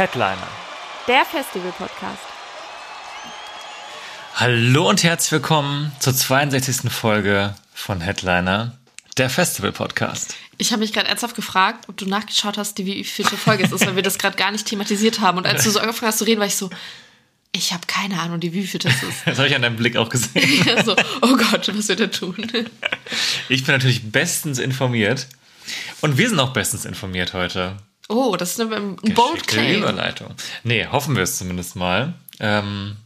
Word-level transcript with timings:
Headliner. 0.00 0.48
Der 1.08 1.26
Festival-Podcast. 1.26 2.22
Hallo 4.34 4.88
und 4.88 5.02
herzlich 5.02 5.30
willkommen 5.30 5.92
zur 5.98 6.14
62. 6.14 6.90
Folge 6.90 7.54
von 7.74 8.00
Headliner, 8.00 8.78
der 9.18 9.28
Festival-Podcast. 9.28 10.36
Ich 10.56 10.72
habe 10.72 10.80
mich 10.80 10.94
gerade 10.94 11.08
ernsthaft 11.08 11.36
gefragt, 11.36 11.84
ob 11.90 11.98
du 11.98 12.06
nachgeschaut 12.06 12.56
hast, 12.56 12.78
wie 12.78 13.04
vielte 13.04 13.36
Folge 13.36 13.64
es 13.64 13.72
ist, 13.72 13.86
weil 13.86 13.94
wir 13.94 14.02
das 14.02 14.16
gerade 14.16 14.38
gar 14.38 14.50
nicht 14.50 14.64
thematisiert 14.64 15.20
haben. 15.20 15.36
Und 15.36 15.46
als 15.46 15.64
du 15.64 15.70
so 15.70 15.80
angefangen 15.80 16.08
hast 16.08 16.16
zu 16.20 16.24
reden, 16.24 16.40
war 16.40 16.46
ich 16.46 16.56
so, 16.56 16.70
ich 17.52 17.74
habe 17.74 17.86
keine 17.86 18.18
Ahnung, 18.20 18.40
wie 18.40 18.66
viel 18.66 18.80
das 18.80 19.02
ist. 19.02 19.18
Das 19.26 19.36
habe 19.36 19.48
ich 19.48 19.54
an 19.54 19.60
deinem 19.60 19.76
Blick 19.76 19.98
auch 19.98 20.08
gesehen. 20.08 20.82
so, 20.82 20.96
oh 21.20 21.36
Gott, 21.36 21.70
was 21.76 21.88
wird 21.88 22.00
er 22.00 22.10
tun? 22.10 22.50
Ich 23.50 23.64
bin 23.64 23.74
natürlich 23.74 24.10
bestens 24.10 24.60
informiert. 24.60 25.28
Und 26.00 26.16
wir 26.16 26.26
sind 26.26 26.40
auch 26.40 26.54
bestens 26.54 26.86
informiert 26.86 27.34
heute. 27.34 27.76
Oh, 28.10 28.36
das 28.36 28.50
ist 28.52 28.60
eine, 28.60 28.74
ein 28.76 28.96
bold 29.14 29.46
claim. 29.46 29.78
Überleitung. 29.82 30.34
Nee, 30.64 30.86
hoffen 30.86 31.14
wir 31.14 31.22
es 31.22 31.38
zumindest 31.38 31.76
mal. 31.76 32.14
Ähm, 32.40 32.96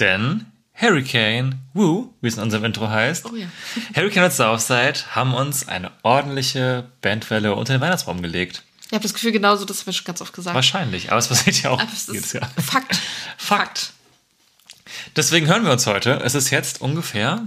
denn 0.00 0.46
Hurricane 0.74 1.60
Woo, 1.72 2.12
wie 2.20 2.28
es 2.28 2.36
in 2.36 2.42
unserem 2.42 2.64
Intro 2.64 2.88
heißt, 2.88 3.26
Oh 3.26 3.36
ja. 3.36 3.46
Hurricane 3.94 4.24
und 4.24 4.32
Southside 4.32 4.94
haben 5.14 5.34
uns 5.34 5.68
eine 5.68 5.92
ordentliche 6.02 6.84
Bandwelle 7.00 7.54
unter 7.54 7.74
den 7.74 7.80
Weihnachtsbaum 7.80 8.20
gelegt. 8.22 8.64
Ich 8.86 8.92
habe 8.92 9.02
das 9.04 9.14
Gefühl, 9.14 9.32
genauso, 9.32 9.64
das 9.64 9.80
haben 9.80 9.86
wir 9.86 9.92
schon 9.92 10.04
ganz 10.04 10.20
oft 10.20 10.32
gesagt. 10.32 10.54
Wahrscheinlich, 10.54 11.10
aber 11.10 11.18
es 11.18 11.28
passiert 11.28 11.62
ja 11.62 11.70
auch 11.70 11.82
jedes 12.12 12.32
Jahr. 12.32 12.50
Fakt. 12.62 12.98
Fakt. 13.38 13.92
Deswegen 15.16 15.46
hören 15.46 15.64
wir 15.64 15.72
uns 15.72 15.86
heute. 15.86 16.20
Es 16.24 16.34
ist 16.34 16.50
jetzt 16.50 16.80
ungefähr 16.80 17.46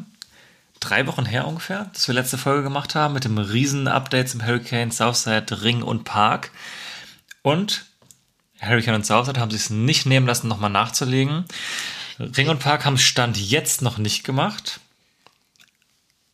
drei 0.79 1.07
Wochen 1.07 1.25
her 1.25 1.47
ungefähr, 1.47 1.89
dass 1.93 2.07
wir 2.07 2.15
letzte 2.15 2.37
Folge 2.37 2.63
gemacht 2.63 2.95
haben 2.95 3.13
mit 3.13 3.25
dem 3.25 3.37
riesen 3.37 3.87
Update 3.87 4.29
zum 4.29 4.45
Hurricane, 4.45 4.91
Southside, 4.91 5.63
Ring 5.63 5.81
und 5.81 6.03
Park. 6.03 6.51
Und 7.41 7.85
Hurricane 8.59 8.95
und 8.95 9.05
Southside 9.05 9.39
haben 9.39 9.51
sich 9.51 9.61
es 9.61 9.69
nicht 9.69 10.05
nehmen 10.05 10.27
lassen, 10.27 10.47
nochmal 10.47 10.69
nachzulegen. 10.69 11.45
Ring 12.19 12.49
und 12.49 12.59
Park 12.59 12.85
haben 12.85 12.97
Stand 12.97 13.37
jetzt 13.37 13.81
noch 13.81 13.97
nicht 13.97 14.23
gemacht. 14.23 14.79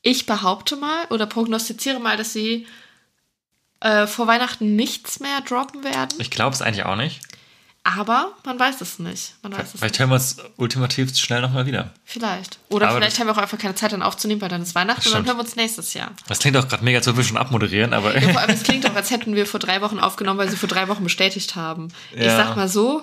Ich 0.02 0.26
behaupte 0.26 0.76
mal 0.76 1.06
oder 1.10 1.26
prognostiziere 1.26 2.00
mal, 2.00 2.18
dass 2.18 2.34
sie 2.34 2.68
äh, 3.82 4.08
vor 4.08 4.28
Weihnachten 4.28 4.76
nichts 4.76 5.20
mehr 5.20 5.42
droppen 5.42 5.84
werden. 5.84 6.20
Ich 6.20 6.32
glaube 6.32 6.56
es 6.56 6.62
eigentlich 6.62 6.86
auch 6.86 6.96
nicht. 6.96 7.22
Aber 7.84 8.34
man 8.46 8.60
weiß 8.60 8.80
es 8.82 9.00
nicht. 9.00 9.34
Man 9.42 9.54
weiß 9.54 9.74
es 9.74 9.80
Vielleicht 9.80 9.98
hören 9.98 10.10
wir 10.10 10.16
uns 10.16 10.38
ultimativ 10.58 11.18
schnell 11.18 11.42
nochmal 11.42 11.66
wieder. 11.66 11.90
Vielleicht. 12.06 12.60
Oder 12.70 12.90
Aber 12.90 12.98
vielleicht 12.98 13.20
haben 13.20 13.26
wir 13.26 13.32
auch 13.34 13.38
einfach 13.40 13.58
keine 13.58 13.74
Zeit 13.74 13.92
dann 13.92 14.04
aufzunehmen, 14.04 14.40
weil 14.42 14.50
dann 14.50 14.62
ist 14.62 14.76
Weihnachten 14.76 15.08
und 15.08 15.14
dann 15.16 15.26
hören 15.26 15.38
wir 15.38 15.42
uns 15.44 15.56
nächstes 15.56 15.96
Jahr. 15.96 16.12
Das 16.28 16.38
klingt 16.40 16.56
auch 16.58 16.68
gerade 16.68 16.84
mega 16.84 17.02
zu 17.02 17.18
wir 17.18 17.24
schon 17.24 17.38
abmoderieren, 17.38 17.94
aber 17.94 18.16
Ja, 18.16 18.30
vor 18.30 18.40
allem, 18.42 18.52
es 18.52 18.62
klingt 18.62 18.88
auch, 18.88 18.94
als 18.96 19.10
hätten 19.10 19.34
wir 19.36 19.48
vor 19.48 19.60
drei 19.60 19.82
Wochen 19.82 19.98
aufgenommen, 20.00 20.38
weil 20.38 20.50
sie 20.50 20.58
vor 20.58 20.70
drei 20.70 20.88
Wochen 20.90 21.04
bestätigt 21.04 21.56
haben. 21.56 21.88
Ich 22.12 22.24
Ja. 22.24 22.38
sag 22.38 22.56
mal 22.56 22.68
so, 22.70 23.02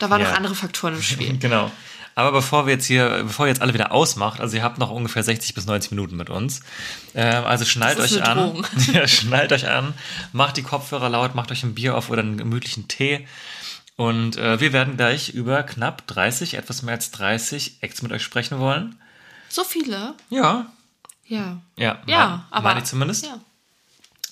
da 0.00 0.10
waren 0.10 0.20
Ja. 0.20 0.30
noch 0.30 0.36
andere 0.36 0.56
Faktoren 0.56 0.94
im 0.94 1.02
Spiel. 1.02 1.36
Genau. 1.38 1.70
Aber 2.16 2.32
bevor 2.32 2.66
wir 2.66 2.74
jetzt 2.74 2.86
hier, 2.86 3.22
bevor 3.22 3.46
ihr 3.46 3.50
jetzt 3.50 3.62
alle 3.62 3.72
wieder 3.72 3.92
ausmacht, 3.92 4.40
also 4.40 4.56
ihr 4.56 4.64
habt 4.64 4.78
noch 4.78 4.90
ungefähr 4.90 5.22
60 5.22 5.54
bis 5.54 5.64
90 5.66 5.92
Minuten 5.92 6.16
mit 6.16 6.28
uns. 6.28 6.60
Ähm, 7.14 7.44
also 7.44 7.64
schnallt 7.64 8.00
euch 8.00 8.20
an. 8.22 8.66
Ja, 8.92 9.06
schnallt 9.06 9.52
euch 9.52 9.68
an, 9.68 9.94
macht 10.32 10.56
die 10.56 10.62
Kopfhörer 10.64 11.08
laut, 11.08 11.36
macht 11.36 11.52
euch 11.52 11.62
ein 11.62 11.74
Bier 11.74 11.96
auf 11.96 12.10
oder 12.10 12.20
einen 12.22 12.36
gemütlichen 12.36 12.88
Tee. 12.88 13.26
Und 14.00 14.38
äh, 14.38 14.58
wir 14.60 14.72
werden 14.72 14.96
gleich 14.96 15.28
über 15.28 15.62
knapp 15.62 16.06
30, 16.06 16.54
etwas 16.54 16.80
mehr 16.80 16.94
als 16.94 17.10
30 17.10 17.82
Acts 17.82 18.00
mit 18.00 18.10
euch 18.12 18.22
sprechen 18.22 18.58
wollen. 18.58 18.98
So 19.50 19.62
viele? 19.62 20.14
Ja. 20.30 20.72
Ja. 21.26 21.60
Ja, 21.76 22.02
Ja, 22.06 22.46
aber. 22.50 22.78
ich 22.78 22.84
zumindest. 22.84 23.26
Ja. 23.26 23.38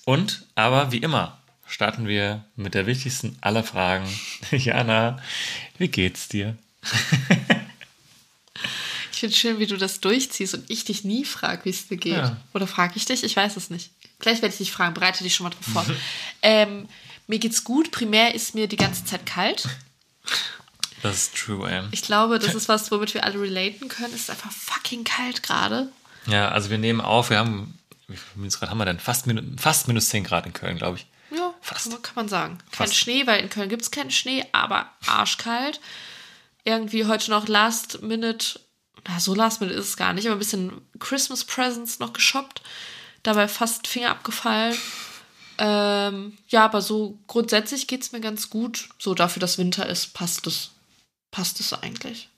Und, 0.07 0.47
aber 0.55 0.91
wie 0.91 0.97
immer, 0.97 1.37
starten 1.67 2.09
wir 2.09 2.43
mit 2.57 2.73
der 2.73 2.87
wichtigsten 2.87 3.37
aller 3.43 3.63
Fragen. 3.63 4.09
Jana, 4.51 5.19
wie 5.77 5.89
geht's 5.89 6.29
dir? 6.29 6.57
Ich 9.13 9.21
finde 9.21 9.35
schön, 9.35 9.59
wie 9.59 9.67
du 9.67 9.77
das 9.77 9.99
durchziehst 9.99 10.55
und 10.55 10.71
ich 10.71 10.85
dich 10.85 11.03
nie 11.03 11.25
frage, 11.25 11.65
wie 11.65 11.71
es 11.71 11.89
dir 11.89 11.97
geht. 11.97 12.13
Ja. 12.13 12.37
Oder 12.55 12.69
frage 12.69 12.93
ich 12.95 13.05
dich? 13.05 13.25
Ich 13.25 13.35
weiß 13.35 13.57
es 13.57 13.69
nicht. 13.69 13.91
Gleich 14.21 14.37
werde 14.43 14.53
ich 14.53 14.59
dich 14.59 14.71
fragen. 14.71 14.95
Bereite 14.95 15.25
dich 15.25 15.35
schon 15.35 15.43
mal 15.43 15.51
drauf 15.51 15.67
vor. 15.73 15.85
ähm, 16.43 16.89
mir 17.29 17.39
geht's 17.39 17.63
gut. 17.63 17.93
Primär 17.93 18.35
ist 18.35 18.55
mir 18.55 18.67
die 18.67 18.77
ganze 18.77 19.05
Zeit 19.05 19.25
kalt. 19.27 19.69
Das 21.03 21.17
ist 21.17 21.37
true, 21.37 21.71
ey. 21.71 21.85
Ich 21.93 22.03
glaube, 22.03 22.39
das 22.39 22.55
ist 22.55 22.69
was, 22.69 22.91
womit 22.91 23.15
wir 23.15 23.25
alle 23.25 23.41
relaten 23.41 23.89
können. 23.89 24.13
Es 24.15 24.23
ist 24.23 24.31
einfach 24.31 24.51
fucking 24.51 25.05
kalt 25.05 25.43
gerade. 25.43 25.93
Ja, 26.27 26.49
also 26.49 26.71
wir 26.71 26.79
nehmen 26.79 27.01
auf, 27.01 27.31
wir 27.31 27.39
haben, 27.39 27.79
wie 28.09 28.17
viel 28.17 28.27
Minusgrad 28.37 28.71
haben 28.71 28.79
wir 28.79 28.85
denn? 28.85 28.99
Fast, 28.99 29.27
fast 29.59 29.89
minus 29.89 30.09
10 30.09 30.25
Grad 30.25 30.47
in 30.47 30.53
Köln, 30.53 30.77
glaube 30.77 30.99
ich. 30.99 31.07
Ja, 31.37 31.55
Fast. 31.61 31.85
Kann, 31.85 31.93
man, 31.93 32.03
kann 32.03 32.15
man 32.17 32.29
sagen. 32.29 32.59
Kein 32.73 32.87
Fast. 32.89 32.97
Schnee, 32.97 33.27
weil 33.27 33.43
in 33.43 33.51
Köln 33.51 33.69
gibt 33.69 33.83
es 33.83 33.91
keinen 33.91 34.11
Schnee, 34.11 34.45
aber 34.53 34.91
arschkalt. 35.07 35.81
Irgendwie 36.65 37.07
heute 37.07 37.31
noch 37.31 37.47
Last 37.49 38.03
Minute, 38.03 38.61
na 39.07 39.21
so 39.21 39.35
Last 39.35 39.61
Minute 39.61 39.79
ist 39.79 39.89
es 39.89 39.97
gar 39.97 40.13
nicht, 40.13 40.27
aber 40.27 40.37
ein 40.37 40.41
bisschen 40.41 40.81
Christmas 40.99 41.45
Presents 41.45 41.99
noch 41.99 42.13
geshoppt. 42.13 42.63
Dabei 43.23 43.49
fast 43.49 43.87
Finger 43.87 44.11
abgefallen. 44.11 44.77
Ähm, 45.59 46.39
ja, 46.49 46.65
aber 46.65 46.81
so 46.81 47.19
grundsätzlich 47.27 47.87
geht 47.87 48.03
es 48.03 48.13
mir 48.13 48.21
ganz 48.21 48.51
gut. 48.51 48.89
So 48.99 49.15
dafür, 49.15 49.41
dass 49.41 49.59
Winter 49.59 49.87
ist, 49.87 50.15
passt 50.15 50.47
es. 50.47 50.71
Passt 51.31 51.61
es 51.61 51.73
eigentlich. 51.73 52.29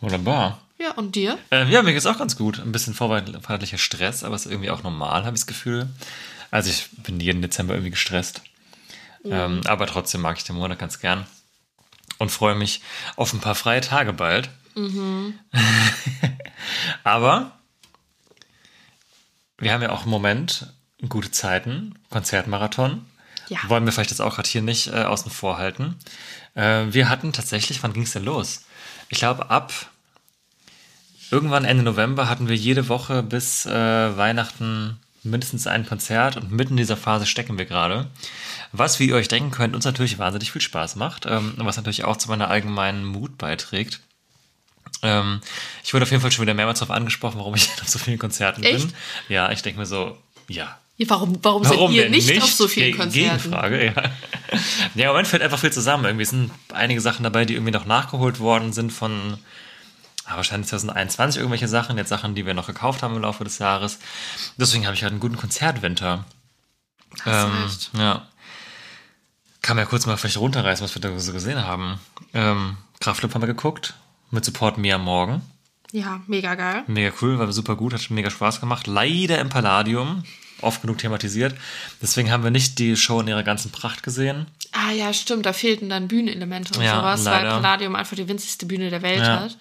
Wunderbar. 0.00 0.60
Ja, 0.78 0.92
und 0.92 1.14
dir? 1.14 1.38
Ähm, 1.50 1.70
ja, 1.70 1.82
mir 1.82 1.92
geht's 1.92 2.06
auch 2.06 2.18
ganz 2.18 2.36
gut. 2.36 2.60
Ein 2.60 2.72
bisschen 2.72 2.94
vorweihnachtlicher 2.94 3.78
Stress, 3.78 4.24
aber 4.24 4.36
ist 4.36 4.46
irgendwie 4.46 4.70
auch 4.70 4.82
normal, 4.82 5.24
habe 5.24 5.36
ich 5.36 5.42
das 5.42 5.46
Gefühl. 5.46 5.88
Also 6.50 6.70
ich 6.70 6.88
bin 7.02 7.20
jeden 7.20 7.42
Dezember 7.42 7.74
irgendwie 7.74 7.90
gestresst. 7.90 8.42
Ähm, 9.24 9.62
aber 9.66 9.86
trotzdem 9.86 10.20
mag 10.20 10.36
ich 10.36 10.44
den 10.44 10.56
Monat 10.56 10.78
ganz 10.78 11.00
gern. 11.00 11.26
Und 12.18 12.30
freue 12.30 12.54
mich 12.54 12.82
auf 13.16 13.32
ein 13.32 13.40
paar 13.40 13.54
freie 13.54 13.80
Tage 13.80 14.12
bald. 14.12 14.50
aber 17.04 17.52
wir 19.58 19.72
haben 19.72 19.82
ja 19.82 19.90
auch 19.90 20.04
im 20.04 20.10
Moment 20.10 20.72
gute 21.08 21.30
Zeiten, 21.30 21.94
Konzertmarathon. 22.10 23.04
Ja. 23.48 23.58
Wollen 23.68 23.84
wir 23.84 23.92
vielleicht 23.92 24.10
das 24.10 24.20
auch 24.20 24.36
gerade 24.36 24.48
hier 24.48 24.62
nicht 24.62 24.88
äh, 24.88 25.02
außen 25.02 25.30
vor 25.30 25.58
halten. 25.58 25.96
Äh, 26.54 26.86
wir 26.90 27.08
hatten 27.08 27.32
tatsächlich, 27.32 27.82
wann 27.82 27.92
ging 27.92 28.04
es 28.04 28.12
denn 28.12 28.24
los? 28.24 28.62
Ich 29.08 29.18
glaube, 29.18 29.50
ab 29.50 29.72
irgendwann 31.30 31.64
Ende 31.64 31.82
November 31.82 32.28
hatten 32.28 32.48
wir 32.48 32.56
jede 32.56 32.88
Woche 32.88 33.22
bis 33.22 33.66
äh, 33.66 33.70
Weihnachten 34.16 34.98
mindestens 35.22 35.66
ein 35.66 35.86
Konzert 35.86 36.36
und 36.36 36.52
mitten 36.52 36.74
in 36.74 36.78
dieser 36.78 36.96
Phase 36.96 37.26
stecken 37.26 37.58
wir 37.58 37.64
gerade. 37.64 38.08
Was, 38.72 38.98
wie 38.98 39.08
ihr 39.08 39.16
euch 39.16 39.28
denken 39.28 39.50
könnt, 39.50 39.74
uns 39.74 39.84
natürlich 39.84 40.18
wahnsinnig 40.18 40.52
viel 40.52 40.60
Spaß 40.60 40.96
macht, 40.96 41.26
ähm, 41.26 41.54
was 41.56 41.76
natürlich 41.76 42.04
auch 42.04 42.16
zu 42.16 42.28
meiner 42.28 42.48
allgemeinen 42.48 43.04
Mut 43.04 43.38
beiträgt. 43.38 44.00
Ähm, 45.02 45.40
ich 45.82 45.94
wurde 45.94 46.04
auf 46.04 46.10
jeden 46.10 46.20
Fall 46.20 46.30
schon 46.30 46.42
wieder 46.42 46.54
mehrmals 46.54 46.80
darauf 46.80 46.94
angesprochen, 46.94 47.38
warum 47.38 47.54
ich 47.54 47.70
auf 47.82 47.88
so 47.88 47.98
vielen 47.98 48.18
Konzerten 48.18 48.62
Echt? 48.62 48.88
bin. 48.88 48.96
Ja, 49.28 49.50
ich 49.50 49.62
denke 49.62 49.80
mir 49.80 49.86
so, 49.86 50.18
ja, 50.48 50.64
Ja, 50.64 50.78
warum 50.98 51.38
warum, 51.42 51.64
Warum 51.64 51.64
seid 51.64 51.90
ihr 51.90 52.02
denn 52.02 52.12
nicht, 52.12 52.42
auf 52.42 52.52
so 52.52 52.68
vielen 52.68 52.96
Konzerten? 52.96 53.38
Gegenfrage, 53.38 53.86
ja. 53.86 53.92
Ja, 54.94 55.04
im 55.04 55.08
Moment 55.08 55.26
fällt 55.28 55.42
einfach 55.42 55.58
viel 55.58 55.72
zusammen. 55.72 56.04
Irgendwie 56.04 56.24
sind 56.24 56.50
einige 56.72 57.00
Sachen 57.00 57.24
dabei, 57.24 57.44
die 57.44 57.54
irgendwie 57.54 57.72
noch 57.72 57.86
nachgeholt 57.86 58.38
worden 58.38 58.72
sind 58.72 58.92
von 58.92 59.38
ah, 60.24 60.36
wahrscheinlich 60.36 60.68
2021 60.68 61.40
irgendwelche 61.40 61.68
Sachen, 61.68 61.96
jetzt 61.96 62.08
Sachen, 62.10 62.34
die 62.34 62.46
wir 62.46 62.54
noch 62.54 62.66
gekauft 62.66 63.02
haben 63.02 63.16
im 63.16 63.22
Laufe 63.22 63.44
des 63.44 63.58
Jahres. 63.58 63.98
Deswegen 64.56 64.86
habe 64.86 64.94
ich 64.94 65.02
halt 65.02 65.12
einen 65.12 65.20
guten 65.20 65.36
Konzertwinter. 65.36 66.24
Hast 67.24 67.46
Ähm, 67.46 67.62
recht. 67.64 67.90
ja. 67.98 68.26
Kann 69.62 69.76
man 69.76 69.84
ja 69.84 69.88
kurz 69.90 70.06
mal 70.06 70.16
vielleicht 70.16 70.36
runterreißen, 70.36 70.84
was 70.84 70.94
wir 70.94 71.00
da 71.02 71.18
so 71.18 71.32
gesehen 71.32 71.64
haben. 71.64 71.98
Ähm, 72.34 72.76
Kraftclub 73.00 73.34
haben 73.34 73.42
wir 73.42 73.46
geguckt. 73.46 73.94
Mit 74.30 74.44
Support 74.44 74.78
mir 74.78 74.96
am 74.96 75.04
Morgen. 75.04 75.42
Ja, 75.92 76.20
mega 76.26 76.54
geil. 76.54 76.82
Mega 76.88 77.12
cool, 77.22 77.38
war 77.38 77.50
super 77.52 77.76
gut, 77.76 77.94
hat 77.94 78.10
mega 78.10 78.28
Spaß 78.28 78.60
gemacht. 78.60 78.86
Leider 78.88 79.38
im 79.38 79.48
Palladium, 79.48 80.24
oft 80.60 80.80
genug 80.82 80.98
thematisiert. 80.98 81.54
Deswegen 82.02 82.30
haben 82.30 82.44
wir 82.44 82.50
nicht 82.50 82.78
die 82.78 82.96
Show 82.96 83.20
in 83.20 83.28
ihrer 83.28 83.42
ganzen 83.42 83.70
Pracht 83.72 84.02
gesehen. 84.02 84.46
Ah 84.72 84.90
ja, 84.92 85.12
stimmt, 85.12 85.46
da 85.46 85.52
fehlten 85.52 85.88
dann 85.88 86.08
Bühnenelemente 86.08 86.78
und 86.78 86.84
Ja, 86.84 86.96
sowas, 86.96 87.24
weil 87.24 87.34
leider. 87.44 87.50
Palladium 87.60 87.94
einfach 87.96 88.16
die 88.16 88.28
winzigste 88.28 88.66
Bühne 88.66 88.90
der 88.90 89.02
Welt 89.02 89.20
Ja. 89.20 89.40
hat. 89.40 89.56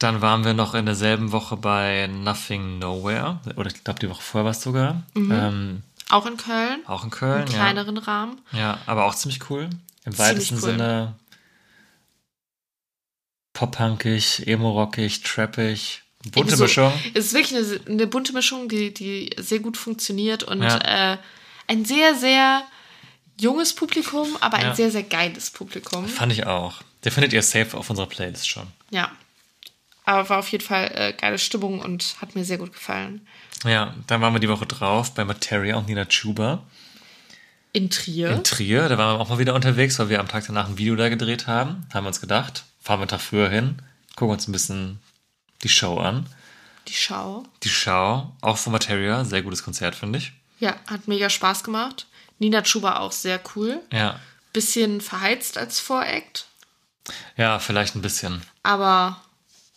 Dann 0.00 0.20
waren 0.20 0.44
wir 0.44 0.54
noch 0.54 0.74
in 0.74 0.86
derselben 0.86 1.30
Woche 1.32 1.56
bei 1.56 2.08
Nothing 2.08 2.78
Nowhere. 2.80 3.40
Oder 3.56 3.70
ich 3.70 3.84
glaube, 3.84 4.00
die 4.00 4.10
Woche 4.10 4.22
vorher 4.22 4.44
war 4.44 4.50
es 4.50 4.60
sogar. 4.60 5.02
Ähm, 5.16 5.82
Auch 6.10 6.26
in 6.26 6.36
Köln. 6.36 6.80
Auch 6.86 7.04
in 7.04 7.10
Köln, 7.10 7.42
Im 7.46 7.48
kleineren 7.48 7.96
Rahmen. 7.98 8.40
ja. 8.52 8.58
Ja, 8.58 8.78
aber 8.86 9.04
auch 9.06 9.14
ziemlich 9.14 9.48
cool. 9.50 9.70
Im 10.04 10.18
weitesten 10.18 10.56
cool. 10.56 10.60
Sinne 10.62 11.14
pop-punkig, 13.52 14.46
emo-rockig, 14.46 15.22
trappig, 15.22 16.02
bunte 16.32 16.56
So, 16.56 16.64
Mischung. 16.64 16.92
Es 17.14 17.26
ist 17.26 17.34
wirklich 17.34 17.56
eine, 17.56 17.80
eine 17.88 18.06
bunte 18.06 18.32
Mischung, 18.32 18.68
die, 18.68 18.92
die 18.94 19.30
sehr 19.38 19.58
gut 19.60 19.76
funktioniert 19.76 20.42
und 20.42 20.62
Ja. 20.62 21.12
äh, 21.14 21.18
ein 21.68 21.84
sehr, 21.84 22.14
sehr 22.14 22.62
junges 23.40 23.74
Publikum, 23.74 24.36
aber 24.40 24.58
ein 24.58 24.66
Ja. 24.66 24.74
sehr, 24.74 24.90
sehr 24.90 25.02
geiles 25.02 25.50
Publikum. 25.50 26.06
Fand 26.08 26.32
ich 26.32 26.46
auch. 26.46 26.82
Der 27.04 27.12
findet 27.12 27.32
ihr 27.32 27.42
safe 27.42 27.76
auf 27.76 27.90
unserer 27.90 28.06
Playlist 28.06 28.48
schon. 28.48 28.66
Ja. 28.90 29.10
Aber 30.06 30.28
war 30.28 30.38
auf 30.38 30.48
jeden 30.48 30.64
Fall 30.64 30.90
äh, 30.94 31.12
geile 31.18 31.38
Stimmung 31.38 31.80
und 31.80 32.16
hat 32.20 32.34
mir 32.34 32.44
sehr 32.44 32.58
gut 32.58 32.72
gefallen. 32.72 33.26
Ja, 33.64 33.94
dann 34.06 34.20
waren 34.20 34.34
wir 34.34 34.40
die 34.40 34.48
Woche 34.50 34.66
drauf 34.66 35.14
bei 35.14 35.24
Materia 35.24 35.76
und 35.76 35.88
Nina 35.88 36.04
Chuba 36.04 36.62
In 37.72 37.88
Trier. 37.90 38.30
in 38.30 38.44
Trier. 38.44 38.88
Da 38.90 38.98
waren 38.98 39.16
wir 39.16 39.20
auch 39.20 39.30
mal 39.30 39.38
wieder 39.38 39.54
unterwegs, 39.54 39.98
weil 39.98 40.10
wir 40.10 40.20
am 40.20 40.28
Tag 40.28 40.44
danach 40.46 40.68
ein 40.68 40.76
Video 40.78 40.94
da 40.94 41.08
gedreht 41.08 41.46
haben. 41.46 41.86
Haben 41.92 42.04
wir 42.04 42.08
uns 42.08 42.20
gedacht, 42.20 42.64
fahren 42.82 42.98
wir 42.98 43.02
einen 43.04 43.08
Tag 43.08 43.22
früher 43.22 43.48
hin, 43.48 43.76
gucken 44.14 44.34
uns 44.34 44.46
ein 44.46 44.52
bisschen 44.52 44.98
die 45.64 45.68
Show 45.68 45.98
an. 45.98 46.26
die 46.86 46.92
Schau. 46.94 47.44
Die 47.62 47.68
Show, 47.70 48.30
auch 48.42 48.58
von 48.58 48.72
Materia, 48.72 49.24
sehr 49.24 49.42
gutes 49.42 49.62
Konzert, 49.64 49.94
finde 49.94 50.18
ich. 50.18 50.32
Ja, 50.60 50.76
hat 50.86 51.08
mega 51.08 51.28
Spaß 51.30 51.64
gemacht. 51.64 52.06
Nina 52.38 52.62
Chuba 52.62 52.98
auch 52.98 53.12
sehr 53.12 53.40
cool. 53.56 53.80
Ja. 53.92 54.20
Bisschen 54.52 55.00
verheizt 55.00 55.58
als 55.58 55.80
Voract. 55.80 56.46
Ja, 57.36 57.58
vielleicht 57.58 57.96
ein 57.96 58.02
bisschen. 58.02 58.42
Aber 58.62 59.20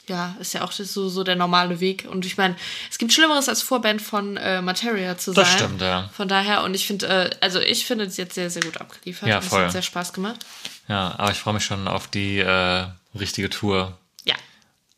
ja, 0.08 0.36
ist 0.40 0.54
ja 0.54 0.64
auch 0.64 0.72
so, 0.72 1.10
so 1.10 1.24
der 1.24 1.36
normale 1.36 1.80
Weg. 1.80 2.08
Und 2.10 2.26
ich 2.26 2.38
meine, 2.38 2.56
es 2.90 2.98
gibt 2.98 3.12
Schlimmeres 3.12 3.50
als 3.50 3.62
Vorband 3.62 4.02
von 4.02 4.38
äh, 4.38 4.62
Materia 4.62 5.18
zu 5.18 5.34
sein. 5.34 5.44
Das 5.44 5.54
stimmt, 5.54 5.82
ja. 5.82 6.10
Von 6.14 6.28
daher, 6.28 6.64
und 6.64 6.74
ich 6.76 6.88
finde, 6.88 7.08
äh, 7.08 7.30
also 7.42 7.60
ich 7.60 7.86
finde 7.86 8.06
es 8.06 8.18
jetzt 8.18 8.36
sehr, 8.36 8.50
sehr 8.50 8.64
gut 8.64 8.80
abgeliefert. 8.80 9.28
Ja, 9.28 9.42
voll. 9.42 9.62
Es 9.62 9.66
hat 9.66 9.72
sehr 9.74 9.82
Spaß 9.82 10.14
gemacht. 10.14 10.46
Ja, 10.88 11.16
aber 11.18 11.32
ich 11.32 11.38
freue 11.38 11.56
mich 11.56 11.66
schon 11.66 11.88
auf 11.88 12.08
die 12.08 12.40
äh, 12.40 12.86
richtige 13.18 13.50
Tour. 13.50 13.98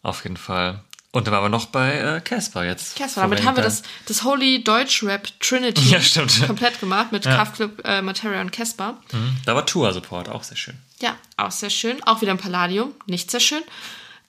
Auf 0.09 0.23
jeden 0.23 0.37
Fall. 0.37 0.81
Und 1.11 1.25
dann 1.25 1.33
waren 1.33 1.43
wir 1.45 1.49
noch 1.49 1.67
bei 1.67 1.93
äh, 1.99 2.21
Casper 2.21 2.65
jetzt. 2.65 2.95
Casper, 2.95 3.21
damit 3.21 3.43
haben 3.43 3.55
wir 3.55 3.63
das, 3.63 3.81
das 4.05 4.23
Holy 4.23 4.63
Deutsch 4.63 5.01
Rap 5.03 5.27
Trinity 5.39 5.89
Ja, 5.89 5.99
stimmt. 6.01 6.45
komplett 6.45 6.79
gemacht 6.79 7.11
mit 7.11 7.25
Ja. 7.25 7.35
Kraftclub, 7.35 7.81
äh, 7.83 8.01
Materia 8.03 8.41
und 8.41 8.51
Casper. 8.51 8.97
Mhm. 9.11 9.37
Da 9.45 9.55
war 9.55 9.65
Tour-Support, 9.65 10.29
auch 10.29 10.43
sehr 10.43 10.57
schön. 10.57 10.77
Ja, 11.01 11.15
auch 11.37 11.49
sehr 11.51 11.71
schön. 11.71 11.97
Auch 12.03 12.21
wieder 12.21 12.31
im 12.31 12.37
Palladium, 12.37 12.91
nicht 13.07 13.31
sehr 13.31 13.39
schön. 13.39 13.63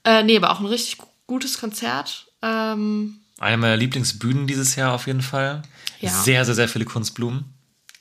Äh, 0.05 0.23
nee, 0.23 0.37
aber 0.39 0.51
auch 0.53 0.61
ein 0.61 0.67
richtig 0.67 0.97
gu- 0.99 1.07
gutes 1.27 1.59
Konzert. 1.61 2.27
Ähm, 2.41 3.21
Eine 3.39 3.59
meiner 3.59 3.77
Lieblingsbühnen 3.77 4.47
dieses 4.47 4.75
Jahr 4.77 4.95
auf 4.95 5.07
jeden 5.07 5.21
Fall. 5.23 5.61
Ja. 6.01 6.11
Sehr, 6.11 6.47
sehr, 6.47 6.55
sehr 6.55 6.69
viele 6.69 6.87
Kunstblumen. 6.87 7.45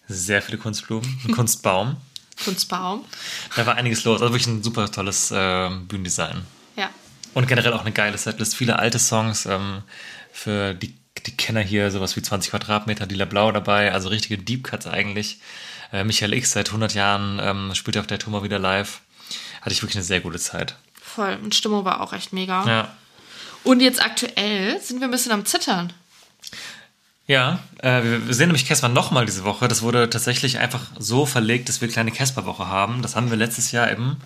Sehr 0.08 0.42
viele 0.42 0.58
Kunstblumen. 0.58 1.22
Ein 1.28 1.34
Kunstbaum. 1.34 1.98
Kunstbaum. 2.46 3.04
Da 3.58 3.66
war 3.66 3.76
einiges 3.76 4.06
los. 4.06 4.22
Also 4.22 4.34
wirklich 4.34 4.48
ein 4.48 4.64
super 4.64 4.90
tolles 4.90 5.32
äh, 5.32 5.70
Bühnendesign. 5.90 6.44
Und 7.34 7.48
generell 7.48 7.74
auch 7.74 7.82
eine 7.82 7.92
geile 7.92 8.18
Setlist. 8.18 8.56
Viele 8.56 8.80
alte 8.80 9.00
Songs 9.00 9.46
ähm, 9.46 9.84
für 10.32 10.74
die, 10.74 10.96
die 11.26 11.38
Kenner 11.38 11.62
hier, 11.62 11.92
sowas 11.92 12.16
wie 12.16 12.22
20 12.22 12.52
Quadratmeter, 12.52 13.06
Lila 13.06 13.26
Blau 13.26 13.52
dabei. 13.52 13.92
Also 13.92 14.10
richtige 14.10 14.38
Deep 14.38 14.64
Cuts 14.64 14.88
eigentlich. 14.88 15.40
Äh, 15.92 16.04
Michael 16.04 16.34
X 16.34 16.52
seit 16.52 16.68
100 16.68 16.94
Jahren 16.94 17.40
ähm, 17.42 17.76
spielt 17.76 17.98
auf 17.98 18.08
der 18.08 18.20
Tour 18.20 18.34
mal 18.34 18.44
wieder 18.44 18.60
live. 18.60 19.02
Hatte 19.62 19.72
ich 19.72 19.82
wirklich 19.82 19.98
eine 19.98 20.06
sehr 20.06 20.22
gute 20.22 20.40
Zeit. 20.40 20.76
Voll. 21.02 21.38
Und 21.44 21.56
Stimmung 21.56 21.86
war 21.86 22.02
auch 22.02 22.14
echt 22.14 22.34
mega. 22.34 22.66
Ja. 22.66 22.96
Und 23.64 23.82
jetzt 23.82 24.04
aktuell 24.04 24.80
sind 24.82 25.00
wir 25.00 25.08
ein 25.08 25.12
bisschen 25.12 25.32
am 25.32 25.46
Zittern. 25.46 25.94
Ja, 27.28 27.60
äh, 27.84 28.02
wir 28.04 28.28
wir 28.28 28.34
sehen 28.34 28.48
nämlich 28.48 28.68
Casper 28.68 28.90
nochmal 28.90 29.26
diese 29.28 29.44
Woche. 29.44 29.68
Das 29.68 29.84
wurde 29.84 30.10
tatsächlich 30.10 30.58
einfach 30.58 30.88
so 30.98 31.28
verlegt, 31.28 31.70
dass 31.70 31.80
wir 31.80 31.88
kleine 31.88 32.12
Casper-Woche 32.12 32.68
haben. 32.68 33.04
Das 33.04 33.16
haben 33.16 33.30
wir 33.30 33.38
letztes 33.38 33.72
Jahr 33.72 33.88
im 33.90 34.18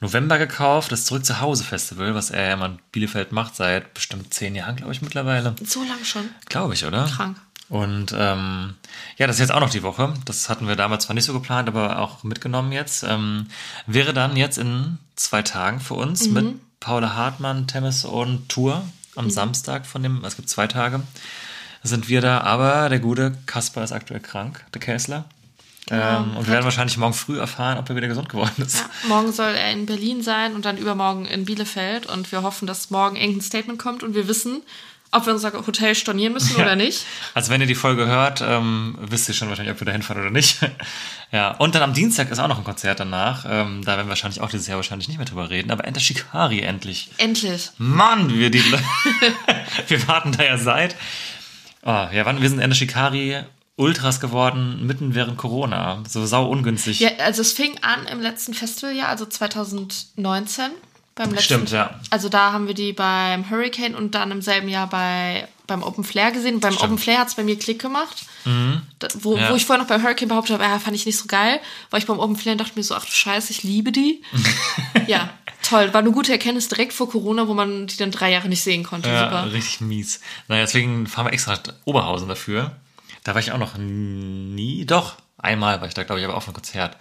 November 0.00 0.38
gekauft. 0.38 0.92
Das 0.92 1.04
Zurück 1.04 1.24
zu 1.24 1.40
Hause 1.40 1.64
Festival, 1.64 2.14
was 2.14 2.30
er 2.30 2.46
ja 2.48 2.52
immer 2.54 2.66
in 2.66 2.78
Bielefeld 2.92 3.32
macht, 3.32 3.56
seit 3.56 3.94
bestimmt 3.94 4.32
zehn 4.34 4.54
Jahren, 4.54 4.76
glaube 4.76 4.92
ich, 4.92 5.02
mittlerweile. 5.02 5.54
So 5.64 5.80
lang 5.84 6.04
schon. 6.04 6.28
Glaube 6.46 6.74
ich, 6.74 6.84
oder? 6.84 7.04
Krank. 7.06 7.36
Und 7.70 8.14
ähm, 8.16 8.74
ja, 9.16 9.26
das 9.26 9.36
ist 9.36 9.40
jetzt 9.40 9.52
auch 9.52 9.60
noch 9.60 9.70
die 9.70 9.82
Woche. 9.82 10.12
Das 10.26 10.48
hatten 10.50 10.68
wir 10.68 10.76
damals 10.76 11.04
zwar 11.04 11.14
nicht 11.14 11.24
so 11.24 11.32
geplant, 11.32 11.66
aber 11.68 11.98
auch 11.98 12.22
mitgenommen 12.22 12.72
jetzt. 12.72 13.02
Ähm, 13.04 13.46
wäre 13.86 14.12
dann 14.12 14.36
jetzt 14.36 14.58
in 14.58 14.98
zwei 15.16 15.42
Tagen 15.42 15.80
für 15.80 15.94
uns 15.94 16.26
Mhm. 16.28 16.32
mit 16.34 16.80
Paula 16.80 17.14
Hartmann, 17.14 17.66
Temmes 17.66 18.04
und 18.04 18.48
Tour 18.50 18.84
am 19.16 19.30
Samstag 19.30 19.86
von 19.86 20.02
dem, 20.02 20.22
es 20.24 20.36
gibt 20.36 20.50
zwei 20.50 20.66
Tage, 20.66 21.00
sind 21.82 22.08
wir 22.08 22.20
da. 22.20 22.40
Aber 22.42 22.90
der 22.90 22.98
gute 22.98 23.32
Kasper 23.46 23.82
ist 23.82 23.92
aktuell 23.92 24.20
krank, 24.20 24.64
der 24.74 24.80
Käsler. 25.86 26.24
ähm, 26.26 26.36
und 26.36 26.46
wir 26.46 26.52
werden 26.52 26.64
wahrscheinlich 26.64 26.96
morgen 26.96 27.14
früh 27.14 27.38
erfahren, 27.38 27.78
ob 27.78 27.88
er 27.88 27.96
wieder 27.96 28.08
gesund 28.08 28.28
geworden 28.28 28.62
ist. 28.62 28.78
Ja, 28.78 29.08
morgen 29.08 29.32
soll 29.32 29.54
er 29.54 29.70
in 29.70 29.86
Berlin 29.86 30.22
sein 30.22 30.54
und 30.54 30.64
dann 30.64 30.78
übermorgen 30.78 31.26
in 31.26 31.44
Bielefeld. 31.44 32.06
Und 32.06 32.32
wir 32.32 32.42
hoffen, 32.42 32.66
dass 32.66 32.90
morgen 32.90 33.16
irgendein 33.16 33.42
Statement 33.42 33.78
kommt 33.78 34.02
und 34.02 34.14
wir 34.14 34.28
wissen, 34.28 34.62
ob 35.14 35.26
wir 35.26 35.32
unser 35.32 35.52
Hotel 35.52 35.94
stornieren 35.94 36.32
müssen 36.32 36.56
oder 36.56 36.76
nicht. 36.76 37.04
Also 37.34 37.52
wenn 37.52 37.60
ihr 37.60 37.66
die 37.66 37.74
Folge 37.74 38.06
hört, 38.06 38.42
ähm, 38.46 38.98
wisst 39.00 39.28
ihr 39.28 39.34
schon 39.34 39.48
wahrscheinlich, 39.48 39.72
ob 39.72 39.80
wir 39.80 39.86
da 39.86 39.92
hinfahren 39.92 40.22
oder 40.22 40.30
nicht. 40.30 40.58
ja, 41.32 41.52
und 41.52 41.74
dann 41.74 41.82
am 41.82 41.94
Dienstag 41.94 42.30
ist 42.30 42.38
auch 42.38 42.48
noch 42.48 42.58
ein 42.58 42.64
Konzert 42.64 43.00
danach. 43.00 43.44
Ähm, 43.48 43.82
da 43.84 43.92
werden 43.92 44.06
wir 44.06 44.10
wahrscheinlich 44.10 44.40
auch 44.40 44.50
dieses 44.50 44.66
Jahr 44.66 44.76
wahrscheinlich 44.76 45.08
nicht 45.08 45.18
mehr 45.18 45.26
drüber 45.26 45.50
reden. 45.50 45.70
Aber 45.70 45.84
Enter 45.84 46.00
Shikari 46.00 46.60
endlich. 46.60 47.10
Endlich. 47.18 47.70
Mann, 47.78 48.34
wir, 48.34 48.50
die, 48.50 48.62
wir 49.88 50.08
warten 50.08 50.32
da 50.32 50.42
ja 50.42 50.58
seit. 50.58 50.96
Oh, 51.82 52.08
ja, 52.12 52.24
wann, 52.24 52.42
wir 52.42 52.48
sind 52.48 52.58
Enter 52.58 52.74
Shikari 52.74 53.44
Ultras 53.76 54.20
geworden, 54.20 54.86
mitten 54.86 55.14
während 55.14 55.36
Corona. 55.36 56.02
So 56.08 56.24
sau 56.26 56.46
ungünstig. 56.48 57.00
Ja, 57.00 57.10
also 57.18 57.42
es 57.42 57.52
fing 57.52 57.76
an 57.82 58.06
im 58.06 58.20
letzten 58.20 58.54
Festivaljahr, 58.54 59.08
also 59.08 59.26
2019. 59.26 60.70
Beim 61.16 61.30
letzten, 61.30 61.44
Stimmt, 61.44 61.70
ja. 61.70 62.00
Also 62.10 62.28
da 62.28 62.52
haben 62.52 62.66
wir 62.66 62.74
die 62.74 62.92
beim 62.92 63.48
Hurricane 63.48 63.94
und 63.94 64.16
dann 64.16 64.32
im 64.32 64.42
selben 64.42 64.68
Jahr 64.68 64.88
bei, 64.88 65.46
beim 65.68 65.84
Open 65.84 66.02
Flair 66.02 66.32
gesehen. 66.32 66.58
Beim 66.58 66.76
Open 66.76 66.98
Flair 66.98 67.18
hat 67.20 67.28
es 67.28 67.36
bei 67.36 67.44
mir 67.44 67.56
Klick 67.56 67.80
gemacht. 67.80 68.24
Da, 68.98 69.08
wo, 69.20 69.34
Mhm. 69.36 69.40
Ja. 69.42 69.50
wo 69.50 69.54
ich 69.54 69.64
vorher 69.64 69.80
noch 69.82 69.88
beim 69.88 70.02
Hurricane 70.02 70.28
behauptet 70.28 70.54
habe, 70.54 70.64
ja, 70.64 70.78
fand 70.80 70.96
ich 70.96 71.06
nicht 71.06 71.16
so 71.18 71.26
geil. 71.26 71.60
War 71.90 71.98
ich 72.00 72.06
beim 72.06 72.18
Open 72.18 72.34
Flair 72.36 72.52
und 72.52 72.60
dachte 72.60 72.72
mir 72.76 72.82
so, 72.82 72.96
ach 72.96 73.04
du 73.04 73.12
Scheiße, 73.12 73.52
ich 73.52 73.62
liebe 73.62 73.92
die. 73.92 74.22
ja, 75.06 75.30
toll. 75.62 75.94
War 75.94 76.00
eine 76.00 76.10
gute 76.10 76.32
Erkenntnis 76.32 76.68
direkt 76.68 76.92
vor 76.92 77.08
Corona, 77.08 77.46
wo 77.46 77.54
man 77.54 77.86
die 77.86 77.96
dann 77.96 78.10
drei 78.10 78.32
Jahre 78.32 78.48
nicht 78.48 78.62
sehen 78.62 78.82
konnte. 78.82 79.08
Ja, 79.08 79.24
Super. 79.26 79.52
richtig 79.52 79.82
mies. 79.82 80.20
Naja, 80.48 80.62
deswegen 80.62 81.06
fahren 81.06 81.26
wir 81.26 81.32
extra 81.32 81.52
nach 81.52 81.60
Oberhausen 81.84 82.28
dafür. 82.28 82.72
Da 83.24 83.34
war 83.34 83.40
ich 83.40 83.52
auch 83.52 83.58
noch 83.58 83.76
nie. 83.76 84.84
Doch, 84.86 85.16
einmal 85.38 85.80
war 85.80 85.88
ich 85.88 85.94
da, 85.94 86.04
glaube 86.04 86.20
ich, 86.20 86.26
aber 86.26 86.36
auf 86.36 86.46
einem 86.46 86.54
Konzert. 86.54 86.96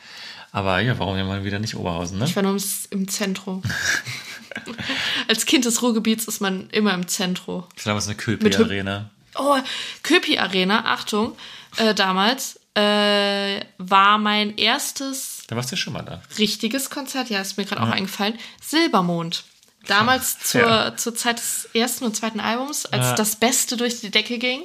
Aber 0.52 0.80
ja, 0.80 0.98
warum 1.00 1.18
ja 1.18 1.24
mal 1.24 1.44
wieder 1.44 1.60
nicht 1.60 1.76
Oberhausen, 1.76 2.20
ne? 2.20 2.26
Ich 2.26 2.36
war 2.36 2.44
nur 2.44 2.58
im, 2.92 3.08
Zentrum. 3.08 3.64
Als 5.28 5.46
Kind 5.46 5.66
des 5.66 5.82
Ruhrgebiets 5.82 6.26
ist 6.26 6.42
man 6.42 6.70
immer 6.70 6.94
im 6.94 7.08
Zentrum. 7.08 7.66
Ich 7.76 7.84
glaube, 7.84 7.98
es 8.00 8.06
ist 8.06 8.10
eine 8.10 8.18
Köpi-Arena. 8.18 9.10
Oh, 9.36 9.58
Köpi 10.04 10.38
Arena, 10.38 10.86
Achtung, 10.86 11.36
äh, 11.78 11.96
damals 11.96 12.60
äh, 12.76 13.62
war 13.80 14.20
mein 14.20 14.56
erstes 14.58 15.44
Da 15.48 15.56
warst 15.56 15.72
du 15.72 15.76
ja 15.76 15.78
schon 15.78 15.94
mal 15.94 16.04
da. 16.04 16.22
richtiges 16.38 16.92
Konzert, 16.92 17.30
ja, 17.32 17.42
ist 17.42 17.58
mir 17.58 17.66
gerade 17.66 17.82
auch 17.82 17.90
eingefallen, 17.90 18.38
Silbermond. 18.62 19.44
Damals 19.88 20.38
zur, 20.40 20.62
Ja. 20.62 20.96
zur 20.96 21.16
Zeit 21.16 21.40
des 21.40 21.68
ersten 21.74 22.06
und 22.06 22.16
zweiten 22.16 22.40
Albums, 22.40 22.86
als 22.86 23.08
Ja. 23.08 23.16
das 23.16 23.36
Beste 23.36 23.76
durch 23.76 24.00
die 24.02 24.12
Decke 24.12 24.38
ging, 24.38 24.62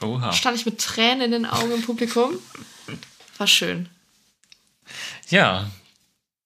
Oha. 0.00 0.32
stand 0.32 0.56
ich 0.56 0.64
mit 0.66 0.80
Tränen 0.80 1.22
in 1.22 1.30
den 1.32 1.46
Augen 1.46 1.72
im 1.72 1.82
Publikum. 1.82 2.34
War 3.38 3.46
schön. 3.46 3.88
Ja, 5.28 5.70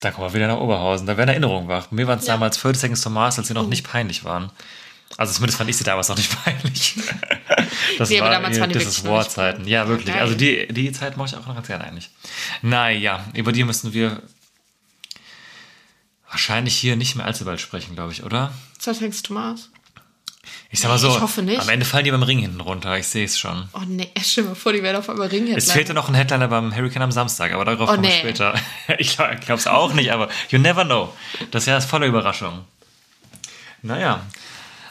da 0.01 0.11
kommen 0.11 0.29
wir 0.29 0.35
wieder 0.35 0.49
nach 0.49 0.59
Oberhausen. 0.59 1.07
Da 1.07 1.17
werden 1.17 1.31
Erinnerungen 1.31 1.69
wach. 1.69 1.91
Mir 1.91 2.07
waren 2.07 2.19
es 2.19 2.27
Ja. 2.27 2.35
damals 2.35 2.59
30 2.61 2.81
Seconds 2.81 3.01
to 3.03 3.11
Mars, 3.11 3.39
als 3.39 3.49
sie 3.49 3.55
noch 3.55 3.67
nicht 3.69 3.85
peinlich 3.87 4.25
waren. 4.25 4.51
Also 5.19 5.35
zumindest 5.35 5.59
fand 5.59 5.69
ich 5.71 5.77
sie 5.77 5.85
damals 5.85 6.09
noch 6.09 6.17
nicht 6.17 6.31
peinlich. 6.45 6.95
Das 7.99 8.09
Nee, 8.09 8.21
aber 8.21 8.31
damals 8.31 8.59
waren 8.59 8.71
die 8.71 8.75
wirklich. 8.77 8.95
Ja, 9.67 9.87
wirklich. 9.87 10.15
Also 10.15 10.35
die, 10.35 10.67
die 10.69 10.91
Zeit 10.93 11.17
mache 11.17 11.29
ich 11.29 11.37
auch 11.37 11.47
noch 11.47 11.55
ganz 11.55 11.67
gerne 11.67 11.85
eigentlich. 11.85 12.11
Naja, 12.63 13.25
über 13.35 13.53
die 13.53 13.65
müssen 13.65 13.93
wir 13.93 14.23
wahrscheinlich 16.31 16.75
hier 16.77 16.97
nicht 16.97 17.15
mehr 17.15 17.27
allzu 17.27 17.45
bald 17.45 17.61
sprechen, 17.61 17.95
glaube 17.95 18.13
ich, 18.13 18.25
oder? 18.25 18.53
Zerfängst 18.79 19.27
Thomas. 19.27 19.69
Ich 20.71 20.81
sag 20.81 20.89
mal 20.89 20.99
so, 20.99 21.09
Ich 21.15 21.21
hoffe 21.21 21.43
nicht. 21.43 21.61
am 21.61 21.69
Ende 21.69 21.85
fallen 21.87 22.05
die 22.05 22.11
beim 22.11 22.23
Ring 22.23 22.39
hinten 22.41 22.61
runter. 22.61 22.97
Ich 22.99 23.07
sehe 23.07 23.25
es 23.25 23.39
schon. 23.39 23.69
Oh 23.75 23.81
nee, 23.87 24.11
stell 24.23 24.45
dir 24.45 24.51
mal 24.51 24.55
vor, 24.57 24.73
die 24.73 24.83
werden 24.83 24.97
auf 24.97 25.09
einmal 25.09 25.27
Es 25.29 25.33
Ringheadliner. 25.33 25.73
fehlte 25.73 25.95
noch 25.95 26.09
ein 26.09 26.15
Headliner 26.15 26.49
beim 26.49 26.75
Hurricane 26.75 27.03
am 27.03 27.13
Samstag, 27.13 27.53
aber 27.53 27.65
darauf 27.65 27.89
Oh, 27.89 27.93
kommen 27.93 28.03
wir 28.03 28.11
nee. 28.11 28.19
später. 28.19 28.55
Ich 28.99 29.17
glaube 29.17 29.55
es 29.55 29.67
auch 29.67 29.93
nicht, 29.95 30.11
aber 30.13 30.29
you 30.51 30.59
never 30.59 30.85
know. 30.85 31.13
Das 31.51 31.67
Jahr 31.67 31.79
ist 31.79 31.89
voller 31.89 32.07
Überraschungen. 32.07 32.61
Naja. 33.83 34.21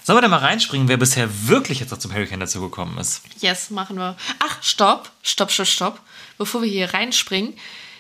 Sollen 0.04 0.18
wir 0.18 0.22
denn 0.22 0.32
mal 0.32 0.38
reinspringen, 0.38 0.88
wer 0.88 0.98
bisher 0.98 1.30
wirklich 1.48 1.80
jetzt 1.80 1.92
noch 1.92 2.00
zum 2.00 2.12
Hurricane 2.14 2.40
dazu 2.40 2.60
gekommen 2.62 2.98
ist? 2.98 3.22
Yes, 3.40 3.70
machen 3.70 3.98
wir. 3.98 4.16
Ach, 4.40 4.58
stopp, 4.64 5.12
stopp, 5.22 5.52
stopp, 5.52 5.68
stopp. 5.68 6.00
Bevor 6.38 6.62
wir 6.64 6.70
hier 6.70 6.94
reinspringen. 6.94 7.54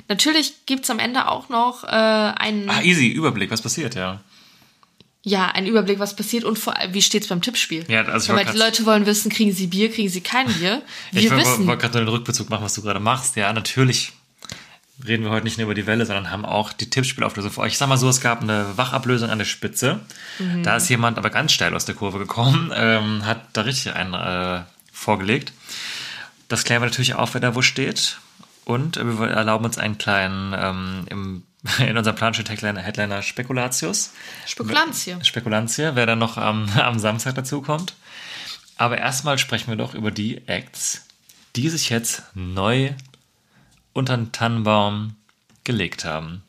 Natürlich 0.07 0.65
gibt's 0.65 0.89
am 0.89 0.97
Ende 0.99 1.27
auch 1.27 1.49
noch 1.49 1.83
äh, 1.83 1.87
einen. 1.87 2.69
Ah, 2.69 2.81
easy, 2.81 3.07
Überblick, 3.07 3.51
was 3.51 3.61
passiert, 3.61 3.93
ja. 3.95 4.19
Ja, 5.23 5.47
ein 5.51 5.67
Überblick, 5.67 5.99
was 5.99 6.15
passiert 6.15 6.43
und 6.43 6.57
vor 6.57 6.77
allem, 6.77 6.93
wie 6.93 7.01
steht's 7.01 7.27
beim 7.27 7.41
Tippspiel. 7.41 7.85
Ja, 7.87 8.03
also 8.05 8.33
Weil 8.33 8.45
die 8.45 8.57
Leute 8.57 8.85
wollen 8.85 9.05
wissen, 9.05 9.29
kriegen 9.31 9.53
sie 9.53 9.67
Bier, 9.67 9.91
kriegen 9.91 10.09
sie 10.09 10.21
kein 10.21 10.47
Bier. 10.47 10.81
Wir 11.11 11.21
ich 11.21 11.29
wollte 11.29 11.45
wissen. 11.45 11.67
wollte 11.67 11.81
gerade 11.81 11.97
nur 11.99 12.05
den 12.05 12.13
Rückbezug 12.13 12.49
machen, 12.49 12.63
was 12.63 12.73
du 12.73 12.81
gerade 12.81 12.99
machst. 12.99 13.35
Ja, 13.35 13.53
natürlich 13.53 14.13
reden 15.07 15.23
wir 15.23 15.31
heute 15.31 15.45
nicht 15.45 15.57
nur 15.57 15.65
über 15.65 15.73
die 15.73 15.87
Welle, 15.87 16.05
sondern 16.05 16.31
haben 16.31 16.45
auch 16.45 16.73
die 16.73 16.89
Tippspielauflösung 16.89 17.51
für 17.51 17.61
euch. 17.61 17.73
Ich 17.73 17.77
sag 17.77 17.89
mal 17.89 17.97
so, 17.97 18.09
es 18.09 18.21
gab 18.21 18.41
eine 18.41 18.77
Wachablösung 18.77 19.29
an 19.29 19.39
der 19.39 19.45
Spitze. 19.45 19.99
Mhm. 20.39 20.63
Da 20.63 20.75
ist 20.77 20.89
jemand 20.89 21.17
aber 21.17 21.29
ganz 21.29 21.51
steil 21.51 21.73
aus 21.75 21.85
der 21.85 21.95
Kurve 21.95 22.19
gekommen, 22.19 22.71
ähm, 22.75 23.25
hat 23.25 23.45
da 23.53 23.61
richtig 23.61 23.93
einen 23.93 24.13
äh, 24.13 24.63
vorgelegt. 24.91 25.53
Das 26.47 26.63
klären 26.63 26.81
wir 26.81 26.87
natürlich 26.87 27.15
auf, 27.15 27.33
wer 27.33 27.41
da 27.41 27.55
wo 27.55 27.61
steht. 27.61 28.17
Und 28.65 28.97
wir 28.97 29.27
erlauben 29.27 29.65
uns 29.65 29.77
einen 29.77 29.97
kleinen, 29.97 30.53
ähm, 30.57 31.05
im, 31.09 31.43
in 31.85 31.97
unserem 31.97 32.15
Plan 32.15 32.33
steht 32.33 32.49
Headliner, 32.49 32.81
Headliner 32.81 33.21
Spekulatius. 33.21 34.13
Spekulanz 35.23 35.75
hier, 35.75 35.95
wer 35.95 36.05
dann 36.05 36.19
noch 36.19 36.37
am, 36.37 36.69
am 36.77 36.99
Samstag 36.99 37.35
dazukommt. 37.35 37.95
Aber 38.77 38.97
erstmal 38.97 39.37
sprechen 39.37 39.69
wir 39.69 39.77
doch 39.77 39.93
über 39.93 40.11
die 40.11 40.47
Acts, 40.47 41.05
die 41.55 41.69
sich 41.69 41.89
jetzt 41.89 42.23
neu 42.33 42.93
unter 43.93 44.17
den 44.17 44.31
Tannenbaum 44.31 45.15
gelegt 45.63 46.05
haben. 46.05 46.43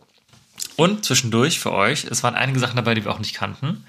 Und 0.76 1.04
zwischendurch 1.04 1.60
für 1.60 1.72
euch, 1.72 2.04
es 2.04 2.22
waren 2.22 2.34
einige 2.34 2.58
Sachen 2.58 2.76
dabei, 2.76 2.94
die 2.94 3.04
wir 3.04 3.12
auch 3.12 3.18
nicht 3.18 3.34
kannten. 3.34 3.84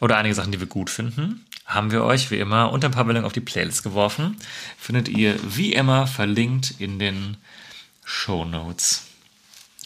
Oder 0.00 0.16
einige 0.16 0.34
Sachen, 0.34 0.52
die 0.52 0.60
wir 0.60 0.66
gut 0.66 0.90
finden. 0.90 1.44
Haben 1.66 1.90
wir 1.90 2.04
euch 2.04 2.30
wie 2.30 2.38
immer 2.38 2.72
unter 2.72 2.88
ein 2.88 2.92
paar 2.92 3.04
Bildern 3.04 3.24
auf 3.24 3.32
die 3.32 3.40
Playlist 3.40 3.82
geworfen. 3.82 4.36
Findet 4.78 5.08
ihr 5.08 5.38
wie 5.42 5.72
immer 5.72 6.06
verlinkt 6.06 6.74
in 6.78 6.98
den 6.98 7.36
Show 8.04 8.44
Notes. 8.44 9.06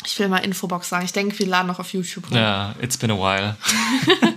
Ich 0.05 0.19
will 0.19 0.29
mal 0.29 0.39
Infobox 0.39 0.89
sagen. 0.89 1.05
Ich 1.05 1.13
denke, 1.13 1.39
wir 1.39 1.47
laden 1.47 1.67
noch 1.67 1.79
auf 1.81 1.93
YouTube 1.93 2.31
hoch. 2.31 2.35
Ja, 2.35 2.75
it's 2.81 2.97
been 2.97 3.11
a 3.11 3.15
while. 3.15 3.57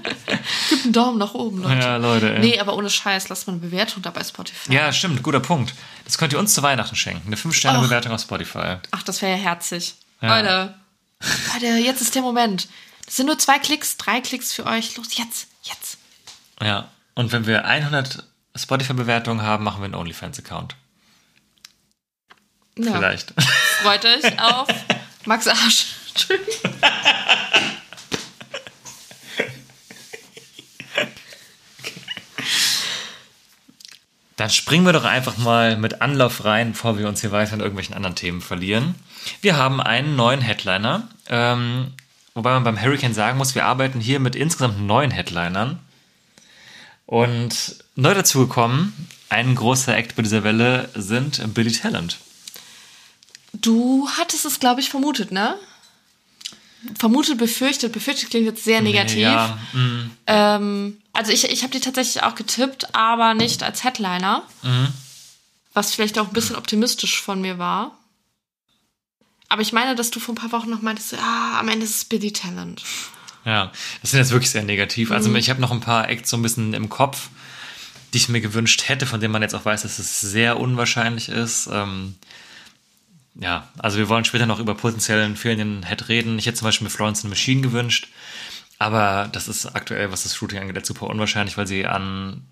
Gib 0.70 0.84
einen 0.84 0.94
Daumen 0.94 1.18
nach 1.18 1.34
oben, 1.34 1.62
Leute. 1.62 1.80
Ja, 1.80 1.98
Leute. 1.98 2.36
Ey. 2.36 2.40
Nee, 2.40 2.60
aber 2.60 2.76
ohne 2.76 2.90
Scheiß, 2.90 3.30
lasst 3.30 3.48
mal 3.48 3.54
eine 3.54 3.62
Bewertung 3.62 4.02
da 4.02 4.10
bei 4.10 4.24
Spotify. 4.24 4.74
Ja, 4.74 4.92
stimmt, 4.92 5.22
guter 5.22 5.40
Punkt. 5.40 5.74
Das 6.06 6.18
könnt 6.18 6.34
ihr 6.34 6.40
uns 6.40 6.54
zu 6.54 6.64
Weihnachten 6.64 6.96
schenken. 6.96 7.28
Eine 7.28 7.36
5-Sterne-Bewertung 7.36 8.12
auf 8.12 8.22
Spotify. 8.22 8.78
Ach, 8.92 9.04
das 9.04 9.22
wäre 9.22 9.38
ja 9.38 9.44
herzig. 9.44 9.96
Ja. 10.22 10.38
Leute, 10.38 10.76
Leute, 11.54 11.78
jetzt 11.78 12.02
ist 12.02 12.16
der 12.16 12.22
Moment. 12.22 12.68
Das 13.06 13.18
sind 13.18 13.28
nur 13.28 13.38
zwei 13.38 13.60
Klicks, 13.60 13.98
drei 13.98 14.22
Klicks 14.22 14.54
für 14.54 14.66
euch. 14.66 14.98
Los, 14.98 15.16
jetzt, 15.18 15.48
jetzt. 15.64 15.98
Ja. 16.62 16.90
Und 17.16 17.32
wenn 17.32 17.46
wir 17.46 17.66
100 17.66 18.24
Spotify-Bewertungen 18.56 19.42
haben, 19.42 19.64
machen 19.64 19.82
wir 19.82 19.86
einen 19.86 19.96
OnlyFans-Account. 19.96 20.76
Ja. 22.78 22.94
Vielleicht. 22.94 23.34
Freut 23.82 24.06
euch 24.06 24.42
auf 24.42 24.68
Max 25.26 25.48
Arsch. 25.48 25.88
Dann 34.42 34.50
springen 34.50 34.86
wir 34.86 34.94
doch 34.94 35.04
einfach 35.04 35.38
mal 35.38 35.78
mit 35.78 36.02
Anlauf 36.02 36.46
rein, 36.46 36.72
bevor 36.72 36.98
wir 36.98 37.08
uns 37.08 37.22
hier 37.22 37.32
weiter 37.32 37.54
in 37.54 37.60
irgendwelchen 37.60 37.94
anderen 37.94 38.16
Themen 38.16 38.42
verlieren. 38.42 38.96
Wir 39.42 39.56
haben 39.56 39.80
einen 39.80 40.16
neuen 40.16 40.42
Headliner. 40.42 41.08
Ähm, 41.30 41.94
wobei 42.34 42.52
man 42.54 42.64
beim 42.64 42.82
Hurricane 42.82 43.14
sagen 43.14 43.38
muss, 43.38 43.54
wir 43.54 43.66
arbeiten 43.66 44.00
hier 44.00 44.20
mit 44.20 44.36
insgesamt 44.36 44.82
neun 44.82 45.12
Headlinern. 45.12 45.78
Und 47.12 47.76
neu 47.98 48.14
dazugekommen, 48.14 48.94
ein 49.28 49.54
großer 49.54 49.98
Act 49.98 50.16
bei 50.16 50.22
dieser 50.22 50.46
Welle 50.46 50.90
sind 50.96 51.54
Billy 51.54 51.74
Talent. 51.74 52.20
Du 53.52 54.08
hattest 54.18 54.46
es, 54.46 54.62
glaube 54.62 54.80
ich, 54.80 54.90
vermutet, 54.90 55.30
ne? 55.30 55.58
Vermutet, 56.98 57.38
befürchtet. 57.38 57.92
Befürchtet 57.92 58.30
klingt 58.30 58.46
jetzt 58.46 58.64
sehr 58.64 58.80
negativ. 58.82 59.18
Ja, 59.18 59.60
mm, 59.74 60.12
Ähm, 60.26 61.02
also 61.12 61.34
ich, 61.34 61.44
ich 61.44 61.64
habe 61.64 61.74
die 61.74 61.82
tatsächlich 61.82 62.24
auch 62.24 62.36
getippt, 62.36 62.96
aber 62.96 63.34
nicht 63.34 63.62
als 63.62 63.84
Headliner. 63.84 64.44
Was 65.74 65.94
vielleicht 65.94 66.18
auch 66.18 66.28
ein 66.28 66.34
bisschen 66.34 66.56
optimistisch 66.56 67.22
von 67.22 67.42
mir 67.42 67.58
war. 67.58 67.98
Aber 69.50 69.62
ich 69.62 69.74
meine, 69.74 69.96
dass 69.96 70.12
du 70.12 70.22
vor 70.22 70.34
ein 70.34 70.38
paar 70.38 70.54
Wochen 70.54 70.70
noch 70.70 70.82
meintest, 70.82 71.16
ah, 71.16 71.60
am 71.60 71.68
Ende 71.68 71.84
ist 71.84 71.96
es 71.98 72.06
Billy 72.06 72.32
Talent. 72.32 72.82
Ja, 73.46 73.72
das 74.02 74.12
sind 74.12 74.20
jetzt 74.20 74.32
wirklich 74.32 74.52
sehr 74.52 74.64
negativ. 74.64 75.12
Also 75.12 75.34
ich 75.34 75.50
habe 75.50 75.62
noch 75.62 75.72
ein 75.72 75.80
paar 75.80 76.10
Acts 76.10 76.30
so 76.30 76.38
ein 76.38 76.44
bisschen 76.44 76.74
im 76.74 76.90
Kopf, 76.90 77.30
die 78.14 78.18
ich 78.18 78.30
mir 78.30 78.42
gewünscht 78.42 78.88
hätte, 78.88 79.06
von 79.06 79.20
denen 79.20 79.32
man 79.32 79.42
jetzt 79.42 79.56
auch 79.56 79.66
weiß, 79.66 79.82
dass 79.84 80.00
es 80.00 80.22
sehr 80.22 80.60
unwahrscheinlich 80.60 81.30
ist. 81.30 81.68
Ähm, 81.72 82.16
ja, 83.36 83.70
also 83.78 83.98
wir 83.98 84.10
wollen 84.10 84.26
später 84.26 84.46
noch 84.46 84.60
über 84.60 84.76
potenziellen 84.76 85.36
fehlenden 85.36 85.86
Head 85.88 86.10
reden. 86.10 86.38
Ich 86.38 86.46
hätte 86.46 86.58
zum 86.58 86.68
Beispiel 86.68 86.86
mir 86.86 86.92
Florence 86.92 87.22
the 87.22 87.28
Machine 87.28 87.62
gewünscht, 87.62 88.10
aber 88.78 89.30
das 89.32 89.48
ist 89.48 89.66
aktuell, 89.68 90.12
was 90.12 90.24
das 90.24 90.36
Shooting 90.36 90.60
angeht, 90.60 90.86
super 90.86 91.08
unwahrscheinlich, 91.08 91.58
weil 91.58 91.68
sie 91.68 91.88
an, 91.88 92.44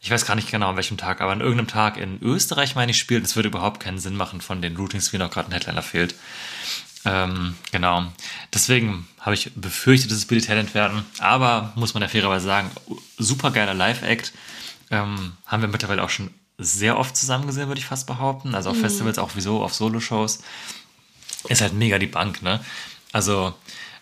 ich 0.00 0.10
weiß 0.10 0.26
gar 0.26 0.34
nicht 0.34 0.50
genau 0.50 0.70
an 0.70 0.76
welchem 0.76 0.96
Tag, 0.96 1.20
aber 1.20 1.32
an 1.32 1.40
irgendeinem 1.40 1.68
Tag 1.68 1.96
in 1.96 2.20
Österreich, 2.20 2.74
meine 2.74 2.90
ich, 2.90 2.98
spielt. 2.98 3.22
Das 3.22 3.36
würde 3.36 3.48
überhaupt 3.48 3.80
keinen 3.80 3.98
Sinn 3.98 4.16
machen 4.16 4.40
von 4.40 4.60
den 4.60 4.76
Routings, 4.76 5.12
wie 5.12 5.18
noch 5.18 5.30
gerade 5.30 5.48
ein 5.48 5.52
Headliner 5.52 5.82
fehlt. 5.82 6.14
Ähm, 7.08 7.54
genau. 7.72 8.04
Deswegen 8.52 9.08
habe 9.20 9.34
ich 9.34 9.50
befürchtet, 9.54 10.10
dass 10.10 10.18
es 10.18 10.26
Billy 10.26 10.42
Talent 10.42 10.74
werden. 10.74 11.04
Aber 11.18 11.72
muss 11.74 11.94
man 11.94 12.02
ja 12.02 12.08
fairerweise 12.08 12.44
sagen, 12.44 12.70
super 13.16 13.50
geiler 13.50 13.74
Live-Act. 13.74 14.32
Ähm, 14.90 15.32
haben 15.46 15.62
wir 15.62 15.68
mittlerweile 15.68 16.02
auch 16.02 16.10
schon 16.10 16.30
sehr 16.58 16.98
oft 16.98 17.16
zusammen 17.16 17.46
gesehen, 17.46 17.68
würde 17.68 17.80
ich 17.80 17.86
fast 17.86 18.06
behaupten. 18.06 18.54
Also 18.54 18.70
auf 18.70 18.78
Festivals, 18.78 19.18
auch 19.18 19.30
wieso, 19.34 19.62
auf 19.62 19.74
Solo-Shows. 19.74 20.40
Ist 21.48 21.60
halt 21.60 21.72
mega 21.72 21.98
die 21.98 22.06
Bank, 22.06 22.42
ne? 22.42 22.60
Also, 23.12 23.54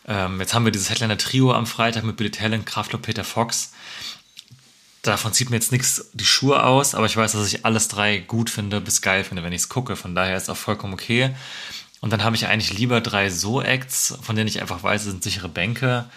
ähm, 0.08 0.40
jetzt 0.40 0.54
haben 0.54 0.64
wir 0.64 0.72
dieses 0.72 0.90
Headliner-Trio 0.90 1.52
am 1.52 1.66
Freitag 1.66 2.02
mit 2.02 2.16
Billy 2.16 2.30
Talent, 2.30 2.66
Kraftklub, 2.66 3.02
Peter 3.02 3.24
Fox. 3.24 3.72
Davon 5.02 5.32
zieht 5.32 5.50
mir 5.50 5.56
jetzt 5.56 5.70
nichts 5.70 6.10
die 6.14 6.24
Schuhe 6.24 6.64
aus, 6.64 6.94
aber 6.94 7.06
ich 7.06 7.16
weiß, 7.16 7.32
dass 7.32 7.46
ich 7.46 7.64
alles 7.64 7.86
drei 7.88 8.18
gut 8.18 8.50
finde, 8.50 8.80
bis 8.80 9.02
geil 9.02 9.22
finde, 9.22 9.44
wenn 9.44 9.52
ich 9.52 9.62
es 9.62 9.68
gucke. 9.68 9.94
Von 9.94 10.14
daher 10.16 10.36
ist 10.36 10.48
auch 10.48 10.56
vollkommen 10.56 10.94
okay. 10.94 11.34
Und 12.00 12.12
dann 12.12 12.22
habe 12.22 12.36
ich 12.36 12.46
eigentlich 12.46 12.78
lieber 12.78 13.00
drei 13.00 13.30
So-Acts, 13.30 14.18
von 14.22 14.36
denen 14.36 14.48
ich 14.48 14.60
einfach 14.60 14.82
weiß, 14.82 15.02
es 15.02 15.10
sind 15.10 15.22
sichere 15.22 15.48
Bänke, 15.48 16.08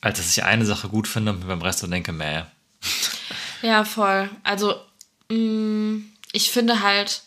als 0.00 0.18
dass 0.18 0.30
ich 0.30 0.44
eine 0.44 0.64
Sache 0.64 0.88
gut 0.88 1.06
finde 1.06 1.32
und 1.32 1.40
mir 1.40 1.46
beim 1.46 1.62
Rest 1.62 1.80
so 1.80 1.86
denke, 1.86 2.12
meh. 2.12 2.42
Ja, 3.62 3.84
voll. 3.84 4.30
Also, 4.42 4.74
mh, 5.28 6.00
ich 6.32 6.50
finde 6.50 6.82
halt, 6.82 7.22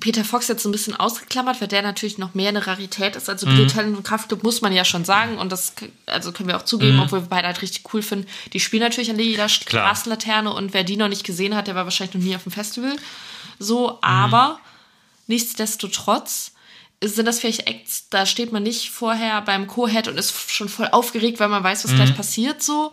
Peter 0.00 0.24
Fox 0.24 0.48
jetzt 0.48 0.62
so 0.62 0.68
ein 0.68 0.72
bisschen 0.72 0.96
ausgeklammert, 0.96 1.60
weil 1.60 1.68
der 1.68 1.82
natürlich 1.82 2.18
noch 2.18 2.34
mehr 2.34 2.48
eine 2.48 2.66
Rarität 2.66 3.16
ist. 3.16 3.28
Also 3.28 3.46
Billy 3.46 3.66
Talent 3.66 3.96
und 3.96 4.02
Kraftklub 4.02 4.42
muss 4.42 4.62
man 4.62 4.72
ja 4.72 4.84
schon 4.84 5.04
sagen. 5.04 5.38
Und 5.38 5.52
das 5.52 5.74
also 6.06 6.32
können 6.32 6.48
wir 6.48 6.56
auch 6.56 6.64
zugeben, 6.64 6.98
obwohl 7.00 7.20
wir 7.22 7.28
beide 7.28 7.46
halt 7.46 7.60
richtig 7.62 7.84
cool 7.92 8.02
finden. 8.02 8.26
Die 8.52 8.60
spielen 8.60 8.82
natürlich 8.82 9.10
an 9.10 9.18
jeder 9.18 9.48
Straßenlaterne 9.48 10.52
und 10.52 10.72
wer 10.72 10.84
die 10.84 10.96
noch 10.96 11.08
nicht 11.08 11.24
gesehen 11.24 11.54
hat, 11.54 11.66
der 11.66 11.74
war 11.74 11.84
wahrscheinlich 11.84 12.14
noch 12.14 12.22
nie 12.22 12.34
auf 12.34 12.44
dem 12.44 12.52
Festival. 12.52 12.96
So, 13.58 13.98
aber 14.00 14.58
nichtsdestotrotz 15.26 16.52
sind 17.02 17.26
das 17.26 17.40
vielleicht 17.40 17.66
Acts, 17.66 18.08
da 18.10 18.26
steht 18.26 18.52
man 18.52 18.62
nicht 18.62 18.90
vorher 18.90 19.40
beim 19.42 19.66
Co-Head 19.66 20.08
und 20.08 20.18
ist 20.18 20.50
schon 20.50 20.68
voll 20.68 20.88
aufgeregt, 20.88 21.40
weil 21.40 21.48
man 21.48 21.64
weiß, 21.64 21.84
was 21.84 21.94
gleich 21.94 22.14
passiert 22.14 22.62
so. 22.62 22.92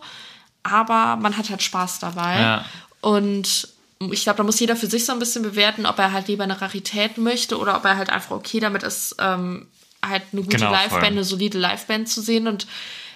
Aber 0.62 1.16
man 1.16 1.36
hat 1.36 1.50
halt 1.50 1.62
Spaß 1.62 1.98
dabei. 1.98 2.40
Ja. 2.40 2.64
Und 3.00 3.68
ich 4.10 4.22
glaube, 4.22 4.38
da 4.38 4.42
muss 4.44 4.60
jeder 4.60 4.76
für 4.76 4.86
sich 4.86 5.04
so 5.04 5.12
ein 5.12 5.18
bisschen 5.18 5.42
bewerten, 5.42 5.86
ob 5.86 5.98
er 5.98 6.12
halt 6.12 6.28
lieber 6.28 6.44
eine 6.44 6.60
Rarität 6.60 7.18
möchte 7.18 7.58
oder 7.58 7.76
ob 7.76 7.84
er 7.84 7.96
halt 7.96 8.10
einfach 8.10 8.30
okay 8.30 8.60
damit 8.60 8.82
ist, 8.82 9.16
ähm, 9.18 9.66
halt 10.04 10.22
eine 10.32 10.42
gute 10.42 10.56
Genau, 10.56 10.70
voll. 10.70 10.78
Liveband, 10.78 11.04
eine 11.04 11.24
solide 11.24 11.58
Liveband 11.58 12.08
zu 12.08 12.22
sehen. 12.22 12.46
Und 12.46 12.66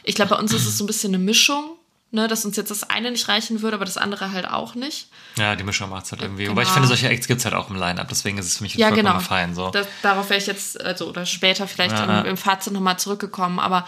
ich 0.02 0.14
glaube, 0.14 0.30
bei 0.30 0.40
uns 0.40 0.52
ist 0.52 0.66
es 0.66 0.78
so 0.78 0.84
ein 0.84 0.88
bisschen 0.88 1.14
eine 1.14 1.22
Mischung, 1.22 1.76
ne, 2.12 2.28
dass 2.28 2.44
uns 2.44 2.56
jetzt 2.56 2.70
das 2.70 2.88
eine 2.88 3.10
nicht 3.10 3.26
reichen 3.28 3.60
würde, 3.62 3.74
aber 3.76 3.84
das 3.84 3.96
andere 3.96 4.30
halt 4.32 4.46
auch 4.48 4.74
nicht. 4.76 5.08
Ja, 5.36 5.56
die 5.56 5.64
Mischung 5.64 5.90
macht 5.90 6.04
es 6.04 6.12
halt 6.12 6.22
irgendwie. 6.22 6.44
Genau. 6.44 6.52
Wobei 6.52 6.62
ich 6.62 6.68
finde, 6.68 6.86
solche 6.86 7.08
Acts 7.08 7.26
gibt 7.26 7.40
es 7.40 7.44
halt 7.44 7.54
auch 7.54 7.68
im 7.70 7.76
Line-Up, 7.76 8.06
deswegen 8.08 8.38
ist 8.38 8.46
es 8.46 8.58
für 8.58 8.62
mich 8.62 8.74
Ja, 8.74 8.88
vollkommen 8.88 9.08
genau. 9.14 9.18
fein. 9.20 9.54
So. 9.54 9.70
Das, 9.70 9.86
darauf 10.02 10.30
wäre 10.30 10.38
ich 10.38 10.46
jetzt, 10.46 10.80
also 10.80 11.08
oder 11.08 11.26
später 11.26 11.66
vielleicht 11.66 11.96
Ja, 11.96 12.20
im, 12.20 12.26
im 12.26 12.36
Fazit 12.36 12.72
nochmal 12.72 12.98
zurückgekommen. 12.98 13.58
Aber 13.58 13.86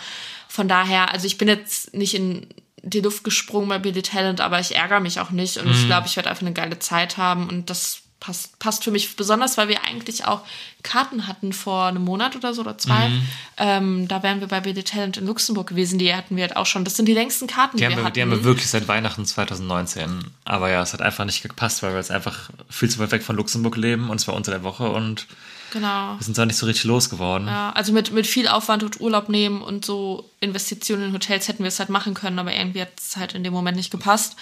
von 0.48 0.66
daher, 0.68 1.12
also 1.12 1.26
ich 1.26 1.38
bin 1.38 1.48
jetzt 1.48 1.94
nicht 1.94 2.14
in 2.14 2.46
die 2.82 3.00
Luft 3.00 3.24
gesprungen 3.24 3.68
bei 3.68 3.78
Billy 3.78 4.02
Talent, 4.02 4.40
aber 4.40 4.58
ich 4.60 4.74
ärgere 4.74 5.00
mich 5.00 5.20
auch 5.20 5.30
nicht. 5.30 5.56
Und 5.58 5.66
Mhm. 5.66 5.72
ich 5.72 5.86
glaube, 5.86 6.06
ich 6.06 6.16
werde 6.16 6.28
einfach 6.30 6.42
eine 6.42 6.52
geile 6.52 6.78
Zeit 6.78 7.16
haben. 7.16 7.48
Und 7.48 7.70
das 7.70 8.00
passt, 8.24 8.58
passt 8.58 8.84
für 8.84 8.90
mich 8.90 9.16
besonders, 9.16 9.58
weil 9.58 9.68
wir 9.68 9.84
eigentlich 9.84 10.24
auch 10.24 10.42
Karten 10.82 11.26
hatten 11.26 11.52
vor 11.52 11.86
einem 11.86 12.04
Monat 12.04 12.36
oder 12.36 12.54
so 12.54 12.62
oder 12.62 12.78
zwei. 12.78 13.08
Mhm. 13.08 13.28
Ähm, 13.58 14.08
da 14.08 14.22
wären 14.22 14.40
wir 14.40 14.48
bei 14.48 14.60
Billy 14.60 14.82
Talent 14.82 15.18
in 15.18 15.26
Luxemburg 15.26 15.68
gewesen. 15.68 15.98
Die 15.98 16.14
hatten 16.14 16.36
wir 16.36 16.44
halt 16.44 16.56
auch 16.56 16.66
schon. 16.66 16.84
Das 16.84 16.96
sind 16.96 17.06
die 17.06 17.12
längsten 17.12 17.46
Karten, 17.46 17.76
die, 17.76 17.82
Die 17.82 17.86
haben, 17.86 17.92
wir 17.92 17.98
wir, 17.98 18.04
hatten. 18.04 18.14
die 18.14 18.22
haben 18.22 18.30
wir 18.30 18.44
wirklich 18.44 18.68
seit 18.68 18.88
Weihnachten 18.88 19.26
2019. 19.26 20.24
Aber 20.44 20.70
ja, 20.70 20.82
es 20.82 20.92
hat 20.92 21.02
einfach 21.02 21.24
nicht 21.24 21.42
gepasst, 21.42 21.82
weil 21.82 21.90
wir 21.90 21.98
jetzt 21.98 22.10
einfach 22.10 22.50
viel 22.70 22.88
zu 22.88 22.98
weit 22.98 23.12
weg 23.12 23.22
von 23.22 23.36
Luxemburg 23.36 23.76
leben 23.76 24.08
und 24.08 24.18
zwar 24.18 24.34
unter 24.34 24.50
der 24.50 24.62
Woche 24.62 24.90
und 24.90 25.26
genau. 25.72 26.16
wir 26.16 26.24
sind 26.24 26.38
da 26.38 26.46
nicht 26.46 26.56
so 26.56 26.66
richtig 26.66 26.84
losgeworden. 26.84 27.46
Ja, 27.46 27.72
also 27.72 27.92
mit, 27.92 28.10
mit 28.12 28.26
viel 28.26 28.48
Aufwand 28.48 28.82
und 28.82 29.00
Urlaub 29.00 29.28
nehmen 29.28 29.60
und 29.60 29.84
so 29.84 30.30
Investitionen 30.40 31.04
in 31.04 31.12
Hotels 31.12 31.48
hätten 31.48 31.62
wir 31.62 31.68
es 31.68 31.78
halt 31.78 31.90
machen 31.90 32.14
können, 32.14 32.38
aber 32.38 32.54
irgendwie 32.54 32.80
hat 32.80 32.92
es 32.98 33.16
halt 33.16 33.34
in 33.34 33.44
dem 33.44 33.52
Moment 33.52 33.76
nicht 33.76 33.90
gepasst. 33.90 34.36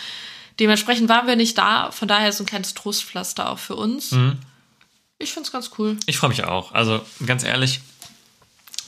Dementsprechend 0.61 1.09
waren 1.09 1.26
wir 1.26 1.37
nicht 1.37 1.56
da, 1.59 1.90
von 1.90 2.09
daher 2.09 2.32
so 2.32 2.42
ein 2.44 2.47
kleines 2.47 2.75
Trostpflaster 2.75 3.49
auch 3.50 3.59
für 3.59 3.75
uns. 3.76 4.14
Ich 5.18 5.32
find's 5.32 5.52
ganz 5.52 5.71
cool. 5.78 5.97
Ich 6.06 6.18
freue 6.18 6.30
mich 6.30 6.44
auch. 6.44 6.73
Also 6.73 7.00
ganz 7.26 7.44
ehrlich, 7.44 7.80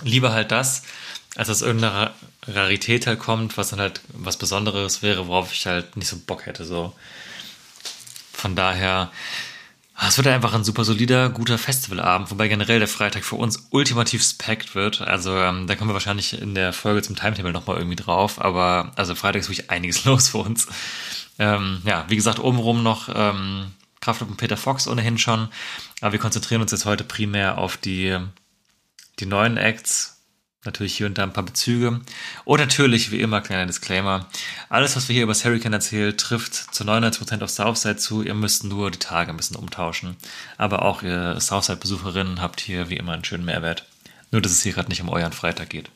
lieber 0.02 0.33
halt 0.33 0.50
das, 0.50 0.83
als 1.37 1.49
dass 1.49 1.62
irgendeine 1.62 1.94
Ra- 1.94 2.14
Rarität 2.47 3.06
halt 3.06 3.18
kommt, 3.18 3.56
was 3.56 3.71
dann 3.71 3.80
halt 3.80 4.00
was 4.12 4.37
Besonderes 4.37 5.02
wäre, 5.02 5.26
worauf 5.28 5.52
ich 5.52 5.66
halt 5.66 5.97
nicht 5.97 6.09
so 6.09 6.16
Bock 6.18 6.47
hätte. 6.47 6.64
So. 6.64 6.94
Von 8.33 8.54
daher, 8.56 9.11
ah, 9.94 10.09
es 10.09 10.16
wird 10.16 10.26
einfach 10.26 10.52
ein 10.54 10.64
super 10.64 10.85
solider, 10.85 11.30
guter 11.30 11.56
Festivalabend, 11.56 12.30
wobei 12.30 12.49
generell 12.49 12.78
der 12.78 12.88
Freitag 12.88 13.25
für 13.25 13.37
uns 13.37 13.68
ultimativ 13.71 14.23
spackt 14.23 14.75
wird. 14.75 15.00
Also 15.00 15.37
ähm, 15.37 15.66
da 15.66 15.76
kommen 15.76 15.90
wir 15.90 15.94
wahrscheinlich 15.94 16.38
in 16.40 16.54
der 16.54 16.73
Folge 16.73 17.02
zum 17.02 17.16
Timetable 17.16 17.52
nochmal 17.52 17.78
irgendwie 17.78 17.97
drauf, 17.97 18.40
aber 18.40 18.92
also 18.97 19.14
Freitag 19.14 19.40
ist 19.42 19.49
wirklich 19.49 19.71
einiges 19.71 20.04
los 20.04 20.28
für 20.28 20.38
uns. 20.38 20.66
Ähm, 21.38 21.83
ja, 21.85 22.05
wie 22.09 22.17
gesagt, 22.17 22.38
obenrum 22.38 22.83
noch 22.83 23.09
ähm, 23.14 23.73
Kraftwerk 24.00 24.31
und 24.31 24.37
Peter 24.37 24.57
Fox 24.57 24.87
ohnehin 24.87 25.19
schon, 25.19 25.49
aber 26.00 26.12
wir 26.12 26.21
konzentrieren 26.21 26.62
uns 26.62 26.73
jetzt 26.73 26.85
heute 26.85 27.05
primär 27.05 27.59
auf 27.59 27.76
die, 27.76 28.19
die 29.19 29.26
neuen 29.26 29.57
Acts, 29.57 30.14
Natürlich 30.64 30.97
hier 30.97 31.07
und 31.07 31.19
da 31.19 31.25
ein 31.25 31.33
paar 31.33 31.45
Bezüge. 31.45 32.00
Und 32.45 32.59
natürlich, 32.59 33.11
wie 33.11 33.21
immer, 33.21 33.43
kleiner 33.43 33.67
Disclaimer. 33.67 34.26
Alles, 34.71 34.97
was 34.97 35.09
wir 35.09 35.14
hier 35.14 35.25
über 35.25 35.33
das 35.33 35.45
Hurricane 35.45 35.75
erzählen, 35.75 36.17
trifft 36.17 36.55
zu 36.55 36.85
99% 36.85 37.43
auf 37.43 37.50
Southside 37.50 37.97
zu. 37.97 38.23
Ihr 38.23 38.35
müsst 38.35 38.64
nur 38.64 38.91
die 38.91 38.99
Tage 38.99 39.31
ein 39.31 39.37
bisschen 39.37 39.57
umtauschen. 39.57 40.17
Aber 40.57 40.83
auch 40.83 41.03
ihr 41.03 41.38
Southside-Besucherinnen 41.38 42.41
habt 42.41 42.61
hier 42.61 42.88
wie 42.88 42.97
immer 42.97 43.12
einen 43.12 43.25
schönen 43.25 43.45
Mehrwert. 43.45 43.85
Nur, 44.31 44.41
dass 44.41 44.53
es 44.53 44.62
hier 44.62 44.73
gerade 44.73 44.88
nicht 44.88 45.03
um 45.03 45.11
euren 45.11 45.33
Freitag 45.33 45.69
geht. 45.69 45.91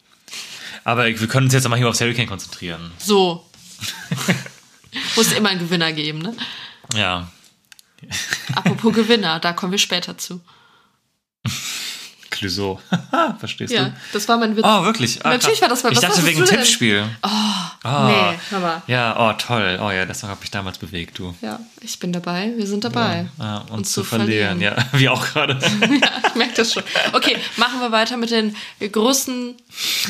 Aber 0.85 1.07
wir 1.07 1.29
können 1.29 1.47
uns 1.47 1.55
jetzt 1.55 1.65
einmal 1.65 1.79
hier 1.79 1.89
aufs 1.89 2.01
Hurricane 2.01 2.27
konzentrieren. 2.27 2.93
So. 2.99 3.47
Muss 5.17 5.33
immer 5.33 5.49
einen 5.51 5.61
Gewinner 5.61 5.93
geben, 5.93 6.19
ne? 6.21 6.35
Ja, 6.95 7.29
Apropos 8.55 8.95
Gewinner, 8.95 9.41
da 9.41 9.53
kommen 9.53 9.73
wir 9.73 9.79
später 9.79 10.17
zu. 10.17 10.41
Clouseau. 12.31 12.81
Verstehst 13.41 13.73
Ja, 13.73 13.87
du? 13.87 13.93
das 14.13 14.29
war 14.29 14.37
mein 14.39 14.55
Witz. 14.57 14.65
Oh, 14.65 14.85
wirklich? 14.85 15.25
Ah, 15.25 15.31
Natürlich 15.31 15.59
krass. 15.61 15.63
war 15.63 15.69
das 15.71 15.83
mein- 15.83 15.93
Ich 15.95 16.03
was 16.03 16.05
dachte 16.17 16.25
wegen? 16.27 16.45
Tippspiel. 16.45 17.05
Oh, 17.25 17.29
Ah. 17.83 18.33
nee, 18.53 18.59
mal. 18.59 18.83
Ja, 18.87 19.17
oh, 19.19 19.33
toll. 19.33 19.79
Oh 19.83 19.91
ja, 19.91 20.05
das 20.07 20.23
hat 20.23 20.41
mich 20.41 20.51
damals 20.51 20.79
bewegt, 20.79 21.19
du. 21.19 21.35
Ja, 21.41 21.59
ich 21.81 21.99
bin 21.99 22.13
dabei, 22.13 22.53
wir 22.57 22.67
sind 22.67 22.85
dabei. 22.85 23.29
Ja, 23.39 23.59
uns 23.59 23.71
Uns 23.71 23.93
zu 23.93 24.03
zu 24.03 24.05
verlieren. 24.09 24.59
verlieren. 24.61 24.77
Ja, 24.79 24.87
wie 24.99 25.09
auch 25.09 25.25
gerade. 25.27 25.55
Ja, 25.81 26.11
ich 26.29 26.35
merke 26.37 26.55
das 26.55 26.73
schon. 26.75 26.83
Okay, 27.15 27.37
machen 27.57 27.81
wir 27.81 27.91
weiter 27.91 28.17
mit 28.17 28.31
den 28.31 28.55
großen 28.81 29.57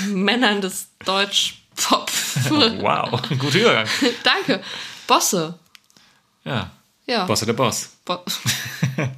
Männern 0.09 0.61
des 0.61 0.89
Deutsch-Pop. 1.07 2.11
wow, 2.81 3.21
guter 3.39 3.59
Übergang. 3.59 3.87
Danke. 4.23 4.63
Bosse. 5.07 5.59
Ja, 6.45 6.71
Ja. 7.07 7.25
Bosse 7.25 7.47
der 7.47 7.53
Boss. 7.55 7.91
Bo 8.05 8.25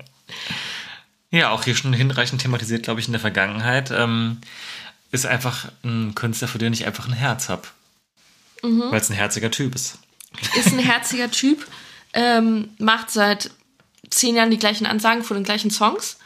Ja, 1.33 1.51
auch 1.51 1.65
hier 1.65 1.77
schon 1.77 1.93
hinreichend 1.93 2.43
thematisiert, 2.43 2.83
glaube 2.83 3.01
ich, 3.01 3.07
in 3.07 3.13
der 3.13 3.21
Vergangenheit. 3.21 3.93
Ähm, 3.93 4.41
ist 5.13 5.27
einfach 5.27 5.71
ein 5.85 6.15
Künstler, 6.15 6.49
für 6.49 6.59
den 6.59 6.73
ich 6.73 6.87
einfach 6.87 7.07
ein 7.07 7.13
Herz 7.13 7.49
habe. 7.49 7.63
Mhm. 8.63 8.91
Weil 8.91 9.01
es 9.01 9.11
ein 9.11 9.17
herziger 9.17 9.51
Typ 9.51 9.75
ist. 9.75 9.99
ist 10.57 10.73
ein 10.73 10.79
herziger 10.79 11.31
Typ, 11.31 11.67
ähm, 12.13 12.71
macht 12.79 13.11
seit 13.11 13.51
zehn 14.11 14.35
Jahren 14.37 14.51
die 14.51 14.59
gleichen 14.59 14.87
Ansagen 14.87 15.23
vor 15.23 15.37
den 15.37 15.45
gleichen 15.45 15.71
Songs, 15.71 16.19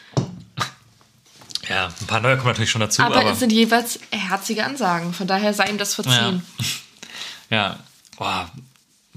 Ja, 1.69 1.87
ein 2.01 2.07
paar 2.07 2.21
neue 2.21 2.37
kommen 2.37 2.49
natürlich 2.49 2.71
schon 2.71 2.81
dazu, 2.81 3.03
aber, 3.03 3.17
aber, 3.21 3.31
es 3.33 3.39
sind 3.39 3.53
jeweils 3.53 3.99
herzige 4.11 4.65
Ansagen. 4.65 5.13
Von 5.15 5.27
daher 5.27 5.55
sei 5.55 5.67
ihm 5.67 5.79
das 5.79 5.95
verziehen. 5.95 6.43
ja, 7.51 7.79
boah, 8.17 8.51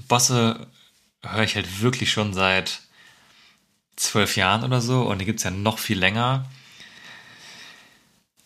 Bosse 0.08 0.66
höre 1.22 1.42
ich 1.42 1.54
halt 1.56 1.80
wirklich 1.82 2.10
schon 2.12 2.32
seit 2.32 2.80
zwölf 3.96 4.36
Jahren 4.36 4.64
oder 4.64 4.80
so 4.80 5.02
und 5.02 5.18
die 5.18 5.24
gibt's 5.24 5.42
ja 5.42 5.50
noch 5.50 5.78
viel 5.78 5.98
länger. 5.98 6.46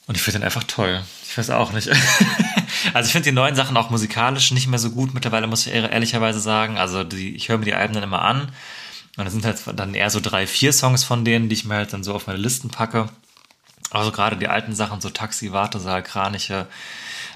Und 0.07 0.17
ich 0.17 0.23
finde 0.23 0.41
den 0.41 0.45
einfach 0.45 0.65
toll. 0.65 1.03
Ich 1.29 1.39
weiß 1.39 1.51
auch 1.51 1.73
nicht. 1.73 1.89
also 2.95 3.07
ich 3.07 3.13
finde 3.13 3.31
die 3.31 3.35
neuen 3.35 3.55
Sachen 3.55 3.77
auch 3.77 3.91
musikalisch 3.91 4.51
nicht 4.51 4.67
mehr 4.67 4.79
so 4.79 4.91
gut 4.91 5.15
mittlerweile, 5.15 5.47
muss 5.47 5.67
ich 5.67 5.73
ehr- 5.73 5.91
ehrlicherweise 5.91 6.41
sagen. 6.41 6.77
Also 6.77 7.05
die, 7.05 7.35
ich 7.37 7.49
höre 7.49 7.59
mir 7.59 7.67
die 7.67 7.75
Alben 7.75 7.95
dann 7.95 8.03
immer 8.03 8.23
an. 8.23 8.51
Und 9.17 9.25
das 9.25 9.33
sind 9.33 9.45
halt 9.45 9.59
dann 9.79 9.95
eher 9.95 10.11
so 10.11 10.21
drei, 10.21 10.47
vier 10.47 10.73
Songs 10.73 11.05
von 11.05 11.25
denen, 11.25 11.49
die 11.49 11.55
ich 11.55 11.65
mir 11.65 11.75
halt 11.77 11.93
dann 11.93 12.03
so 12.03 12.15
auf 12.15 12.27
meine 12.27 12.39
Listen 12.39 12.71
packe. 12.71 13.09
Also 13.93 14.13
gerade 14.13 14.37
die 14.37 14.49
alten 14.49 14.75
Sachen, 14.75 15.01
so 15.01 15.11
Taxi, 15.11 15.53
Wartesaal, 15.53 16.03
Kraniche, 16.03 16.67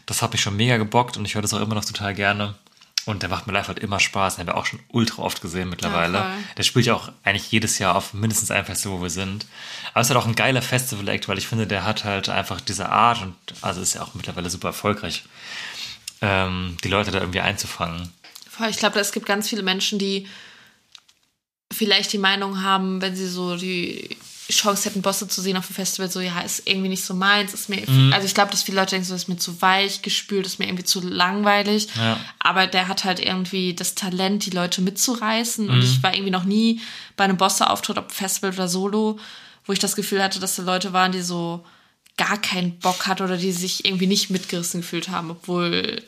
das 0.06 0.22
habe 0.22 0.36
ich 0.36 0.40
schon 0.40 0.56
mega 0.56 0.76
gebockt 0.76 1.16
und 1.16 1.24
ich 1.24 1.34
höre 1.34 1.42
das 1.42 1.52
auch 1.54 1.60
immer 1.60 1.74
noch 1.74 1.84
total 1.84 2.14
gerne. 2.14 2.54
Und 3.04 3.22
der 3.22 3.28
macht 3.28 3.46
mir 3.46 3.52
live 3.52 3.68
halt 3.68 3.78
immer 3.78 4.00
Spaß. 4.00 4.34
Den 4.34 4.40
haben 4.40 4.48
wir 4.48 4.56
auch 4.56 4.66
schon 4.66 4.80
ultra 4.88 5.22
oft 5.22 5.40
gesehen 5.40 5.68
mittlerweile. 5.68 6.18
Ja, 6.18 6.34
der 6.56 6.64
spielt 6.64 6.86
ja 6.86 6.94
auch 6.94 7.12
eigentlich 7.22 7.52
jedes 7.52 7.78
Jahr 7.78 7.94
auf 7.94 8.12
mindestens 8.14 8.50
einem 8.50 8.66
Festival, 8.66 8.98
wo 8.98 9.02
wir 9.02 9.10
sind. 9.10 9.46
Aber 9.92 10.00
es 10.00 10.08
ist 10.08 10.14
halt 10.14 10.24
auch 10.24 10.28
ein 10.28 10.34
geiler 10.34 10.60
Festival-Act, 10.60 11.28
weil 11.28 11.38
ich 11.38 11.46
finde, 11.46 11.68
der 11.68 11.84
hat 11.84 12.02
halt 12.02 12.28
einfach 12.28 12.60
diese 12.60 12.88
Art 12.88 13.22
und 13.22 13.36
also 13.62 13.80
ist 13.80 13.94
ja 13.94 14.02
auch 14.02 14.14
mittlerweile 14.14 14.50
super 14.50 14.68
erfolgreich, 14.68 15.22
ähm, 16.20 16.76
die 16.82 16.88
Leute 16.88 17.12
da 17.12 17.20
irgendwie 17.20 17.40
einzufangen. 17.40 18.12
Ich 18.68 18.78
glaube, 18.78 18.98
es 18.98 19.12
gibt 19.12 19.26
ganz 19.26 19.48
viele 19.48 19.62
Menschen, 19.62 20.00
die 20.00 20.26
vielleicht 21.72 22.12
die 22.12 22.18
Meinung 22.18 22.62
haben, 22.62 23.00
wenn 23.02 23.14
sie 23.14 23.28
so 23.28 23.56
die 23.56 24.16
Chance 24.48 24.88
hätten, 24.88 25.02
Bosse 25.02 25.26
zu 25.26 25.40
sehen 25.40 25.56
auf 25.56 25.66
dem 25.66 25.74
Festival, 25.74 26.10
so, 26.10 26.20
ja, 26.20 26.40
ist 26.40 26.62
irgendwie 26.66 26.88
nicht 26.88 27.04
so 27.04 27.14
meins, 27.14 27.52
ist 27.54 27.68
mir, 27.68 27.82
Mhm. 27.88 28.12
also 28.12 28.26
ich 28.26 28.34
glaube, 28.34 28.50
dass 28.52 28.62
viele 28.62 28.76
Leute 28.78 28.90
denken, 28.90 29.06
so, 29.06 29.14
ist 29.14 29.28
mir 29.28 29.36
zu 29.38 29.60
weich 29.60 30.02
gespült, 30.02 30.46
ist 30.46 30.58
mir 30.58 30.66
irgendwie 30.66 30.84
zu 30.84 31.00
langweilig, 31.00 31.88
Ja. 31.96 32.18
aber 32.38 32.66
der 32.66 32.86
hat 32.88 33.04
halt 33.04 33.18
irgendwie 33.20 33.74
das 33.74 33.94
Talent, 33.96 34.46
die 34.46 34.50
Leute 34.50 34.82
mitzureißen 34.82 35.64
Mhm. 35.66 35.70
und 35.72 35.82
ich 35.82 36.02
war 36.02 36.14
irgendwie 36.14 36.30
noch 36.30 36.44
nie 36.44 36.80
bei 37.16 37.24
einem 37.24 37.36
Bosse-Auftritt, 37.36 37.98
ob 37.98 38.12
Festival 38.12 38.52
oder 38.52 38.68
Solo, 38.68 39.18
wo 39.64 39.72
ich 39.72 39.78
das 39.80 39.96
Gefühl 39.96 40.22
hatte, 40.22 40.38
dass 40.38 40.54
da 40.56 40.62
Leute 40.62 40.92
waren, 40.92 41.10
die 41.12 41.22
so 41.22 41.64
gar 42.16 42.40
keinen 42.40 42.78
Bock 42.78 43.06
hatten 43.08 43.24
oder 43.24 43.36
die 43.36 43.52
sich 43.52 43.84
irgendwie 43.84 44.06
nicht 44.06 44.30
mitgerissen 44.30 44.80
gefühlt 44.82 45.08
haben, 45.08 45.30
obwohl 45.32 46.02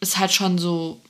es 0.00 0.18
halt 0.18 0.32
schon 0.32 0.58
so, 0.58 1.00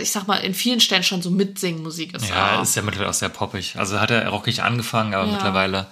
ich 0.00 0.10
sag 0.12 0.26
mal, 0.26 0.36
in 0.36 0.54
vielen 0.54 0.80
Stellen 0.80 1.02
schon 1.02 1.22
so 1.22 1.30
Mitsingmusik 1.30 2.14
ist. 2.14 2.28
Ja, 2.28 2.58
auch. 2.58 2.62
ist 2.62 2.74
ja 2.76 2.82
mittlerweile 2.82 3.10
auch 3.10 3.14
sehr 3.14 3.28
poppig. 3.28 3.76
Also 3.76 4.00
hat 4.00 4.10
er 4.10 4.28
rockig 4.28 4.62
angefangen, 4.62 5.14
aber 5.14 5.26
Ja. 5.26 5.32
mittlerweile 5.32 5.86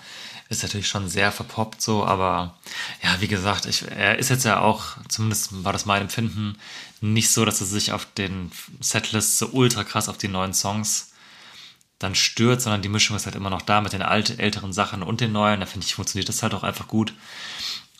ist 0.48 0.62
natürlich 0.62 0.88
schon 0.88 1.08
sehr 1.08 1.30
verpoppt 1.32 1.80
so. 1.82 2.04
Aber 2.04 2.54
ja, 3.02 3.20
wie 3.20 3.28
gesagt, 3.28 3.66
ich, 3.66 3.84
er 3.90 4.18
ist 4.18 4.30
jetzt 4.30 4.44
ja 4.44 4.60
auch, 4.60 4.96
zumindest 5.08 5.64
war 5.64 5.72
das 5.72 5.86
mein 5.86 6.02
Empfinden, 6.02 6.58
nicht 7.00 7.30
so, 7.30 7.44
dass 7.44 7.60
er 7.60 7.66
sich 7.66 7.92
auf 7.92 8.06
den 8.16 8.50
Setlists 8.80 9.38
so 9.38 9.48
ultra 9.52 9.84
krass 9.84 10.08
auf 10.08 10.18
die 10.18 10.28
neuen 10.28 10.54
Songs 10.54 11.12
dann 11.98 12.14
stört, 12.14 12.62
sondern 12.62 12.82
die 12.82 12.88
Mischung 12.88 13.16
ist 13.16 13.26
halt 13.26 13.34
immer 13.36 13.50
noch 13.50 13.62
da 13.62 13.80
mit 13.80 13.92
den 13.92 14.02
alten, 14.02 14.38
älteren 14.38 14.72
Sachen 14.72 15.02
und 15.02 15.20
den 15.20 15.32
neuen. 15.32 15.60
Da 15.60 15.66
finde 15.66 15.86
ich, 15.86 15.94
funktioniert 15.94 16.28
das 16.28 16.42
halt 16.42 16.54
auch 16.54 16.62
einfach 16.62 16.88
gut. 16.88 17.12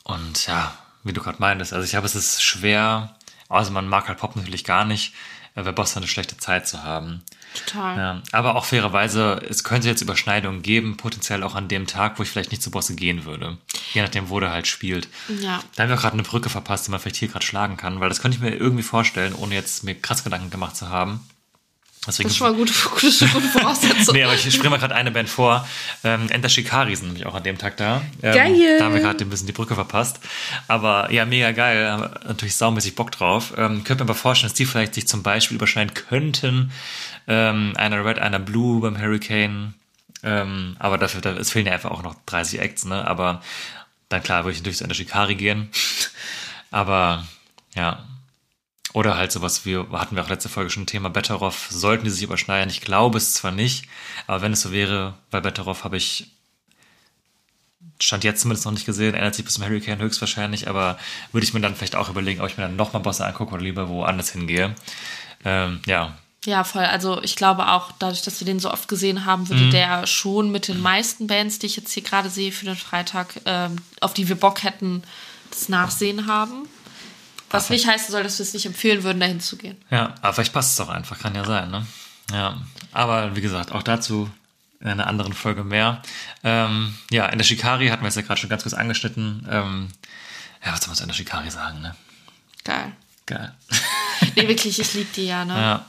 Und 0.05 0.47
ja, 0.47 0.73
wie 1.05 1.13
du 1.13 1.21
gerade 1.21 1.39
meintest, 1.41 1.73
also 1.73 1.85
ich 1.85 1.91
glaube, 1.91 2.07
es 2.07 2.15
ist 2.15 2.43
schwer, 2.43 3.15
also 3.49 3.71
man 3.73 3.89
mag 3.89 4.09
halt 4.09 4.19
Pop 4.19 4.37
natürlich 4.37 4.65
gar 4.65 4.85
nicht, 4.85 5.13
äh, 5.13 5.17
bei 5.65 5.73
Boss 5.73 5.97
eine 5.97 6.07
schlechte 6.07 6.37
Zeit 6.37 6.69
zu 6.69 6.83
haben. 6.83 7.23
Total. 7.55 7.97
Ja, 7.97 8.23
aber 8.33 8.57
auch 8.57 8.65
fairerweise, 8.65 9.41
es 9.49 9.65
könnte 9.65 9.89
jetzt 9.89 10.03
Überschneidungen 10.03 10.63
geben, 10.63 10.97
potenziell 10.97 11.43
auch 11.43 11.55
an 11.55 11.69
dem 11.69 11.87
Tag, 11.87 12.19
wo 12.19 12.23
ich 12.23 12.29
vielleicht 12.29 12.51
nicht 12.51 12.63
zu 12.63 12.71
Bosse 12.71 12.95
gehen 12.95 13.25
würde. 13.25 13.57
Je 13.95 14.03
nachdem, 14.03 14.29
wo 14.29 14.39
der 14.39 14.51
halt 14.51 14.67
spielt. 14.67 15.09
Ja. 15.41 15.61
Da 15.75 15.83
haben 15.83 15.91
wir 15.91 15.97
auch 15.97 16.01
gerade 16.01 16.15
eine 16.15 16.23
Brücke 16.23 16.51
verpasst, 16.51 16.87
die 16.87 16.91
man 16.91 17.01
vielleicht 17.01 17.17
hier 17.17 17.29
gerade 17.29 17.47
schlagen 17.47 17.77
kann, 17.77 18.01
weil 18.01 18.09
das 18.09 18.21
könnte 18.21 18.37
ich 18.37 18.43
mir 18.43 18.55
irgendwie 18.55 18.83
vorstellen, 18.83 19.35
ohne 19.35 19.55
jetzt 19.55 19.83
mir 19.85 19.95
krass 19.95 20.25
Gedanken 20.25 20.51
gemacht 20.51 20.77
zu 20.77 20.89
haben. 20.89 21.27
Deswegen 22.07 22.29
Das 22.29 22.33
ist 22.33 22.39
schon 22.39 22.51
mal 22.51 22.57
gute, 22.57 22.73
gute, 22.91 23.27
gute 23.29 23.49
Voraussetzung. 23.53 24.15
Nee, 24.15 24.25
aber 24.25 24.35
ich 24.35 24.43
springe 24.53 24.71
mal 24.71 24.79
gerade 24.79 24.95
eine 24.95 25.11
Band 25.11 25.29
vor. 25.29 25.67
Ähm, 26.05 26.31
Enter 26.31 26.49
Shikari 26.49 26.95
sind 26.97 27.09
nämlich 27.09 27.27
auch 27.27 27.35
an 27.35 27.43
dem 27.43 27.59
Tag 27.59 27.77
da. 27.77 28.03
Ähm, 28.23 28.35
Geil. 28.35 28.79
Da 28.79 28.87
haben 28.87 28.95
wir 28.95 29.01
gerade 29.01 29.25
ein 29.25 29.31
bisschen 29.31 29.47
die 29.47 29.53
Brücke 29.53 29.75
verpasst. 29.75 30.21
Aber 30.69 31.11
ja, 31.13 31.25
mega 31.25 31.53
geil. 31.53 31.91
Haben 31.91 32.03
wir 32.03 32.21
natürlich 32.27 32.57
saumäßig 32.57 32.95
Bock 32.95 33.11
drauf. 33.13 33.53
Ähm, 33.57 33.85
könnte 33.85 34.05
mir 34.05 34.11
aber 34.11 34.19
vorstellen, 34.19 34.51
dass 34.51 34.57
die 34.57 34.67
vielleicht 34.67 34.95
sich 34.95 35.07
zum 35.09 35.23
Beispiel 35.23 35.57
überschneiden 35.57 35.95
könnten. 35.95 36.73
Ähm, 37.27 37.75
einer 37.77 38.05
Red, 38.05 38.19
einer 38.19 38.39
Blue 38.39 38.81
beim 38.81 39.01
Hurricane. 39.01 39.75
Ähm, 40.23 40.77
aber 40.79 40.99
dafür, 40.99 41.21
da, 41.21 41.33
es 41.33 41.51
fehlen 41.51 41.67
ja 41.67 41.73
einfach 41.73 41.91
auch 41.91 42.03
noch 42.03 42.17
30 42.27 42.61
Acts, 42.61 42.85
ne? 42.85 43.07
Aber 43.07 43.43
dann 44.09 44.23
klar, 44.23 44.45
würde 44.45 44.53
ich 44.53 44.59
natürlich 44.59 44.79
zu 44.79 44.85
Enter 44.85 44.97
Shikari 44.97 45.35
gehen. 45.35 45.69
aber 46.71 47.27
ja, 47.75 48.05
oder 48.93 49.17
halt 49.17 49.33
sowas 49.33 49.65
wie, 49.65 49.77
hatten 49.77 50.17
wir 50.17 50.25
auch 50.25 50.29
letzte 50.29 50.49
Folge 50.49 50.71
schon 50.71 50.85
ein 50.85 50.87
Thema 50.87 51.11
Betteroff, 51.11 51.69
sollten 51.71 52.05
die 52.05 52.11
sich 52.11 52.23
überschneiden? 52.23 52.71
Ich 52.71 52.81
glaube 52.81 53.19
es 53.19 53.35
zwar 53.35 53.53
nicht, 53.53 53.87
aber 54.27 54.43
wenn 54.43 54.53
es 54.53 54.63
so 54.63 54.73
wäre, 54.73 55.15
bei 55.31 55.41
Betteroff 55.41 55.85
habe 55.85 55.97
ich 55.97 56.31
Stand 58.01 58.23
jetzt 58.23 58.43
zumindest 58.43 58.65
noch 58.65 58.73
nicht 58.73 58.87
gesehen, 58.87 59.15
ändert 59.15 59.35
sich 59.35 59.45
bis 59.45 59.55
zum 59.55 59.65
Hurricane 59.65 59.99
höchstwahrscheinlich, 59.99 60.69
aber 60.69 60.99
würde 61.33 61.45
ich 61.45 61.53
mir 61.53 61.61
dann 61.61 61.75
vielleicht 61.75 61.97
auch 61.97 62.09
überlegen, 62.09 62.41
ob 62.41 62.49
ich 62.49 62.57
mir 62.57 62.63
dann 62.63 62.77
nochmal 62.77 63.03
Bosse 63.03 63.27
angucke 63.27 63.55
oder 63.55 63.63
lieber 63.63 63.89
woanders 63.89 64.31
hingehe. 64.31 64.75
Ähm, 65.45 65.81
ja, 65.87 66.17
Ja, 66.45 66.63
voll. 66.63 66.85
Also 66.85 67.21
ich 67.23 67.35
glaube 67.35 67.69
auch, 67.69 67.91
dadurch, 67.99 68.23
dass 68.23 68.41
wir 68.41 68.47
den 68.47 68.61
so 68.61 68.71
oft 68.71 68.89
gesehen 68.89 69.25
haben, 69.25 69.49
würde 69.49 69.71
der 69.71 70.07
schon 70.07 70.53
mit 70.53 70.69
den 70.69 70.81
meisten 70.81 71.27
Bands, 71.27 71.59
die 71.59 71.67
ich 71.67 71.77
jetzt 71.77 71.93
hier 71.93 72.05
gerade 72.05 72.31
sehe 72.31 72.53
für 72.53 72.65
den 72.65 72.77
Freitag, 72.77 73.41
ähm, 73.45 73.77
auf 74.01 74.15
die 74.15 74.29
wir 74.29 74.37
Bock 74.37 74.63
hätten, 74.63 75.03
das 75.51 75.69
Nachsehen 75.69 76.27
haben. 76.27 76.69
Was 77.51 77.71
nicht 77.71 77.87
heißen 77.87 78.11
soll, 78.13 78.23
dass 78.23 78.39
wir 78.39 78.45
es 78.45 78.55
nicht 78.55 78.67
empfehlen 78.67 79.03
würden, 79.03 79.21
dahin 79.21 79.41
zu 79.41 79.57
gehen. 79.57 79.77
Ja, 79.91 80.15
aber 80.21 80.35
vielleicht 80.35 80.53
passt 80.53 80.73
es 80.79 80.87
auch 80.87 80.91
einfach, 80.91 81.19
kann 81.19 81.35
ja 81.35 81.45
sein, 81.45 81.71
ne? 81.71 81.87
Ja, 82.31 82.61
aber 82.93 83.37
wie 83.37 83.41
gesagt, 83.41 83.73
auch 83.73 83.83
dazu 83.83 84.31
in 84.81 84.89
einer 84.89 85.07
anderen 85.07 85.33
Folge 85.33 85.65
mehr. 85.65 86.03
Ähm, 86.45 86.97
ja, 87.11 87.27
in 87.27 87.39
der 87.39 87.45
Shikari 87.45 87.89
hatten 87.89 88.03
wir 88.03 88.09
es 88.09 88.15
ja 88.15 88.23
gerade 88.23 88.41
schon 88.41 88.51
ganz 88.51 88.63
kurz 88.63 88.75
angeschnitten. 88.75 89.47
Ähm, 89.51 89.89
ja, 90.65 90.73
was 90.73 90.81
soll 90.81 90.89
man 90.89 90.97
zu 90.97 91.03
in 91.05 91.09
der 91.09 91.15
Shikari 91.15 91.51
sagen, 91.51 91.81
ne? 91.81 91.97
Geil. 92.65 92.93
Geil. 93.27 93.55
Nee, 94.35 94.49
wirklich, 94.49 94.81
ich 94.81 94.95
liebe 94.95 95.09
die 95.15 95.27
ja, 95.27 95.45
ne? 95.45 95.55
Ja. 95.55 95.87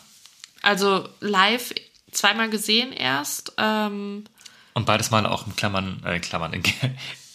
Also 0.62 1.10
live 1.20 1.74
zweimal 2.12 2.50
gesehen 2.50 2.92
erst. 2.92 3.54
Ähm, 3.58 4.26
Und 4.74 4.86
beides 4.86 5.10
Mal 5.10 5.26
auch 5.26 5.48
in 5.48 5.56
Klammern, 5.56 6.02
äh, 6.06 6.20
Klammern, 6.20 6.54
in, 6.54 6.62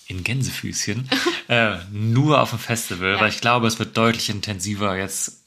in 0.06 0.22
Gänsefüßchen. 0.24 1.08
äh, 1.48 1.76
nur 1.90 2.40
auf 2.40 2.50
dem 2.50 2.58
Festival, 2.58 3.12
Ja. 3.14 3.20
weil 3.20 3.28
ich 3.30 3.40
glaube, 3.40 3.66
es 3.66 3.78
wird 3.78 3.96
deutlich 3.96 4.28
intensiver 4.30 4.96
jetzt 4.96 5.40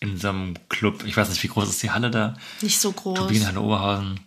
in 0.00 0.18
so 0.18 0.28
einem 0.30 0.54
Club. 0.68 1.04
Ich 1.04 1.16
weiß 1.16 1.28
nicht, 1.28 1.42
wie 1.42 1.48
groß 1.48 1.68
ist 1.68 1.82
die 1.82 1.90
Halle 1.90 2.10
da? 2.10 2.34
nicht 2.60 2.80
so 2.80 2.92
groß. 2.92 3.18
Turbinenhalle 3.18 3.60
Oberhausen. 3.60 4.20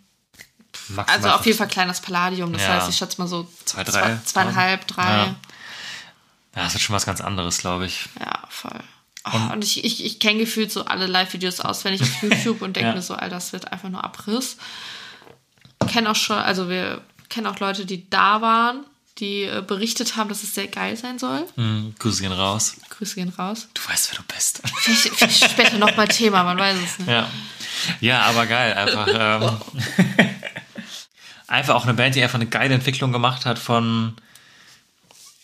Maximal 0.88 1.16
Also 1.16 1.30
auf 1.38 1.46
jeden 1.46 1.58
Fall 1.58 1.68
kleines 1.68 2.00
Palladium. 2.00 2.52
Das 2.52 2.62
Ja. 2.62 2.68
heißt, 2.74 2.88
ich 2.88 2.96
schätze 2.96 3.20
mal 3.20 3.26
so 3.26 3.48
Zwei, 3.64 3.84
zwei, 3.84 4.00
drei 4.00 4.18
zweieinhalb, 4.24 4.86
drei. 4.86 5.02
Ja. 5.04 5.16
Ja, 5.24 5.36
Ja, 6.56 6.62
das 6.64 6.74
wird 6.74 6.82
schon 6.82 6.94
was 6.96 7.04
ganz 7.06 7.20
anderes, 7.20 7.58
glaube 7.58 7.86
ich. 7.86 8.08
voll. 8.48 8.80
Oh, 9.28 9.52
und, 9.52 9.64
ich, 9.64 9.84
ich, 9.84 10.04
ich 10.04 10.20
kenne 10.20 10.38
gefühlt 10.38 10.70
so 10.70 10.84
alle 10.84 11.06
Live-Videos 11.08 11.58
auswendig 11.60 12.02
auf 12.02 12.22
YouTube 12.22 12.62
und 12.62 12.76
denke 12.76 12.90
Ja. 12.90 12.94
mir 12.94 13.02
so, 13.02 13.14
Alter, 13.14 13.34
das 13.34 13.52
wird 13.52 13.72
einfach 13.72 13.88
nur 13.88 14.04
Abriss. 14.04 14.56
Kennen 15.88 16.06
auch 16.06 16.14
schon, 16.16 16.38
also 16.38 16.68
wir 16.68 17.02
kennen 17.28 17.46
auch 17.48 17.58
Leute, 17.58 17.86
die 17.86 18.08
da 18.08 18.40
waren, 18.40 18.84
die 19.18 19.42
äh, 19.44 19.62
berichtet 19.66 20.16
haben, 20.16 20.28
dass 20.28 20.42
es 20.42 20.54
sehr 20.54 20.68
geil 20.68 20.96
sein 20.96 21.18
soll. 21.18 21.46
Mhm, 21.56 21.94
Grüße 21.98 22.22
gehen 22.22 22.32
raus. 22.32 22.76
Grüße 22.90 23.14
gehen 23.14 23.30
raus. 23.30 23.68
Du 23.74 23.82
weißt, 23.88 24.10
wer 24.12 24.18
du 24.18 24.34
bist. 24.34 24.60
Vielleicht, 24.76 25.14
vielleicht 25.16 25.50
später 25.50 25.78
nochmal 25.78 26.08
Thema, 26.08 26.44
man 26.44 26.58
weiß 26.58 26.76
es 26.84 26.98
nicht. 26.98 27.08
Ja. 27.08 27.30
Ja, 28.00 28.22
aber 28.22 28.46
geil. 28.46 28.74
Einfach, 28.74 29.08
ähm, 29.08 29.56
einfach 31.46 31.74
auch 31.74 31.84
eine 31.84 31.94
Band, 31.94 32.14
die 32.14 32.22
einfach 32.22 32.38
eine 32.38 32.46
geile 32.46 32.74
Entwicklung 32.74 33.12
gemacht 33.12 33.46
hat 33.46 33.58
von 33.58 34.16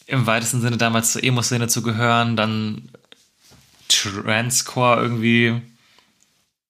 im 0.06 0.26
weitesten 0.26 0.60
Sinne 0.60 0.76
damals 0.76 1.12
zur 1.12 1.24
Emo-Szene 1.24 1.68
zu 1.68 1.82
gehören, 1.82 2.36
dann 2.36 2.90
Transcore 3.88 5.00
irgendwie, 5.00 5.60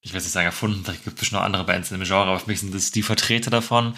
ich 0.00 0.12
will 0.12 0.18
jetzt 0.18 0.24
nicht 0.24 0.32
sagen 0.32 0.46
erfunden, 0.46 0.84
vielleicht 0.84 1.04
gibt 1.04 1.16
es 1.16 1.20
bestimmt 1.20 1.40
noch 1.40 1.46
andere 1.46 1.64
Bands 1.64 1.90
in 1.90 1.98
dem 1.98 2.06
Genre, 2.06 2.28
aber 2.28 2.40
für 2.40 2.50
mich 2.50 2.60
sind 2.60 2.74
das 2.74 2.90
die 2.90 3.02
Vertreter 3.02 3.50
davon. 3.50 3.96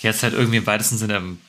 Jetzt 0.00 0.22
halt 0.22 0.34
irgendwie 0.34 0.58
im 0.58 0.66
weitesten 0.66 0.98
Sinne 0.98 1.16
im, 1.16 1.40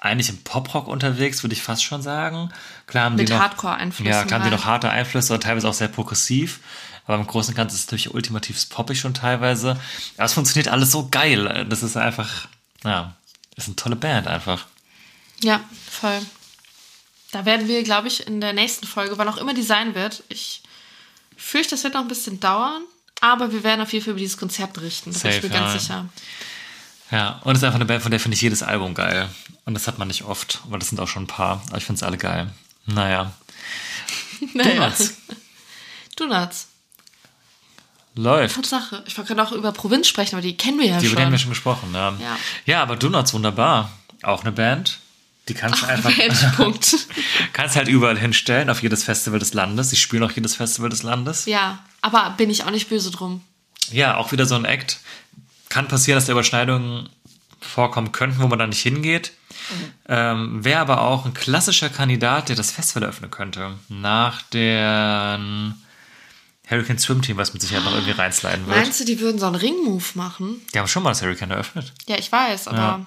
eigentlich 0.00 0.30
im 0.30 0.42
Poprock 0.42 0.88
unterwegs, 0.88 1.42
würde 1.44 1.54
ich 1.54 1.62
fast 1.62 1.84
schon 1.84 2.02
sagen. 2.02 2.50
Klar 2.86 3.04
haben 3.04 3.16
Mit 3.16 3.28
die 3.28 3.32
noch, 3.32 3.40
Hardcore-Einflüssen 3.40 4.10
Ja, 4.10 4.24
klar 4.24 4.40
haben 4.40 4.46
die 4.46 4.50
halt. 4.50 4.60
noch 4.60 4.66
harte 4.66 4.88
Einflüsse 4.88 5.34
und 5.34 5.42
teilweise 5.42 5.68
auch 5.68 5.74
sehr 5.74 5.88
progressiv. 5.88 6.60
Aber 7.06 7.16
im 7.16 7.26
Großen 7.26 7.52
und 7.52 7.56
Ganzen 7.56 7.74
ist 7.74 7.82
es 7.82 7.86
natürlich 7.86 8.14
ultimativ 8.14 8.68
poppig 8.70 8.98
schon 8.98 9.14
teilweise. 9.14 9.78
Aber 10.16 10.24
es 10.24 10.32
funktioniert 10.32 10.68
alles 10.68 10.90
so 10.90 11.08
geil. 11.10 11.66
Das 11.68 11.82
ist 11.82 11.96
einfach, 11.96 12.48
ja, 12.82 13.14
ist 13.56 13.66
eine 13.66 13.76
tolle 13.76 13.96
Band 13.96 14.26
einfach. 14.26 14.66
Ja, 15.42 15.60
voll. 15.90 16.20
Da 17.32 17.44
werden 17.44 17.68
wir, 17.68 17.82
glaube 17.82 18.08
ich, 18.08 18.26
in 18.26 18.40
der 18.40 18.52
nächsten 18.52 18.86
Folge, 18.86 19.18
wann 19.18 19.28
auch 19.28 19.36
immer 19.36 19.54
die 19.54 19.62
sein 19.62 19.94
wird, 19.94 20.22
ich 20.28 20.62
fürchte, 21.36 21.70
das 21.70 21.84
wird 21.84 21.94
noch 21.94 22.02
ein 22.02 22.08
bisschen 22.08 22.40
dauern, 22.40 22.82
aber 23.20 23.52
wir 23.52 23.62
werden 23.64 23.80
auf 23.80 23.92
jeden 23.92 24.04
Fall 24.04 24.12
über 24.12 24.20
dieses 24.20 24.36
Konzert 24.36 24.72
berichten. 24.72 25.12
Da 25.12 25.18
bin 25.18 25.30
ich 25.30 25.36
Safe, 25.36 25.48
mir 25.48 25.54
ganz 25.54 25.72
ja. 25.72 25.78
sicher. 25.78 26.08
Ja, 27.10 27.40
und 27.44 27.52
es 27.52 27.58
ist 27.58 27.64
einfach 27.64 27.76
eine 27.76 27.86
Band, 27.86 28.02
von 28.02 28.10
der 28.10 28.20
finde 28.20 28.36
ich 28.36 28.40
jedes 28.42 28.62
Album 28.62 28.94
geil. 28.94 29.28
Und 29.64 29.74
das 29.74 29.86
hat 29.88 29.98
man 29.98 30.08
nicht 30.08 30.22
oft, 30.24 30.60
aber 30.66 30.78
das 30.78 30.88
sind 30.88 31.00
auch 31.00 31.08
schon 31.08 31.24
ein 31.24 31.28
paar. 31.28 31.62
Aber 31.68 31.78
ich 31.78 31.84
finde 31.84 31.96
es 31.98 32.02
alle 32.02 32.18
geil. 32.18 32.50
Naja. 32.86 33.32
Donuts. 34.54 35.14
Donuts. 36.16 36.66
Läuft. 38.14 38.56
Tatsache. 38.56 39.04
Ich 39.06 39.16
wollte 39.16 39.34
gerade 39.34 39.48
auch 39.48 39.52
über 39.52 39.70
Provinz 39.72 40.08
sprechen, 40.08 40.34
aber 40.34 40.42
die 40.42 40.56
kennen 40.56 40.78
wir 40.78 40.86
ja 40.86 40.98
Die 40.98 41.06
über 41.06 41.16
die 41.16 41.22
haben 41.22 41.26
schon. 41.28 41.32
wir 41.32 41.38
schon 41.38 41.50
gesprochen. 41.50 41.90
Ja. 41.94 42.10
Ja. 42.20 42.36
ja, 42.66 42.82
aber 42.82 42.96
Donuts 42.96 43.32
wunderbar. 43.34 43.90
Auch 44.22 44.42
eine 44.42 44.52
Band. 44.52 44.98
Die 45.48 45.54
kannst 45.54 45.82
du 45.82 45.86
einfach. 45.86 46.16
Endpunkt. 46.18 46.96
kannst 47.52 47.76
halt 47.76 47.88
überall 47.88 48.18
hinstellen, 48.18 48.70
auf 48.70 48.82
jedes 48.82 49.04
Festival 49.04 49.38
des 49.38 49.54
Landes. 49.54 49.90
Sie 49.90 49.96
spielen 49.96 50.22
auch 50.22 50.32
jedes 50.32 50.56
Festival 50.56 50.90
des 50.90 51.02
Landes. 51.02 51.46
ja, 51.46 51.78
aber 52.02 52.30
bin 52.36 52.50
ich 52.50 52.64
auch 52.64 52.70
nicht 52.70 52.88
böse 52.88 53.10
drum. 53.10 53.42
Ja, 53.90 54.16
auch 54.16 54.32
wieder 54.32 54.46
so 54.46 54.54
ein 54.54 54.64
Act. 54.64 54.98
Kann 55.70 55.88
passieren, 55.88 56.18
dass 56.18 56.26
da 56.26 56.32
Überschneidungen 56.32 57.08
vorkommen 57.60 58.12
könnten, 58.12 58.40
wo 58.40 58.46
man 58.46 58.58
da 58.58 58.66
nicht 58.66 58.82
hingeht. 58.82 59.32
Ähm, 60.08 60.62
Wäre 60.64 60.80
aber 60.80 61.00
auch 61.02 61.24
ein 61.24 61.32
klassischer 61.34 61.88
Kandidat, 61.88 62.48
der 62.48 62.56
das 62.56 62.70
Festival 62.70 63.04
eröffnen 63.04 63.30
könnte. 63.30 63.74
Nach 63.88 64.42
der 64.42 65.38
Hurricane 66.68 66.98
Swim 66.98 67.22
Team, 67.22 67.36
was 67.36 67.52
mit 67.52 67.62
Sicherheit 67.62 67.84
noch 67.84 67.92
irgendwie 67.92 68.12
reinsliden 68.12 68.66
wird. 68.66 68.76
Meinst 68.76 69.00
du, 69.00 69.04
die 69.04 69.20
würden 69.20 69.38
so 69.38 69.46
einen 69.46 69.56
Ring-Move 69.56 70.04
machen? 70.14 70.60
Die 70.74 70.78
haben 70.78 70.88
schon 70.88 71.02
mal 71.02 71.10
das 71.10 71.22
Hurricane 71.22 71.50
eröffnet. 71.50 71.92
Ja, 72.06 72.16
ich 72.16 72.30
weiß, 72.30 72.68
aber. 72.68 72.78
Ja. 72.78 73.06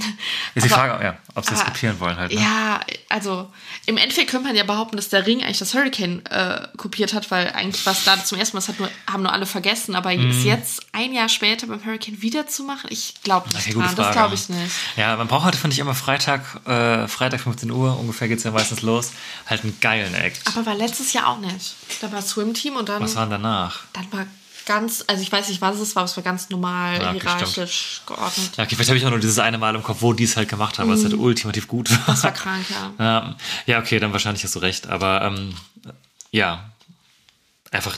Ist 0.54 0.64
die 0.64 0.68
Frage, 0.70 1.04
ja, 1.04 1.16
ob 1.34 1.44
sie 1.44 1.54
aber- 1.54 1.64
kopieren 1.64 1.98
wollen 2.00 2.16
halt. 2.16 2.32
Ne? 2.32 2.40
Ja, 2.40 2.80
also 3.08 3.50
im 3.86 3.96
Endeffekt 3.96 4.30
könnte 4.30 4.46
man 4.48 4.56
ja 4.56 4.64
behaupten, 4.64 4.96
dass 4.96 5.08
der 5.08 5.26
Ring 5.26 5.42
eigentlich 5.42 5.58
das 5.58 5.74
Hurricane 5.74 6.24
äh, 6.26 6.66
kopiert 6.76 7.14
hat, 7.14 7.30
weil 7.30 7.48
eigentlich 7.52 7.84
was 7.86 8.04
da 8.04 8.22
zum 8.24 8.38
ersten 8.38 8.56
Mal, 8.56 8.60
das 8.60 8.68
hat 8.68 8.78
nur, 8.80 8.90
haben 9.10 9.22
nur 9.22 9.32
alle 9.32 9.46
vergessen, 9.46 9.94
aber 9.94 10.10
Mhm. 10.10 10.30
es 10.30 10.44
jetzt 10.44 10.82
ein 10.92 11.12
Jahr 11.12 11.28
später 11.28 11.66
beim 11.66 11.84
Hurricane 11.84 12.20
wieder 12.22 12.46
zu 12.46 12.62
machen, 12.64 12.88
ich 12.90 13.14
glaube 13.22 13.48
nicht 13.50 13.68
Okay, 13.68 13.74
dran, 13.78 13.94
das 13.96 14.12
glaube 14.12 14.34
ich 14.34 14.48
nicht. 14.48 14.72
Ja, 14.96 15.16
man 15.16 15.28
braucht 15.28 15.44
halt, 15.44 15.56
finde 15.56 15.74
ich, 15.74 15.78
immer 15.80 15.94
Freitag, 15.94 16.42
äh, 16.66 17.06
Freitag 17.08 17.40
15 17.40 17.70
Uhr, 17.70 17.98
ungefähr 17.98 18.28
geht's 18.28 18.44
ja 18.44 18.50
meistens 18.50 18.82
los, 18.82 19.12
halt 19.46 19.62
einen 19.64 19.78
geilen 19.80 20.14
Act. 20.14 20.40
Aber 20.46 20.66
war 20.66 20.74
letztes 20.74 21.12
Jahr 21.12 21.28
auch 21.28 21.38
nicht. 21.38 21.74
Da 22.00 22.10
war 22.12 22.22
Swim 22.22 22.54
Team 22.54 22.76
und 22.76 22.88
dann, 22.88 23.02
Was 23.02 23.14
war 23.16 23.22
denn 23.22 23.30
danach? 23.42 23.80
dann 23.92 24.06
war 24.12 24.26
ganz, 24.66 25.04
also 25.06 25.22
ich 25.22 25.30
weiß 25.30 25.48
nicht, 25.48 25.60
was 25.60 25.78
es 25.78 25.94
war, 25.94 26.02
aber 26.02 26.10
es 26.10 26.16
war 26.16 26.24
ganz 26.24 26.50
normal, 26.50 27.00
Ja, 27.00 27.10
okay, 27.10 27.20
hierarchisch 27.20 28.02
geordnet. 28.06 28.56
Ja, 28.56 28.64
okay, 28.64 28.74
vielleicht 28.74 28.90
habe 28.90 28.98
ich 28.98 29.06
auch 29.06 29.10
nur 29.10 29.20
dieses 29.20 29.38
eine 29.38 29.58
Mal 29.58 29.74
im 29.74 29.82
Kopf, 29.82 29.98
wo 30.00 30.12
die 30.12 30.24
es 30.24 30.36
halt 30.36 30.48
gemacht 30.48 30.78
haben, 30.78 30.90
was 30.90 31.02
halt 31.02 31.14
ultimativ 31.14 31.68
gut 31.68 31.90
war. 31.90 31.98
Mhm. 31.98 32.02
Das 32.06 32.24
war 32.24 32.32
krank, 32.32 32.66
ja. 32.70 32.92
Ja, 32.98 33.36
ja, 33.66 33.78
okay, 33.80 33.98
dann 33.98 34.12
wahrscheinlich 34.12 34.44
hast 34.44 34.54
du 34.54 34.60
recht. 34.60 34.88
Aber 34.88 35.22
ähm, 35.22 35.54
ja, 36.30 36.70
einfach, 37.70 37.96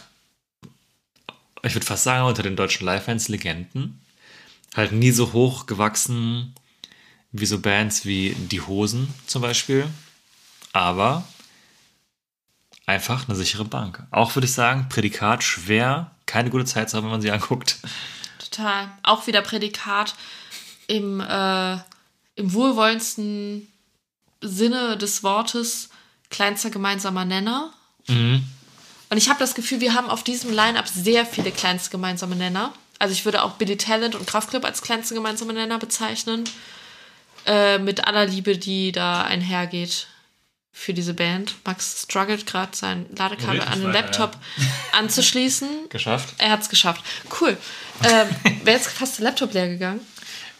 ich 1.62 1.74
würde 1.74 1.86
fast 1.86 2.04
sagen, 2.04 2.26
unter 2.26 2.42
den 2.42 2.56
deutschen 2.56 2.84
Live-Fans 2.84 3.28
Legenden. 3.28 4.00
Halt 4.74 4.92
nie 4.92 5.10
so 5.10 5.32
hoch 5.32 5.66
gewachsen 5.66 6.54
wie 7.32 7.46
so 7.46 7.58
Bands 7.60 8.04
wie 8.04 8.34
Die 8.34 8.60
Hosen 8.60 9.12
zum 9.26 9.42
Beispiel. 9.42 9.86
Aber 10.72 11.24
einfach 12.86 13.28
eine 13.28 13.36
sichere 13.36 13.64
Bank. 13.64 14.04
Auch 14.10 14.34
würde 14.34 14.46
ich 14.46 14.52
sagen, 14.52 14.88
Prädikat 14.88 15.42
schwer, 15.42 16.11
keine 16.26 16.50
gute 16.50 16.64
Zeit 16.64 16.90
zu 16.90 16.96
haben, 16.96 17.04
wenn 17.04 17.12
man 17.12 17.22
sie 17.22 17.30
anguckt. 17.30 17.76
Total. 18.38 18.90
Auch 19.02 19.26
wieder 19.26 19.42
Prädikat 19.42 20.14
im, 20.86 21.20
äh, 21.20 21.74
im 22.36 22.52
wohlwollendsten 22.52 23.68
Sinne 24.40 24.96
des 24.96 25.22
Wortes 25.22 25.90
kleinster 26.30 26.70
gemeinsamer 26.70 27.24
Nenner. 27.24 27.72
Mhm. 28.08 28.44
Und 29.10 29.16
ich 29.18 29.28
habe 29.28 29.38
das 29.38 29.54
Gefühl, 29.54 29.80
wir 29.80 29.94
haben 29.94 30.08
auf 30.08 30.22
diesem 30.24 30.52
Line-Up 30.52 30.88
sehr 30.88 31.26
viele 31.26 31.50
kleinste 31.50 31.90
gemeinsame 31.90 32.34
Nenner. 32.34 32.72
Also 32.98 33.12
ich 33.12 33.24
würde 33.24 33.42
auch 33.42 33.52
Billy 33.52 33.76
Talent 33.76 34.14
und 34.14 34.26
Kraftclub 34.26 34.64
als 34.64 34.80
kleinste 34.80 35.14
gemeinsame 35.14 35.52
Nenner 35.52 35.78
bezeichnen. 35.78 36.44
Äh, 37.44 37.78
mit 37.78 38.06
aller 38.06 38.26
Liebe, 38.26 38.56
die 38.56 38.92
da 38.92 39.22
einhergeht 39.22 40.06
für 40.72 40.94
diese 40.94 41.14
Band. 41.14 41.54
Max 41.64 42.02
struggelt 42.02 42.46
gerade 42.46 42.74
sein 42.74 43.06
Ladekabel 43.16 43.60
an 43.60 43.80
den 43.80 43.92
Laptop 43.92 44.36
anzuschließen. 44.92 45.68
Geschafft? 45.90 46.34
Er 46.38 46.50
hat 46.50 46.62
es 46.62 46.68
geschafft. 46.68 47.02
Cool. 47.40 47.56
Ähm, 48.04 48.28
Wäre 48.64 48.78
jetzt 48.78 48.88
fast 48.88 49.18
der 49.18 49.26
Laptop 49.26 49.52
leer 49.52 49.68
gegangen. 49.68 50.00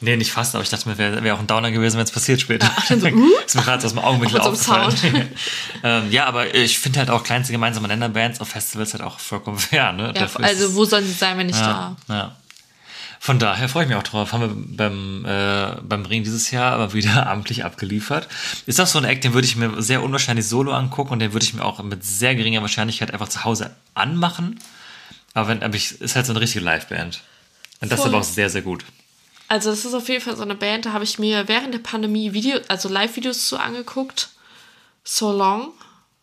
Nee, 0.03 0.17
nicht 0.17 0.33
fast, 0.33 0.55
aber 0.57 0.65
ich 0.65 0.71
dachte 0.71 0.89
mir, 0.89 0.99
wäre 0.99 1.23
wär 1.23 1.35
auch 1.35 1.39
ein 1.39 1.47
Downer 1.47 1.71
gewesen, 1.71 1.97
wenn 1.97 2.05
es 2.05 2.11
passiert 2.11 2.41
später. 2.41 2.69
dann 2.89 3.01
so, 3.01 3.07
uh? 3.13 3.29
ist 3.47 3.55
mir 3.55 3.63
gerade 3.63 3.87
aus 3.87 3.95
dem 3.95 4.03
unserem 4.03 4.41
aufgefallen. 4.41 5.31
ähm, 5.85 6.11
ja, 6.11 6.27
aber 6.27 6.53
ich 6.57 6.81
finde 6.81 6.99
halt 6.99 7.09
auch 7.09 7.23
kleinste 7.23 7.53
gemeinsame 7.53 7.87
Nennerbands 7.87 8.41
auf 8.41 8.49
Festivals 8.49 8.95
halt 8.95 9.05
auch 9.05 9.21
vollkommen 9.21 9.59
fair. 9.59 9.93
Ne? 9.93 10.13
Ja, 10.17 10.29
also 10.43 10.75
wo 10.75 10.85
sollen 10.85 11.07
sie 11.07 11.13
sein, 11.13 11.39
wenn 11.39 11.47
nicht 11.47 11.61
ja, 11.61 11.97
ja. 12.09 12.37
Von 13.25 13.39
daher 13.39 13.69
freue 13.69 13.85
ich 13.85 13.89
mich 13.89 13.97
auch 13.97 14.03
drauf. 14.03 14.33
Haben 14.33 14.41
wir 14.43 14.77
beim, 14.77 15.25
äh, 15.25 15.81
beim 15.83 16.05
Ring 16.07 16.25
dieses 16.25 16.51
Jahr 16.51 16.73
aber 16.73 16.93
wieder 16.93 17.27
amtlich 17.31 17.65
abgeliefert. 17.65 18.27
Ist 18.67 18.81
auch 18.81 18.87
so 18.89 18.99
ein 18.99 19.05
Act, 19.05 19.23
den 19.23 19.33
würde 19.33 19.47
ich 19.47 19.55
mir 19.55 19.81
sehr 19.81 20.03
unwahrscheinlich 20.03 20.49
solo 20.49 20.73
angucken 20.73 21.13
und 21.13 21.19
den 21.21 21.33
würde 21.33 21.47
ich 21.47 21.55
mir 21.55 21.65
auch 21.65 21.81
mit 21.85 22.05
sehr 22.05 22.35
geringer 22.35 22.63
Wahrscheinlichkeit 22.63 23.13
einfach 23.13 23.29
zu 23.29 23.45
Hause 23.45 23.77
anmachen. 23.95 24.59
Aber, 25.35 25.47
wenn, 25.47 25.63
aber 25.63 25.77
ich, 25.77 26.01
ist 26.01 26.17
halt 26.17 26.27
so 26.27 26.33
eine 26.33 26.41
richtige 26.41 26.65
Liveband. 26.65 27.23
Und 27.81 27.93
das 27.93 28.01
ist 28.01 28.03
Voll. 28.07 28.09
aber 28.13 28.19
auch 28.23 28.29
sehr, 28.29 28.51
sehr 28.51 28.63
gut. 28.63 28.85
Also 29.47 29.71
das 29.71 29.85
ist 29.85 29.95
auf 29.95 30.09
jeden 30.09 30.21
Fall 30.25 30.35
so 30.37 30.43
eine 30.43 30.57
Band, 30.57 30.87
da 30.87 30.93
habe 30.93 31.05
ich 31.05 31.21
mir 31.21 31.47
während 31.47 31.73
der 31.75 31.79
Pandemie 31.79 32.33
Video, 32.33 32.59
also 32.67 32.89
Live-Videos 32.89 33.47
zu 33.47 33.57
angeguckt. 33.57 34.31
So 35.05 35.31
Long, 35.31 35.69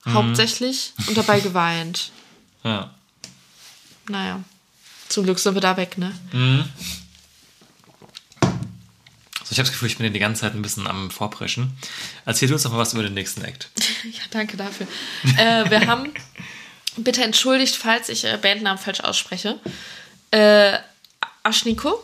Mhm. 0.03 0.13
hauptsächlich. 0.15 0.91
Und 1.07 1.15
dabei 1.17 1.39
geweint. 1.39 2.11
Ja. 2.65 2.89
Naja. 4.09 4.41
Zum 5.09 5.25
Glück 5.25 5.39
sind 5.39 5.55
wir 5.55 5.61
da 5.61 5.75
weg, 5.75 5.97
ne? 5.97 6.13
So, 9.43 9.53
ich 9.53 9.57
habe 9.57 9.63
das 9.67 9.71
Gefühl, 9.71 9.87
ich 9.87 9.97
bin 9.97 10.13
die 10.13 10.19
ganze 10.19 10.41
Zeit 10.41 10.53
ein 10.53 10.61
bisschen 10.61 10.85
am 10.85 11.09
Vorpreschen. 11.09 11.75
Erzähl 12.25 12.47
du 12.47 12.53
uns 12.53 12.63
doch 12.63 12.71
mal 12.71 12.77
was 12.77 12.93
über 12.93 13.01
den 13.03 13.15
nächsten 13.15 13.43
Act. 13.43 13.69
Ja, 14.03 14.21
danke 14.31 14.55
dafür. 14.55 14.87
äh, 15.37 15.69
wir 15.69 15.87
haben, 15.87 16.13
bitte 16.95 17.23
entschuldigt, 17.23 17.75
falls 17.75 18.07
ich 18.09 18.23
äh, 18.23 18.37
Bandnamen 18.41 18.77
falsch 18.77 19.01
ausspreche, 19.01 19.59
äh, 20.31 20.77
Ashniko, 21.43 22.01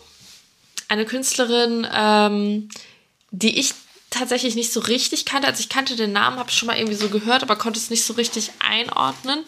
eine 0.89 1.06
Künstlerin, 1.06 1.88
ähm, 1.94 2.70
die 3.32 3.60
ich 3.60 3.74
tatsächlich 4.10 4.56
nicht 4.56 4.74
so 4.74 4.80
richtig 4.82 5.26
kannte. 5.26 5.48
Also 5.48 5.60
ich 5.62 5.70
kannte 5.70 5.96
den 5.96 6.12
Namen, 6.12 6.38
habe 6.38 6.52
schon 6.52 6.68
mal 6.68 6.78
irgendwie 6.78 6.96
so 6.98 7.10
gehört, 7.10 7.44
aber 7.44 7.56
konnte 7.56 7.80
es 7.80 7.89
nicht 7.89 8.04
so 8.04 8.13
richtig 8.13 8.52
einordnen. 8.60 9.44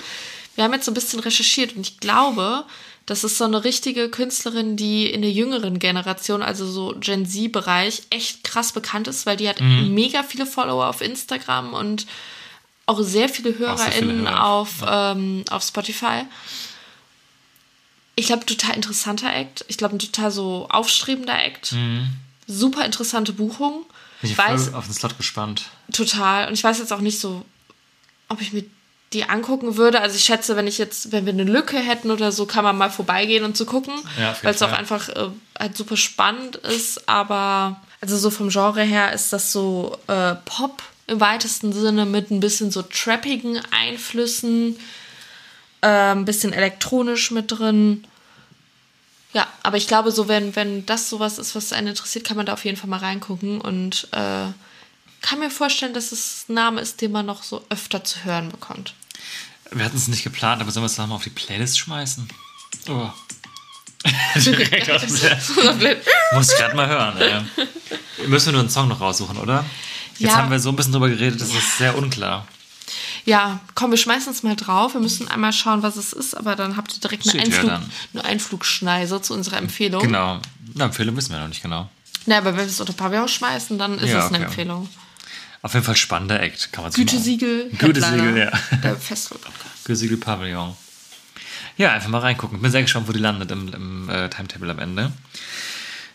wir 0.55 0.63
haben 0.63 0.73
jetzt 0.73 0.85
so 0.85 0.91
ein 0.91 0.95
bisschen 0.95 1.19
recherchiert 1.19 1.75
und 1.75 1.87
ich 1.87 1.99
glaube, 1.99 2.65
das 3.07 3.23
ist 3.23 3.37
so 3.37 3.45
eine 3.45 3.63
richtige 3.63 4.09
Künstlerin, 4.09 4.75
die 4.75 5.09
in 5.09 5.21
der 5.21 5.31
jüngeren 5.31 5.79
Generation, 5.79 6.43
also 6.43 6.69
so 6.69 6.93
Gen 6.99 7.25
Z-Bereich, 7.25 8.03
echt 8.09 8.43
krass 8.43 8.73
bekannt 8.73 9.07
ist, 9.07 9.25
weil 9.25 9.37
die 9.37 9.47
hat 9.47 9.61
mega 9.61 10.23
viele 10.23 10.45
Follower 10.45 10.87
auf 10.87 10.99
Instagram 10.99 11.73
und 11.73 12.05
auch 12.85 13.01
sehr 13.01 13.29
viele 13.29 13.57
HörerInnen 13.57 14.27
Hörer, 14.27 14.45
auf, 14.45 14.83
ähm, 14.85 15.45
auf 15.49 15.63
Spotify. 15.63 16.25
Ich 18.15 18.27
glaube, 18.27 18.45
total 18.45 18.75
interessanter 18.75 19.33
Act. 19.33 19.63
Ich 19.69 19.77
glaube, 19.77 19.95
ein 19.95 19.99
total 19.99 20.29
so 20.29 20.67
aufstrebender 20.69 21.41
Act. 21.41 21.75
Super 22.45 22.83
interessante 22.83 23.31
Buchung. 23.31 23.85
Ich 24.21 24.31
Ich 24.31 24.37
bin 24.37 24.45
weiß, 24.45 24.65
voll 24.65 24.75
auf 24.75 24.85
den 24.85 24.93
Slot 24.93 25.17
gespannt. 25.17 25.65
Total. 25.93 26.47
Und 26.47 26.53
ich 26.55 26.63
weiß 26.63 26.79
jetzt 26.79 26.91
auch 26.91 26.99
nicht 26.99 27.19
so, 27.19 27.45
ob 28.27 28.41
ich 28.41 28.51
mir 28.51 28.65
die 29.13 29.23
angucken 29.23 29.77
würde. 29.77 30.01
Also 30.01 30.15
ich 30.17 30.23
schätze, 30.23 30.55
wenn 30.55 30.67
ich 30.67 30.77
jetzt, 30.77 31.11
wenn 31.11 31.25
wir 31.25 31.33
eine 31.33 31.43
Lücke 31.43 31.77
hätten 31.77 32.11
oder 32.11 32.31
so, 32.31 32.45
kann 32.45 32.63
man 32.63 32.77
mal 32.77 32.89
vorbeigehen 32.89 33.45
und 33.45 33.55
zu 33.55 33.65
gucken. 33.65 33.93
Ja, 34.19 34.35
weil 34.41 34.53
es 34.53 34.61
auch 34.61 34.73
einfach 34.73 35.09
äh, 35.09 35.29
halt 35.57 35.77
super 35.77 35.95
spannend 35.95 36.57
ist. 36.57 37.07
Aber 37.07 37.81
also 38.01 38.17
so 38.17 38.29
vom 38.29 38.49
Genre 38.49 38.83
her 38.83 39.13
ist 39.13 39.31
das 39.31 39.51
so 39.51 39.97
äh, 40.07 40.35
Pop 40.45 40.83
im 41.07 41.21
weitesten 41.21 41.71
Sinne 41.71 42.05
mit 42.05 42.31
ein 42.31 42.41
bisschen 42.41 42.69
so 42.69 42.81
trappigen 42.81 43.61
Einflüssen, 43.71 44.77
äh, 45.81 45.87
ein 45.87 46.25
bisschen 46.25 46.51
elektronisch 46.51 47.31
mit 47.31 47.51
drin. 47.51 48.03
Ja, 49.31 49.47
aber 49.63 49.77
ich 49.77 49.87
glaube, 49.87 50.11
so 50.11 50.27
wenn, 50.27 50.55
wenn 50.57 50.85
das 50.85 51.09
sowas 51.09 51.37
ist, 51.37 51.55
was 51.55 51.71
einen 51.71 51.87
interessiert, 51.87 52.25
kann 52.25 52.35
man 52.35 52.45
da 52.45 52.53
auf 52.53 52.65
jeden 52.65 52.77
Fall 52.77 52.89
mal 52.89 52.99
reingucken 52.99 53.61
und 53.61 54.09
äh, 54.11 54.47
kann 55.27 55.39
mir 55.39 55.49
vorstellen, 55.49 55.93
dass 55.93 56.11
es 56.13 56.45
ein 56.47 56.53
Name 56.53 56.79
ist, 56.79 57.01
den 57.01 57.11
man 57.11 57.25
noch 57.25 57.43
so 57.43 57.65
öfter 57.69 58.03
zu 58.03 58.23
hören 58.23 58.49
bekommt. 58.49 58.93
Wir 59.71 59.83
hatten 59.83 59.97
es 59.97 60.07
nicht 60.07 60.23
geplant, 60.23 60.61
aber 60.61 60.71
sollen 60.71 60.83
wir 60.83 60.87
es 60.87 60.97
nochmal 60.97 61.17
auf 61.17 61.23
die 61.23 61.29
Playlist 61.29 61.77
schmeißen? 61.79 62.27
Oh. 62.87 63.09
Direkt 64.35 64.89
aus 64.89 65.01
dem 65.01 65.97
Muss 66.33 66.51
ich 66.51 66.57
gerade 66.57 66.75
mal 66.75 66.87
hören. 66.87 67.17
Ey. 67.17 68.27
Müssen 68.27 68.47
wir 68.47 68.51
nur 68.53 68.61
einen 68.61 68.69
Song 68.69 68.87
noch 68.87 69.01
raussuchen, 69.01 69.37
oder? 69.37 69.65
Jetzt 70.17 70.31
Ja. 70.31 70.37
haben 70.37 70.49
wir 70.51 70.59
so 70.59 70.69
ein 70.69 70.75
bisschen 70.77 70.93
drüber 70.93 71.09
geredet, 71.09 71.41
das 71.41 71.49
ist 71.49 71.77
sehr 71.77 71.97
unklar. 71.97 72.47
Ja, 73.25 73.59
komm, 73.75 73.91
wir 73.91 73.97
schmeißen 73.97 74.31
es 74.31 74.43
mal 74.43 74.55
drauf. 74.55 74.93
Wir 74.93 75.01
müssen 75.01 75.27
einmal 75.27 75.51
schauen, 75.51 75.83
was 75.83 75.97
es 75.97 76.13
ist, 76.13 76.35
aber 76.35 76.55
dann 76.55 76.77
habt 76.77 76.93
ihr 76.93 77.01
direkt 77.01 77.27
eine, 77.29 77.43
Einflug, 77.43 77.71
eine 78.13 78.23
Einflugschneise 78.23 79.21
zu 79.21 79.33
unserer 79.33 79.57
Empfehlung. 79.57 80.01
Genau. 80.01 80.39
Na, 80.75 80.85
Empfehlung 80.85 81.17
wissen 81.17 81.31
wir 81.33 81.39
noch 81.41 81.49
nicht 81.49 81.61
genau. 81.61 81.89
Na, 82.25 82.37
aber 82.37 82.51
wenn 82.51 82.59
wir 82.59 82.65
es 82.65 82.79
unter 82.79 82.93
Pavillon 82.93 83.27
schmeißen, 83.27 83.77
dann 83.77 83.99
ist 83.99 84.09
Ja, 84.09 84.19
es 84.19 84.27
eine 84.27 84.37
okay. 84.37 84.45
Empfehlung. 84.45 84.87
Auf 85.67 85.73
jeden 85.73 85.85
Fall 85.85 85.97
spannender 85.97 86.41
Act, 86.41 86.71
kann 86.71 86.85
man 86.85 86.93
so 86.93 86.97
Gütesiegel, 86.97 87.69
Gütesiegel, 87.77 88.37
ja. 88.37 88.51
Der 88.81 88.95
Festival-Podcast. 88.95 89.83
Gütesiegel 89.83 90.15
Pavillon. 90.15 90.77
Ja, 91.75 91.91
einfach 91.91 92.07
mal 92.07 92.19
reingucken. 92.19 92.61
Bin 92.61 92.71
sehr 92.71 92.83
gespannt, 92.83 93.09
wo 93.09 93.11
die 93.11 93.19
landet 93.19 93.51
im, 93.51 93.73
im 93.73 94.09
äh, 94.09 94.29
Timetable 94.29 94.71
am 94.71 94.79
Ende. 94.79 95.11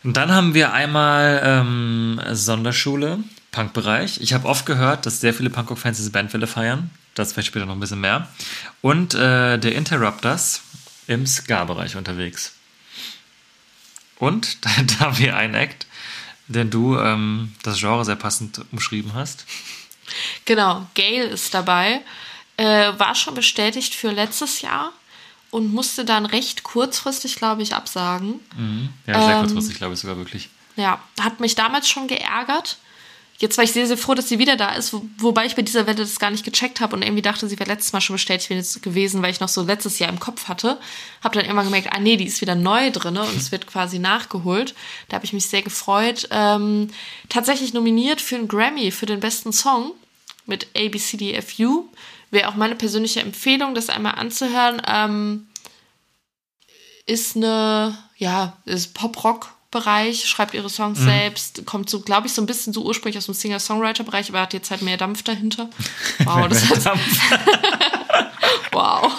Und 0.04 0.16
dann 0.16 0.32
haben 0.32 0.54
wir 0.54 0.72
einmal 0.72 1.42
ähm, 1.44 2.18
Sonderschule, 2.30 3.18
Punkbereich. 3.50 4.22
Ich 4.22 4.32
habe 4.32 4.48
oft 4.48 4.64
gehört, 4.64 5.04
dass 5.04 5.20
sehr 5.20 5.34
viele 5.34 5.50
Punkrock-Fans 5.50 5.98
diese 5.98 6.12
Bandwelle 6.12 6.46
feiern. 6.46 6.88
Das 7.12 7.34
vielleicht 7.34 7.48
später 7.48 7.66
noch 7.66 7.74
ein 7.74 7.80
bisschen 7.80 8.00
mehr. 8.00 8.28
Und 8.80 9.12
äh, 9.12 9.58
der 9.58 9.74
Interrupters 9.74 10.62
im 11.08 11.26
Ska-Bereich 11.26 11.96
unterwegs. 11.96 12.54
Und 14.18 14.64
da, 14.64 14.70
da 14.86 14.98
haben 15.00 15.18
wir 15.18 15.36
einen 15.36 15.52
Act, 15.52 15.86
den 16.52 16.70
du 16.70 16.98
ähm, 16.98 17.54
das 17.62 17.78
Genre 17.78 18.04
sehr 18.04 18.16
passend 18.16 18.60
umschrieben 18.72 19.14
hast. 19.14 19.44
Genau, 20.44 20.86
Gail 20.94 21.28
ist 21.28 21.54
dabei. 21.54 22.00
Äh, 22.56 22.92
war 22.98 23.14
schon 23.14 23.34
bestätigt 23.34 23.94
für 23.94 24.10
letztes 24.10 24.60
Jahr 24.60 24.92
und 25.50 25.72
musste 25.72 26.04
dann 26.04 26.26
recht 26.26 26.62
kurzfristig, 26.62 27.36
glaube 27.36 27.62
ich, 27.62 27.74
absagen. 27.74 28.40
Ja, 29.06 29.22
sehr 29.22 29.34
Ähm, 29.34 29.40
kurzfristig, 29.40 29.76
glaube 29.76 29.94
ich 29.94 30.00
sogar 30.00 30.16
wirklich. 30.16 30.48
Ja, 30.76 30.98
hat 31.20 31.40
mich 31.40 31.54
damals 31.54 31.88
schon 31.88 32.08
geärgert. 32.08 32.78
Jetzt 33.42 33.56
war 33.58 33.64
ich 33.64 33.72
sehr, 33.72 33.88
sehr 33.88 33.98
froh, 33.98 34.14
dass 34.14 34.28
sie 34.28 34.38
wieder 34.38 34.54
da 34.54 34.72
ist, 34.76 34.92
wo, 34.92 35.02
wobei 35.18 35.46
ich 35.46 35.56
bei 35.56 35.62
dieser 35.62 35.88
Welle 35.88 35.96
das 35.96 36.20
gar 36.20 36.30
nicht 36.30 36.44
gecheckt 36.44 36.80
habe 36.80 36.94
und 36.94 37.02
irgendwie 37.02 37.22
dachte, 37.22 37.48
sie 37.48 37.58
wäre 37.58 37.68
letztes 37.68 37.92
Mal 37.92 38.00
schon 38.00 38.14
bestätigt 38.14 38.84
gewesen, 38.84 39.20
weil 39.20 39.32
ich 39.32 39.40
noch 39.40 39.48
so 39.48 39.64
letztes 39.64 39.98
Jahr 39.98 40.10
im 40.10 40.20
Kopf 40.20 40.46
hatte. 40.46 40.78
Habe 41.24 41.34
dann 41.34 41.44
irgendwann 41.44 41.64
gemerkt, 41.64 41.88
ah 41.90 41.98
nee, 41.98 42.16
die 42.16 42.26
ist 42.26 42.40
wieder 42.40 42.54
neu 42.54 42.92
drin 42.92 43.16
und 43.16 43.36
es 43.36 43.50
wird 43.50 43.66
quasi 43.66 43.98
nachgeholt. 43.98 44.76
Da 45.08 45.16
habe 45.16 45.24
ich 45.24 45.32
mich 45.32 45.46
sehr 45.46 45.62
gefreut. 45.62 46.28
Ähm, 46.30 46.90
tatsächlich 47.28 47.74
nominiert 47.74 48.20
für 48.20 48.36
einen 48.36 48.46
Grammy 48.46 48.92
für 48.92 49.06
den 49.06 49.18
besten 49.18 49.52
Song 49.52 49.90
mit 50.46 50.68
ABCDFU. 50.76 51.88
Wäre 52.30 52.48
auch 52.48 52.54
meine 52.54 52.76
persönliche 52.76 53.22
Empfehlung, 53.22 53.74
das 53.74 53.88
einmal 53.88 54.14
anzuhören. 54.14 54.80
Ähm, 54.86 55.48
ist 57.06 57.34
eine, 57.34 57.98
ja, 58.18 58.56
ist 58.66 58.94
Pop-Rock-Bereich, 59.72 60.28
schreibt 60.28 60.54
ihre 60.54 60.68
Songs 60.70 61.00
Mhm. 61.00 61.04
selbst, 61.04 61.66
kommt 61.66 61.88
so, 61.90 62.00
glaube 62.00 62.26
ich, 62.26 62.32
so 62.34 62.42
ein 62.42 62.46
bisschen 62.46 62.72
so 62.72 62.84
ursprünglich 62.84 63.18
aus 63.18 63.26
dem 63.26 63.34
Singer-Songwriter-Bereich, 63.34 64.28
aber 64.28 64.40
hat 64.42 64.52
jetzt 64.54 64.70
halt 64.70 64.82
mehr 64.82 64.96
Dampf 64.96 65.22
dahinter. 65.22 65.68
Wow, 66.24 66.48
das 66.48 66.68
heißt, 66.68 66.86
wow. 68.72 69.12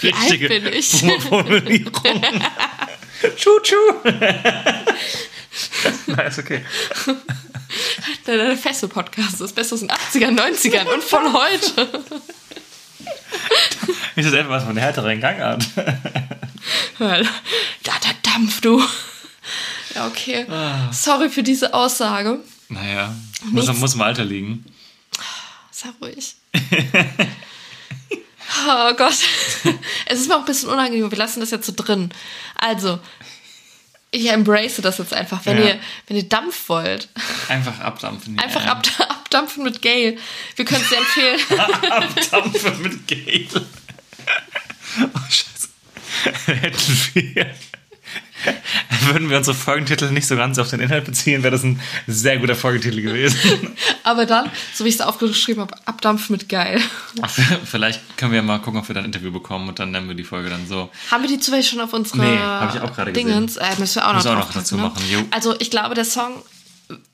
Wie 0.00 0.12
alt 0.14 0.38
bin 0.40 0.66
ich? 0.72 0.88
Formulierung. 1.28 1.92
Tschu-tschu. 3.36 3.76
Na, 6.06 6.22
ist 6.22 6.38
okay. 6.38 6.64
Der, 8.26 8.36
der 8.36 8.56
Fessel-Podcast, 8.56 9.40
das 9.40 9.52
Beste 9.52 9.74
aus 9.74 9.80
den 9.80 9.90
80ern, 9.90 10.38
90ern 10.38 10.86
und 10.86 11.02
von 11.02 11.32
heute. 11.32 11.88
Ist 14.16 14.26
das 14.26 14.32
etwas 14.34 14.64
von 14.64 14.76
härteren 14.76 15.20
Gangart? 15.20 15.64
Da, 16.98 17.08
der 17.12 18.14
Dampf, 18.22 18.60
du. 18.60 18.80
Ja, 19.98 20.06
okay. 20.06 20.46
Ah. 20.48 20.92
Sorry 20.92 21.28
für 21.28 21.42
diese 21.42 21.74
Aussage. 21.74 22.38
Naja, 22.68 23.14
muss, 23.50 23.66
Nichts. 23.66 23.80
muss 23.80 23.94
im 23.94 24.02
Alter 24.02 24.24
liegen. 24.24 24.64
Sei 25.70 25.88
ruhig. 26.00 26.34
oh 28.68 28.94
Gott. 28.96 29.14
Es 30.06 30.20
ist 30.20 30.28
mir 30.28 30.36
auch 30.36 30.40
ein 30.40 30.44
bisschen 30.46 30.68
unangenehm, 30.70 31.10
wir 31.10 31.18
lassen 31.18 31.40
das 31.40 31.50
jetzt 31.50 31.66
so 31.66 31.72
drin. 31.76 32.10
Also, 32.54 32.98
ich 34.10 34.26
embrace 34.30 34.76
das 34.80 34.98
jetzt 34.98 35.12
einfach. 35.12 35.44
Wenn, 35.44 35.58
Ja. 35.58 35.64
ihr, 35.64 35.80
wenn 36.06 36.16
ihr 36.16 36.28
Dampf 36.28 36.68
wollt, 36.68 37.08
Einfach 37.48 37.78
abdampfen. 37.80 38.36
ja. 38.36 38.42
einfach 38.42 38.64
ab, 38.66 38.82
abdampfen 39.08 39.64
mit 39.64 39.82
Gail. 39.82 40.18
Wir 40.56 40.64
können 40.64 40.82
es 40.82 40.88
dir 40.88 40.96
empfehlen. 40.98 41.40
Abdampfen 41.90 42.82
mit 42.82 43.06
Gale. 43.08 43.66
Oh, 45.14 45.18
Scheiße. 45.28 45.68
Hätten 46.60 46.98
wir. 47.14 47.54
Würden 49.12 49.30
wir 49.30 49.38
unsere 49.38 49.56
Folgentitel 49.56 50.10
nicht 50.10 50.26
so 50.26 50.36
ganz 50.36 50.58
auf 50.58 50.68
den 50.70 50.80
Inhalt 50.80 51.04
beziehen, 51.04 51.42
wäre 51.42 51.52
das 51.52 51.62
ein 51.62 51.80
sehr 52.06 52.38
guter 52.38 52.54
Folgetitel 52.54 53.02
gewesen. 53.02 53.38
aber 54.04 54.26
dann, 54.26 54.50
so 54.74 54.84
wie 54.84 54.88
ich 54.88 54.96
es 54.96 55.00
aufgeschrieben 55.00 55.62
habe, 55.62 55.74
abdampfen 55.84 56.34
mit 56.34 56.48
Geil. 56.48 56.80
Ach, 57.20 57.30
Vielleicht 57.64 58.16
können 58.16 58.32
wir 58.32 58.42
mal 58.42 58.58
gucken, 58.58 58.80
ob 58.80 58.88
wir 58.88 58.94
dann 58.94 59.04
ein 59.04 59.06
Interview 59.06 59.32
bekommen 59.32 59.68
und 59.68 59.78
dann 59.78 59.90
nennen 59.90 60.08
wir 60.08 60.14
die 60.14 60.24
Folge 60.24 60.50
dann 60.50 60.66
so. 60.66 60.90
Haben 61.10 61.22
wir 61.22 61.28
die 61.28 61.40
zufällig 61.40 61.68
schon 61.68 61.80
auf 61.80 61.92
unsere 61.92 62.18
Nee, 62.18 62.38
hab 62.38 62.74
ich 62.74 62.80
auch 62.80 62.94
gerade 62.94 63.12
gesehen. 63.12 63.28
Dingens? 63.28 63.56
Äh, 63.56 63.64
müssen 63.78 63.96
wir 63.96 64.08
auch 64.08 64.14
noch, 64.14 64.24
wir 64.24 64.32
auch 64.32 64.36
noch 64.36 64.52
dazu 64.52 64.76
packen, 64.76 64.94
machen, 64.94 65.10
jo. 65.10 65.24
Also 65.30 65.54
ich 65.58 65.70
glaube, 65.70 65.94
der 65.94 66.04
Song 66.04 66.42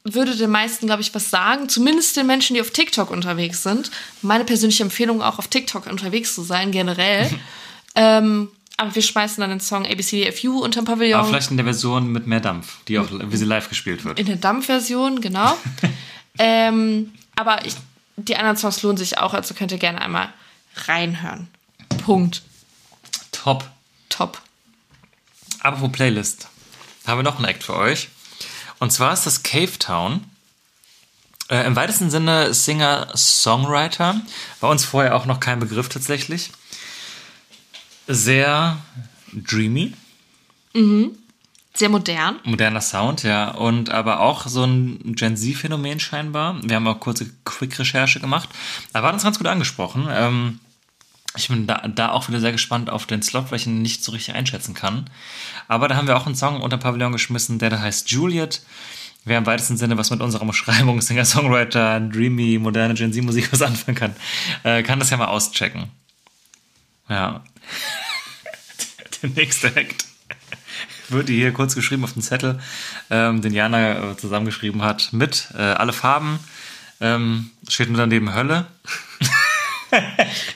würde 0.05 0.37
den 0.37 0.51
meisten, 0.51 0.87
glaube 0.87 1.03
ich, 1.03 1.15
was 1.15 1.31
sagen. 1.31 1.69
Zumindest 1.69 2.17
den 2.17 2.27
Menschen, 2.27 2.55
die 2.55 2.61
auf 2.61 2.71
TikTok 2.71 3.11
unterwegs 3.11 3.63
sind. 3.63 3.91
Meine 4.23 4.45
persönliche 4.45 4.83
Empfehlung, 4.83 5.23
auch 5.23 5.39
auf 5.39 5.49
TikTok 5.49 5.87
unterwegs 5.87 6.35
zu 6.35 6.43
sein, 6.43 6.71
generell. 6.71 7.31
ähm, 7.95 8.49
aber 8.77 8.95
wir 8.95 9.03
schmeißen 9.03 9.41
dann 9.41 9.51
den 9.51 9.61
Song 9.61 9.87
ABCDFU 9.87 10.59
unterm 10.59 10.85
Pavillon. 10.85 11.21
Aber 11.21 11.29
vielleicht 11.29 11.51
in 11.51 11.57
der 11.57 11.65
Version 11.65 12.11
mit 12.11 12.27
mehr 12.27 12.41
Dampf, 12.41 12.79
die 12.89 12.99
auch, 12.99 13.07
wie 13.11 13.37
sie 13.37 13.45
live 13.45 13.69
gespielt 13.69 14.05
wird. 14.05 14.19
in 14.19 14.27
der 14.27 14.37
Dampfversion, 14.37 15.21
genau. 15.21 15.57
ähm, 16.39 17.13
aber 17.37 17.65
ich, 17.65 17.77
die 18.17 18.37
anderen 18.37 18.57
Songs 18.57 18.83
lohnen 18.83 18.97
sich 18.97 19.19
auch, 19.19 19.33
also 19.35 19.55
könnt 19.55 19.71
ihr 19.71 19.79
gerne 19.79 20.01
einmal 20.01 20.33
reinhören. 20.87 21.49
Punkt. 22.05 22.43
Top. 23.31 23.71
Top. 24.09 24.41
Apropos 25.61 25.93
Playlist. 25.93 26.49
Haben 27.07 27.19
wir 27.19 27.23
noch 27.23 27.37
einen 27.37 27.47
Act 27.47 27.63
für 27.63 27.77
euch. 27.77 28.09
Und 28.81 28.91
zwar 28.93 29.13
ist 29.13 29.25
das 29.25 29.43
Cave 29.43 29.79
Town. 29.79 30.25
Äh, 31.49 31.67
Im 31.67 31.77
weitesten 31.77 32.11
Sinne 32.11 32.53
Singer-Songwriter. 32.55 34.21
Bei 34.61 34.69
uns 34.69 34.85
vorher 34.85 35.15
auch 35.15 35.27
noch 35.27 35.41
kein 35.41 35.61
Begriff 35.61 35.89
tatsächlich. 35.89 36.51
Sehr 38.07 38.77
dreamy, 39.33 39.93
Sehr 41.75 41.89
modern. 41.89 42.37
moderner 42.45 42.81
Sound, 42.81 43.23
ja. 43.23 43.51
Und 43.51 43.91
aber 43.91 44.21
auch 44.21 44.47
so 44.47 44.65
ein 44.65 45.15
Gen 45.17 45.37
Z-Phänomen 45.37 46.01
scheinbar. 46.01 46.61
Wir 46.63 46.77
haben 46.77 46.87
auch 46.87 47.01
kurze 47.01 47.31
Quick-Recherche 47.45 48.21
gemacht. 48.21 48.49
Da 48.93 49.03
war 49.03 49.13
uns 49.13 49.25
ganz 49.25 49.39
gut 49.39 49.47
angesprochen. 49.47 50.07
Ähm, 50.11 50.61
ich 51.37 51.49
bin 51.49 51.67
da, 51.67 51.89
da 51.89 52.11
auch 52.13 52.29
wieder 52.29 52.39
sehr 52.39 52.53
gespannt 52.53 52.91
auf 52.91 53.07
den 53.07 53.23
Slot, 53.23 53.51
weil 53.51 53.59
ich 53.59 53.67
ihn 53.67 53.83
nicht 53.83 54.05
so 54.05 54.13
richtig 54.13 54.35
einschätzen 54.35 54.75
kann. 54.75 55.11
Aber 55.67 55.89
da 55.89 55.97
haben 55.97 56.07
wir 56.07 56.17
auch 56.17 56.27
einen 56.27 56.37
Song 56.37 56.61
unter 56.61 56.77
Pavillon 56.77 57.11
geschmissen, 57.13 57.59
der 57.59 57.71
da 57.71 57.81
heißt 57.81 58.11
Juliet. 58.11 58.63
Wer 59.25 59.39
im 59.39 59.47
weitesten 59.47 59.77
Sinne 59.77 59.97
was 59.97 60.11
mit 60.11 60.21
unserer 60.21 60.43
Umschreibung 60.47 61.01
Singer-Songwriter, 61.01 61.99
Dreamy, 62.01 62.59
moderne 62.59 62.95
Gen 62.95 63.13
Z-Musik 63.13 63.51
was 63.53 63.63
anfangen 63.63 63.97
kann, 63.97 64.15
äh, 64.63 64.83
kann 64.83 65.01
das 65.01 65.11
ja 65.11 65.17
mal 65.17 65.27
auschecken. 65.27 65.91
Ja. 67.09 67.43
Der 69.23 69.31
nächste 69.31 69.75
Act 69.75 70.05
wird 71.09 71.29
hier 71.29 71.53
kurz 71.53 71.75
geschrieben 71.75 72.05
auf 72.05 72.13
dem 72.13 72.23
Zettel, 72.23 72.61
ähm, 73.11 73.43
den 73.43 73.53
Jana 73.53 74.13
äh, 74.13 74.17
zusammengeschrieben 74.17 74.83
hat, 74.83 75.13
mit 75.13 75.49
äh, 75.55 75.63
alle 75.63 75.93
Farben. 75.93 76.39
Ähm, 77.01 77.51
steht 77.69 77.89
nur 77.89 77.99
daneben 77.99 78.33
Hölle. 78.35 78.67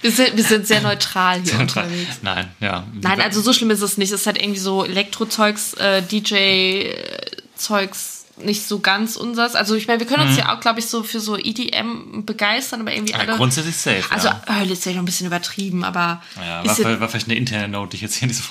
Wir 0.02 0.10
sind, 0.10 0.36
wir 0.36 0.42
sind 0.42 0.66
sehr 0.66 0.80
neutral 0.80 1.40
hier 1.42 1.60
unterwegs. 1.60 2.18
Nein, 2.22 2.48
ja. 2.60 2.84
Nein, 3.00 3.20
also 3.20 3.40
so 3.40 3.52
schlimm 3.52 3.70
ist 3.70 3.82
es 3.82 3.96
nicht. 3.96 4.10
Es 4.10 4.22
ist 4.22 4.26
halt 4.26 4.40
irgendwie 4.40 4.58
so 4.58 4.84
Elektrozeugs, 4.84 5.74
äh, 5.74 6.02
DJ-Zeugs 6.02 8.17
nicht 8.42 8.66
so 8.66 8.78
ganz 8.80 9.16
unsers. 9.16 9.54
Also 9.54 9.74
ich 9.74 9.86
meine, 9.86 10.00
wir 10.00 10.06
können 10.06 10.26
uns 10.28 10.36
ja 10.36 10.54
auch, 10.54 10.60
glaube 10.60 10.78
ich, 10.80 10.86
so 10.86 11.02
für 11.02 11.20
so 11.20 11.36
EDM 11.36 12.24
begeistern, 12.24 12.80
aber 12.80 12.92
irgendwie 12.92 13.12
Mhm. 13.14 13.20
Ja, 13.20 13.26
alle. 13.26 13.36
grundsätzlich 13.36 13.76
safe. 13.76 14.04
Also 14.10 14.28
ja. 14.28 14.42
Hölle 14.48 14.72
ist 14.72 14.84
ja 14.86 14.92
noch 14.92 14.98
ein 15.00 15.04
bisschen 15.04 15.26
übertrieben, 15.26 15.84
aber 15.84 16.22
Ja, 16.36 16.64
war, 16.64 16.74
vielleicht- 16.74 17.00
war 17.00 17.08
vielleicht 17.08 17.26
eine 17.28 17.36
interne 17.36 17.68
Note, 17.68 17.90
die 17.90 17.96
ich 17.96 18.02
jetzt 18.02 18.16
hier 18.16 18.28
nicht 18.28 18.38
so. 18.38 18.44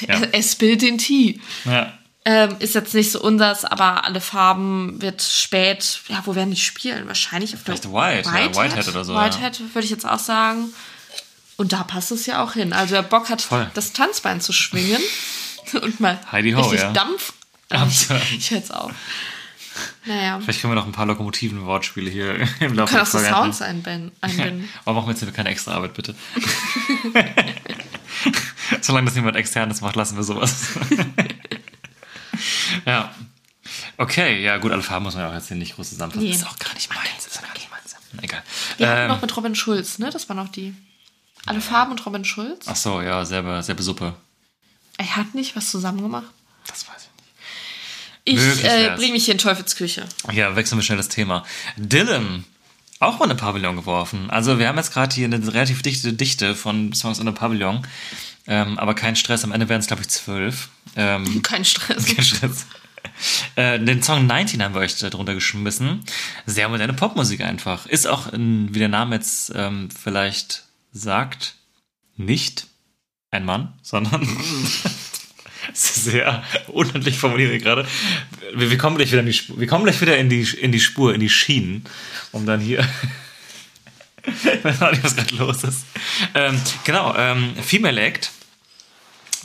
ja. 0.08 0.20
es 0.32 0.52
spielt 0.52 0.82
den 0.82 0.98
Tee. 0.98 1.40
Ja. 1.64 1.92
Ähm, 2.28 2.56
ist 2.58 2.74
jetzt 2.74 2.92
nicht 2.92 3.12
so 3.12 3.20
unsers, 3.20 3.64
aber 3.64 4.04
alle 4.04 4.20
Farben 4.20 5.00
wird 5.00 5.22
spät. 5.22 6.00
Ja, 6.08 6.22
wo 6.24 6.34
werden 6.34 6.50
die 6.50 6.60
spielen? 6.60 7.06
Wahrscheinlich 7.06 7.54
auf 7.54 7.60
Vielleicht 7.64 7.84
der 7.84 7.92
White, 7.92 8.28
ja, 8.28 8.54
Whitehead 8.56 8.88
oder 8.88 9.04
so. 9.04 9.14
Whitehead 9.14 9.60
würde 9.74 9.84
ich 9.84 9.90
jetzt 9.92 10.04
auch 10.08 10.18
sagen. 10.18 10.72
Und 11.56 11.72
da 11.72 11.84
passt 11.84 12.10
es 12.10 12.26
ja 12.26 12.42
auch 12.42 12.54
hin. 12.54 12.72
Also 12.72 12.94
wer 12.94 13.02
Bock 13.02 13.30
hat, 13.30 13.42
Voll. 13.42 13.70
das 13.74 13.92
Tanzbein 13.92 14.40
zu 14.40 14.52
schwingen 14.52 15.00
und 15.82 16.00
mal 16.00 16.18
Heidi 16.32 16.50
ho, 16.52 16.60
richtig 16.62 16.80
ja. 16.80 16.92
Dampf. 16.92 17.32
Ja. 17.72 17.86
Ich 17.86 18.08
höre 18.50 18.58
jetzt 18.58 18.72
auf. 18.72 18.92
Naja, 20.06 20.40
Vielleicht 20.40 20.60
können 20.62 20.70
wir 20.72 20.76
noch 20.76 20.86
ein 20.86 20.92
paar 20.92 21.04
lokomotiven 21.06 21.64
Wortspiele 21.66 22.10
hier 22.10 22.36
im 22.60 22.74
Laufe 22.74 22.94
kann 22.94 22.94
der 22.94 23.02
auch 23.02 23.06
so 23.06 23.18
Sounds 23.18 23.60
einbinden. 23.60 24.12
einbinden. 24.20 24.68
Aber 24.84 25.00
machen 25.02 25.14
wir 25.14 25.20
jetzt 25.20 25.34
keine 25.34 25.50
extra 25.50 25.72
Arbeit, 25.74 25.92
bitte. 25.94 26.14
Solange 28.80 29.06
das 29.06 29.14
niemand 29.14 29.36
externes 29.36 29.80
macht, 29.80 29.96
lassen 29.96 30.16
wir 30.16 30.24
sowas. 30.24 30.68
ja. 32.86 33.14
Okay, 33.98 34.42
ja 34.42 34.56
gut, 34.58 34.72
alle 34.72 34.82
Farben 34.82 35.04
muss 35.04 35.14
man 35.14 35.24
ja 35.24 35.30
auch 35.30 35.34
jetzt 35.34 35.48
hier 35.48 35.56
nicht 35.56 35.74
groß 35.76 35.90
zusammenfassen. 35.90 36.26
Nee. 36.26 36.34
Ist 36.34 36.46
auch 36.46 36.58
gar 36.58 36.74
nicht 36.74 36.92
meins. 36.94 37.26
Ist 37.26 37.38
auch 37.38 37.42
gar 37.42 37.52
nicht 37.54 37.70
meins. 37.70 37.96
Egal. 38.22 38.42
Wir 38.78 38.88
hatten 38.88 39.00
Ähm, 39.02 39.08
noch 39.08 39.22
mit 39.22 39.36
Robin 39.36 39.54
Schulz, 39.54 39.98
ne? 39.98 40.10
Das 40.10 40.28
war 40.28 40.36
noch 40.36 40.48
die. 40.48 40.74
Alle 41.46 41.60
Farben 41.60 41.92
und 41.92 42.04
Robin 42.06 42.24
Schulz. 42.24 42.66
ach 42.68 42.76
so, 42.76 43.00
ja, 43.02 43.24
selber, 43.24 43.62
selber 43.62 43.82
Suppe. 43.82 44.14
Er 44.98 45.16
hat 45.16 45.34
nicht 45.34 45.54
was 45.54 45.70
zusammen 45.70 46.02
gemacht. 46.02 46.26
Das 46.66 46.88
weiß 46.88 46.96
ich 46.96 47.24
nicht. 47.24 47.34
Ich 48.28 48.64
äh, 48.64 48.92
bringe 48.96 49.12
mich 49.12 49.24
hier 49.24 49.32
in 49.32 49.38
Teufelsküche. 49.38 50.04
Ja, 50.32 50.56
wechseln 50.56 50.78
wir 50.78 50.82
schnell 50.82 50.98
das 50.98 51.08
Thema. 51.08 51.44
Dylan, 51.76 52.44
auch 52.98 53.20
mal 53.20 53.26
eine 53.26 53.36
Pavillon 53.36 53.76
geworfen. 53.76 54.30
Also 54.30 54.58
wir 54.58 54.66
haben 54.66 54.76
jetzt 54.76 54.92
gerade 54.92 55.14
hier 55.14 55.26
eine 55.26 55.38
relativ 55.54 55.82
dichte 55.82 56.12
Dichte 56.12 56.56
von 56.56 56.92
Songs 56.92 57.20
in 57.20 57.26
der 57.26 57.32
Pavillon. 57.32 57.86
Ähm, 58.48 58.78
aber 58.78 58.94
kein 58.94 59.14
Stress, 59.14 59.44
am 59.44 59.52
Ende 59.52 59.68
werden 59.68 59.80
es, 59.80 59.86
glaube 59.86 60.02
ich, 60.02 60.08
zwölf. 60.08 60.70
Ähm, 60.96 61.40
Kein 61.42 61.64
Stress. 61.64 62.04
kein 62.16 62.24
Stress. 62.24 62.66
Äh, 63.54 63.78
den 63.78 64.02
Song 64.02 64.26
19 64.26 64.60
haben 64.60 64.74
wir 64.74 64.80
euch 64.80 64.98
da 64.98 65.08
drunter 65.08 65.34
geschmissen. 65.34 66.04
Sehr 66.46 66.68
moderne 66.68 66.94
Popmusik 66.94 67.42
einfach. 67.42 67.86
Ist 67.86 68.08
auch, 68.08 68.32
ein, 68.32 68.74
wie 68.74 68.80
der 68.80 68.88
Name 68.88 69.14
jetzt 69.14 69.52
ähm, 69.54 69.88
vielleicht 69.90 70.64
sagt, 70.92 71.54
nicht 72.16 72.66
ein 73.30 73.44
Mann, 73.44 73.74
sondern 73.82 74.22
sehr 75.72 76.42
unhandlich 76.68 77.18
formuliert 77.18 77.62
gerade. 77.62 77.86
Wir, 78.54 78.70
wir 78.70 78.78
kommen 78.78 78.96
gleich 78.96 79.10
wieder 79.10 79.20
in 79.20 79.26
die 79.26 79.32
Spur. 79.32 79.58
Wir 79.58 79.66
kommen 79.66 79.84
gleich 79.84 80.00
wieder 80.00 80.16
in 80.16 80.28
die, 80.28 80.42
in 80.42 80.72
die 80.72 80.80
Spur, 80.80 81.14
in 81.14 81.20
die 81.20 81.30
Schienen, 81.30 81.84
um 82.32 82.46
dann 82.46 82.60
hier. 82.60 82.86
ich 84.26 84.64
weiß 84.64 84.82
auch 84.82 84.90
nicht, 84.90 85.04
was 85.04 85.16
gerade 85.16 85.34
los 85.36 85.64
ist. 85.64 85.84
Ähm, 86.34 86.60
genau, 86.84 87.14
ähm, 87.16 87.54
Female 87.62 88.00
Act. 88.00 88.30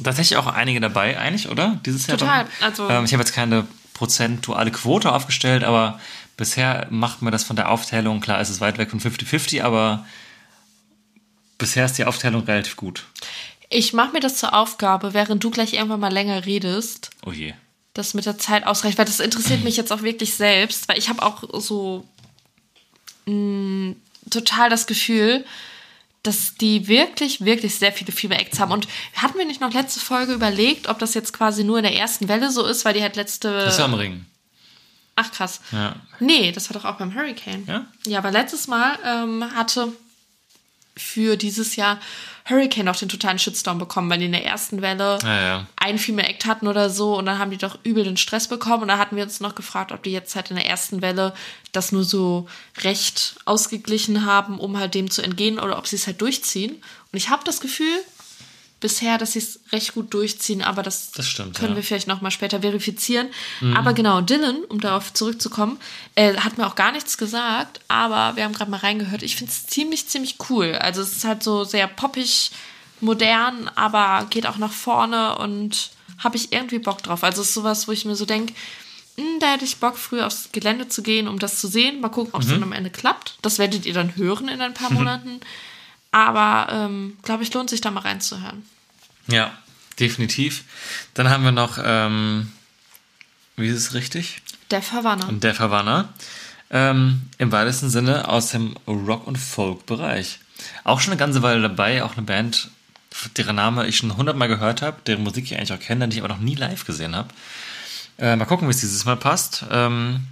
Tatsächlich 0.04 0.38
auch 0.38 0.48
einige 0.48 0.80
dabei, 0.80 1.20
eigentlich, 1.20 1.50
oder? 1.50 1.80
Dieses 1.86 2.08
Jahr. 2.08 2.18
Total, 2.18 2.46
dann? 2.46 2.68
also- 2.70 2.90
Ähm, 2.90 3.06
ich 3.06 3.14
habe 3.14 3.22
jetzt 3.22 3.34
keine 3.34 3.68
prozentuale 3.94 4.72
Quote 4.72 5.12
aufgestellt, 5.12 5.64
aber 5.64 6.00
bisher 6.38 6.88
macht 6.90 7.22
man 7.22 7.32
das 7.32 7.44
von 7.44 7.56
der 7.56 7.70
Aufteilung, 7.70 8.20
klar, 8.20 8.40
es 8.42 8.50
ist 8.50 8.62
weit 8.62 8.80
weg 8.80 8.90
von 8.90 9.00
50-50, 9.00 9.62
aber 9.62 10.06
bisher 11.60 11.86
ist 11.86 12.00
die 12.00 12.06
Aufteilung 12.06 12.44
relativ 12.46 12.76
gut. 12.78 13.06
Ich 13.74 13.94
mache 13.94 14.12
mir 14.12 14.20
das 14.20 14.36
zur 14.38 14.54
Aufgabe, 14.54 15.14
während 15.14 15.44
du 15.44 15.50
gleich 15.50 15.74
irgendwann 15.74 16.02
mal 16.02 16.12
länger 16.12 16.46
redest, 16.46 17.10
Oh 17.26 17.32
je. 17.32 17.54
das 17.94 18.14
mit 18.14 18.26
der 18.26 18.38
Zeit 18.38 18.68
ausreicht, 18.68 18.98
weil 18.98 19.06
das 19.06 19.20
interessiert 19.22 19.64
mich 19.64 19.78
jetzt 19.78 19.92
auch 19.94 20.02
wirklich 20.02 20.34
selbst, 20.36 20.88
weil 20.90 20.98
ich 20.98 21.08
habe 21.10 21.24
auch 21.24 21.44
so 21.62 22.06
mh, 23.26 23.96
total 24.30 24.70
das 24.70 24.88
Gefühl, 24.88 25.46
dass 26.24 26.56
die 26.56 26.88
wirklich, 26.88 27.44
wirklich 27.46 27.76
sehr 27.76 27.92
viele 27.92 28.12
Fieber-Acts 28.12 28.60
haben. 28.60 28.72
Und 28.72 28.88
hatten 29.16 29.38
wir 29.38 29.46
nicht 29.46 29.62
noch 29.62 29.74
letzte 29.74 30.00
Folge 30.00 30.34
überlegt, 30.34 30.88
ob 30.88 31.00
das 31.00 31.14
jetzt 31.16 31.34
quasi 31.34 31.64
nur 31.64 31.78
in 31.78 31.84
der 31.84 31.96
ersten 31.96 32.28
Welle 32.28 32.52
so 32.52 32.66
ist, 32.66 32.86
weil 32.86 32.94
die 32.94 33.02
halt 33.02 33.16
letzte. 33.16 33.52
Das 33.52 33.74
ist 33.74 33.80
ja 33.80 33.86
am 33.86 33.96
Ring. 33.96 34.26
Ach 35.16 35.32
krass. 35.32 35.62
Ja. 35.72 35.96
Nee, 36.20 36.52
das 36.52 36.70
war 36.70 36.80
doch 36.80 36.88
auch 36.88 36.98
beim 36.98 37.16
Hurricane. 37.16 37.64
Ja? 37.68 37.86
Ja, 38.06 38.20
aber 38.20 38.32
letztes 38.32 38.68
Mal 38.68 38.98
ähm, 39.06 39.44
hatte 39.56 39.92
für 41.02 41.38
dieses 41.38 41.76
Jahr 41.76 42.00
Hurricane 42.50 42.88
auch 42.90 42.96
den 42.96 43.10
totalen 43.10 43.40
Shitstorm 43.40 43.78
bekommen, 43.78 44.10
weil 44.10 44.20
die 44.20 44.26
in 44.26 44.32
der 44.32 44.46
ersten 44.46 44.82
Welle 44.82 45.20
Ja, 45.22 45.42
ja. 45.42 45.68
ein 45.76 45.98
Female 46.00 46.28
Act 46.28 46.46
hatten 46.46 46.68
oder 46.68 46.90
so 46.90 47.18
und 47.18 47.26
dann 47.26 47.38
haben 47.38 47.52
die 47.52 47.58
doch 47.58 47.78
übel 47.84 48.04
den 48.04 48.18
Stress 48.18 48.48
bekommen 48.48 48.84
und 48.84 48.88
da 48.88 48.98
hatten 48.98 49.16
wir 49.16 49.24
uns 49.24 49.40
noch 49.40 49.56
gefragt, 49.56 49.92
ob 49.92 50.04
die 50.04 50.12
jetzt 50.12 50.36
halt 50.36 50.50
in 50.50 50.56
der 50.56 50.66
ersten 50.68 51.02
Welle 51.02 51.34
das 51.72 51.92
nur 51.92 52.04
so 52.04 52.48
recht 52.84 53.36
ausgeglichen 53.46 54.26
haben, 54.26 54.60
um 54.60 54.78
halt 54.78 54.96
dem 54.96 55.10
zu 55.10 55.22
entgehen 55.22 55.60
oder 55.60 55.78
ob 55.78 55.88
sie 55.88 55.96
es 55.96 56.08
halt 56.08 56.22
durchziehen. 56.22 56.72
Und 56.72 57.18
ich 57.18 57.30
habe 57.30 57.44
das 57.46 57.62
Gefühl 57.62 58.00
bisher, 58.82 59.18
dass 59.18 59.34
sie 59.34 59.40
es 59.40 59.60
recht 59.72 59.94
gut 59.94 60.14
durchziehen, 60.14 60.62
aber 60.62 60.84
das, 60.84 61.12
Das 61.12 61.28
stimmt, 61.28 61.58
können 61.58 61.72
ja. 61.72 61.76
wir 61.78 61.84
vielleicht 61.84 62.08
noch 62.08 62.22
mal 62.22 62.32
später 62.32 62.60
verifizieren. 62.62 63.28
Aber 63.76 63.94
genau, 63.94 64.20
Dylan, 64.22 64.64
um 64.66 64.82
darauf 64.82 65.14
zurückzukommen, 65.14 65.80
äh, 66.16 66.36
hat 66.36 66.58
mir 66.58 66.68
auch 66.68 66.76
gar 66.76 66.92
nichts 66.92 67.18
gesagt, 67.18 67.80
aber 67.88 68.36
wir 68.36 68.44
haben 68.44 68.54
gerade 68.54 68.70
mal 68.70 68.78
reingehört. 68.78 69.24
Ich 69.24 69.38
finde 69.38 69.52
es 69.52 69.68
ziemlich, 69.68 70.08
ziemlich 70.08 70.36
cool. 70.50 70.74
Also 70.74 71.02
es 71.02 71.14
ist 71.14 71.24
halt 71.24 71.44
so 71.44 71.64
sehr 71.64 71.88
poppig, 71.88 72.52
modern, 73.00 73.70
aber 73.76 74.28
geht 74.30 74.46
auch 74.46 74.58
nach 74.58 74.72
vorne 74.72 75.38
und 75.38 75.92
habe 76.18 76.38
ich 76.38 76.52
irgendwie 76.52 76.80
Bock 76.80 77.02
drauf. 77.02 77.24
Also 77.24 77.42
es 77.42 77.50
ist 77.50 77.54
sowas, 77.54 77.88
wo 77.88 77.92
ich 77.92 78.06
mir 78.06 78.16
so 78.16 78.26
denke, 78.26 78.54
da 79.40 79.54
hätte 79.54 79.66
ich 79.66 79.78
Bock, 79.78 79.98
früher 79.98 80.28
aufs 80.28 80.50
Gelände 80.52 80.88
zu 80.88 81.02
gehen, 81.04 81.28
um 81.28 81.40
das 81.40 81.60
zu 81.60 81.68
sehen. 81.68 82.00
Mal 82.00 82.10
gucken, 82.10 82.34
ob 82.34 82.42
es 82.42 82.48
dann 82.48 82.64
am 82.64 82.72
Ende 82.72 82.90
klappt. 82.90 83.38
Das 83.42 83.60
werdet 83.60 83.86
ihr 83.86 83.94
dann 83.94 84.16
hören 84.16 84.48
in 84.48 84.62
ein 84.62 84.74
paar 84.74 84.92
Monaten. 84.92 85.42
Aber 86.12 86.68
ähm, 86.72 87.18
glaube 87.24 87.44
ich, 87.44 87.54
lohnt 87.54 87.70
sich 87.70 87.82
da 87.82 87.92
mal 87.92 88.02
reinzuhören. 88.02 88.66
Ja, 89.28 89.58
definitiv. 90.00 90.64
Dann 91.14 91.30
haben 91.30 91.44
wir 91.44 91.52
noch, 91.52 91.78
ähm, 91.84 92.52
wie 93.56 93.68
ist 93.68 93.78
es 93.78 93.94
richtig? 93.94 94.42
Der 94.72 94.82
Verwanner. 94.82 95.32
Der 95.32 95.56
Verwanner. 95.56 96.10
Ähm, 96.70 97.24
Im 97.38 97.52
weitesten 97.52 97.90
Sinne 97.90 98.28
aus 98.28 98.50
dem 98.50 98.76
Rock- 98.88 99.28
und 99.28 99.38
Folk-Bereich. 99.38 100.40
Auch 100.84 101.00
schon 101.02 101.12
eine 101.12 101.20
ganze 101.20 101.42
Weile 101.42 101.62
dabei, 101.62 102.04
auch 102.04 102.16
eine 102.16 102.26
Band, 102.26 102.70
deren 103.36 103.58
Name 103.58 103.88
ich 103.88 103.98
schon 103.98 104.16
hundertmal 104.16 104.48
gehört 104.48 104.82
habe, 104.82 105.02
deren 105.06 105.24
Musik 105.24 105.46
ich 105.46 105.58
eigentlich 105.58 105.74
auch 105.74 105.80
kenne, 105.80 106.08
die 106.08 106.18
ich 106.18 106.24
aber 106.24 106.34
noch 106.34 106.40
nie 106.40 106.56
live 106.56 106.86
gesehen 106.86 107.16
habe. 107.16 107.30
Äh, 108.18 108.36
mal 108.36 108.46
gucken, 108.46 108.68
wie 108.68 108.72
es 108.72 108.80
dieses 108.80 109.04
Mal 109.06 109.18
passt. 109.18 109.66
Ähm, 109.70 110.28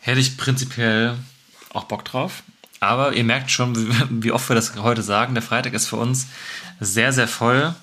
hätte 0.00 0.20
ich 0.20 0.36
prinzipiell 0.36 1.16
auch 1.72 1.84
Bock 1.84 2.04
drauf. 2.04 2.42
Aber 2.80 3.12
ihr 3.14 3.24
merkt 3.24 3.50
schon, 3.50 3.74
wie, 4.22 4.32
oft 4.32 4.48
wir 4.48 4.56
das 4.56 4.74
heute 4.76 5.02
sagen. 5.02 5.34
Der 5.34 5.42
Freitag 5.42 5.74
ist 5.74 5.86
für 5.86 5.96
uns 5.96 6.26
sehr, 6.80 7.12
sehr 7.12 7.28
voll 7.28 7.74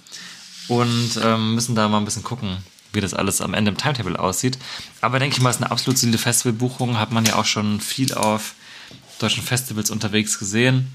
und 0.68 1.20
ähm, 1.22 1.56
müssen 1.56 1.76
da 1.76 1.88
mal 1.88 1.98
ein 1.98 2.06
bisschen 2.06 2.24
gucken, 2.24 2.58
wie 2.94 3.02
das 3.02 3.14
alles 3.14 3.42
am 3.42 3.54
Ende 3.54 3.72
im 3.72 3.78
Timetable 3.78 4.20
aussieht. 4.20 4.58
Aber 5.02 5.20
denke 5.20 5.36
ich 5.36 5.42
mal, 5.42 5.50
es 5.50 5.58
ist 5.58 5.62
eine 5.62 5.72
absolut 5.72 5.98
solide 5.98 6.18
Festivalbuchung. 6.18 6.98
Hat 6.98 7.12
man 7.12 7.26
ja 7.26 7.36
auch 7.36 7.46
schon 7.46 7.82
viel 7.82 8.14
auf 8.14 8.54
deutschen 9.20 9.44
Festivals 9.44 9.92
unterwegs 9.92 10.40
gesehen. 10.40 10.94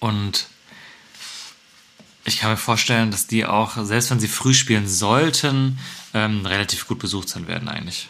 Und 0.00 0.46
ich 2.24 2.38
kann 2.38 2.50
mir 2.50 2.56
vorstellen, 2.56 3.10
dass 3.10 3.26
die 3.26 3.46
auch, 3.46 3.76
selbst 3.84 4.10
wenn 4.10 4.20
sie 4.20 4.28
früh 4.28 4.54
spielen 4.54 4.86
sollten, 4.86 5.78
ähm, 6.14 6.44
relativ 6.46 6.86
gut 6.86 6.98
besucht 6.98 7.28
sein 7.28 7.48
werden 7.48 7.68
eigentlich. 7.68 8.08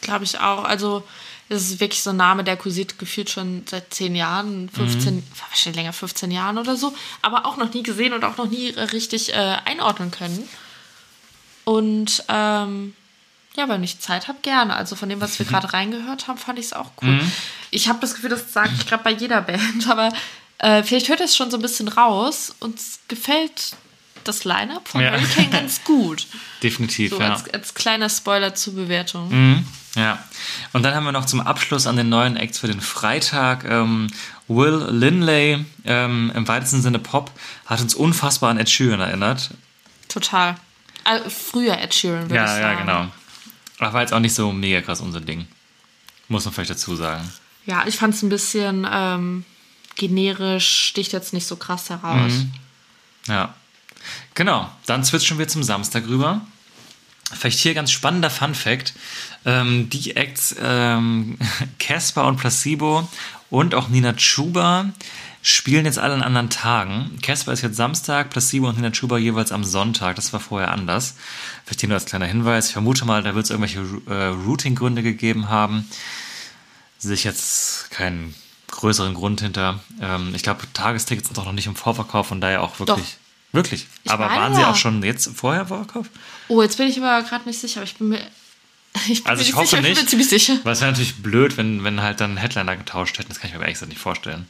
Glaube 0.00 0.24
ich 0.24 0.38
auch. 0.38 0.64
Also, 0.64 1.04
das 1.52 1.64
ist 1.64 1.80
wirklich 1.80 2.02
so 2.02 2.10
ein 2.10 2.16
Name, 2.16 2.44
der 2.44 2.56
kursiert 2.56 2.98
gefühlt 2.98 3.28
schon 3.28 3.62
seit 3.68 3.92
10 3.92 4.14
Jahren, 4.14 4.70
15, 4.70 5.22
wahrscheinlich 5.50 5.76
länger, 5.76 5.92
15 5.92 6.30
Jahren 6.30 6.56
oder 6.56 6.76
so, 6.76 6.94
aber 7.20 7.44
auch 7.44 7.58
noch 7.58 7.74
nie 7.74 7.82
gesehen 7.82 8.14
und 8.14 8.24
auch 8.24 8.38
noch 8.38 8.48
nie 8.48 8.68
richtig 8.70 9.34
äh, 9.34 9.56
einordnen 9.66 10.10
können. 10.10 10.48
Und 11.64 12.24
ähm, 12.28 12.94
ja, 13.54 13.68
wenn 13.68 13.84
ich 13.84 14.00
Zeit 14.00 14.28
habe, 14.28 14.38
gerne. 14.40 14.74
Also 14.74 14.96
von 14.96 15.10
dem, 15.10 15.20
was 15.20 15.38
wir 15.38 15.44
gerade 15.50 15.72
reingehört 15.74 16.26
haben, 16.26 16.38
fand 16.38 16.58
ich 16.58 16.66
es 16.66 16.72
auch 16.72 16.90
cool. 17.02 17.20
Ich 17.70 17.88
habe 17.88 17.98
das 18.00 18.14
Gefühl, 18.14 18.30
das 18.30 18.52
sage 18.52 18.70
ich 18.76 18.86
gerade 18.86 19.04
bei 19.04 19.12
jeder 19.12 19.42
Band, 19.42 19.88
aber 19.88 20.10
äh, 20.58 20.82
vielleicht 20.82 21.10
hört 21.10 21.20
es 21.20 21.36
schon 21.36 21.50
so 21.50 21.58
ein 21.58 21.62
bisschen 21.62 21.88
raus. 21.88 22.54
Uns 22.60 23.00
gefällt 23.08 23.76
das 24.24 24.44
Line-Up 24.44 24.88
von 24.88 25.02
Ja. 25.02 25.10
Hurricane 25.12 25.50
ganz 25.50 25.84
gut. 25.84 26.26
Definitiv, 26.62 27.10
So 27.10 27.20
ja. 27.20 27.32
als, 27.34 27.52
als 27.52 27.74
kleiner 27.74 28.08
Spoiler 28.08 28.54
zur 28.54 28.74
Bewertung. 28.74 29.28
Mhm, 29.28 29.66
ja. 29.94 30.22
Und 30.72 30.82
dann 30.82 30.94
haben 30.94 31.04
wir 31.04 31.12
noch 31.12 31.26
zum 31.26 31.40
Abschluss 31.40 31.86
an 31.86 31.96
den 31.96 32.08
neuen 32.08 32.36
Acts 32.36 32.58
für 32.58 32.66
den 32.68 32.80
Freitag 32.80 33.64
ähm, 33.64 34.08
Will 34.48 34.86
Linley, 34.90 35.64
ähm, 35.84 36.32
im 36.34 36.48
weitesten 36.48 36.82
Sinne 36.82 36.98
Pop, 36.98 37.30
hat 37.66 37.80
uns 37.80 37.94
unfassbar 37.94 38.50
an 38.50 38.58
Ed 38.58 38.68
Sheeran 38.70 39.00
erinnert. 39.00 39.50
Total. 40.08 40.56
Also 41.04 41.30
früher 41.30 41.78
Ed 41.78 41.94
Sheeran, 41.94 42.22
würde 42.22 42.34
ich 42.34 42.40
Ja, 42.40 42.46
sagen. 42.48 42.62
ja, 42.62 42.74
genau. 42.74 43.06
Aber 43.78 43.92
war 43.94 44.00
jetzt 44.02 44.12
auch 44.12 44.20
nicht 44.20 44.34
so 44.34 44.52
mega 44.52 44.80
krass 44.80 45.00
unser 45.00 45.20
Ding. 45.20 45.46
Muss 46.28 46.44
man 46.44 46.54
vielleicht 46.54 46.70
dazu 46.70 46.94
sagen. 46.96 47.30
Ja, 47.66 47.84
ich 47.86 47.96
fand 47.96 48.14
es 48.14 48.22
ein 48.22 48.28
bisschen 48.28 48.86
ähm, 48.90 49.44
generisch, 49.96 50.86
sticht 50.88 51.12
jetzt 51.12 51.32
nicht 51.32 51.46
so 51.46 51.56
krass 51.56 51.90
heraus. 51.90 52.32
Mhm. 52.32 52.52
Ja. 53.26 53.54
Genau, 54.34 54.70
dann 54.86 55.04
switchen 55.04 55.38
wir 55.38 55.48
zum 55.48 55.62
Samstag 55.62 56.06
rüber. 56.08 56.40
Vielleicht 57.34 57.58
hier 57.58 57.74
ganz 57.74 57.90
spannender 57.90 58.30
Fun 58.30 58.54
Fact. 58.54 58.94
Ähm, 59.44 59.88
die 59.90 60.16
Acts 60.16 60.54
ähm, 60.62 61.38
Casper 61.78 62.26
und 62.26 62.36
Placebo 62.36 63.08
und 63.50 63.74
auch 63.74 63.88
Nina 63.88 64.12
Chuba 64.14 64.86
spielen 65.42 65.84
jetzt 65.84 65.98
alle 65.98 66.14
an 66.14 66.22
anderen 66.22 66.50
Tagen. 66.50 67.18
Casper 67.20 67.52
ist 67.52 67.62
jetzt 67.62 67.76
Samstag, 67.76 68.30
Placebo 68.30 68.68
und 68.68 68.76
Nina 68.76 68.90
Chuba 68.90 69.18
jeweils 69.18 69.50
am 69.50 69.64
Sonntag. 69.64 70.16
Das 70.16 70.32
war 70.32 70.40
vorher 70.40 70.70
anders. 70.70 71.16
Vielleicht 71.64 71.80
hier 71.80 71.88
nur 71.88 71.96
als 71.96 72.06
kleiner 72.06 72.26
Hinweis. 72.26 72.68
Ich 72.68 72.72
vermute 72.72 73.04
mal, 73.04 73.22
da 73.22 73.34
wird 73.34 73.44
es 73.44 73.50
irgendwelche 73.50 73.80
äh, 74.06 74.26
Routing-Gründe 74.26 75.02
gegeben 75.02 75.48
haben. 75.48 75.88
Sehe 76.98 77.14
ich 77.14 77.24
jetzt 77.24 77.90
keinen 77.90 78.34
größeren 78.70 79.14
Grund 79.14 79.40
hinter. 79.40 79.80
Ähm, 80.00 80.32
ich 80.34 80.44
glaube, 80.44 80.62
Tagestickets 80.72 81.28
sind 81.28 81.36
doch 81.36 81.44
noch 81.44 81.52
nicht 81.52 81.66
im 81.66 81.76
Vorverkauf, 81.76 82.28
von 82.28 82.40
daher 82.40 82.62
auch 82.62 82.78
wirklich. 82.78 83.16
Doch. 83.16 83.22
Wirklich? 83.52 83.86
Ich 84.02 84.10
Aber 84.10 84.30
waren 84.30 84.54
sie 84.54 84.62
ja. 84.62 84.70
auch 84.70 84.76
schon 84.76 85.02
jetzt 85.02 85.28
vorher 85.36 85.62
im 85.62 85.68
Vorverkauf? 85.68 86.06
Oh, 86.52 86.62
jetzt 86.62 86.76
bin 86.76 86.88
ich 86.88 86.98
aber 87.02 87.26
gerade 87.26 87.46
nicht 87.48 87.58
sicher, 87.60 87.80
aber 87.80 87.84
ich 87.86 87.96
bin 87.96 88.08
mir. 88.08 88.20
Ich 89.08 89.22
bin 89.24 89.30
Also 89.30 89.42
mir 89.42 89.48
ich 89.48 89.54
hoffe 89.54 89.66
sicher, 89.66 89.78
Ich 89.78 89.82
bin 89.84 89.90
nicht. 89.92 90.02
mir 90.02 90.08
ziemlich 90.08 90.28
sicher. 90.28 90.58
Weil 90.64 90.74
es 90.74 90.80
wäre 90.80 90.90
natürlich 90.90 91.16
blöd, 91.16 91.56
wenn, 91.56 91.82
wenn 91.82 92.02
halt 92.02 92.20
dann 92.20 92.36
Headliner 92.36 92.76
getauscht 92.76 93.18
hätten. 93.18 93.28
Das 93.30 93.38
kann 93.40 93.48
ich 93.48 93.52
mir 93.52 93.56
aber 93.58 93.64
ehrlich 93.64 93.76
gesagt 93.76 93.88
nicht 93.90 94.00
vorstellen. 94.00 94.46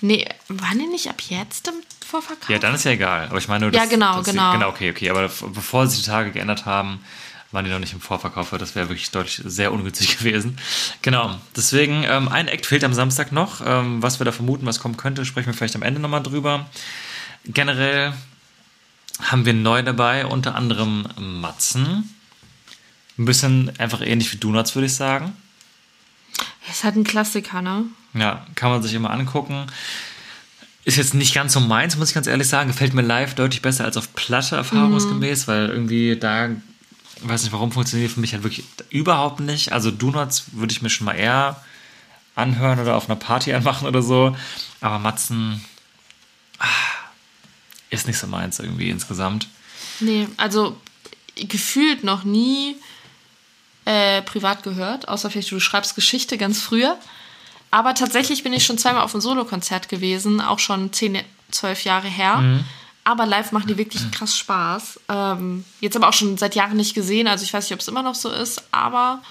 Nee, 0.00 0.26
waren 0.48 0.78
die 0.78 0.86
nicht 0.86 1.08
ab 1.08 1.22
jetzt 1.28 1.68
im 1.68 1.74
Vorverkauf? 2.06 2.50
Ja, 2.50 2.58
dann 2.58 2.74
ist 2.74 2.84
ja 2.84 2.90
egal. 2.90 3.28
Aber 3.28 3.38
ich 3.38 3.46
meine 3.48 3.64
nur, 3.66 3.72
Ja, 3.74 3.82
dass, 3.82 3.88
genau, 3.90 4.16
dass 4.16 4.26
sie- 4.26 4.32
genau. 4.32 4.52
genau, 4.52 4.68
okay, 4.68 4.90
okay. 4.90 5.08
Aber 5.10 5.28
bevor 5.52 5.86
sie 5.86 5.98
die 6.02 6.06
Tage 6.06 6.32
geändert 6.32 6.66
haben, 6.66 7.04
waren 7.52 7.64
die 7.64 7.70
noch 7.70 7.78
nicht 7.78 7.92
im 7.92 8.00
Vorverkauf. 8.00 8.50
Das 8.58 8.74
wäre 8.74 8.88
wirklich 8.88 9.12
deutlich 9.12 9.40
sehr 9.44 9.72
ungünstig 9.72 10.18
gewesen. 10.18 10.58
Genau. 11.02 11.38
Deswegen, 11.56 12.02
ähm, 12.02 12.28
ein 12.28 12.48
Act 12.48 12.66
fehlt 12.66 12.82
am 12.82 12.92
Samstag 12.94 13.30
noch. 13.30 13.62
Ähm, 13.64 14.02
was 14.02 14.18
wir 14.18 14.24
da 14.24 14.32
vermuten, 14.32 14.66
was 14.66 14.80
kommen 14.80 14.96
könnte, 14.96 15.24
sprechen 15.24 15.46
wir 15.46 15.54
vielleicht 15.54 15.76
am 15.76 15.82
Ende 15.82 16.00
nochmal 16.00 16.22
drüber. 16.22 16.66
Generell 17.46 18.12
haben 19.20 19.46
wir 19.46 19.54
neu 19.54 19.82
dabei, 19.82 20.26
unter 20.26 20.54
anderem 20.54 21.06
Matzen. 21.18 22.14
Ein 23.18 23.24
bisschen 23.24 23.72
einfach 23.78 24.00
ähnlich 24.00 24.32
wie 24.32 24.38
Donuts, 24.38 24.74
würde 24.74 24.86
ich 24.86 24.94
sagen. 24.94 25.32
Ist 26.68 26.82
halt 26.82 26.96
ein 26.96 27.04
Klassiker, 27.04 27.62
ne? 27.62 27.84
Ja, 28.14 28.46
kann 28.54 28.70
man 28.70 28.82
sich 28.82 28.94
immer 28.94 29.10
angucken. 29.10 29.66
Ist 30.84 30.96
jetzt 30.96 31.14
nicht 31.14 31.34
ganz 31.34 31.52
so 31.52 31.60
meins, 31.60 31.96
muss 31.96 32.08
ich 32.08 32.14
ganz 32.14 32.26
ehrlich 32.26 32.48
sagen. 32.48 32.68
Gefällt 32.68 32.94
mir 32.94 33.02
live 33.02 33.34
deutlich 33.34 33.62
besser 33.62 33.84
als 33.84 33.96
auf 33.96 34.14
Platte 34.14 34.56
erfahrungsgemäß, 34.56 35.48
weil 35.48 35.68
irgendwie 35.68 36.16
da, 36.16 36.50
weiß 37.22 37.42
nicht 37.44 37.52
warum, 37.52 37.72
funktioniert 37.72 38.10
für 38.10 38.20
mich 38.20 38.32
halt 38.32 38.42
wirklich 38.42 38.64
überhaupt 38.90 39.40
nicht. 39.40 39.72
Also 39.72 39.90
Donuts 39.90 40.46
würde 40.52 40.72
ich 40.72 40.82
mir 40.82 40.90
schon 40.90 41.06
mal 41.06 41.14
eher 41.14 41.62
anhören 42.34 42.80
oder 42.80 42.96
auf 42.96 43.08
einer 43.08 43.18
Party 43.18 43.52
anmachen 43.54 43.86
oder 43.86 44.02
so. 44.02 44.36
Aber 44.80 44.98
Matzen 44.98 45.64
ah, 46.58 46.66
ist 47.94 48.06
nicht 48.06 48.18
so 48.18 48.26
meins 48.26 48.58
irgendwie 48.58 48.90
insgesamt. 48.90 49.48
Nee, 50.00 50.28
also 50.36 50.76
gefühlt 51.36 52.04
noch 52.04 52.24
nie 52.24 52.76
äh, 53.84 54.22
privat 54.22 54.62
gehört, 54.62 55.08
außer 55.08 55.30
vielleicht 55.30 55.50
du 55.50 55.60
schreibst 55.60 55.94
Geschichte 55.94 56.38
ganz 56.38 56.60
früher. 56.62 56.98
Aber 57.70 57.94
tatsächlich 57.94 58.44
bin 58.44 58.52
ich 58.52 58.64
schon 58.64 58.78
zweimal 58.78 59.02
auf 59.02 59.14
einem 59.14 59.20
Solokonzert 59.20 59.88
gewesen, 59.88 60.40
auch 60.40 60.60
schon 60.60 60.92
10, 60.92 61.18
12 61.50 61.84
Jahre 61.84 62.08
her. 62.08 62.62
Aber 63.02 63.26
live 63.26 63.52
machen 63.52 63.66
die 63.66 63.76
wirklich 63.76 64.10
krass 64.12 64.38
Spaß. 64.38 65.00
Ähm, 65.08 65.64
jetzt 65.80 65.96
aber 65.96 66.08
auch 66.08 66.12
schon 66.12 66.38
seit 66.38 66.54
Jahren 66.54 66.76
nicht 66.76 66.94
gesehen, 66.94 67.26
also 67.26 67.44
ich 67.44 67.52
weiß 67.52 67.64
nicht, 67.64 67.74
ob 67.74 67.80
es 67.80 67.88
immer 67.88 68.02
noch 68.02 68.14
so 68.14 68.30
ist, 68.30 68.62
aber 68.70 69.22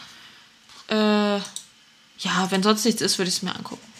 äh, 0.90 1.38
ja, 1.38 2.48
wenn 2.50 2.62
sonst 2.62 2.86
nichts 2.86 3.02
ist, 3.02 3.18
würde 3.18 3.30
ich 3.30 3.38
es 3.38 3.42
mir 3.44 3.56
angucken. 3.56 3.93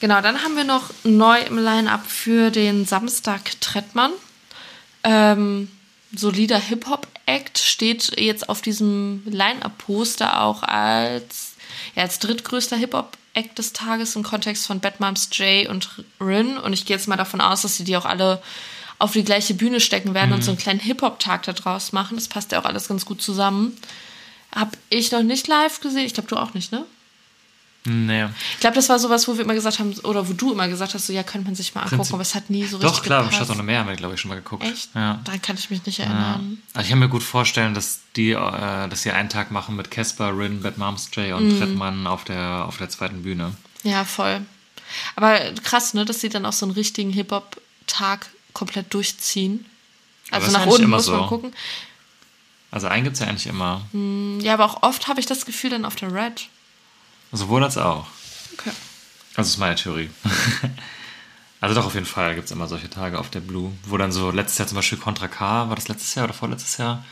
Genau, 0.00 0.22
dann 0.22 0.42
haben 0.42 0.56
wir 0.56 0.64
noch 0.64 0.90
neu 1.04 1.40
im 1.42 1.58
Line-Up 1.58 2.06
für 2.06 2.50
den 2.50 2.86
Samstag 2.86 3.60
Trettmann. 3.60 4.12
Ähm, 5.04 5.70
solider 6.16 6.58
Hip-Hop-Act 6.58 7.58
steht 7.58 8.18
jetzt 8.18 8.48
auf 8.48 8.62
diesem 8.62 9.22
Line-Up-Poster 9.26 10.40
auch 10.40 10.62
als, 10.62 11.52
ja, 11.94 12.02
als 12.02 12.18
drittgrößter 12.18 12.76
Hip-Hop-Act 12.78 13.58
des 13.58 13.74
Tages 13.74 14.16
im 14.16 14.22
Kontext 14.22 14.66
von 14.66 14.80
Bad 14.80 15.00
Moms 15.00 15.28
J 15.32 15.68
und 15.68 16.02
Rin. 16.18 16.56
Und 16.56 16.72
ich 16.72 16.86
gehe 16.86 16.96
jetzt 16.96 17.06
mal 17.06 17.16
davon 17.16 17.42
aus, 17.42 17.60
dass 17.60 17.76
sie 17.76 17.84
die 17.84 17.96
auch 17.98 18.06
alle 18.06 18.42
auf 18.98 19.12
die 19.12 19.24
gleiche 19.24 19.52
Bühne 19.52 19.80
stecken 19.80 20.14
werden 20.14 20.32
und 20.32 20.42
so 20.42 20.50
einen 20.50 20.58
kleinen 20.58 20.80
Hip-Hop-Tag 20.80 21.42
da 21.42 21.52
draus 21.52 21.92
machen. 21.92 22.16
Das 22.16 22.28
passt 22.28 22.52
ja 22.52 22.60
auch 22.60 22.64
alles 22.64 22.88
ganz 22.88 23.04
gut 23.04 23.20
zusammen. 23.20 23.76
Hab 24.54 24.76
ich 24.88 25.12
noch 25.12 25.22
nicht 25.22 25.46
live 25.46 25.80
gesehen. 25.80 26.06
Ich 26.06 26.14
glaube, 26.14 26.28
du 26.28 26.36
auch 26.36 26.54
nicht, 26.54 26.72
ne? 26.72 26.86
Nee. 27.84 28.26
Ich 28.54 28.60
glaube, 28.60 28.76
das 28.76 28.90
war 28.90 28.98
sowas, 28.98 29.26
wo 29.26 29.34
wir 29.38 29.44
immer 29.44 29.54
gesagt 29.54 29.78
haben, 29.78 29.92
oder 30.00 30.28
wo 30.28 30.34
du 30.34 30.52
immer 30.52 30.68
gesagt 30.68 30.92
hast, 30.92 31.06
so 31.06 31.14
ja, 31.14 31.22
könnte 31.22 31.46
man 31.46 31.54
sich 31.54 31.74
mal 31.74 31.82
angucken, 31.82 32.12
aber 32.12 32.20
es 32.22 32.34
hat 32.34 32.50
nie 32.50 32.66
so 32.66 32.76
richtig 32.76 32.92
Doch, 32.92 33.02
klar, 33.02 33.22
gepasst. 33.22 33.36
Stadt 33.36 33.50
ohne 33.50 33.62
Meer 33.62 33.80
haben 33.80 33.88
wir, 33.88 33.96
glaube 33.96 34.14
ich, 34.14 34.20
schon 34.20 34.28
mal 34.28 34.34
geguckt. 34.34 34.64
Echt? 34.64 34.90
Ja. 34.94 35.18
Daran 35.24 35.40
kann 35.40 35.56
ich 35.56 35.70
mich 35.70 35.86
nicht 35.86 35.98
Ja. 35.98 36.04
erinnern. 36.04 36.58
Also 36.74 36.84
ich 36.84 36.90
kann 36.90 36.98
mir 36.98 37.08
gut 37.08 37.22
vorstellen, 37.22 37.72
dass 37.72 38.00
die, 38.16 38.32
äh, 38.32 38.88
dass 38.88 39.02
sie 39.02 39.12
einen 39.12 39.30
Tag 39.30 39.50
machen 39.50 39.76
mit 39.76 39.90
Casper, 39.90 40.36
Rin, 40.36 40.60
Bad 40.62 40.76
Moms 40.76 41.08
J 41.14 41.32
und 41.32 41.54
Mhm. 41.54 41.58
Trettmann 41.58 42.06
auf 42.06 42.24
der, 42.24 42.66
auf 42.68 42.76
der 42.76 42.90
zweiten 42.90 43.22
Bühne. 43.22 43.54
Ja, 43.82 44.04
voll. 44.04 44.42
Aber 45.16 45.38
krass, 45.62 45.94
ne, 45.94 46.04
dass 46.04 46.20
sie 46.20 46.28
dann 46.28 46.44
auch 46.44 46.52
so 46.52 46.66
einen 46.66 46.74
richtigen 46.74 47.10
Hip-Hop-Tag 47.12 48.26
komplett 48.52 48.92
durchziehen. 48.92 49.64
Also 50.30 50.50
nach 50.52 50.66
unten 50.66 50.82
immer 50.84 50.96
muss 50.98 51.06
man 51.08 51.20
so. 51.20 51.26
gucken. 51.28 51.54
Also 52.70 52.88
einen 52.88 53.04
gibt 53.04 53.14
es 53.14 53.20
ja 53.20 53.26
eigentlich 53.26 53.46
immer. 53.46 53.80
Ja, 54.42 54.52
aber 54.54 54.64
auch 54.66 54.82
oft 54.82 55.08
habe 55.08 55.18
ich 55.18 55.26
das 55.26 55.46
Gefühl 55.46 55.70
dann 55.70 55.84
auf 55.86 55.96
der 55.96 56.12
Red. 56.12 56.48
Sowohl 57.32 57.62
als 57.64 57.76
auch. 57.78 58.06
Okay. 58.58 58.70
Also 59.36 59.48
ist 59.48 59.58
meine 59.58 59.76
Theorie. 59.76 60.10
also 61.60 61.74
doch, 61.74 61.86
auf 61.86 61.94
jeden 61.94 62.06
Fall 62.06 62.34
gibt 62.34 62.46
es 62.46 62.50
immer 62.52 62.66
solche 62.66 62.90
Tage 62.90 63.18
auf 63.18 63.30
der 63.30 63.40
Blue, 63.40 63.72
wo 63.84 63.96
dann 63.96 64.12
so 64.12 64.30
letztes 64.30 64.58
Jahr 64.58 64.68
zum 64.68 64.76
Beispiel 64.76 64.98
Contra 64.98 65.28
K, 65.28 65.68
war 65.68 65.76
das 65.76 65.88
letztes 65.88 66.14
Jahr 66.14 66.24
oder 66.24 66.34
vorletztes 66.34 66.76
Jahr, 66.78 67.04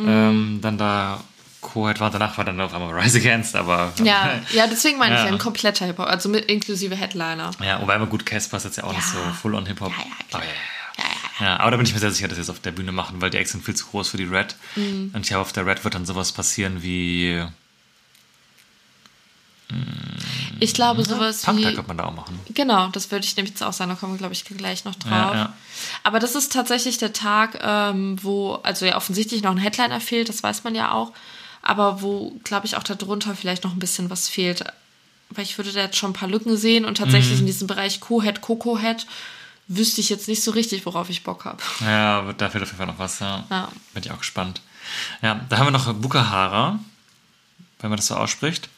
Mhm. 0.00 0.08
ähm, 0.08 0.58
dann 0.62 0.78
da 0.78 1.20
Co-Head 1.60 1.98
war, 1.98 2.10
danach 2.10 2.38
war 2.38 2.44
dann 2.44 2.60
auf 2.60 2.72
einmal 2.72 2.96
Rise 2.96 3.18
Against, 3.18 3.56
aber 3.56 3.92
Ja, 4.04 4.40
ja, 4.52 4.68
deswegen 4.68 4.96
meine 4.96 5.14
ich 5.16 5.20
Ja. 5.22 5.26
ja 5.26 5.32
ein 5.32 5.38
kompletter 5.38 5.86
Hip-Hop, 5.86 6.06
also 6.06 6.28
mit 6.28 6.44
inklusive 6.44 6.94
Headliner. 6.94 7.50
Ja, 7.60 7.80
wobei 7.80 7.96
immer 7.96 8.06
gut, 8.06 8.24
Casper 8.24 8.58
ist 8.58 8.64
jetzt 8.64 8.76
ja 8.76 8.84
auch 8.84 8.92
nicht 8.94 9.02
Ja. 9.12 9.24
so 9.26 9.32
full 9.42 9.56
on 9.56 9.66
Hip-Hop. 9.66 9.90
Ja, 9.90 9.98
ja, 10.04 10.04
klar. 10.28 10.42
Aber 10.42 10.44
ja, 10.44 10.50
ja, 10.50 11.04
ja. 11.04 11.04
Ja, 11.04 11.04
ja, 11.40 11.46
Ja, 11.54 11.60
aber 11.60 11.70
da 11.72 11.76
bin 11.78 11.86
ich 11.86 11.92
mir 11.94 11.98
sehr 11.98 12.12
sicher, 12.12 12.28
dass 12.28 12.36
sie 12.36 12.42
es 12.42 12.50
auf 12.50 12.60
der 12.60 12.70
Bühne 12.70 12.92
machen, 12.92 13.20
weil 13.20 13.30
die 13.30 13.38
Acts 13.38 13.50
sind 13.52 13.64
viel 13.64 13.74
zu 13.74 13.86
groß 13.86 14.08
für 14.08 14.16
die 14.18 14.24
Red. 14.24 14.54
Mhm. 14.76 15.10
Und 15.14 15.20
ich 15.22 15.28
glaube, 15.28 15.42
auf 15.42 15.52
der 15.52 15.66
Red 15.66 15.82
wird 15.82 15.94
dann 15.94 16.06
sowas 16.06 16.30
passieren 16.30 16.82
wie 16.84 17.44
Ich 20.60 20.74
glaube, 20.74 21.04
sowas 21.04 21.42
Punk, 21.42 21.62
da 21.62 21.68
wie. 21.70 21.74
könnte 21.74 21.88
man 21.88 21.98
da 21.98 22.04
auch 22.04 22.14
machen. 22.14 22.38
Genau, 22.54 22.88
das 22.88 23.10
würde 23.10 23.24
ich 23.26 23.36
nämlich 23.36 23.50
jetzt 23.52 23.62
auch 23.62 23.72
sagen, 23.72 23.90
da 23.90 23.96
kommen 23.96 24.14
wir, 24.14 24.18
glaube 24.18 24.32
ich, 24.34 24.44
gleich 24.44 24.84
noch 24.84 24.94
drauf. 24.94 25.10
Ja, 25.12 25.34
ja. 25.34 25.52
Aber 26.02 26.18
das 26.18 26.34
ist 26.34 26.52
tatsächlich 26.52 26.98
der 26.98 27.12
Tag, 27.12 27.58
ähm, 27.62 28.16
wo, 28.22 28.54
also 28.62 28.86
ja 28.86 28.96
offensichtlich 28.96 29.42
noch 29.42 29.50
ein 29.52 29.58
Headliner 29.58 30.00
fehlt, 30.00 30.28
das 30.28 30.42
weiß 30.42 30.64
man 30.64 30.74
ja 30.74 30.92
auch, 30.92 31.12
aber 31.62 32.02
wo, 32.02 32.38
glaube 32.44 32.66
ich, 32.66 32.76
auch 32.76 32.82
darunter 32.82 33.34
vielleicht 33.34 33.64
noch 33.64 33.72
ein 33.72 33.78
bisschen 33.78 34.10
was 34.10 34.28
fehlt. 34.28 34.64
Weil 35.30 35.44
ich 35.44 35.58
würde 35.58 35.72
da 35.72 35.80
jetzt 35.80 35.96
schon 35.98 36.10
ein 36.10 36.14
paar 36.14 36.28
Lücken 36.28 36.56
sehen 36.56 36.86
und 36.86 36.96
tatsächlich 36.96 37.34
Mhm. 37.34 37.40
in 37.40 37.46
diesem 37.46 37.66
Bereich 37.66 38.00
Co-Head, 38.00 38.40
Coco-Head 38.40 39.06
wüsste 39.68 40.00
ich 40.00 40.08
jetzt 40.08 40.26
nicht 40.28 40.42
so 40.42 40.50
richtig, 40.52 40.86
worauf 40.86 41.10
ich 41.10 41.22
Bock 41.24 41.44
habe. 41.44 41.58
Ja, 41.80 42.20
aber 42.20 42.32
da 42.32 42.48
fehlt 42.48 42.62
auf 42.64 42.70
jeden 42.70 42.78
Fall 42.78 42.86
noch 42.86 42.98
was. 42.98 43.18
Ja. 43.20 43.44
Ja. 43.50 43.68
Bin 43.92 44.02
ich 44.02 44.10
auch 44.10 44.18
gespannt. 44.18 44.62
Ja, 45.20 45.38
da 45.50 45.58
haben 45.58 45.66
wir 45.66 45.70
noch 45.72 45.92
Bukahara, 45.92 46.78
wenn 47.80 47.90
man 47.90 47.98
das 47.98 48.06
so 48.06 48.14
ausspricht. 48.16 48.70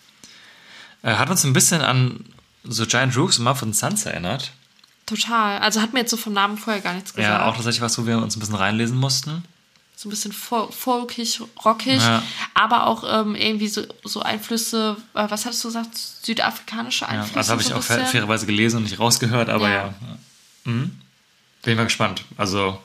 Äh, 1.03 1.15
hat 1.17 1.31
uns 1.31 1.45
ein 1.45 1.53
bisschen 1.53 1.81
an 1.83 2.25
so 2.65 2.87
Giant 2.87 3.17
Rooks 3.17 3.39
und 3.39 3.45
Mumford 3.45 3.75
Sons 3.75 4.05
erinnert. 4.07 4.53
Total. 5.07 5.59
Also 5.61 5.81
hat 5.81 5.93
mir 5.93 6.01
jetzt 6.01 6.11
so 6.11 6.17
vom 6.17 6.33
Namen 6.35 6.57
vorher 6.59 6.83
gar 6.83 6.93
nichts 6.95 7.15
gesagt. 7.15 7.27
Ja, 7.29 7.47
auch 7.47 7.55
tatsächlich 7.57 7.81
was, 7.81 7.99
wo 7.99 8.07
wir 8.07 8.19
uns 8.19 8.37
ein 8.37 8.41
bisschen 8.41 8.55
reinlesen 8.55 8.97
mussten. 8.97 9.43
so 9.97 10.09
ein 10.09 10.11
bisschen 10.11 10.33
fol- 10.33 10.71
folkig, 10.73 11.41
rockig, 11.65 12.01
Ja. 12.01 12.23
aber 12.55 12.87
auch 12.87 13.05
ähm, 13.07 13.35
irgendwie 13.35 13.69
so, 13.69 13.83
so 14.05 14.23
Einflüsse, 14.23 14.97
äh, 15.15 15.27
was 15.29 15.45
hattest 15.45 15.63
du 15.65 15.69
gesagt, 15.69 15.91
südafrikanische 16.23 17.05
Ja, 17.05 17.11
Einflüsse? 17.11 17.37
also 17.39 17.53
habe 17.53 17.61
ich 17.63 17.69
so 17.69 17.75
auch 17.75 17.79
bisschen? 17.79 18.07
fairerweise 18.07 18.47
gelesen 18.47 18.79
und 18.79 18.85
nicht 18.85 18.99
rausgehört, 18.99 19.49
aber 19.51 19.69
ja. 19.69 19.75
Ja. 19.87 19.95
Mhm. 20.65 20.99
Bin 21.63 21.73
ich 21.73 21.77
mal 21.77 21.85
gespannt. 21.85 22.25
Also, 22.39 22.81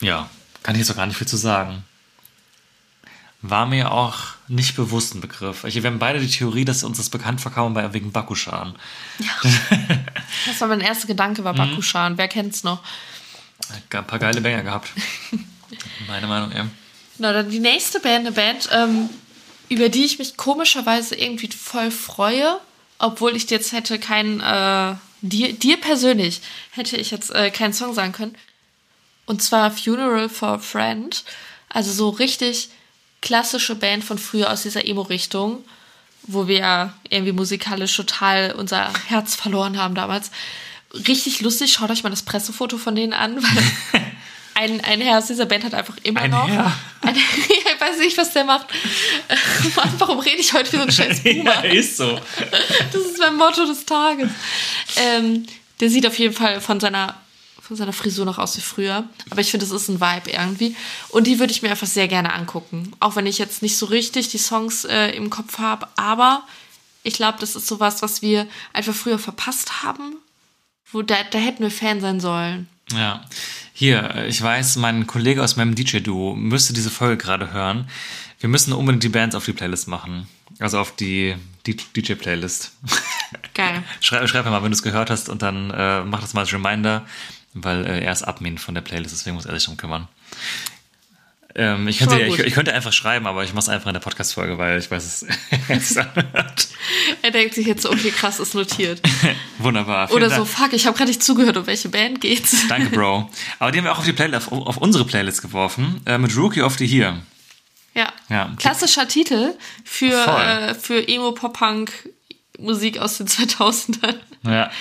ja, 0.00 0.28
kann 0.62 0.74
ich 0.74 0.80
jetzt 0.80 0.90
auch 0.90 0.96
gar 0.96 1.06
nicht 1.06 1.16
viel 1.18 1.28
zu 1.28 1.36
sagen. 1.36 1.84
War 3.46 3.66
mir 3.66 3.92
auch 3.92 4.20
nicht 4.48 4.74
bewusst 4.74 5.14
ein 5.14 5.20
Begriff. 5.20 5.64
Ich, 5.64 5.74
wir 5.74 5.84
haben 5.90 5.98
beide 5.98 6.18
die 6.18 6.30
Theorie, 6.30 6.64
dass 6.64 6.82
uns 6.82 6.96
das 6.96 7.10
bekannt 7.10 7.42
vorkam 7.42 7.74
bei 7.74 7.92
wegen 7.92 8.10
Bakushan. 8.10 8.74
Das 10.46 10.60
war 10.62 10.68
mein 10.68 10.80
erster 10.80 11.06
Gedanke, 11.06 11.42
Mhm. 11.42 11.44
war 11.44 11.54
Bakushan. 11.54 12.16
Wer 12.16 12.28
kennt's 12.28 12.64
noch? 12.64 12.82
Ein 13.90 14.06
paar 14.06 14.18
geile 14.18 14.40
Banger 14.40 14.62
gehabt. 14.62 14.88
Meine 16.08 16.26
Meinung, 16.26 16.52
ja. 16.52 16.66
Na, 17.18 17.32
dann 17.34 17.50
die 17.50 17.58
nächste 17.60 18.00
Band, 18.00 18.20
eine 18.26 18.32
Band, 18.32 18.68
ähm, 18.72 19.10
über 19.68 19.88
die 19.90 20.04
ich 20.04 20.18
mich 20.18 20.36
komischerweise 20.38 21.14
irgendwie 21.14 21.48
voll 21.48 21.90
freue, 21.90 22.58
obwohl 22.98 23.36
ich 23.36 23.48
jetzt 23.50 23.72
hätte 23.72 23.98
keinen, 23.98 24.40
äh, 24.40 24.94
dir, 25.20 25.52
dir 25.52 25.76
persönlich 25.80 26.40
hätte 26.70 26.96
ich 26.96 27.10
jetzt 27.10 27.30
äh, 27.34 27.50
keinen 27.50 27.72
Song 27.74 27.92
sagen 27.94 28.12
können. 28.12 28.36
Und 29.26 29.42
zwar 29.42 29.70
Funeral 29.70 30.28
for 30.30 30.48
a 30.48 30.58
Friend. 30.58 31.24
Also 31.68 31.92
so 31.92 32.08
richtig 32.08 32.70
klassische 33.24 33.74
Band 33.74 34.04
von 34.04 34.18
früher 34.18 34.52
aus 34.52 34.62
dieser 34.62 34.86
Emo-Richtung, 34.86 35.64
wo 36.24 36.46
wir 36.46 36.92
irgendwie 37.08 37.32
musikalisch 37.32 37.96
total 37.96 38.52
unser 38.52 38.92
Herz 39.08 39.34
verloren 39.34 39.78
haben 39.78 39.94
damals. 39.94 40.30
Richtig 41.08 41.40
lustig, 41.40 41.72
schaut 41.72 41.90
euch 41.90 42.04
mal 42.04 42.10
das 42.10 42.22
Pressefoto 42.22 42.76
von 42.76 42.94
denen 42.94 43.14
an, 43.14 43.42
weil 43.42 44.02
ein, 44.54 44.80
ein 44.82 45.00
Herr 45.00 45.18
aus 45.18 45.26
dieser 45.26 45.46
Band 45.46 45.64
hat 45.64 45.74
einfach 45.74 45.96
immer 46.02 46.20
Ein 46.20 46.30
noch. 46.30 46.48
Herr? 46.48 46.72
Ein, 47.00 47.16
ich 47.16 47.80
weiß 47.80 47.98
nicht, 47.98 48.16
was 48.16 48.32
der 48.32 48.44
macht. 48.44 48.66
Warum 49.98 50.18
rede 50.20 50.36
ich 50.36 50.52
heute 50.52 50.72
wie 50.72 50.76
so 50.76 50.82
ein 50.82 50.92
scheiß 50.92 51.22
Boomer? 51.22 51.64
ja, 51.64 51.72
ist 51.72 51.96
so. 51.96 52.18
Das 52.92 53.02
ist 53.02 53.18
mein 53.18 53.36
Motto 53.36 53.66
des 53.66 53.84
Tages. 53.84 54.30
Ähm, 54.96 55.46
der 55.80 55.90
sieht 55.90 56.06
auf 56.06 56.18
jeden 56.18 56.34
Fall 56.34 56.60
von 56.60 56.80
seiner, 56.80 57.14
von 57.66 57.76
seiner 57.76 57.94
Frisur 57.94 58.26
noch 58.26 58.38
aus 58.38 58.56
wie 58.58 58.60
früher. 58.60 59.08
Aber 59.30 59.40
ich 59.40 59.50
finde, 59.50 59.64
das 59.64 59.74
ist 59.74 59.88
ein 59.88 60.00
Vibe 60.00 60.30
irgendwie. 60.30 60.76
Und 61.08 61.26
die 61.26 61.38
würde 61.38 61.50
ich 61.50 61.62
mir 61.62 61.70
einfach 61.70 61.86
sehr 61.86 62.08
gerne 62.08 62.32
angucken. 62.34 62.92
Auch 63.00 63.16
wenn 63.16 63.26
ich 63.26 63.38
jetzt 63.38 63.62
nicht 63.62 63.78
so 63.78 63.86
richtig 63.86 64.28
die 64.28 64.38
Songs 64.38 64.84
äh, 64.84 65.08
im 65.12 65.30
Kopf 65.30 65.58
habe. 65.58 65.88
Aber 65.96 66.42
ich 67.02 67.14
glaube, 67.14 67.38
das 67.40 67.56
ist 67.56 67.66
sowas, 67.66 68.02
was 68.02 68.20
wir 68.20 68.46
einfach 68.74 68.94
früher 68.94 69.18
verpasst 69.18 69.82
haben. 69.82 70.16
Wo 70.92 71.00
da, 71.00 71.16
da 71.30 71.38
hätten 71.38 71.62
wir 71.62 71.70
Fan 71.70 72.02
sein 72.02 72.20
sollen. 72.20 72.68
Ja. 72.92 73.24
Hier, 73.72 74.26
ich 74.28 74.40
weiß, 74.40 74.76
mein 74.76 75.06
Kollege 75.06 75.42
aus 75.42 75.56
meinem 75.56 75.74
DJ-Duo 75.74 76.34
müsste 76.34 76.74
diese 76.74 76.90
Folge 76.90 77.16
gerade 77.16 77.52
hören. 77.52 77.88
Wir 78.40 78.50
müssen 78.50 78.74
unbedingt 78.74 79.02
die 79.02 79.08
Bands 79.08 79.34
auf 79.34 79.46
die 79.46 79.54
Playlist 79.54 79.88
machen. 79.88 80.28
Also 80.58 80.78
auf 80.78 80.94
die, 80.94 81.34
die 81.64 81.76
DJ-Playlist. 81.76 82.72
Geil. 83.54 83.82
schreib, 84.00 84.28
schreib 84.28 84.44
mir 84.44 84.50
mal, 84.50 84.62
wenn 84.62 84.70
du 84.70 84.76
es 84.76 84.82
gehört 84.82 85.08
hast 85.08 85.30
und 85.30 85.40
dann 85.40 85.70
äh, 85.70 86.04
mach 86.04 86.20
das 86.20 86.34
mal 86.34 86.42
als 86.42 86.52
Reminder, 86.52 87.06
weil 87.54 87.86
äh, 87.86 88.04
er 88.04 88.12
ist 88.12 88.22
Admin 88.22 88.58
von 88.58 88.74
der 88.74 88.82
Playlist, 88.82 89.14
deswegen 89.14 89.36
muss 89.36 89.46
er 89.46 89.54
sich 89.54 89.64
drum 89.64 89.76
kümmern. 89.76 90.08
Ähm, 91.56 91.86
ich, 91.86 91.98
könnte, 91.98 92.20
ich, 92.20 92.36
ich 92.40 92.54
könnte 92.54 92.74
einfach 92.74 92.92
schreiben, 92.92 93.28
aber 93.28 93.44
ich 93.44 93.50
mache 93.52 93.60
es 93.60 93.68
einfach 93.68 93.86
in 93.86 93.94
der 93.94 94.00
Podcast-Folge, 94.00 94.58
weil 94.58 94.78
ich 94.78 94.90
weiß, 94.90 95.04
es 95.22 95.26
es 95.68 95.96
anhört. 95.96 96.68
Er 97.22 97.30
denkt 97.30 97.54
sich 97.54 97.66
jetzt 97.66 97.82
so, 97.82 97.90
okay, 97.90 98.10
krass, 98.10 98.40
ist 98.40 98.54
notiert. 98.54 99.00
Wunderbar. 99.58 100.10
Oder 100.10 100.30
so, 100.30 100.36
Dank. 100.38 100.48
fuck, 100.48 100.72
ich 100.72 100.86
habe 100.86 100.96
gerade 100.96 101.10
nicht 101.10 101.22
zugehört, 101.22 101.56
um 101.56 101.66
welche 101.66 101.88
Band 101.88 102.20
geht's. 102.20 102.66
Danke, 102.68 102.90
Bro. 102.90 103.30
Aber 103.60 103.70
die 103.70 103.78
haben 103.78 103.84
wir 103.84 103.92
auch 103.92 103.98
auf, 103.98 104.04
die 104.04 104.12
Playlist, 104.12 104.50
auf, 104.50 104.66
auf 104.66 104.76
unsere 104.78 105.04
Playlist 105.04 105.42
geworfen, 105.42 106.00
äh, 106.06 106.18
mit 106.18 106.36
Rookie 106.36 106.62
of 106.62 106.76
the 106.76 106.86
Year. 106.86 107.22
Ja. 107.94 108.12
Ja. 108.28 108.52
Klassischer 108.58 109.06
Titel 109.06 109.54
für, 109.84 110.12
äh, 110.12 110.74
für 110.74 111.06
Emo-Pop-Punk-Musik 111.06 112.98
aus 112.98 113.18
den 113.18 113.28
2000ern. 113.28 114.16
Ja, 114.42 114.72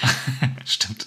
stimmt. 0.66 1.06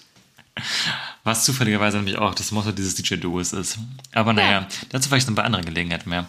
Was 1.27 1.45
zufälligerweise 1.45 1.97
nämlich 1.97 2.19
auch 2.19 2.37
das 2.37 2.53
Motto 2.53 2.71
dieses 2.71 2.95
DJ-Duos 2.95 3.53
ist. 3.53 3.79
Aber 4.13 4.33
naja, 4.33 4.69
dazu 4.91 5.09
vielleicht 5.09 5.27
noch 5.27 5.35
bei 5.35 5.43
anderer 5.43 5.63
Gelegenheit 5.63 6.07
mehr. 6.07 6.27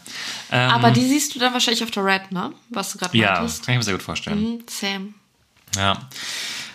Ähm, 0.51 0.71
Aber 0.71 0.89
die 0.89 1.05
siehst 1.05 1.35
du 1.35 1.39
dann 1.39 1.53
wahrscheinlich 1.53 1.83
auf 1.83 1.91
der 1.91 2.03
Red, 2.03 2.31
ne? 2.31 2.51
Was 2.69 2.93
du 2.93 2.97
gerade 2.97 3.15
ja, 3.15 3.33
meintest. 3.33 3.63
kann 3.63 3.73
ich 3.73 3.77
mir 3.77 3.83
sehr 3.83 3.93
gut 3.93 4.01
vorstellen. 4.01 4.39
Mhm, 4.39 4.63
Same. 4.67 5.13
Ja. 5.75 5.99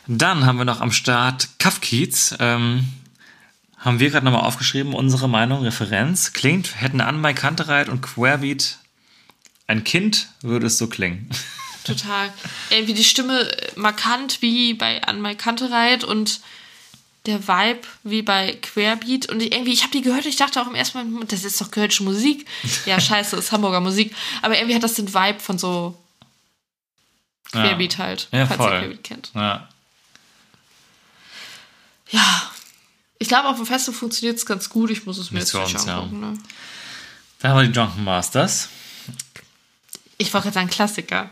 Dann 0.07 0.47
haben 0.47 0.57
wir 0.57 0.65
noch 0.65 0.81
am 0.81 0.93
Start 0.93 1.49
Kafkiez. 1.59 2.37
Ähm, 2.39 2.87
haben 3.77 3.99
wir 3.99 4.11
gerade 4.11 4.25
nochmal 4.25 4.43
aufgeschrieben, 4.43 4.95
unsere 4.95 5.29
Meinung, 5.29 5.65
Referenz. 5.65 6.33
Klingt, 6.33 6.81
hätten 6.81 7.01
an 7.01 7.21
Mike 7.21 7.41
Kantereit 7.41 7.89
und 7.89 8.03
Querbeat 8.03 8.79
ein 9.67 9.83
Kind, 9.83 10.29
würde 10.43 10.69
es 10.69 10.79
so 10.79 10.87
klingen. 10.87 11.29
Total. 11.83 12.33
Irgendwie 12.71 12.95
die 12.95 13.03
Stimme 13.03 13.51
markant 13.75 14.43
wie 14.43 14.75
bei 14.75 15.03
An 15.03 15.21
My 15.21 15.35
Kantereit 15.35 16.05
und 16.05 16.41
der 17.27 17.47
Vibe 17.47 17.81
wie 18.03 18.23
bei 18.23 18.59
Querbeat. 18.61 19.29
Und 19.31 19.41
irgendwie, 19.43 19.73
ich 19.73 19.83
habe 19.83 19.93
die 19.93 20.03
gehört 20.03 20.27
ich 20.27 20.37
dachte 20.37 20.61
auch 20.61 20.67
im 20.67 20.75
ersten 20.75 21.13
Mal, 21.13 21.25
das 21.27 21.45
ist 21.45 21.61
doch 21.61 21.71
kölsche 21.71 22.03
Musik. 22.03 22.47
Ja, 22.85 23.01
scheiße, 23.01 23.37
ist 23.37 23.53
Hamburger 23.53 23.81
Musik. 23.81 24.15
Aber 24.43 24.57
irgendwie 24.57 24.75
hat 24.75 24.83
das 24.83 24.95
den 24.95 25.13
Vibe 25.13 25.41
von 25.41 25.59
so 25.59 25.97
Querbeat 27.53 27.99
halt, 27.99 28.29
Ja, 28.33 28.47
falls 28.47 28.57
voll. 28.59 28.73
ihr 28.73 28.79
Querbeat 28.81 29.05
kennt. 29.05 29.31
Ja. 29.35 29.69
Ja. 32.11 32.51
Ich 33.19 33.29
glaube, 33.29 33.49
auf 33.49 33.57
dem 33.57 33.67
Festival 33.67 33.99
funktioniert 33.99 34.37
es 34.39 34.47
ganz 34.47 34.69
gut. 34.69 34.91
Ich 34.91 35.07
muss 35.07 35.19
es 35.19 35.31
mir 35.31 35.39
Nichts 35.39 35.53
jetzt 35.53 35.63
nicht 35.65 35.75
uns, 35.77 35.87
ja. 35.87 35.99
angucken. 35.99 36.21
Ne? 36.21 36.39
Dann 37.39 37.51
haben 37.53 37.59
wir 37.61 37.67
die 37.67 37.73
Drunken 37.73 38.05
Masters. 38.05 38.69
Ich 40.19 40.33
wollte 40.33 40.47
gerade 40.47 40.55
sagen, 40.55 40.71
Klassiker. 40.71 41.31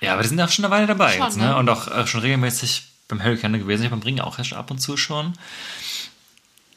Ja, 0.00 0.12
aber 0.14 0.22
die 0.22 0.28
sind 0.28 0.40
auch 0.40 0.48
schon 0.48 0.64
eine 0.64 0.72
Weile 0.74 0.86
dabei 0.86 1.16
Schon, 1.16 1.26
jetzt, 1.26 1.36
ne? 1.36 1.46
ne? 1.46 1.56
Und 1.56 1.68
auch 1.68 1.88
äh, 1.88 2.06
schon 2.06 2.20
regelmäßig 2.20 2.84
beim 3.08 3.22
Hurricane 3.22 3.58
gewesen. 3.58 3.84
Ich 3.84 3.90
beim 3.90 4.02
Ring 4.02 4.20
auch 4.20 4.38
erst 4.38 4.52
ab 4.52 4.70
und 4.70 4.78
zu 4.78 4.96
schon. 4.96 5.32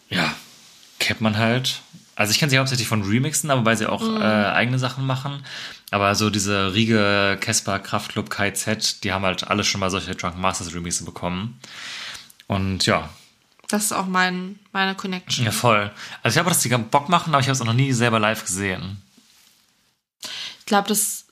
Ja, 0.09 0.33
kennt 0.99 1.21
man 1.21 1.37
halt. 1.37 1.81
Also 2.15 2.31
ich 2.31 2.39
kenne 2.39 2.49
sie 2.49 2.57
hauptsächlich 2.59 2.87
von 2.87 3.03
Remixen, 3.03 3.49
aber 3.51 3.65
weil 3.65 3.77
sie 3.77 3.87
auch 3.87 4.01
Mhm. 4.01 4.17
äh, 4.21 4.23
eigene 4.25 4.79
Sachen 4.79 5.05
machen. 5.05 5.43
Aber 5.89 6.13
so 6.15 6.29
diese 6.29 6.73
Riege, 6.73 7.37
Casper, 7.41 7.79
Kraftclub, 7.79 8.29
KZ, 8.29 9.03
die 9.03 9.11
haben 9.11 9.25
halt 9.25 9.47
alle 9.47 9.63
schon 9.63 9.79
mal 9.79 9.89
solche 9.89 10.15
Drunken 10.15 10.39
Masters 10.41 10.73
Remixe 10.73 11.03
bekommen. 11.03 11.59
Und 12.47 12.85
ja, 12.85 13.09
Das 13.67 13.83
ist 13.85 13.91
auch 13.93 14.05
mein, 14.05 14.59
meine 14.73 14.95
Connection. 14.95 15.45
ja 15.45 15.51
voll. 15.51 15.91
Also 16.23 16.33
ich 16.33 16.43
glaube, 16.43 16.49
dass 16.49 16.61
die 16.61 16.69
Bock 16.69 17.07
machen, 17.09 17.33
aber 17.33 17.39
ich 17.41 17.47
habe 17.47 17.53
es 17.53 17.61
auch 17.61 17.65
noch 17.65 17.73
nie 17.73 17.93
selber 17.93 18.19
live 18.19 18.43
gesehen. 18.43 19.01
Ich 20.59 20.65
glaube, 20.65 20.89
das 20.89 21.25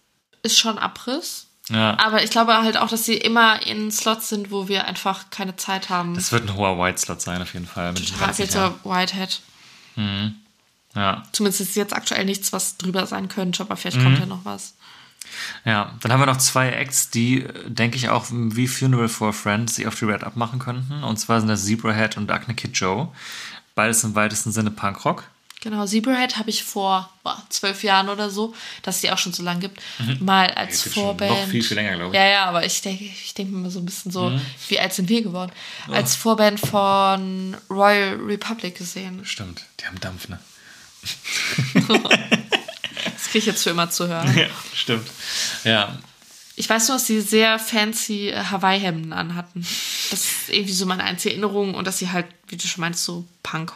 ist 0.44 0.58
schon 0.58 0.78
Abriss. 0.78 1.48
Ja, 1.70 1.98
Aber 2.00 2.24
ich 2.24 2.32
glaube 2.32 2.54
halt 2.58 2.78
auch, 2.78 2.88
dass 2.90 3.06
sie 3.06 3.16
immer 3.16 3.66
in 3.66 3.92
Slots 3.92 4.30
sind, 4.30 4.50
wo 4.52 4.68
wir 4.68 4.86
einfach 4.88 5.30
keine 5.30 5.56
Zeit 5.56 5.90
haben. 5.90 6.16
das 6.16 6.32
wird 6.32 6.50
ein 6.50 6.56
hoher 6.56 6.78
White-Slot 6.80 7.22
sein 7.22 7.42
auf 7.42 7.54
jeden 7.54 7.68
Fall. 7.68 7.94
Total 7.94 8.74
Whitehead. 8.84 9.42
Ja. 10.96 11.24
Zumindest 11.32 11.62
ist 11.62 11.76
jetzt 11.76 11.94
aktuell 11.94 12.26
nichts, 12.26 12.52
was 12.54 12.78
drüber 12.78 13.06
sein 13.06 13.28
könnte, 13.28 13.62
aber 13.64 13.76
vielleicht 13.76 13.98
Mhm. 13.98 14.04
kommt 14.04 14.20
ja 14.20 14.26
noch 14.26 14.46
was. 14.46 14.74
Ja, 15.64 15.94
dann 16.02 16.12
haben 16.12 16.22
wir 16.22 16.26
noch 16.26 16.38
zwei 16.38 16.70
Acts, 16.72 17.12
die, 17.12 17.46
denke 17.68 17.98
ich, 17.98 18.10
auch 18.10 18.26
wie 18.32 18.68
Funeral 18.68 19.08
for 19.10 19.30
a 19.30 19.32
Friend 19.32 19.70
sich 19.70 19.86
auf 19.86 19.96
die 19.96 20.06
Red 20.06 20.24
Up 20.24 20.36
machen 20.36 20.58
könnten. 20.60 21.04
Und 21.04 21.18
zwar 21.18 21.40
sind 21.40 21.50
das 21.50 21.66
Zebrahead 21.66 22.18
und 22.18 22.32
Acne 22.32 22.56
Kid 22.56 22.76
Joe. 22.78 23.10
Beides 23.76 24.04
im 24.04 24.16
weitesten 24.16 24.52
Sinne 24.52 24.72
Punkrock. 24.72 25.24
Genau, 25.62 25.86
Zebrahead 25.86 26.38
habe 26.38 26.50
ich 26.50 26.64
vor 26.64 27.10
boah, 27.24 27.44
zwölf 27.50 27.84
Jahren 27.84 28.08
oder 28.08 28.30
so, 28.30 28.56
dass 28.82 28.96
es 28.96 29.02
die 29.02 29.12
auch 29.12 29.18
schon 29.18 29.34
so 29.34 29.44
lang 29.44 29.60
gibt, 29.60 29.82
mal 30.22 30.50
als 30.52 30.86
Mhm. 30.86 30.92
schon 30.92 31.04
Vorband. 31.04 31.32
noch 31.32 31.48
viel, 31.48 31.62
viel 31.64 31.76
länger, 31.76 31.96
glaube 31.98 32.16
ich. 32.16 32.22
Ja, 32.22 32.26
ja, 32.28 32.46
aber 32.46 32.66
ich 32.66 32.82
denke 32.82 33.04
ich 33.04 33.34
denk 33.34 33.52
mir 33.52 33.70
so 33.70 33.80
ein 33.80 33.86
bisschen 33.86 34.10
so, 34.12 34.30
Mhm. 34.30 34.42
wie 34.70 34.80
alt 34.80 34.94
sind 34.94 35.10
wir 35.10 35.22
geworden? 35.22 35.52
Oh. 35.90 35.92
Als 35.92 36.16
Vorband 36.16 36.62
von 36.62 37.58
Royal 37.70 38.16
Republic 38.16 38.78
gesehen. 38.78 39.26
Stimmt, 39.26 39.66
die 39.82 39.86
haben 39.86 40.00
Dampf, 40.00 40.30
ne? 40.30 40.40
Das 43.14 43.24
kriege 43.26 43.40
ich 43.40 43.46
jetzt 43.46 43.64
für 43.64 43.70
immer 43.72 43.90
zu 43.90 44.08
hören. 44.08 44.36
Ja, 44.38 44.48
stimmt. 44.74 45.08
Ja, 45.64 45.98
Ich 46.56 46.70
weiß 46.70 46.88
nur, 46.90 46.98
dass 46.98 47.08
sie 47.08 47.22
sehr 47.22 47.58
fancy 47.60 48.30
äh, 48.30 48.44
Hawaii-Hemden 48.46 49.14
anhatten. 49.14 49.66
Das 50.10 50.20
ist 50.26 50.50
irgendwie 50.50 50.74
so 50.74 50.86
meine 50.86 51.04
einzige 51.04 51.32
Erinnerung 51.36 51.74
und 51.76 51.86
dass 51.86 52.00
sie 52.00 52.10
halt, 52.12 52.26
wie 52.48 52.58
du 52.58 52.68
schon 52.68 52.82
meinst, 52.82 53.04
so 53.06 53.26
Punk 53.44 53.72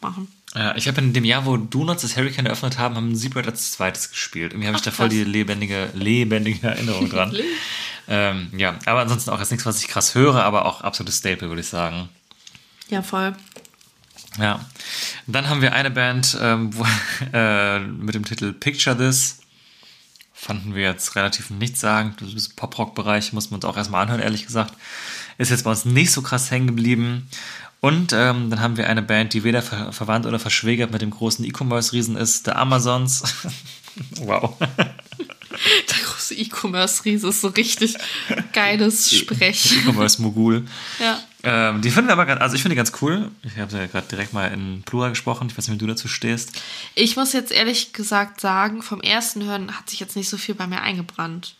machen. 0.00 0.26
Ja, 0.56 0.74
ich 0.74 0.88
habe 0.88 1.02
in 1.02 1.12
dem 1.12 1.24
Jahr, 1.24 1.44
wo 1.44 1.58
Donuts 1.58 2.00
das 2.00 2.16
Hurricane 2.16 2.46
eröffnet 2.46 2.78
haben, 2.78 2.96
haben 2.96 3.14
Zebrahead 3.14 3.48
als 3.48 3.72
zweites 3.72 4.10
gespielt. 4.10 4.52
Irgendwie 4.52 4.68
habe 4.68 4.78
ich 4.78 4.82
da 4.82 4.90
voll 4.90 5.10
die 5.10 5.22
lebendige, 5.22 5.90
lebendige 5.92 6.66
Erinnerung 6.66 7.10
dran. 7.10 7.36
ähm, 8.08 8.48
ja, 8.56 8.78
aber 8.86 9.00
ansonsten 9.00 9.30
auch 9.30 9.38
jetzt 9.38 9.50
nichts, 9.50 9.66
was 9.66 9.82
ich 9.82 9.88
krass 9.88 10.14
höre, 10.14 10.42
aber 10.42 10.64
auch 10.64 10.80
absolutes 10.80 11.18
Staple, 11.18 11.48
würde 11.48 11.60
ich 11.60 11.68
sagen. 11.68 12.08
Ja, 12.88 13.02
voll. 13.02 13.36
Ja. 14.38 14.64
Dann 15.26 15.48
haben 15.48 15.60
wir 15.60 15.74
eine 15.74 15.90
Band 15.90 16.38
ähm, 16.40 16.74
wo, 16.74 16.86
äh, 17.34 17.80
mit 17.80 18.14
dem 18.14 18.24
Titel 18.24 18.54
Picture 18.54 18.96
This. 18.96 19.40
Fanden 20.32 20.74
wir 20.74 20.84
jetzt 20.84 21.16
relativ 21.16 21.50
nichtssagend. 21.50 22.20
Das 22.20 22.32
ist 22.32 22.56
Pop-Rock-Bereich, 22.56 23.32
muss 23.34 23.50
man 23.50 23.56
uns 23.58 23.64
auch 23.64 23.76
erstmal 23.76 24.02
anhören, 24.02 24.20
ehrlich 24.20 24.46
gesagt. 24.46 24.72
Ist 25.38 25.50
jetzt 25.50 25.64
bei 25.64 25.70
uns 25.70 25.84
nicht 25.84 26.12
so 26.12 26.22
krass 26.22 26.50
hängen 26.50 26.66
geblieben. 26.66 27.28
Und 27.80 28.12
ähm, 28.12 28.50
dann 28.50 28.60
haben 28.60 28.76
wir 28.76 28.88
eine 28.88 29.02
Band, 29.02 29.32
die 29.34 29.44
weder 29.44 29.62
ver 29.62 29.92
verwandt 29.92 30.26
oder 30.26 30.38
verschwägert 30.38 30.90
mit 30.90 31.02
dem 31.02 31.10
großen 31.10 31.44
E-Commerce-Riesen 31.44 32.16
ist, 32.16 32.46
der 32.46 32.56
Amazons. 32.56 33.22
wow. 34.16 34.54
Der 35.88 35.96
große 36.04 36.34
E-Commerce-Riese 36.34 37.28
ist 37.28 37.40
so 37.40 37.48
richtig 37.48 37.96
geiles 38.52 39.10
Sprech. 39.14 39.74
E-Commerce-Mogul. 39.86 40.66
Ja. 41.00 41.18
Ähm, 41.42 41.80
die 41.80 41.90
finden 41.90 42.08
wir 42.08 42.12
aber, 42.12 42.26
ganz- 42.26 42.42
also 42.42 42.56
ich 42.56 42.62
finde 42.62 42.74
die 42.74 42.76
ganz 42.76 42.92
cool. 43.00 43.30
Ich 43.42 43.56
habe 43.56 43.74
ja 43.74 43.86
gerade 43.86 44.06
direkt 44.08 44.34
mal 44.34 44.48
in 44.52 44.82
Plural 44.82 45.10
gesprochen. 45.10 45.48
Ich 45.50 45.56
weiß 45.56 45.68
nicht, 45.68 45.74
wie 45.76 45.78
du 45.78 45.86
dazu 45.86 46.08
stehst. 46.08 46.52
Ich 46.94 47.16
muss 47.16 47.32
jetzt 47.32 47.52
ehrlich 47.52 47.94
gesagt 47.94 48.40
sagen, 48.40 48.82
vom 48.82 49.00
ersten 49.00 49.44
Hören 49.44 49.74
hat 49.78 49.88
sich 49.88 49.98
jetzt 50.00 50.14
nicht 50.16 50.28
so 50.28 50.36
viel 50.36 50.54
bei 50.54 50.66
mir 50.66 50.82
eingebrannt. 50.82 51.54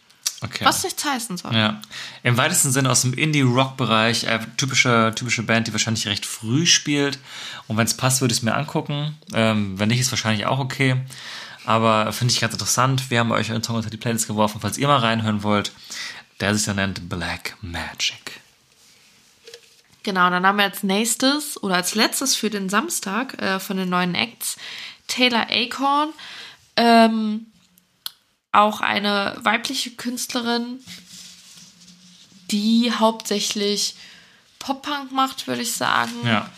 Okay. 0.47 0.64
Was 0.64 0.82
nichts 0.84 1.05
heißen 1.05 1.36
soll. 1.36 1.55
Ja. 1.55 1.80
Im 2.22 2.36
weitesten 2.36 2.72
Sinne 2.72 2.90
aus 2.90 3.03
dem 3.03 3.12
Indie-Rock-Bereich, 3.12 4.24
äh, 4.24 4.38
typische, 4.57 5.12
typische 5.14 5.42
Band, 5.42 5.66
die 5.66 5.72
wahrscheinlich 5.72 6.07
recht 6.07 6.24
früh 6.26 6.66
spielt. 6.66 7.18
Und 7.66 7.76
wenn 7.76 7.86
es 7.86 7.94
passt, 7.94 8.20
würde 8.20 8.32
ich 8.32 8.38
es 8.38 8.42
mir 8.42 8.55
angucken. 8.55 9.16
Ähm, 9.34 9.78
wenn 9.78 9.88
nicht, 9.88 10.01
ist 10.01 10.12
wahrscheinlich 10.12 10.47
auch 10.47 10.59
okay. 10.59 10.97
Aber 11.64 12.12
finde 12.12 12.32
ich 12.32 12.40
ganz 12.40 12.53
interessant. 12.53 13.11
Wir 13.11 13.18
haben 13.20 13.32
euch 13.32 13.51
einen 13.51 13.62
Song 13.62 13.76
unter 13.76 13.90
die 13.90 13.97
Playlist 13.97 14.28
geworfen, 14.28 14.61
falls 14.61 14.78
ihr 14.78 14.86
mal 14.86 14.99
reinhören 14.99 15.42
wollt. 15.42 15.72
der 16.40 16.55
sich 16.55 16.66
dann 16.66 16.76
nennt 16.76 17.09
Black 17.09 17.57
Magic. 17.62 18.40
Genau, 20.03 20.30
dann 20.30 20.47
haben 20.47 20.59
wir 20.59 20.64
als 20.66 20.84
nächstes 20.84 21.61
oder 21.62 21.74
als 21.74 21.97
letztes 21.97 22.36
für 22.36 22.51
den 22.51 22.68
Samstag 22.68 23.42
äh, 23.42 23.59
von 23.59 23.76
den 23.76 23.88
neuen 23.88 24.14
Acts 24.14 24.57
Taylor 25.09 25.49
Acorn. 25.51 26.11
Ähm, 26.76 27.47
auch 28.57 28.81
eine 28.81 29.37
weibliche 29.41 29.91
Künstlerin, 29.91 30.81
die 32.51 32.93
hauptsächlich 32.93 33.95
Pop-Punk 34.59 35.13
macht, 35.13 35.47
würde 35.47 35.63
ich 35.63 35.73
sagen. 35.73 36.13
Ja. 36.25 36.51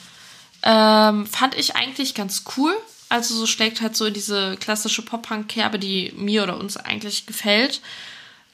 Ähm, 0.62 1.26
fand 1.26 1.54
ich 1.56 1.76
eigentlich 1.76 2.14
ganz 2.14 2.44
cool. 2.56 2.74
Also 3.08 3.34
so 3.34 3.46
schlägt 3.46 3.80
halt 3.80 3.96
so 3.96 4.06
in 4.06 4.14
diese 4.14 4.56
klassische 4.58 5.02
Pop-Punk-Kerbe, 5.02 5.78
die 5.78 6.12
mir 6.16 6.42
oder 6.42 6.58
uns 6.58 6.76
eigentlich 6.76 7.26
gefällt. 7.26 7.80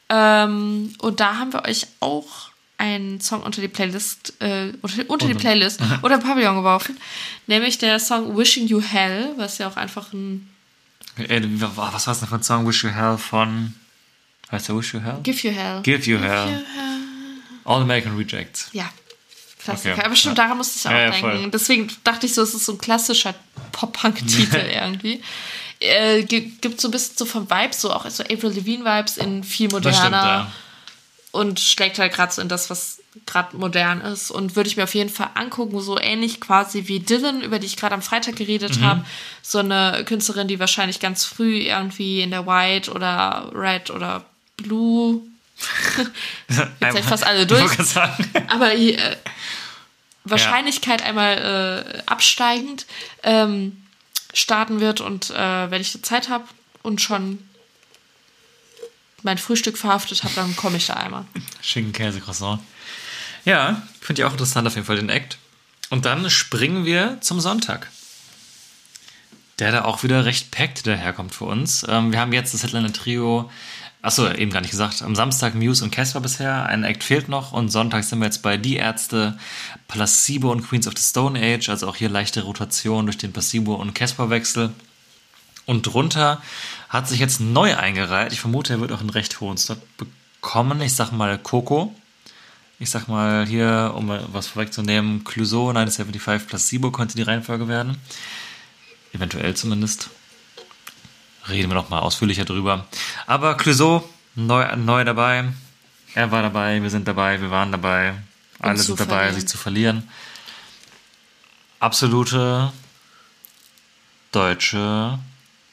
Ähm, 0.08 0.94
und 0.98 1.20
da 1.20 1.38
haben 1.38 1.52
wir 1.52 1.64
euch 1.64 1.86
auch 2.00 2.50
einen 2.78 3.20
Song 3.20 3.42
unter 3.42 3.60
die 3.60 3.68
Playlist, 3.68 4.34
äh, 4.40 4.72
unter, 4.82 5.08
unter 5.08 5.26
die 5.26 5.34
Playlist 5.34 5.80
oder 6.02 6.18
Pavillon 6.18 6.56
geworfen. 6.56 6.98
Nämlich 7.46 7.78
der 7.78 7.98
Song 7.98 8.36
Wishing 8.36 8.66
You 8.66 8.80
Hell, 8.80 9.32
was 9.36 9.58
ja 9.58 9.68
auch 9.68 9.76
einfach 9.76 10.12
ein 10.12 10.48
Äh, 11.16 11.40
Was 11.42 12.06
war 12.06 12.12
es 12.12 12.18
denn 12.20 12.28
für 12.28 12.34
ein 12.36 12.42
Song? 12.42 12.66
Wish 12.66 12.84
You 12.84 12.90
Hell 12.90 13.18
von. 13.18 13.74
Heißt 14.50 14.68
der 14.68 14.76
Wish 14.76 14.94
You 14.94 15.00
Hell? 15.00 15.18
Give 15.22 15.48
You 15.48 15.54
Hell. 15.54 15.80
Give 15.82 16.10
You 16.10 16.18
Hell. 16.18 16.64
All 17.64 17.82
American 17.82 18.16
Rejects. 18.16 18.68
Ja. 18.72 18.90
Klassiker. 19.58 19.94
Okay. 19.94 20.04
Aber 20.04 20.16
stimmt, 20.16 20.36
Ja. 20.36 20.44
daran 20.44 20.58
musste 20.58 20.78
ich 20.78 20.86
auch 20.86 20.90
Ja, 20.90 20.98
ja, 21.06 21.10
denken. 21.10 21.20
voll. 21.40 21.50
Deswegen 21.50 21.88
dachte 22.04 22.26
ich 22.26 22.34
so, 22.34 22.42
es 22.42 22.52
ist 22.54 22.66
so 22.66 22.72
ein 22.72 22.78
klassischer 22.78 23.34
Pop-Punk-Titel 23.72 24.56
irgendwie. 24.74 25.22
Äh, 25.80 26.22
gi- 26.24 26.52
gibt 26.60 26.80
so 26.80 26.88
ein 26.88 26.90
bisschen 26.90 27.16
so 27.16 27.24
vom 27.24 27.48
Vibe, 27.50 27.72
so 27.74 27.92
auch 27.92 28.08
so 28.10 28.22
April 28.24 28.50
Levine-Vibes 28.52 29.16
in 29.16 29.42
viel 29.42 29.68
moderner. 29.70 29.90
Das 29.92 29.98
stimmt, 30.00 30.14
ja. 30.14 30.52
und 31.32 31.60
schlägt 31.60 31.98
halt 31.98 32.12
gerade 32.12 32.32
so 32.32 32.42
in 32.42 32.48
das, 32.48 32.68
was 32.68 32.98
gerade 33.26 33.56
modern 33.56 34.00
ist. 34.00 34.30
Und 34.30 34.56
würde 34.56 34.68
ich 34.68 34.76
mir 34.76 34.84
auf 34.84 34.94
jeden 34.94 35.10
Fall 35.10 35.30
angucken, 35.34 35.80
so 35.80 35.98
ähnlich 35.98 36.40
quasi 36.40 36.88
wie 36.88 37.00
Dylan, 37.00 37.42
über 37.42 37.58
die 37.58 37.66
ich 37.66 37.76
gerade 37.76 37.94
am 37.94 38.02
Freitag 38.02 38.36
geredet 38.36 38.78
Mhm. 38.78 38.84
habe. 38.84 39.04
So 39.42 39.58
eine 39.58 40.04
Künstlerin, 40.06 40.48
die 40.48 40.58
wahrscheinlich 40.60 41.00
ganz 41.00 41.24
früh 41.24 41.58
irgendwie 41.58 42.20
in 42.22 42.30
der 42.30 42.46
White 42.46 42.90
oder 42.92 43.50
Red 43.54 43.90
oder 43.90 44.24
Blue. 44.56 45.20
Jetzt 46.80 46.98
ich 46.98 47.04
fast 47.04 47.24
alle 47.24 47.46
durch. 47.46 47.70
Aber 48.48 48.74
äh, 48.74 48.96
Wahrscheinlichkeit 50.24 51.02
einmal 51.02 51.84
äh, 51.96 52.02
absteigend 52.06 52.86
ähm, 53.22 53.84
starten 54.32 54.80
wird 54.80 55.00
und 55.00 55.30
äh, 55.30 55.70
wenn 55.70 55.80
ich 55.80 55.92
die 55.92 56.02
Zeit 56.02 56.28
habe 56.28 56.44
und 56.82 57.00
schon 57.00 57.38
mein 59.22 59.38
Frühstück 59.38 59.78
verhaftet 59.78 60.24
habe, 60.24 60.34
dann 60.34 60.56
komme 60.56 60.76
ich 60.76 60.86
da 60.86 60.94
einmal. 60.94 61.24
Schinken, 61.62 61.92
Käse, 61.92 62.20
Croissant. 62.20 62.60
Ja, 63.44 63.82
finde 64.00 64.22
ich 64.22 64.26
auch 64.26 64.32
interessant 64.32 64.66
auf 64.66 64.74
jeden 64.74 64.86
Fall 64.86 64.96
den 64.96 65.10
Act. 65.10 65.38
Und 65.90 66.06
dann 66.06 66.28
springen 66.30 66.84
wir 66.84 67.18
zum 67.20 67.40
Sonntag. 67.40 67.90
Der 69.58 69.70
da 69.70 69.84
auch 69.84 70.02
wieder 70.02 70.24
recht 70.24 70.50
packt 70.50 70.86
daherkommt 70.86 71.34
für 71.34 71.44
uns. 71.44 71.86
Ähm, 71.88 72.10
wir 72.10 72.20
haben 72.20 72.32
jetzt 72.32 72.54
das 72.54 72.62
Headliner 72.62 72.92
Trio, 72.92 73.50
achso, 74.02 74.28
eben 74.28 74.50
gar 74.50 74.60
nicht 74.60 74.72
gesagt, 74.72 75.02
am 75.02 75.14
Samstag 75.14 75.54
Muse 75.54 75.84
und 75.84 75.90
Casper 75.90 76.20
bisher. 76.20 76.66
Ein 76.66 76.84
Act 76.84 77.04
fehlt 77.04 77.28
noch 77.28 77.52
und 77.52 77.68
Sonntag 77.68 78.02
sind 78.02 78.18
wir 78.18 78.24
jetzt 78.24 78.42
bei 78.42 78.56
Die 78.56 78.76
Ärzte, 78.76 79.38
Placebo 79.86 80.50
und 80.50 80.66
Queens 80.66 80.88
of 80.88 80.94
the 80.96 81.02
Stone 81.02 81.38
Age. 81.38 81.68
Also 81.68 81.86
auch 81.86 81.96
hier 81.96 82.08
leichte 82.08 82.42
Rotation 82.42 83.06
durch 83.06 83.18
den 83.18 83.32
Placebo- 83.32 83.76
und 83.76 83.94
Casper-Wechsel. 83.94 84.72
Und 85.66 85.82
drunter 85.82 86.42
hat 86.88 87.08
sich 87.08 87.20
jetzt 87.20 87.40
neu 87.40 87.76
eingereiht. 87.76 88.32
Ich 88.32 88.40
vermute, 88.40 88.72
er 88.72 88.80
wird 88.80 88.92
auch 88.92 89.00
einen 89.00 89.10
recht 89.10 89.40
hohen 89.40 89.56
Slot 89.56 89.80
bekommen. 89.96 90.80
Ich 90.80 90.94
sag 90.94 91.12
mal 91.12 91.38
Coco. 91.38 91.94
Ich 92.78 92.90
sag 92.90 93.08
mal 93.08 93.46
hier, 93.46 93.92
um 93.96 94.08
was 94.32 94.48
vorwegzunehmen, 94.48 95.24
Clouseau 95.24 95.72
975 95.72 96.48
Placebo 96.48 96.90
könnte 96.90 97.14
die 97.16 97.22
Reihenfolge 97.22 97.68
werden. 97.68 97.96
Eventuell 99.12 99.54
zumindest. 99.54 100.10
Reden 101.48 101.70
wir 101.70 101.74
noch 101.74 101.90
mal 101.90 102.00
ausführlicher 102.00 102.44
drüber. 102.44 102.86
Aber 103.26 103.56
Clouseau, 103.56 104.08
neu, 104.34 104.74
neu 104.76 105.04
dabei. 105.04 105.44
Er 106.14 106.30
war 106.30 106.42
dabei, 106.42 106.82
wir 106.82 106.90
sind 106.90 107.06
dabei, 107.06 107.40
wir 107.40 107.50
waren 107.50 107.70
dabei. 107.70 108.14
Alle 108.58 108.78
sind 108.78 108.98
dabei, 108.98 109.06
verlieren. 109.16 109.34
sich 109.34 109.48
zu 109.48 109.56
verlieren. 109.58 110.08
Absolute 111.80 112.72
deutsche 114.32 115.18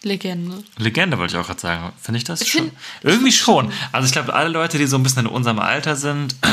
Legende. 0.03 0.63
Legende 0.77 1.17
wollte 1.17 1.35
ich 1.35 1.39
auch 1.39 1.45
gerade 1.45 1.59
sagen. 1.59 1.93
Finde 2.01 2.17
ich 2.17 2.23
das 2.23 2.41
Ich 2.41 2.51
schon? 2.51 2.71
Irgendwie 3.03 3.31
schon. 3.31 3.71
Also 3.91 4.07
ich 4.07 4.11
glaube, 4.11 4.33
alle 4.33 4.49
Leute, 4.49 4.77
die 4.79 4.87
so 4.87 4.97
ein 4.97 5.03
bisschen 5.03 5.25
in 5.25 5.31
unserem 5.31 5.59
Alter 5.59 5.95
sind. 5.95 6.35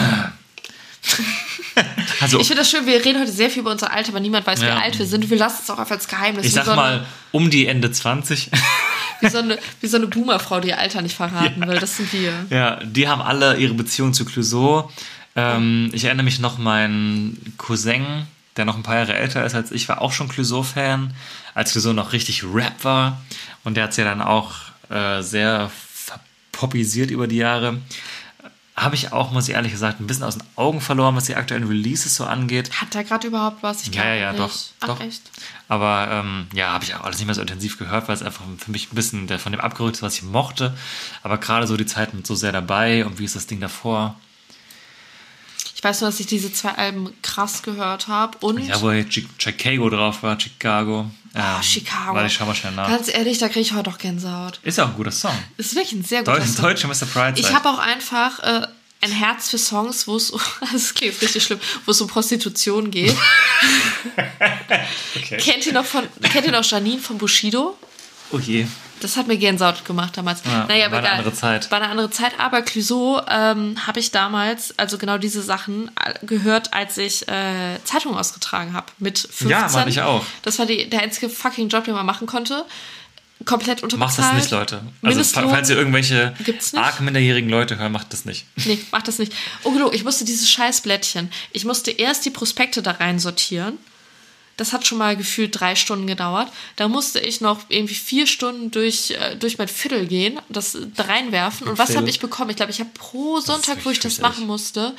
also 2.21 2.41
Ich 2.41 2.47
finde 2.47 2.63
das 2.63 2.71
schön, 2.71 2.87
wir 2.87 3.05
reden 3.05 3.21
heute 3.21 3.31
sehr 3.33 3.51
viel 3.51 3.61
über 3.63 3.71
unser 3.71 3.93
Alter, 3.93 4.11
aber 4.11 4.21
niemand 4.21 4.47
weiß, 4.47 4.61
wie 4.61 4.67
Ja. 4.67 4.79
alt 4.79 4.99
wir 4.99 5.07
sind. 5.07 5.29
Wir 5.31 5.39
lassen 5.39 5.61
es 5.63 5.71
auch 5.71 5.79
einfach 5.79 5.97
als 5.97 6.09
Geheimnis. 6.09 6.47
ich 6.47 6.53
sag 6.53 6.65
so 6.67 6.75
mal 6.75 6.93
Eine, 6.99 7.07
um 7.33 7.51
die 7.51 7.67
Ende 7.67 7.91
20. 7.91 8.51
wie, 9.21 9.29
so 9.29 9.39
eine, 9.39 9.59
wie 9.81 9.87
so 9.87 9.97
eine 9.97 10.07
Boomerfrau, 10.07 10.61
die 10.61 10.69
ihr 10.69 10.79
Alter 10.79 11.03
nicht 11.03 11.17
verraten 11.17 11.67
will. 11.67 11.79
Das 11.79 11.97
sind 11.97 12.13
wir. 12.13 12.33
ja, 12.51 12.77
die 12.85 13.09
haben 13.09 13.23
alle 13.23 13.57
ihre 13.57 13.75
Beziehung 13.75 14.13
zu 14.13 14.25
Clouseau. 14.25 14.91
Ähm, 15.37 15.91
ich 15.93 16.05
erinnere 16.05 16.25
mich 16.25 16.41
noch, 16.41 16.59
mein 16.59 17.37
Cousin, 17.59 18.27
der 18.57 18.65
noch 18.65 18.77
ein 18.77 18.83
paar 18.83 18.97
Jahre 18.97 19.15
älter 19.15 19.45
ist 19.47 19.55
als 19.55 19.71
ich, 19.71 19.89
war 19.89 20.03
auch 20.03 20.13
schon 20.13 20.29
Clouseau-Fan, 20.29 21.15
als 21.55 21.73
Clouseau 21.73 21.93
noch 21.93 22.13
richtig 22.13 22.43
Rap 22.45 22.83
war. 22.85 23.21
Und 23.65 23.77
der 23.77 23.85
hat 23.85 23.91
es 23.93 23.97
ja 23.99 24.05
dann 24.05 24.21
auch 24.21 24.53
äh, 24.91 25.23
sehr 25.23 25.71
verpoppisiert 25.95 27.11
über 27.11 27.27
die 27.29 27.37
Jahre. 27.37 27.79
Habe 28.79 28.95
ich 28.95 29.13
auch, 29.13 29.33
muss 29.33 29.49
ich 29.49 29.55
ehrlich 29.55 29.73
gesagt, 29.73 30.01
ein 30.01 30.07
bisschen 30.07 30.25
aus 30.25 30.39
den 30.39 30.47
Augen 30.55 30.81
verloren, 30.81 31.17
was 31.17 31.25
die 31.25 31.35
aktuellen 31.35 31.67
Releases 31.67 32.15
so 32.15 32.25
angeht. 32.25 32.71
Hat 32.81 32.95
da 32.95 33.03
gerade 33.03 33.27
überhaupt 33.27 33.63
was? 33.63 33.83
Ich 33.87 33.95
Ja, 33.95 34.05
ja, 34.05 34.15
ja, 34.15 34.33
doch. 34.33 34.53
Ach, 34.81 34.87
doch. 34.87 35.01
echt? 35.01 35.23
Aber 35.67 36.09
ähm, 36.11 36.47
ja, 36.55 36.73
habe 36.73 36.85
ich 36.85 36.95
auch 36.95 37.03
alles 37.03 37.19
nicht 37.19 37.27
mehr 37.27 37.35
so 37.35 37.41
intensiv 37.41 37.77
gehört, 37.77 38.07
weil 38.07 38.15
es 38.15 38.23
einfach 38.23 38.45
für 38.59 38.71
mich 38.71 38.93
ein 38.93 38.95
bisschen 38.95 39.27
der, 39.27 39.39
von 39.39 39.53
dem 39.53 39.61
abgerückt 39.61 39.97
ist, 39.97 40.03
was 40.03 40.15
ich 40.15 40.23
mochte. 40.23 40.77
Aber 41.23 41.39
gerade 41.39 41.67
so 41.67 41.77
die 41.77 41.87
Zeit 41.87 42.15
mit 42.15 42.27
so 42.27 42.37
sehr 42.37 42.53
dabei 42.53 43.05
und 43.05 43.19
wie 43.19 43.25
ist 43.25 43.35
das 43.35 43.47
Ding 43.49 43.61
davor? 43.61 44.15
Ich 45.79 45.85
weiß 45.85 46.01
nur, 46.01 46.11
dass 46.11 46.19
ich 46.19 46.27
diese 46.27 46.53
zwei 46.53 46.73
Alben 46.73 47.15
krass 47.23 47.63
gehört 47.63 48.09
habe. 48.09 48.37
Und 48.39 48.67
Ja, 48.67 48.83
wo 48.83 48.91
Chicago 49.39 49.89
drauf 49.89 50.25
war, 50.25 50.39
Chicago. 50.39 51.09
Ähm, 51.35 51.41
Ah, 51.41 51.63
Chicago. 51.63 52.15
Warte, 52.17 52.27
ich 52.27 52.33
schau 52.33 52.47
mal 52.47 52.55
schnell 52.57 52.73
nach. 52.73 52.89
Ganz 52.89 53.07
ehrlich, 53.07 53.39
da 53.39 53.47
kriege 53.47 53.61
ich 53.61 53.73
heute 53.75 53.89
auch 53.89 53.99
Gänsehaut. 53.99 54.59
Ist 54.65 54.79
ja 54.79 54.87
auch 54.87 54.89
ein 54.89 54.97
guter 54.97 55.13
Song. 55.13 55.31
Ist 55.57 55.77
wirklich 55.77 55.93
ein 55.93 56.03
sehr 56.03 56.25
guter 56.25 56.39
Deutsch, 56.41 56.49
Song. 56.49 56.63
deutsche 56.65 56.89
Mr. 56.89 57.07
Pride. 57.07 57.39
Ich 57.39 57.55
habe 57.55 57.69
auch 57.69 57.79
einfach 57.79 58.41
äh, 58.41 58.67
ein 59.03 59.13
Herz 59.13 59.51
für 59.51 59.59
Songs, 59.59 60.09
wo 60.09 60.17
es, 60.17 60.33
das 60.73 60.95
klingt 60.95 61.23
richtig 61.23 61.45
schlimm, 61.45 61.61
wo 61.87 61.93
es 61.93 62.01
um 62.01 62.09
Prostitution 62.09 62.91
geht. 62.91 63.15
Kennt 65.39 65.65
ihr 65.65 65.75
noch 65.75 65.85
von, 65.85 66.09
kennt 66.23 66.45
ihr 66.45 66.51
noch 66.53 66.65
Janine 66.65 66.99
von 67.01 67.19
Bushido? 67.19 67.79
Oh 68.33 68.41
je. 68.41 68.67
Das 69.01 69.17
hat 69.17 69.29
mir 69.29 69.37
Gänsehaut 69.37 69.85
gemacht 69.85 70.17
damals. 70.17 70.43
Ja, 70.45 70.67
naja, 70.67 70.87
aber 70.87 70.93
war 70.93 70.99
eine 70.99 71.09
egal. 71.09 71.19
andere 71.19 71.35
Zeit. 71.35 71.71
War 71.71 71.81
eine 71.81 71.91
andere 71.91 72.11
Zeit, 72.11 72.33
aber 72.39 72.63
Clouseau 72.63 73.21
ähm, 73.29 73.87
habe 73.87 74.01
ich 74.01 74.11
damals, 74.11 74.79
also 74.79 74.99
genau 74.99 75.19
diese 75.19 75.43
Sachen 75.43 75.91
äh, 76.05 76.15
gehört, 76.27 76.73
als 76.75 76.99
ich 76.99 77.27
äh, 77.29 77.79
Zeitung 77.85 78.17
ausgetragen 78.17 78.73
habe. 78.73 78.87
Mit 78.99 79.19
15. 79.19 79.49
Ja, 79.49 79.69
Mann, 79.73 79.89
ich 79.89 80.01
auch. 80.01 80.25
Das 80.43 80.59
war 80.59 80.67
die, 80.67 80.89
der 80.89 81.03
einzige 81.03 81.29
fucking 81.29 81.69
Job, 81.69 81.85
den 81.85 81.95
man 81.95 82.07
machen 82.07 82.27
konnte. 82.27 82.65
Komplett 83.45 83.83
Macht 83.83 83.93
unterbezahlt. 83.95 84.19
das 84.19 84.35
nicht, 84.35 84.51
Leute. 84.51 84.77
Also, 84.77 84.91
Mindestlohn 85.03 85.49
falls 85.49 85.71
ihr 85.71 85.77
irgendwelche 85.77 86.35
arg 86.75 87.01
minderjährigen 87.01 87.49
Leute 87.49 87.79
hören, 87.79 87.93
macht 87.93 88.13
das 88.13 88.25
nicht. 88.25 88.47
Nee, 88.67 88.81
mach 88.91 89.03
das 89.03 89.21
nicht. 89.21 89.33
Oh, 89.63 89.71
genau, 89.71 89.93
ich 89.93 90.03
musste 90.03 90.25
dieses 90.25 90.51
scheiß 90.51 90.81
Blättchen. 90.81 91.31
Ich 91.53 91.65
musste 91.65 91.93
erst 91.93 92.25
die 92.25 92.31
Prospekte 92.31 92.83
da 92.83 92.93
rein 92.93 93.21
sortieren. 93.21 93.79
Das 94.59 94.73
hat 94.75 94.87
schon 94.87 94.99
mal 94.99 95.17
gefühlt 95.17 95.59
drei 95.59 95.75
Stunden 95.77 96.07
gedauert. 96.07 96.53
Da 96.77 96.89
musste 96.89 97.21
ich 97.21 97.41
noch 97.41 97.61
irgendwie 97.69 97.95
vier 97.95 98.27
Stunden 98.27 98.71
durch, 98.71 99.13
äh, 99.13 99.37
durch 99.37 99.57
mein 99.57 99.69
Viertel 99.69 100.07
gehen, 100.07 100.39
das 100.49 100.77
da 100.95 101.05
reinwerfen. 101.05 101.69
Und 101.69 101.79
was 101.79 101.97
habe 101.97 102.11
ich 102.11 102.19
bekommen? 102.21 102.51
Ich 102.51 102.57
glaube, 102.57 102.73
ich 102.73 102.81
habe 102.81 102.91
pro 102.93 103.41
Sonntag, 103.41 103.79
wo 103.85 103.91
ich 103.91 104.01
das 104.01 104.19
machen 104.19 104.47
musste, 104.47 104.95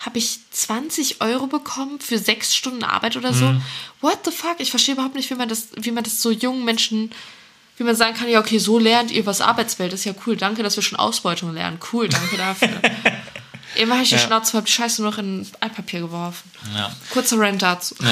habe 0.00 0.18
ich 0.18 0.40
20 0.50 1.20
Euro 1.20 1.46
bekommen 1.46 2.00
für 2.00 2.18
sechs 2.18 2.54
Stunden 2.54 2.82
Arbeit 2.84 3.16
oder 3.16 3.32
so. 3.32 3.46
Mhm. 3.46 3.62
What 4.00 4.18
the 4.24 4.30
fuck? 4.32 4.56
Ich 4.58 4.70
verstehe 4.70 4.94
überhaupt 4.94 5.14
nicht, 5.14 5.30
wie 5.30 5.34
man 5.34 5.48
das, 5.48 5.68
wie 5.76 5.92
man 5.92 6.04
das 6.04 6.20
so 6.20 6.30
jungen 6.30 6.64
Menschen, 6.64 7.12
wie 7.76 7.84
man 7.84 7.94
sagen 7.94 8.16
kann, 8.16 8.28
ja, 8.28 8.40
okay, 8.40 8.58
so 8.58 8.78
lernt 8.80 9.12
ihr 9.12 9.26
was 9.26 9.40
Arbeitswelt. 9.40 9.92
Das 9.92 10.00
ist 10.00 10.06
ja 10.06 10.14
cool. 10.26 10.36
Danke, 10.36 10.64
dass 10.64 10.74
wir 10.74 10.82
schon 10.82 10.98
Ausbeutung 10.98 11.54
lernen. 11.54 11.78
Cool, 11.92 12.08
danke 12.08 12.36
dafür. 12.36 12.80
Eben 13.76 13.92
habe 13.92 14.02
ich 14.02 14.08
die 14.08 14.16
Ja. 14.16 14.20
Schnauze 14.20 14.50
voll, 14.50 14.58
hab 14.58 14.66
die 14.66 14.72
Scheiße 14.72 15.02
noch 15.02 15.18
in 15.18 15.46
Altpapier 15.60 16.00
geworfen. 16.00 16.50
Ja. 16.74 16.92
Kurzer 17.10 17.38
Rant 17.38 17.62
dazu. 17.62 17.94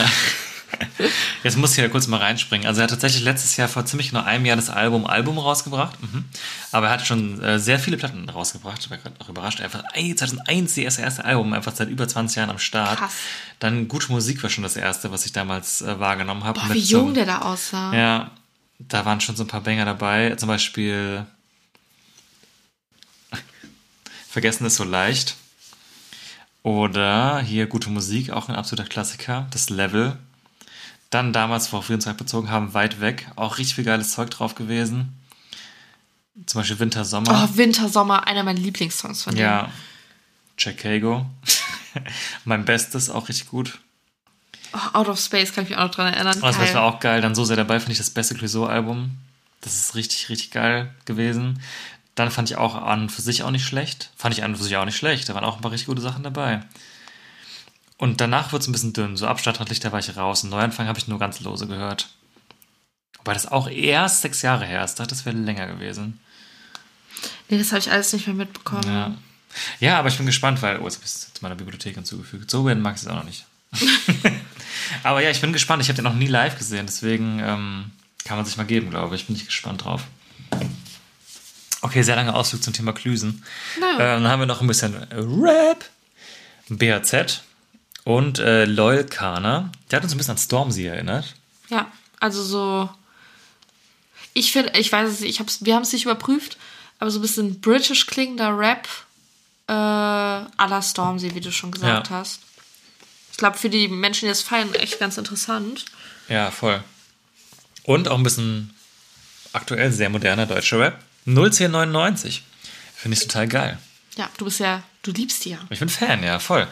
Jetzt 1.43 1.57
muss 1.57 1.73
ich 1.73 1.77
ja 1.79 1.89
kurz 1.89 2.07
mal 2.07 2.19
reinspringen. 2.19 2.67
Also 2.67 2.81
er 2.81 2.85
hat 2.85 2.91
tatsächlich 2.91 3.23
letztes 3.23 3.57
Jahr 3.57 3.69
vor 3.69 3.85
ziemlich 3.87 4.11
genau 4.11 4.23
einem 4.25 4.45
Jahr 4.47 4.57
das 4.57 4.71
Album 4.71 5.07
Album 5.07 5.39
rausgebracht. 5.39 6.01
Mhm. 6.03 6.25
Aber 6.73 6.87
er 6.87 6.93
hat 6.93 7.07
schon 7.07 7.43
äh, 7.43 7.59
sehr 7.59 7.79
viele 7.79 7.97
Platten 7.97 8.29
rausgebracht. 8.29 8.79
Ich 8.81 8.91
war 8.91 8.99
gerade 8.99 9.15
auch 9.21 9.29
überrascht. 9.29 9.61
Einfach 9.61 9.83
ey, 9.95 10.15
2001 10.15 10.75
die 10.75 10.83
erste, 10.85 11.03
erste 11.03 11.25
Album, 11.25 11.53
einfach 11.53 11.75
seit 11.75 11.89
über 11.89 12.07
20 12.09 12.37
Jahren 12.37 12.51
am 12.51 12.59
Start. 12.59 12.99
Krass. 12.99 13.15
Dann 13.59 13.89
Gute 13.89 14.11
Musik 14.13 14.43
war 14.43 14.51
schon 14.51 14.63
das 14.65 14.77
erste, 14.77 15.11
was 15.13 15.25
ich 15.27 15.33
damals 15.33 15.83
äh, 15.83 15.99
wahrgenommen 16.01 16.45
habe. 16.45 16.61
Boah, 16.61 16.75
wie 16.75 16.81
so- 16.81 16.99
jung 16.99 17.15
der 17.15 17.27
da 17.27 17.39
aussah. 17.43 17.95
Ja, 17.95 18.31
da 18.79 19.05
waren 19.05 19.21
schon 19.21 19.37
so 19.37 19.45
ein 19.45 19.49
paar 19.49 19.63
Banger 19.63 19.85
dabei. 19.85 20.35
Zum 20.37 20.49
Beispiel 20.49 21.25
Vergessen 24.29 24.67
ist 24.67 24.77
so 24.77 24.85
leicht. 24.85 25.37
Oder 26.63 27.39
hier 27.41 27.67
gute 27.67 27.91
Musik, 27.91 28.31
auch 28.31 28.49
ein 28.49 28.57
absoluter 28.57 28.89
Klassiker. 28.89 29.47
Das 29.53 29.71
Level. 29.71 30.19
Dann 31.11 31.33
damals, 31.33 31.73
uns 31.73 32.07
halt 32.07 32.17
bezogen 32.17 32.51
haben, 32.51 32.75
weit 32.75 33.01
weg. 33.01 33.31
Auch 33.37 33.59
richtig 33.59 33.77
viel 33.77 33.85
geiles 33.85 34.13
Zeug 34.13 34.31
drauf 34.31 34.55
gewesen. 34.55 35.17
Zum 36.47 36.61
Beispiel 36.61 36.79
Winter, 36.79 37.05
Sommer. 37.05 37.49
Oh, 37.51 37.57
Winter, 37.57 37.89
Sommer, 37.89 38.27
einer 38.27 38.43
meiner 38.43 38.59
Lieblingssongs 38.61 39.23
von 39.23 39.35
denen. 39.35 39.47
ja. 39.47 39.71
Chicago. 40.59 41.27
mein 42.45 42.65
Bestes, 42.65 43.11
auch 43.11 43.29
richtig 43.29 43.49
gut. 43.49 43.79
Oh, 44.73 44.99
Out 44.99 45.09
of 45.09 45.21
Space 45.21 45.53
kann 45.53 45.65
ich 45.65 45.71
mich 45.71 45.79
auch 45.79 45.85
noch 45.85 45.91
dran 45.95 46.13
erinnern. 46.13 46.39
Oh, 46.39 46.47
das 46.47 46.57
Geil. 46.57 46.75
war 46.75 46.83
auch 46.83 47.01
geil. 47.01 47.21
Dann 47.21 47.35
so 47.35 47.45
sehr 47.45 47.57
dabei 47.57 47.79
finde 47.79 47.93
ich 47.93 47.99
das 47.99 48.11
beste 48.11 48.35
Clouseau-Album. 48.35 49.11
Das 49.61 49.75
ist 49.75 49.95
richtig, 49.95 50.29
richtig 50.29 50.51
geil 50.51 50.95
gewesen. 51.05 51.61
Dann 52.15 52.31
fand 52.31 52.51
ich 52.51 52.57
auch 52.57 52.75
an 52.75 53.11
für 53.11 53.23
sich 53.23 53.43
auch 53.43 53.51
nicht 53.51 53.67
schlecht. 53.67 54.11
Fand 54.17 54.35
ich 54.35 54.43
an 54.43 54.57
für 54.57 54.63
sich 54.63 54.77
auch 54.77 54.85
nicht 54.85 54.97
schlecht. 54.97 55.29
Da 55.29 55.35
waren 55.35 55.45
auch 55.45 55.57
ein 55.57 55.63
paar 55.63 55.73
richtig 55.73 55.87
gute 55.87 56.03
Sachen 56.03 56.23
dabei. 56.23 56.61
Und 57.99 58.21
danach 58.21 58.53
wird 58.53 58.63
es 58.63 58.69
ein 58.69 58.73
bisschen 58.73 58.93
dünn. 58.93 59.17
So 59.17 59.27
ab 59.27 59.41
Stadtlandlichter 59.41 59.93
war 59.93 60.01
ich 60.01 60.17
raus. 60.17 60.45
Und 60.45 60.51
Neuanfang 60.51 60.87
habe 60.87 60.99
ich 60.99 61.09
nur 61.09 61.19
ganz 61.19 61.41
lose 61.41 61.67
gehört. 61.67 62.09
Wobei 63.19 63.33
das 63.33 63.51
auch 63.51 63.69
erst 63.69 64.23
sechs 64.23 64.43
Jahre 64.43 64.67
her 64.67 64.85
ist. 64.85 64.93
Ich 64.93 64.97
dachte, 64.97 65.11
das 65.11 65.25
wäre 65.25 65.37
länger 65.37 65.67
gewesen. 65.67 66.21
Nee, 67.49 67.59
das 67.59 67.69
habe 67.69 67.79
ich 67.79 67.91
alles 67.91 68.13
nicht 68.13 68.27
mehr 68.27 68.37
mitbekommen. 68.37 68.87
Ja. 68.87 69.15
ja, 69.81 69.99
aber 69.99 70.09
ich 70.09 70.17
bin 70.17 70.27
gespannt, 70.27 70.61
weil, 70.61 70.79
oh, 70.79 70.85
jetzt 70.85 70.97
habe 70.97 71.07
ich 71.07 71.13
es 71.13 71.33
zu 71.33 71.43
meiner 71.43 71.55
Bibliothek 71.55 71.95
hinzugefügt. 71.95 72.51
So 72.51 72.67
werden 72.67 72.83
mag 72.83 72.97
ich 72.97 73.03
es 73.03 73.09
auch 73.09 73.15
noch 73.15 73.25
nicht. 73.25 73.47
aber 75.03 75.23
ja, 75.23 75.31
ich 75.31 75.41
bin 75.41 75.53
gespannt. 75.53 75.83
Ich 75.83 75.89
habe 75.89 75.97
den 75.97 76.05
noch 76.05 76.15
nie 76.15 76.27
live 76.27 76.59
gesehen, 76.59 76.87
deswegen 76.87 77.41
ähm, 77.41 77.91
kann 78.25 78.37
man 78.37 78.45
sich 78.45 78.59
mal 78.59 78.67
geben, 78.67 78.91
glaube 78.91 79.17
ich. 79.17 79.27
Bin 79.27 79.37
ich 79.37 79.47
gespannt 79.47 79.85
drauf. 79.85 80.03
Okay, 81.81 82.03
sehr 82.03 82.17
langer 82.17 82.35
Ausflug 82.35 82.63
zum 82.63 82.75
Thema 82.75 82.93
Klüsen. 82.93 83.43
Naja. 83.81 84.17
Ähm, 84.17 84.23
dann 84.23 84.29
haben 84.29 84.41
wir 84.41 84.47
noch 84.47 84.61
ein 84.61 84.67
bisschen 84.67 84.95
Rap, 85.13 85.85
BAZ 86.69 87.43
und 88.07 88.39
äh, 88.39 88.67
Loyal 88.67 89.05
Kana. 89.05 89.73
Der 89.91 89.97
hat 89.97 90.05
uns 90.05 90.15
ein 90.15 90.19
bisschen 90.19 90.31
an 90.33 90.39
Stormzy 90.39 90.85
erinnert. 90.87 91.35
Ja, 91.69 91.91
also 92.21 92.41
so. 92.43 92.89
Ich 94.33 94.53
finde, 94.53 94.79
ich 94.79 94.93
weiß 94.93 95.11
es 95.11 95.21
nicht, 95.21 95.31
ich 95.31 95.41
hab's, 95.41 95.65
wir 95.65 95.75
haben 95.75 95.83
es 95.83 95.93
nicht 95.93 96.05
überprüft, 96.05 96.57
aber 97.01 97.11
so 97.11 97.19
ein 97.19 97.23
bisschen 97.23 97.61
british 97.61 98.07
klingender 98.07 98.57
Rap 98.57 98.87
äh, 99.69 99.73
la 99.73 100.83
Stormzy, 100.83 101.35
wie 101.35 101.41
du 101.41 101.51
schon 101.51 101.73
gesagt 101.73 102.09
Ja. 102.11 102.17
hast. 102.17 102.41
Ich 103.33 103.39
glaube, 103.39 103.59
für 103.59 103.71
die 103.71 103.89
Menschen, 103.89 104.27
die 104.27 104.31
das 104.31 104.43
feiern, 104.43 104.73
echt 104.75 105.01
ganz 105.01 105.19
interessant. 105.19 105.85
Ja, 106.29 106.53
voll. 106.53 106.83
Und 107.83 108.07
auch 108.09 108.17
ein 108.19 108.23
bisschen 108.23 108.73
aktuell 109.53 109.91
sehr 109.91 110.11
moderner 110.11 110.47
deutscher 110.47 110.79
Rap. 110.79 111.03
01099. 111.27 112.45
Finde 112.95 113.17
ich 113.17 113.23
total 113.27 113.49
geil. 113.49 113.79
Ja, 114.17 114.31
du 114.39 114.45
bist 114.45 114.61
ja, 114.61 114.83
du 115.03 115.11
liebst 115.11 115.45
die 115.45 115.51
ja. 115.51 115.59
Ich 115.71 115.81
bin 115.81 115.89
Fan, 115.89 116.23
ja, 116.23 116.39
voll. 116.39 116.67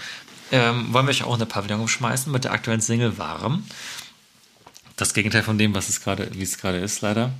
Ähm, 0.54 0.92
wollen 0.92 1.06
wir 1.06 1.10
euch 1.10 1.24
auch 1.24 1.32
in 1.32 1.40
der 1.40 1.46
Pavillon 1.46 1.80
umschmeißen 1.80 2.30
mit 2.30 2.44
der 2.44 2.52
aktuellen 2.52 2.80
Single 2.80 3.18
Warm. 3.18 3.64
Das 4.94 5.12
Gegenteil 5.12 5.42
von 5.42 5.58
dem, 5.58 5.74
was 5.74 5.88
es 5.88 6.00
gerade, 6.00 6.30
wie 6.32 6.44
es 6.44 6.58
gerade 6.58 6.78
ist, 6.78 7.00
leider. 7.00 7.32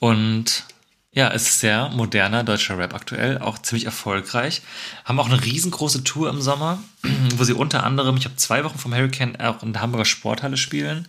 Und 0.00 0.64
ja, 1.12 1.30
es 1.30 1.48
ist 1.48 1.60
sehr 1.60 1.90
moderner 1.90 2.42
deutscher 2.42 2.76
Rap 2.76 2.92
aktuell, 2.92 3.38
auch 3.38 3.60
ziemlich 3.60 3.84
erfolgreich. 3.84 4.62
Haben 5.04 5.20
auch 5.20 5.28
eine 5.30 5.44
riesengroße 5.44 6.02
Tour 6.02 6.28
im 6.28 6.42
Sommer, 6.42 6.82
wo 7.36 7.44
sie 7.44 7.52
unter 7.52 7.84
anderem, 7.84 8.16
ich 8.16 8.24
habe 8.24 8.34
zwei 8.34 8.64
Wochen 8.64 8.80
vom 8.80 8.92
Hurricane 8.92 9.38
auch 9.38 9.62
in 9.62 9.72
der 9.72 9.82
Hamburger 9.82 10.04
Sporthalle 10.04 10.56
spielen. 10.56 11.06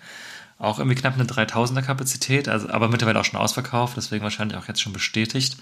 Auch 0.60 0.78
irgendwie 0.78 0.96
knapp 0.96 1.16
eine 1.16 1.24
3000er 1.24 1.82
Kapazität, 1.82 2.48
also, 2.48 2.70
aber 2.70 2.88
mittlerweile 2.88 3.20
auch 3.20 3.26
schon 3.26 3.40
ausverkauft, 3.40 3.98
deswegen 3.98 4.24
wahrscheinlich 4.24 4.60
auch 4.60 4.68
jetzt 4.68 4.82
schon 4.82 4.94
bestätigt 4.94 5.58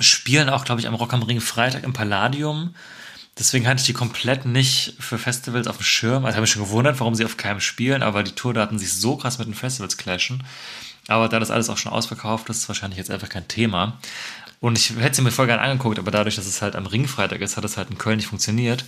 spielen 0.00 0.48
auch, 0.48 0.64
glaube 0.64 0.80
ich, 0.80 0.88
am 0.88 0.94
Rock 0.94 1.12
am 1.12 1.22
Ring 1.22 1.40
Freitag 1.40 1.84
im 1.84 1.92
Palladium. 1.92 2.74
Deswegen 3.38 3.66
hatte 3.66 3.80
ich 3.80 3.86
die 3.86 3.92
komplett 3.92 4.44
nicht 4.44 4.94
für 4.98 5.18
Festivals 5.18 5.66
auf 5.66 5.78
dem 5.78 5.84
Schirm. 5.84 6.24
Also 6.24 6.36
habe 6.36 6.44
ich 6.44 6.52
schon 6.52 6.64
gewundert, 6.64 7.00
warum 7.00 7.14
sie 7.14 7.24
auf 7.24 7.36
keinem 7.36 7.60
spielen, 7.60 8.02
aber 8.02 8.22
die 8.22 8.32
Tourdaten 8.32 8.78
sich 8.78 8.92
so 8.92 9.16
krass 9.16 9.38
mit 9.38 9.48
den 9.48 9.54
Festivals 9.54 9.96
clashen. 9.96 10.44
Aber 11.08 11.28
da 11.28 11.38
das 11.38 11.50
alles 11.50 11.70
auch 11.70 11.78
schon 11.78 11.92
ausverkauft 11.92 12.48
ist, 12.50 12.58
ist 12.58 12.68
wahrscheinlich 12.68 12.98
jetzt 12.98 13.10
einfach 13.10 13.28
kein 13.28 13.48
Thema. 13.48 13.98
Und 14.60 14.76
ich 14.76 14.94
hätte 14.96 15.16
sie 15.16 15.22
mir 15.22 15.30
voll 15.30 15.46
gerne 15.46 15.62
angeguckt, 15.62 15.98
aber 15.98 16.10
dadurch, 16.10 16.36
dass 16.36 16.46
es 16.46 16.60
halt 16.60 16.76
am 16.76 16.86
Ringfreitag 16.86 17.40
ist, 17.40 17.56
hat 17.56 17.64
es 17.64 17.78
halt 17.78 17.90
in 17.90 17.96
Köln 17.96 18.18
nicht 18.18 18.26
funktioniert. 18.26 18.84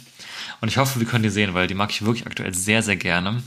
Und 0.61 0.69
ich 0.69 0.77
hoffe, 0.77 1.01
wir 1.01 1.07
können 1.07 1.23
die 1.23 1.31
sehen, 1.31 1.55
weil 1.55 1.67
die 1.67 1.75
mag 1.75 1.91
ich 1.91 2.05
wirklich 2.05 2.27
aktuell 2.27 2.53
sehr, 2.53 2.83
sehr 2.83 2.97
gerne. 2.97 3.43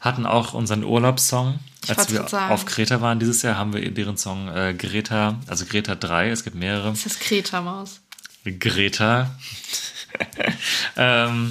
Hatten 0.00 0.26
auch 0.26 0.52
unseren 0.52 0.84
Urlaubssong. 0.84 1.58
Als 1.88 2.12
wir 2.12 2.28
sagen. 2.28 2.52
auf 2.52 2.66
Kreta 2.66 3.00
waren 3.00 3.18
dieses 3.18 3.40
Jahr, 3.42 3.56
haben 3.56 3.72
wir 3.72 3.90
deren 3.90 4.18
Song 4.18 4.48
äh, 4.48 4.74
Greta, 4.74 5.40
also 5.46 5.64
Greta 5.64 5.94
3, 5.94 6.30
es 6.30 6.44
gibt 6.44 6.56
mehrere. 6.56 6.90
Das 6.90 7.06
ist 7.06 7.20
Kreta-Maus. 7.20 8.00
Greta. 8.44 9.34
ähm, 10.96 11.50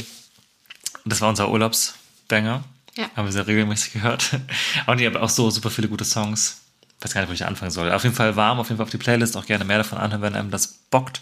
das 1.05 1.21
war 1.21 1.29
unser 1.29 1.49
Urlaubsbanger. 1.49 2.63
Ja. 2.95 3.09
Haben 3.15 3.25
wir 3.25 3.31
sehr 3.31 3.47
regelmäßig 3.47 3.93
gehört. 3.93 4.39
Und 4.85 4.99
die 4.99 5.05
haben 5.05 5.17
auch 5.17 5.29
so 5.29 5.49
super 5.49 5.69
viele 5.71 5.87
gute 5.87 6.05
Songs. 6.05 6.61
Weiß 7.01 7.13
gar 7.13 7.21
nicht, 7.21 7.29
wo 7.29 7.33
ich 7.33 7.45
anfangen 7.45 7.71
soll. 7.71 7.91
Auf 7.91 8.03
jeden 8.03 8.15
Fall 8.15 8.35
warm, 8.35 8.59
auf 8.59 8.67
jeden 8.69 8.77
Fall 8.77 8.85
auf 8.85 8.91
die 8.91 8.97
Playlist. 8.97 9.35
Auch 9.35 9.45
gerne 9.45 9.65
mehr 9.65 9.79
davon 9.79 9.97
anhören, 9.97 10.21
wenn 10.21 10.35
einem 10.35 10.51
das 10.51 10.67
bockt. 10.89 11.21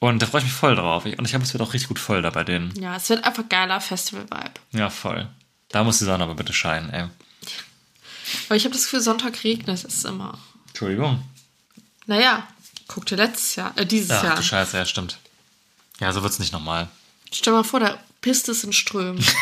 Und 0.00 0.20
da 0.20 0.26
freue 0.26 0.40
ich 0.40 0.46
mich 0.46 0.54
voll 0.54 0.74
drauf. 0.74 1.04
Und 1.04 1.24
ich 1.24 1.34
habe 1.34 1.44
es 1.44 1.52
wird 1.52 1.62
auch 1.62 1.72
richtig 1.72 1.88
gut 1.88 1.98
voll 1.98 2.22
da 2.22 2.30
bei 2.30 2.44
denen. 2.44 2.74
Ja, 2.80 2.96
es 2.96 3.08
wird 3.08 3.24
einfach 3.24 3.48
geiler 3.48 3.80
Festival-Vibe. 3.80 4.60
Ja, 4.72 4.90
voll. 4.90 5.28
Da 5.68 5.84
muss 5.84 5.98
die 5.98 6.04
Sonne 6.04 6.24
aber 6.24 6.34
bitte 6.34 6.52
scheinen, 6.52 6.90
ey. 6.90 7.06
Aber 8.46 8.56
ich 8.56 8.64
habe 8.64 8.74
das 8.74 8.84
Gefühl, 8.84 9.00
Sonntag 9.00 9.44
regnet 9.44 9.84
es 9.84 10.04
immer. 10.04 10.38
Entschuldigung. 10.68 11.22
Naja, 12.06 12.46
guck 12.88 13.06
dir 13.06 13.16
letztes 13.16 13.56
Jahr, 13.56 13.72
äh, 13.76 13.86
dieses 13.86 14.10
Ach 14.10 14.22
Jahr. 14.22 14.36
du 14.36 14.42
Scheiße, 14.42 14.76
ja, 14.76 14.84
stimmt. 14.84 15.18
Ja, 16.00 16.12
so 16.12 16.22
wird's 16.22 16.38
nicht 16.38 16.52
nochmal. 16.52 16.88
Stell 17.32 17.52
mal 17.52 17.64
vor, 17.64 17.80
da 17.80 17.98
pisst 18.20 18.48
es 18.48 18.64
in 18.64 18.72
Strömen. 18.72 19.24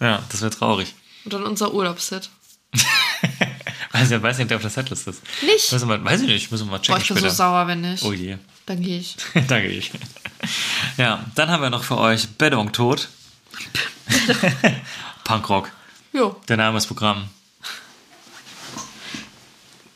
Ja, 0.00 0.22
das 0.28 0.42
wäre 0.42 0.52
traurig. 0.52 0.94
Und 1.24 1.32
dann 1.32 1.42
unser 1.42 1.74
Urlaubshit. 1.74 2.30
Weiß 3.90 4.10
ich 4.12 4.22
weiß 4.22 4.36
nicht, 4.36 4.44
ob 4.44 4.48
der 4.48 4.56
auf 4.58 4.62
der 4.62 4.70
Setlist 4.70 5.08
ist. 5.08 5.22
Nicht? 5.42 5.72
Müssen 5.72 5.88
wir, 5.88 6.04
weiß 6.04 6.20
ich 6.20 6.28
nicht, 6.28 6.52
müssen 6.52 6.66
wir 6.66 6.72
mal 6.72 6.78
checken 6.78 6.94
Boah, 6.94 7.02
ich 7.02 7.08
bin 7.08 7.16
später. 7.16 7.30
so 7.30 7.36
sauer, 7.36 7.66
wenn 7.66 7.80
nicht. 7.80 8.04
Oh 8.04 8.12
je. 8.12 8.36
Dann 8.66 8.80
gehe 8.80 9.00
ich. 9.00 9.16
Danke 9.48 9.66
ich. 9.66 9.90
Ja, 10.98 11.24
dann 11.34 11.48
haben 11.48 11.62
wir 11.62 11.70
noch 11.70 11.82
für 11.82 11.98
euch 11.98 12.28
Beddung 12.28 12.70
tot. 12.70 13.08
Punkrock. 15.24 15.70
Jo. 16.12 16.40
Der 16.48 16.58
Name 16.58 16.78
ist 16.78 16.86
Programm. 16.86 17.28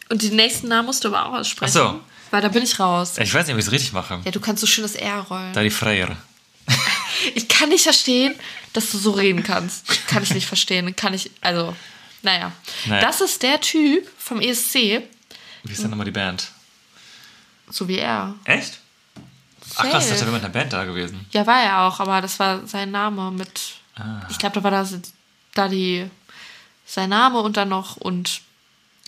Und 0.09 0.23
die 0.23 0.31
nächsten 0.31 0.69
Namen 0.69 0.87
musst 0.87 1.05
du 1.05 1.09
aber 1.15 1.27
auch 1.27 1.35
aussprechen. 1.35 1.73
Ach 1.79 1.93
so. 1.93 2.01
Weil 2.33 2.41
da 2.41 2.49
bin 2.49 2.63
ich 2.65 2.81
raus. 2.81 3.19
Ich 3.19 3.33
weiß 3.33 3.47
nicht, 3.47 3.55
ob 3.55 3.61
ich 3.61 3.67
es 3.67 3.73
richtig 3.73 3.93
mache. 3.93 4.21
Ja, 4.25 4.31
du 4.31 4.41
kannst 4.41 4.63
so 4.63 4.67
schön 4.67 4.83
das 4.83 4.95
R 4.95 5.21
rollen. 5.21 5.53
Da 5.53 5.63
die 5.63 5.71
Freire. 5.71 6.17
Ich 7.37 7.47
kann 7.49 7.69
nicht 7.69 7.85
verstehen, 7.85 8.35
dass 8.73 8.91
du 8.91 8.99
so 8.99 9.13
reden 9.13 9.45
kannst. 9.45 10.09
Kann 10.09 10.25
ich 10.25 10.35
nicht 10.35 10.47
verstehen. 10.49 10.97
Kann 10.97 11.15
ich, 11.15 11.31
also, 11.41 11.77
naja. 12.23 12.51
Naja. 12.87 13.01
Das 13.01 13.21
ist 13.21 13.45
der 13.45 13.61
Typ 13.61 14.11
vom 14.19 14.41
ESC, 14.41 14.75
Wie 15.63 15.73
ist 15.73 15.83
denn 15.85 15.91
nochmal 15.91 16.07
die 16.07 16.11
Band? 16.11 16.51
so 17.71 17.87
wie 17.87 17.99
er. 17.99 18.35
Echt? 18.45 18.81
Ach 19.77 19.83
krass, 19.85 19.93
Safe. 19.93 19.93
das 19.93 20.11
ist 20.11 20.21
ja 20.21 20.27
mit 20.33 20.43
einer 20.43 20.53
Band 20.53 20.73
da 20.73 20.85
gewesen. 20.85 21.25
Ja, 21.31 21.47
war 21.47 21.63
er 21.63 21.83
auch, 21.83 22.01
aber 22.01 22.21
das 22.21 22.41
war 22.41 22.67
sein 22.67 22.91
Name 22.91 23.31
mit. 23.31 23.75
Ah. 23.95 24.23
Ich 24.29 24.39
glaube, 24.39 24.57
da 24.57 24.65
war 24.65 24.73
das, 24.73 24.95
da 25.55 25.69
die 25.69 26.11
sein 26.87 27.11
Name 27.11 27.39
und 27.41 27.57
dann 27.57 27.69
noch 27.69 27.97
und 27.97 28.41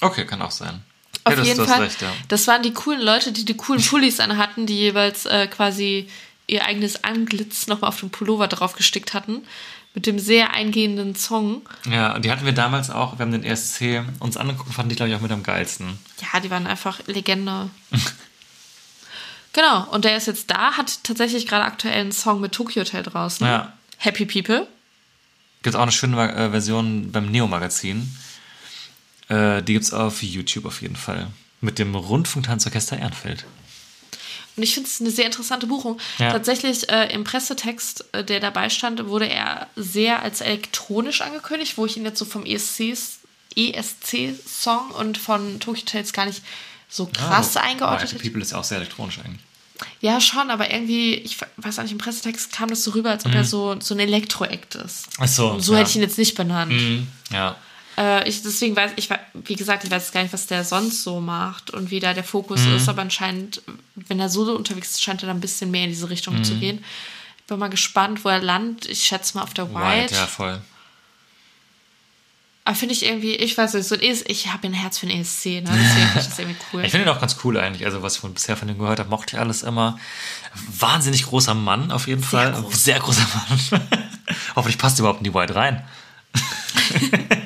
Okay, 0.01 0.25
kann 0.25 0.41
auch 0.41 0.53
sein. 0.53 0.85
Auf 1.25 1.43
jeden 1.43 1.67
Fall. 1.67 1.83
recht, 1.83 2.03
ja. 2.03 2.13
Das 2.29 2.47
waren 2.47 2.63
die 2.63 2.73
coolen 2.73 3.01
Leute, 3.01 3.33
die 3.33 3.45
die 3.45 3.57
coolen 3.57 3.83
Pullis 3.83 4.21
anhatten, 4.21 4.67
die 4.67 4.77
jeweils 4.79 5.27
äh, 5.27 5.47
quasi 5.47 6.09
ihr 6.47 6.65
eigenes 6.65 7.05
Anglitz 7.05 7.67
nochmal 7.67 7.89
auf 7.89 8.01
den 8.01 8.11
Pullover 8.11 8.49
drauf 8.49 8.75
gestickt 8.75 9.15
hatten. 9.15 9.43
Mit 9.95 10.07
dem 10.07 10.19
sehr 10.19 10.53
eingehenden 10.53 11.15
Song. 11.15 11.63
Ja, 11.89 12.19
die 12.19 12.31
hatten 12.33 12.45
wir 12.45 12.53
damals 12.53 12.91
auch, 12.91 13.17
wir 13.17 13.25
haben 13.25 13.31
den 13.31 13.45
ESC 13.45 14.03
uns 14.19 14.37
angeguckt, 14.37 14.75
fanden 14.75 14.89
die, 14.89 14.97
glaube 14.97 15.11
ich, 15.11 15.17
auch 15.17 15.21
mit 15.21 15.31
am 15.31 15.45
geilsten. 15.45 15.99
Ja, 16.21 16.41
die 16.41 16.51
waren 16.51 16.67
einfach 16.67 16.99
Legende. 17.07 17.71
genau, 19.53 19.87
und 19.93 20.05
der 20.05 20.17
ist 20.17 20.27
jetzt 20.27 20.51
da, 20.51 20.73
hat 20.73 21.05
tatsächlich 21.05 21.47
gerade 21.47 21.65
aktuell 21.65 22.01
einen 22.01 22.13
Song 22.13 22.41
mit 22.41 22.51
Tokyo 22.51 22.83
Hotel 22.83 23.05
draußen. 23.05 23.47
Ja. 23.47 23.73
Happy 23.99 24.27
People. 24.27 24.67
Gibt 25.63 25.77
auch 25.77 25.83
eine 25.83 25.93
schöne 25.93 26.21
äh, 26.35 26.51
Version 26.51 27.13
beim 27.13 27.31
Neo-Magazin. 27.31 28.17
Äh, 29.29 29.63
die 29.63 29.73
gibt's 29.75 29.93
auf 29.93 30.23
YouTube 30.23 30.67
auf 30.67 30.83
jeden 30.83 30.97
Fall. 30.97 31.29
Mit 31.61 31.79
dem 31.79 31.95
Rundfunktanzorchester 31.95 32.99
Ehrenfeld. 32.99 33.45
Und 34.57 34.63
ich 34.63 34.75
finde 34.75 34.89
es 34.89 35.01
eine 35.01 35.11
sehr 35.11 35.27
interessante 35.27 35.67
Buchung. 35.67 35.99
Ja. 36.19 36.31
Tatsächlich 36.33 36.89
äh, 36.89 37.13
im 37.13 37.25
Pressetext, 37.25 38.05
äh, 38.13 38.23
der 38.23 38.39
dabei 38.41 38.69
stand, 38.71 39.07
wurde 39.09 39.29
er 39.29 39.67
sehr 39.75 40.23
als 40.23 40.41
elektronisch 40.41 41.23
angekündigt, 41.23 41.77
wo 41.77 41.87
ich 41.87 41.97
ihn 41.97 42.05
jetzt 42.05 42.19
so 42.19 42.25
vom 42.25 42.45
ESC 42.47 42.97
ESC-Song 43.57 44.91
und 44.91 45.19
von 45.19 45.61
Tokyo 45.61 45.85
Tales 45.85 46.13
gar 46.13 46.27
nicht 46.27 46.43
so 46.89 47.07
krass 47.07 47.57
Ah, 47.57 47.61
eingeordnet 47.61 48.13
hätte. 48.13 48.23
People 48.23 48.43
ist 48.43 48.53
ja 48.53 48.59
auch 48.59 48.65
sehr 48.65 48.79
elektronisch 48.79 49.19
eigentlich. 49.19 49.41
Ja, 50.01 50.21
schon, 50.21 50.51
aber 50.51 50.73
irgendwie, 50.73 51.15
ich 51.15 51.39
weiß 51.57 51.79
auch 51.79 51.83
nicht, 51.83 51.93
im 51.93 51.99
Pressetext 51.99 52.53
kam 52.53 52.69
das 52.71 52.85
so 52.85 52.93
rüber, 52.93 53.11
als 53.11 53.27
ob 53.27 53.35
er 53.35 53.45
so, 53.45 53.77
so 53.81 53.95
ein 53.95 54.01
Elektro-Act 54.01 54.77
ist. 54.77 55.07
Ach 55.19 55.27
so. 55.29 55.51
Und 55.51 55.61
so 55.63 55.73
ja. 55.73 55.81
hätte 55.81 55.91
ich 55.91 55.97
ihn 55.97 56.03
jetzt 56.03 56.19
nicht 56.19 56.37
benannt. 56.37 56.73
Mhm, 56.73 57.09
Ja. 57.33 57.57
Äh, 57.97 58.29
ich, 58.29 58.43
deswegen 58.43 58.75
weiß 58.75 58.93
ich, 58.97 59.09
wie 59.35 59.55
gesagt, 59.57 59.85
ich 59.85 59.91
weiß 59.91 60.11
gar 60.13 60.23
nicht, 60.23 60.33
was 60.33 60.47
der 60.47 60.65
sonst 60.65 61.03
so 61.05 61.21
macht 61.21 61.71
und 61.71 61.91
wie 61.91 62.01
da 62.01 62.13
der 62.15 62.25
Fokus 62.25 62.63
Mhm. 62.67 62.75
ist, 62.77 62.89
aber 62.89 63.03
anscheinend, 63.03 63.63
wenn 63.95 64.19
er 64.21 64.29
so 64.29 64.43
unterwegs 64.57 64.91
ist, 64.91 65.03
scheint 65.03 65.23
er 65.23 65.27
da 65.27 65.33
ein 65.33 65.41
bisschen 65.41 65.71
mehr 65.71 65.85
in 65.85 65.91
diese 65.91 66.11
Richtung 66.11 66.37
Mhm. 66.37 66.45
zu 66.45 66.57
gehen. 66.57 66.85
Ich 67.39 67.45
bin 67.45 67.59
mal 67.59 67.69
gespannt, 67.71 68.25
wo 68.25 68.31
er 68.31 68.41
landet. 68.41 68.87
Ich 68.87 69.05
schätze 69.05 69.37
mal 69.37 69.45
auf 69.45 69.55
der 69.55 69.73
White. 69.75 69.85
White, 70.05 70.15
ja, 70.15 70.27
voll. 70.27 70.61
Aber 72.67 72.75
finde 72.75 72.95
ich 72.95 73.05
irgendwie, 73.05 73.35
ich 73.35 73.59
weiß 73.59 73.75
nicht, 73.75 73.87
so 73.87 73.95
ein 73.95 74.01
ES, 74.01 74.25
ich 74.27 74.51
habe 74.51 74.67
ein 74.67 74.73
Herz 74.73 74.97
für 74.99 75.07
ein 75.07 75.11
ESC, 75.11 75.61
ne? 75.61 75.65
Deswegen 75.65 76.07
finde 76.07 76.21
ich 76.21 76.27
das 76.29 76.39
irgendwie 76.39 76.57
cool. 76.73 76.83
Ich 76.87 76.91
finde 76.93 77.07
ihn 77.07 77.15
auch 77.15 77.21
ganz 77.21 77.37
cool 77.45 77.59
eigentlich. 77.59 77.85
Also, 77.85 78.03
was 78.03 78.15
ich 78.15 78.21
von, 78.23 78.33
bisher 78.33 78.57
von 78.57 78.71
ihm 78.71 78.79
gehört 78.79 78.99
habe, 79.01 79.11
mochte 79.11 79.37
ich 79.37 79.41
alles 79.41 79.63
immer. 79.63 79.99
Wahnsinnig 80.79 81.25
großer 81.27 81.53
Mann 81.53 81.91
auf 81.93 82.07
jeden 82.07 82.23
Fall. 82.23 82.53
groß. 82.55 82.83
Sehr 82.85 82.99
großer 83.01 83.27
Mann. 83.71 83.83
Hoffentlich 84.57 84.79
passt 84.79 84.99
überhaupt 84.99 85.19
in 85.21 85.25
die 85.25 85.35
White 85.35 85.55
rein. 85.55 85.85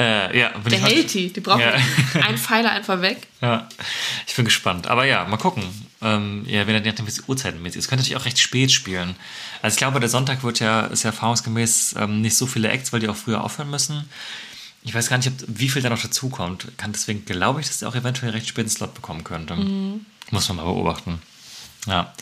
äh, 0.00 0.38
ja, 0.38 0.48
bin 0.58 0.70
der 0.70 0.80
hält 0.80 1.12
die, 1.12 1.30
die 1.30 1.40
brauchen 1.40 1.60
Ja. 1.60 1.74
einen 2.26 2.38
Pfeiler 2.38 2.70
einfach 2.72 3.02
weg. 3.02 3.26
Ja, 3.42 3.68
ich 4.26 4.34
bin 4.34 4.46
gespannt. 4.46 4.86
Aber 4.86 5.04
ja, 5.04 5.26
mal 5.26 5.36
gucken. 5.36 5.64
Ähm, 6.00 6.44
ja, 6.46 6.66
wenn 6.66 6.74
er 6.74 6.80
nachdem 6.80 7.06
wie 7.06 7.10
es 7.10 7.28
uhrzeitenmäßig 7.28 7.78
ist. 7.78 7.84
Es 7.84 7.88
könnte 7.88 8.02
natürlich 8.02 8.20
auch 8.20 8.24
recht 8.24 8.38
spät 8.38 8.72
spielen. 8.72 9.14
Also 9.60 9.74
ich 9.74 9.78
glaube, 9.78 10.00
der 10.00 10.08
Sonntag 10.08 10.42
wird 10.42 10.58
ja, 10.60 10.86
ist 10.86 11.02
ja 11.02 11.10
erfahrungsgemäß 11.10 11.96
ähm, 11.98 12.22
nicht 12.22 12.36
so 12.36 12.46
viele 12.46 12.70
Acts, 12.70 12.92
weil 12.92 13.00
die 13.00 13.08
auch 13.08 13.16
früher 13.16 13.44
aufhören 13.44 13.68
müssen. 13.68 14.08
Ich 14.82 14.94
weiß 14.94 15.10
gar 15.10 15.18
nicht, 15.18 15.28
ob, 15.28 15.34
wie 15.46 15.68
viel 15.68 15.82
da 15.82 15.90
noch 15.90 16.00
dazukommt. 16.00 16.68
Kann 16.78 16.92
deswegen 16.92 17.26
glaube 17.26 17.60
ich, 17.60 17.66
dass 17.66 17.82
er 17.82 17.88
auch 17.88 17.94
eventuell 17.94 18.30
recht 18.32 18.48
späten 18.48 18.70
Slot 18.70 18.94
bekommen 18.94 19.24
könnte. 19.24 19.54
Muss 20.30 20.48
man 20.48 20.56
mal 20.56 20.64
beobachten. 20.64 21.20
Ja. 21.86 22.14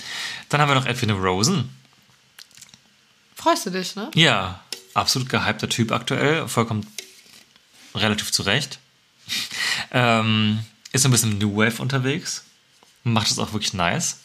Dann 0.49 0.61
haben 0.61 0.69
wir 0.69 0.75
noch 0.75 0.87
Edwin 0.87 1.11
Rosen. 1.11 1.69
Freust 3.37 3.67
du 3.67 3.71
dich, 3.71 3.95
ne? 3.95 4.11
Ja, 4.17 4.61
absolut 4.95 5.29
gehypter 5.29 5.69
Typ 5.69 5.93
aktuell. 5.93 6.49
Vollkommen 6.49 6.85
relativ 7.95 8.33
zurecht. 8.33 8.79
ähm, 9.93 10.61
ist 10.93 11.03
so 11.03 11.09
ein 11.09 11.13
bisschen 11.13 11.39
New 11.39 11.57
Wave 11.57 11.81
unterwegs. 11.81 12.45
Macht 13.05 13.31
es 13.31 13.39
auch 13.39 13.53
wirklich 13.53 13.75
nice. 13.75 14.21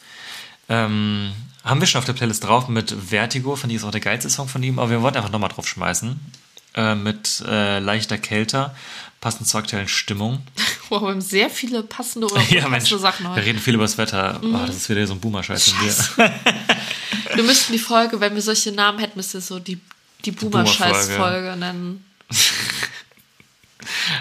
Ähm, 0.70 1.34
haben 1.64 1.80
wir 1.80 1.88
schon 1.88 2.00
auf 2.00 2.06
der 2.06 2.14
Playlist 2.14 2.44
drauf 2.44 2.68
mit 2.68 2.96
Vertigo, 3.10 3.56
finde 3.56 3.76
ich 3.76 3.82
ist 3.82 3.86
auch 3.86 3.92
der 3.92 4.02
geilste 4.02 4.30
Song 4.30 4.48
von 4.48 4.64
ihm, 4.64 4.80
aber 4.80 4.90
wir 4.90 5.02
wollten 5.02 5.18
einfach 5.18 5.32
nochmal 5.32 5.50
drauf 5.50 5.68
schmeißen. 5.68 6.20
Äh, 6.76 6.96
mit 6.96 7.44
äh, 7.48 7.78
leichter 7.80 8.18
Kälte, 8.18 8.72
passend 9.22 9.48
zur 9.48 9.60
aktuellen 9.60 9.88
Stimmung. 9.88 10.42
Wow, 10.90 11.02
wir 11.02 11.08
haben 11.10 11.22
sehr 11.22 11.50
viele 11.50 11.82
passende 11.82 12.28
oder 12.32 12.42
ja, 12.50 12.68
Mensch, 12.68 12.90
Sachen 12.90 13.24
wir 13.24 13.32
heute. 13.32 13.46
reden 13.46 13.58
viel 13.58 13.74
über 13.74 13.86
das 13.86 13.98
Wetter. 13.98 14.40
Oh, 14.44 14.66
das 14.68 14.76
ist 14.76 14.90
wieder 14.90 15.08
so 15.08 15.14
ein 15.14 15.20
Boomer-Scheiß 15.20 15.72
von 15.72 15.88
dir. 15.88 16.34
Wir 17.34 17.44
müssten 17.44 17.72
die 17.72 17.80
Folge, 17.80 18.20
wenn 18.20 18.36
wir 18.36 18.44
solche 18.44 18.72
Namen 18.72 19.00
hätten, 19.00 19.18
müsste 19.18 19.42
so 19.42 19.58
die, 19.58 19.80
die 20.26 20.32
Boomer-Scheiß-Folge 20.32 21.56
nennen. 21.56 22.06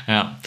Ja, 0.06 0.38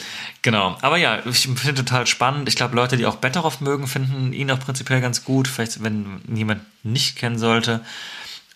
genau. 0.41 0.77
Aber 0.81 0.97
ja, 0.97 1.25
ich 1.25 1.39
finde 1.41 1.75
total 1.75 2.07
spannend. 2.07 2.49
Ich 2.49 2.55
glaube, 2.55 2.75
Leute, 2.75 2.97
die 2.97 3.05
auch 3.05 3.17
Betteroff 3.17 3.61
mögen, 3.61 3.87
finden 3.87 4.33
ihn 4.33 4.51
auch 4.51 4.59
prinzipiell 4.59 5.01
ganz 5.01 5.23
gut. 5.23 5.47
Vielleicht, 5.47 5.83
wenn 5.83 6.21
jemand 6.33 6.61
nicht 6.83 7.15
kennen 7.15 7.37
sollte. 7.39 7.81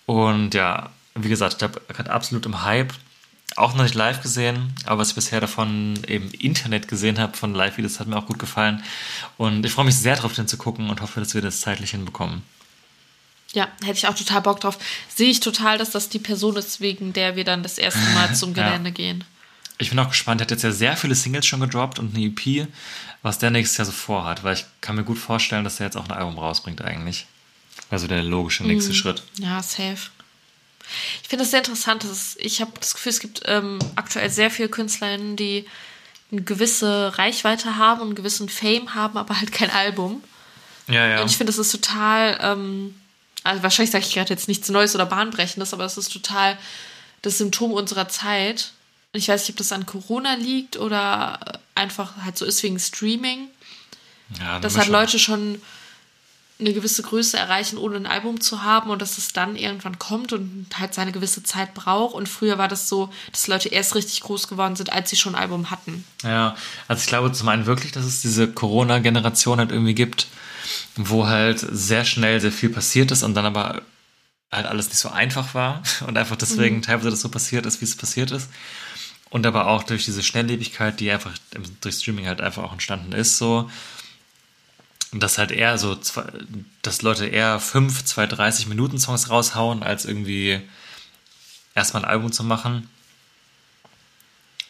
Und 0.05 0.53
ja, 0.53 0.89
wie 1.15 1.29
gesagt, 1.29 1.61
ich 1.61 1.95
gerade 1.95 2.11
absolut 2.11 2.45
im 2.45 2.63
Hype. 2.63 2.93
Auch 3.55 3.73
noch 3.73 3.83
nicht 3.83 3.95
live 3.95 4.21
gesehen, 4.21 4.73
aber 4.85 4.99
was 4.99 5.09
ich 5.09 5.15
bisher 5.15 5.41
davon 5.41 5.95
im 6.07 6.31
Internet 6.31 6.87
gesehen 6.87 7.17
habe, 7.17 7.35
von 7.35 7.53
Live-Videos, 7.55 7.99
hat 7.99 8.07
mir 8.07 8.15
auch 8.15 8.27
gut 8.27 8.37
gefallen. 8.37 8.83
Und 9.37 9.65
ich 9.65 9.71
freue 9.71 9.85
mich 9.85 9.97
sehr 9.97 10.15
drauf, 10.15 10.33
den 10.33 10.47
zu 10.47 10.57
gucken 10.57 10.89
und 10.89 11.01
hoffe, 11.01 11.19
dass 11.19 11.33
wir 11.33 11.41
das 11.41 11.59
zeitlich 11.59 11.91
hinbekommen. 11.91 12.43
Ja, 13.53 13.67
hätte 13.81 13.97
ich 13.97 14.07
auch 14.07 14.13
total 14.15 14.41
Bock 14.41 14.59
drauf. 14.59 14.77
Sehe 15.13 15.29
ich 15.29 15.39
total, 15.39 15.79
dass 15.79 15.89
das 15.89 16.09
die 16.09 16.19
Person 16.19 16.55
ist, 16.57 16.79
wegen 16.79 17.13
der 17.13 17.35
wir 17.35 17.43
dann 17.43 17.63
das 17.63 17.77
erste 17.79 17.99
Mal 18.13 18.35
zum 18.35 18.53
Ja. 18.53 18.67
Gelände 18.67 18.91
gehen. 18.91 19.23
Ich 19.79 19.89
bin 19.89 19.99
auch 19.99 20.09
gespannt, 20.09 20.41
er 20.41 20.43
hat 20.43 20.51
jetzt 20.51 20.63
ja 20.63 20.71
sehr 20.71 20.95
viele 20.97 21.15
Singles 21.15 21.45
schon 21.45 21.61
gedroppt 21.61 21.99
und 21.99 22.15
eine 22.15 22.25
EP, 22.25 22.67
was 23.21 23.39
der 23.39 23.49
nächstes 23.49 23.77
Jahr 23.77 23.85
so 23.85 23.91
vorhat, 23.91 24.43
weil 24.43 24.53
ich 24.53 24.65
kann 24.81 24.95
mir 24.95 25.03
gut 25.03 25.17
vorstellen, 25.17 25.63
dass 25.63 25.79
er 25.79 25.87
jetzt 25.87 25.97
auch 25.97 26.05
ein 26.05 26.11
Album 26.11 26.37
rausbringt 26.37 26.81
eigentlich. 26.81 27.25
Also 27.89 28.07
der 28.07 28.21
logische 28.21 28.63
nächste 28.63 28.93
Schritt. 28.93 29.23
Ja, 29.39 29.63
safe. 29.63 30.11
Ich 31.21 31.29
finde 31.29 31.43
das 31.43 31.51
sehr 31.51 31.59
interessant. 31.59 32.03
dass 32.03 32.35
Ich 32.39 32.61
habe 32.61 32.71
das 32.79 32.93
Gefühl, 32.93 33.11
es 33.11 33.19
gibt 33.19 33.41
ähm, 33.45 33.79
aktuell 33.95 34.29
sehr 34.29 34.51
viele 34.51 34.69
KünstlerInnen, 34.69 35.35
die 35.35 35.65
eine 36.31 36.41
gewisse 36.41 37.17
Reichweite 37.17 37.77
haben 37.77 38.01
und 38.01 38.07
einen 38.07 38.15
gewissen 38.15 38.49
Fame 38.49 38.93
haben, 38.93 39.17
aber 39.17 39.39
halt 39.39 39.51
kein 39.51 39.71
Album. 39.71 40.23
Ja, 40.87 41.07
ja. 41.07 41.21
Und 41.21 41.29
ich 41.29 41.37
finde, 41.37 41.51
das 41.51 41.59
ist 41.59 41.71
total, 41.71 42.37
ähm, 42.41 42.95
also 43.43 43.63
wahrscheinlich 43.63 43.91
sage 43.91 44.05
ich 44.05 44.13
gerade 44.13 44.29
jetzt 44.29 44.47
nichts 44.47 44.69
Neues 44.69 44.95
oder 44.95 45.05
Bahnbrechendes, 45.05 45.73
aber 45.73 45.85
es 45.85 45.97
ist 45.97 46.11
total 46.11 46.57
das 47.21 47.37
Symptom 47.37 47.71
unserer 47.71 48.09
Zeit. 48.09 48.73
Ich 49.13 49.27
weiß 49.27 49.41
nicht, 49.41 49.51
ob 49.51 49.57
das 49.57 49.71
an 49.71 49.85
Corona 49.85 50.35
liegt 50.35 50.77
oder 50.77 51.59
einfach 51.75 52.17
halt 52.23 52.37
so 52.37 52.45
ist 52.45 52.61
wegen 52.61 52.79
Streaming, 52.79 53.47
ja, 54.39 54.59
dass 54.59 54.77
halt. 54.77 54.89
Leute 54.89 55.17
schon 55.17 55.61
eine 56.59 56.73
gewisse 56.73 57.01
Größe 57.01 57.37
erreichen, 57.37 57.77
ohne 57.77 57.95
ein 57.95 58.05
Album 58.05 58.41
zu 58.41 58.63
haben 58.63 58.89
und 58.89 59.01
dass 59.01 59.17
es 59.17 59.31
dann 59.31 59.55
irgendwann 59.55 59.97
kommt 59.97 60.33
und 60.33 60.67
halt 60.77 60.93
seine 60.93 61.13
gewisse 61.13 61.41
Zeit 61.41 61.73
braucht. 61.73 62.13
Und 62.13 62.27
früher 62.27 62.57
war 62.57 62.67
das 62.67 62.89
so, 62.89 63.09
dass 63.31 63.47
Leute 63.47 63.69
erst 63.69 63.95
richtig 63.95 64.19
groß 64.21 64.49
geworden 64.49 64.75
sind, 64.75 64.91
als 64.91 65.09
sie 65.09 65.15
schon 65.15 65.35
ein 65.35 65.41
Album 65.41 65.71
hatten. 65.71 66.03
Ja, 66.21 66.55
also 66.89 67.01
ich 67.01 67.07
glaube 67.07 67.31
zum 67.31 67.47
einen 67.47 67.65
wirklich, 67.65 67.93
dass 67.93 68.03
es 68.03 68.21
diese 68.21 68.51
Corona-Generation 68.51 69.59
halt 69.59 69.71
irgendwie 69.71 69.95
gibt, 69.95 70.27
wo 70.97 71.27
halt 71.27 71.59
sehr 71.59 72.03
schnell 72.03 72.41
sehr 72.41 72.51
viel 72.51 72.69
passiert 72.69 73.11
ist 73.11 73.23
und 73.23 73.35
dann 73.35 73.45
aber 73.45 73.81
halt 74.51 74.65
alles 74.65 74.89
nicht 74.89 74.99
so 74.99 75.09
einfach 75.09 75.53
war 75.53 75.81
und 76.07 76.17
einfach 76.17 76.35
deswegen 76.35 76.81
teilweise 76.81 77.11
das 77.11 77.21
so 77.21 77.29
passiert 77.29 77.65
ist, 77.65 77.79
wie 77.79 77.85
es 77.85 77.95
passiert 77.95 78.31
ist. 78.31 78.49
Und 79.29 79.45
aber 79.45 79.67
auch 79.67 79.83
durch 79.83 80.05
diese 80.05 80.23
Schnelllebigkeit, 80.23 80.99
die 80.99 81.11
einfach 81.11 81.33
durch 81.81 81.95
Streaming 81.95 82.27
halt 82.27 82.41
einfach 82.41 82.63
auch 82.63 82.73
entstanden 82.73 83.11
ist, 83.11 83.37
so, 83.37 83.69
dass 85.11 85.37
halt 85.37 85.51
eher 85.51 85.77
so, 85.77 85.95
zwei, 85.95 86.25
dass 86.81 87.01
Leute 87.01 87.27
eher 87.27 87.59
fünf, 87.59 88.05
zwei 88.05 88.25
30 88.25 88.67
Minuten 88.67 88.99
Songs 88.99 89.29
raushauen, 89.29 89.83
als 89.83 90.05
irgendwie 90.05 90.61
erstmal 91.75 92.03
ein 92.03 92.09
Album 92.09 92.31
zu 92.31 92.43
machen. 92.43 92.89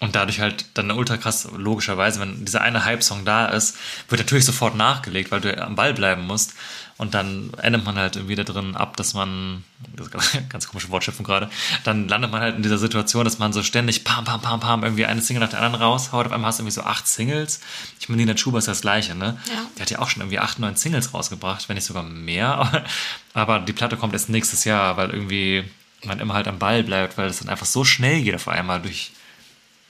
Und 0.01 0.15
dadurch 0.15 0.39
halt 0.39 0.65
dann 0.75 0.91
ultra 0.91 1.17
krass, 1.17 1.49
logischerweise, 1.57 2.21
wenn 2.21 2.45
dieser 2.45 2.61
eine 2.61 2.85
Hype-Song 2.85 3.25
da 3.25 3.47
ist, 3.47 3.77
wird 4.07 4.21
natürlich 4.21 4.45
sofort 4.45 4.75
nachgelegt, 4.75 5.29
weil 5.29 5.41
du 5.41 5.61
am 5.61 5.75
Ball 5.75 5.93
bleiben 5.93 6.25
musst. 6.25 6.53
Und 6.95 7.13
dann 7.13 7.51
endet 7.61 7.83
man 7.83 7.97
halt 7.97 8.15
irgendwie 8.15 8.35
da 8.35 8.43
drin 8.43 8.75
ab, 8.77 8.95
dass 8.95 9.13
man, 9.13 9.63
das 9.95 10.09
ganz 10.49 10.69
komische 10.69 10.89
Wortschöpfung 10.89 11.25
gerade, 11.25 11.49
dann 11.83 12.07
landet 12.07 12.31
man 12.31 12.39
halt 12.39 12.55
in 12.55 12.63
dieser 12.63 12.77
Situation, 12.77 13.25
dass 13.25 13.39
man 13.39 13.51
so 13.51 13.61
ständig 13.61 14.05
pam, 14.05 14.23
pam, 14.23 14.41
pam, 14.41 14.61
pam, 14.61 14.83
irgendwie 14.83 15.05
eine 15.05 15.21
Single 15.21 15.41
nach 15.41 15.49
der 15.49 15.61
anderen 15.61 15.83
raushaut. 15.83 16.27
Auf 16.27 16.31
einmal 16.31 16.47
hast 16.47 16.59
du 16.59 16.63
irgendwie 16.63 16.75
so 16.75 16.83
acht 16.83 17.05
Singles. 17.05 17.59
Ich 17.99 18.07
meine, 18.07 18.21
Nina 18.21 18.35
Chuba 18.35 18.59
ist 18.59 18.69
das 18.69 18.81
Gleiche, 18.81 19.15
ne? 19.15 19.37
Ja. 19.47 19.65
Die 19.77 19.81
hat 19.81 19.91
ja 19.91 19.99
auch 19.99 20.09
schon 20.09 20.21
irgendwie 20.21 20.39
acht, 20.39 20.59
neun 20.59 20.77
Singles 20.77 21.13
rausgebracht, 21.13 21.67
wenn 21.67 21.75
nicht 21.75 21.85
sogar 21.85 22.03
mehr. 22.03 22.85
Aber 23.33 23.59
die 23.59 23.73
Platte 23.73 23.97
kommt 23.97 24.13
erst 24.13 24.29
nächstes 24.29 24.63
Jahr, 24.63 24.95
weil 24.95 25.09
irgendwie 25.09 25.65
man 26.05 26.21
immer 26.21 26.35
halt 26.35 26.47
am 26.47 26.59
Ball 26.59 26.83
bleibt, 26.83 27.17
weil 27.17 27.27
es 27.27 27.39
dann 27.39 27.49
einfach 27.49 27.65
so 27.65 27.83
schnell 27.83 28.21
geht 28.21 28.35
auf 28.35 28.47
einmal 28.47 28.81
durch 28.81 29.11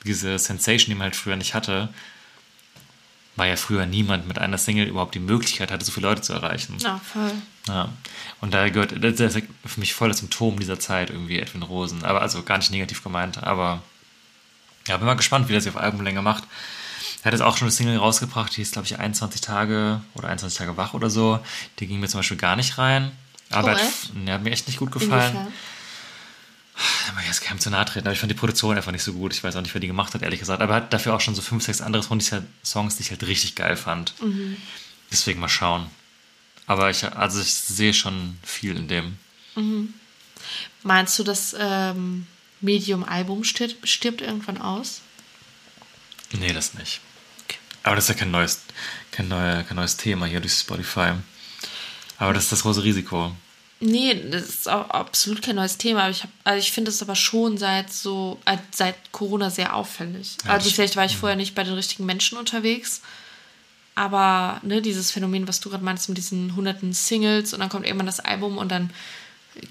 diese 0.05 0.37
Sensation, 0.39 0.89
die 0.89 0.95
man 0.95 1.05
halt 1.05 1.15
früher 1.15 1.35
nicht 1.35 1.53
hatte, 1.53 1.89
war 3.35 3.47
ja 3.47 3.55
früher 3.55 3.85
niemand 3.85 4.27
mit 4.27 4.37
einer 4.37 4.57
Single 4.57 4.87
überhaupt 4.87 5.15
die 5.15 5.19
Möglichkeit 5.19 5.71
hatte, 5.71 5.85
so 5.85 5.91
viele 5.91 6.07
Leute 6.07 6.21
zu 6.21 6.33
erreichen. 6.33 6.77
Ja, 6.79 6.99
voll. 6.99 7.31
Ja. 7.67 7.89
Und 8.41 8.53
da 8.53 8.67
gehört, 8.69 9.01
das 9.03 9.19
ist 9.19 9.43
für 9.65 9.79
mich 9.79 9.93
voll 9.93 10.09
das 10.09 10.19
Symptom 10.19 10.59
dieser 10.59 10.79
Zeit 10.79 11.09
irgendwie 11.09 11.39
Edwin 11.39 11.63
Rosen. 11.63 12.03
Aber 12.03 12.21
also 12.21 12.43
gar 12.43 12.57
nicht 12.57 12.71
negativ 12.71 13.01
gemeint, 13.01 13.41
aber 13.41 13.81
ja, 14.87 14.97
bin 14.97 15.05
mal 15.05 15.13
gespannt, 15.15 15.47
wie 15.49 15.53
das 15.53 15.67
auf 15.67 15.77
Albumlänge 15.77 16.21
macht. 16.21 16.43
Er 17.21 17.25
hat 17.25 17.33
jetzt 17.33 17.41
auch 17.41 17.57
schon 17.57 17.67
eine 17.67 17.71
Single 17.71 17.97
rausgebracht, 17.97 18.55
die 18.55 18.61
ist, 18.61 18.73
glaube 18.73 18.85
ich, 18.85 18.97
21 18.97 19.41
Tage 19.41 20.01
oder 20.15 20.29
21 20.29 20.57
Tage 20.57 20.77
wach 20.77 20.93
oder 20.93 21.09
so. 21.09 21.39
Die 21.79 21.87
ging 21.87 21.99
mir 21.99 22.07
zum 22.07 22.19
Beispiel 22.19 22.37
gar 22.37 22.55
nicht 22.55 22.77
rein. 22.77 23.11
Aber 23.49 23.73
Oh, 23.73 23.75
hat, 23.75 23.81
ja, 24.25 24.33
hat 24.33 24.43
mir 24.43 24.51
echt 24.51 24.67
nicht 24.67 24.79
gut 24.79 24.91
gefallen. 24.91 25.35
Inwiefern? 25.35 25.53
Ich 26.79 27.15
will 27.15 27.23
jetzt 27.25 27.41
keinem 27.41 27.59
zu 27.59 27.69
nahe 27.69 27.85
treten, 27.85 28.07
aber 28.07 28.13
ich 28.13 28.19
fand 28.19 28.31
die 28.31 28.35
Produktion 28.35 28.77
einfach 28.77 28.91
nicht 28.91 29.03
so 29.03 29.13
gut. 29.13 29.33
Ich 29.33 29.43
weiß 29.43 29.55
auch 29.55 29.61
nicht, 29.61 29.73
wer 29.73 29.81
die 29.81 29.87
gemacht 29.87 30.13
hat, 30.13 30.21
ehrlich 30.21 30.39
gesagt. 30.39 30.61
Aber 30.61 30.73
er 30.73 30.77
hat 30.77 30.93
dafür 30.93 31.13
auch 31.13 31.21
schon 31.21 31.35
so 31.35 31.41
fünf, 31.41 31.63
sechs 31.63 31.81
andere 31.81 32.03
Songs, 32.03 32.95
die 32.95 33.01
ich 33.01 33.09
halt 33.09 33.23
richtig 33.23 33.55
geil 33.55 33.75
fand. 33.75 34.13
Deswegen 35.11 35.39
mal 35.39 35.49
schauen. 35.49 35.87
Aber 36.67 36.89
ich, 36.89 37.03
also 37.03 37.41
ich 37.41 37.53
sehe 37.53 37.93
schon 37.93 38.37
viel 38.43 38.77
in 38.77 38.87
dem. 38.87 39.17
Meinst 40.83 41.19
du, 41.19 41.23
das 41.23 41.55
ähm, 41.59 42.27
Medium-Album 42.61 43.43
stirbt, 43.43 43.87
stirbt 43.87 44.21
irgendwann 44.21 44.61
aus? 44.61 45.01
Nee, 46.31 46.53
das 46.53 46.75
nicht. 46.75 47.01
Aber 47.83 47.95
das 47.95 48.05
ist 48.05 48.09
ja 48.09 48.15
kein 48.15 48.31
neues, 48.31 48.61
kein, 49.11 49.27
neuer, 49.27 49.63
kein 49.63 49.75
neues 49.75 49.97
Thema 49.97 50.25
hier 50.27 50.41
durch 50.41 50.53
Spotify. 50.53 51.13
Aber 52.17 52.33
das 52.33 52.43
ist 52.43 52.51
das 52.51 52.61
große 52.61 52.83
Risiko. 52.83 53.35
Nee, 53.81 54.29
das 54.29 54.43
ist 54.43 54.69
auch 54.69 54.89
absolut 54.89 55.41
kein 55.41 55.55
neues 55.55 55.77
Thema. 55.77 56.01
Aber 56.01 56.11
ich, 56.11 56.23
hab, 56.23 56.29
also 56.43 56.59
ich 56.59 56.71
finde 56.71 56.91
es 56.91 57.01
aber 57.01 57.15
schon 57.15 57.57
seit 57.57 57.93
so 57.93 58.39
äh, 58.45 58.57
seit 58.71 58.95
Corona 59.11 59.49
sehr 59.49 59.75
auffällig. 59.75 60.37
Ja, 60.45 60.51
also 60.51 60.69
vielleicht 60.69 60.97
war 60.97 61.05
ich 61.05 61.15
vorher 61.15 61.37
nicht 61.37 61.55
bei 61.55 61.63
den 61.63 61.73
richtigen 61.73 62.05
Menschen 62.05 62.37
unterwegs. 62.37 63.01
Aber 63.95 64.59
ne, 64.63 64.81
dieses 64.81 65.11
Phänomen, 65.11 65.47
was 65.47 65.59
du 65.59 65.69
gerade 65.69 65.83
meinst 65.83 66.07
mit 66.09 66.17
diesen 66.17 66.55
hunderten 66.55 66.93
Singles 66.93 67.53
und 67.53 67.59
dann 67.59 67.69
kommt 67.69 67.85
irgendwann 67.85 68.05
das 68.05 68.19
Album 68.19 68.57
und 68.57 68.69
dann 68.69 68.91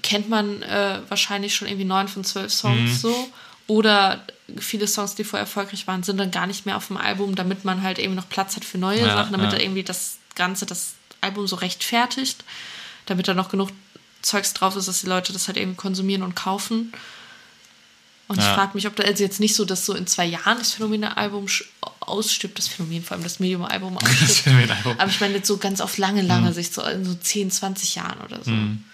kennt 0.03 0.29
man 0.29 0.61
äh, 0.61 0.99
wahrscheinlich 1.07 1.55
schon 1.55 1.67
irgendwie 1.67 1.85
neun 1.85 2.07
von 2.07 2.23
zwölf 2.23 2.51
Songs 2.51 3.01
so. 3.01 3.29
Oder 3.67 4.23
viele 4.57 4.87
Songs, 4.87 5.15
die 5.15 5.23
vorher 5.23 5.45
erfolgreich 5.45 5.85
waren, 5.87 6.01
sind 6.01 6.17
dann 6.17 6.31
gar 6.31 6.47
nicht 6.47 6.65
mehr 6.65 6.75
auf 6.77 6.87
dem 6.87 6.97
Album, 6.97 7.35
damit 7.35 7.65
man 7.65 7.83
halt 7.83 7.99
eben 7.99 8.15
noch 8.15 8.27
Platz 8.27 8.55
hat 8.55 8.65
für 8.65 8.79
neue 8.79 9.01
Ja, 9.01 9.15
Sachen, 9.15 9.31
damit 9.31 9.51
ja. 9.51 9.57
er 9.57 9.63
irgendwie 9.63 9.83
das 9.83 10.17
Ganze, 10.35 10.65
das 10.65 10.95
Album 11.21 11.47
so 11.47 11.55
rechtfertigt, 11.55 12.43
damit 13.05 13.27
da 13.27 13.33
noch 13.33 13.49
genug 13.49 13.69
Zeugs 14.21 14.53
drauf 14.53 14.75
ist, 14.75 14.87
dass 14.87 15.01
die 15.01 15.07
Leute 15.07 15.33
das 15.33 15.47
halt 15.47 15.57
eben 15.57 15.77
konsumieren 15.77 16.23
und 16.23 16.35
kaufen. 16.35 16.91
Und 18.27 18.37
ich 18.37 18.45
Ja. 18.45 18.53
frage 18.53 18.71
mich, 18.75 18.85
ob 18.85 18.95
da 18.95 19.03
also 19.03 19.23
jetzt 19.23 19.39
nicht 19.39 19.55
so, 19.55 19.65
dass 19.65 19.85
so 19.85 19.93
in 19.95 20.05
zwei 20.05 20.25
Jahren 20.25 20.59
das 20.59 20.73
Phänomen-Album 20.73 21.47
ausstirbt, 22.01 22.57
das 22.59 22.67
Phänomen, 22.67 23.03
vor 23.03 23.15
allem 23.15 23.23
das 23.23 23.39
Medium-Album 23.39 23.97
ausstirbt. 24.03 24.71
Aber 24.99 25.07
ich 25.09 25.19
meine 25.19 25.35
jetzt 25.35 25.47
so 25.47 25.57
ganz 25.57 25.81
auf 25.81 25.97
lange, 25.97 26.21
lange 26.21 26.53
Sicht, 26.53 26.73
so 26.73 26.83
in 26.83 27.05
so 27.05 27.15
10, 27.15 27.49
20 27.49 27.95
Jahren 27.95 28.19
oder 28.21 28.43
so. 28.43 28.51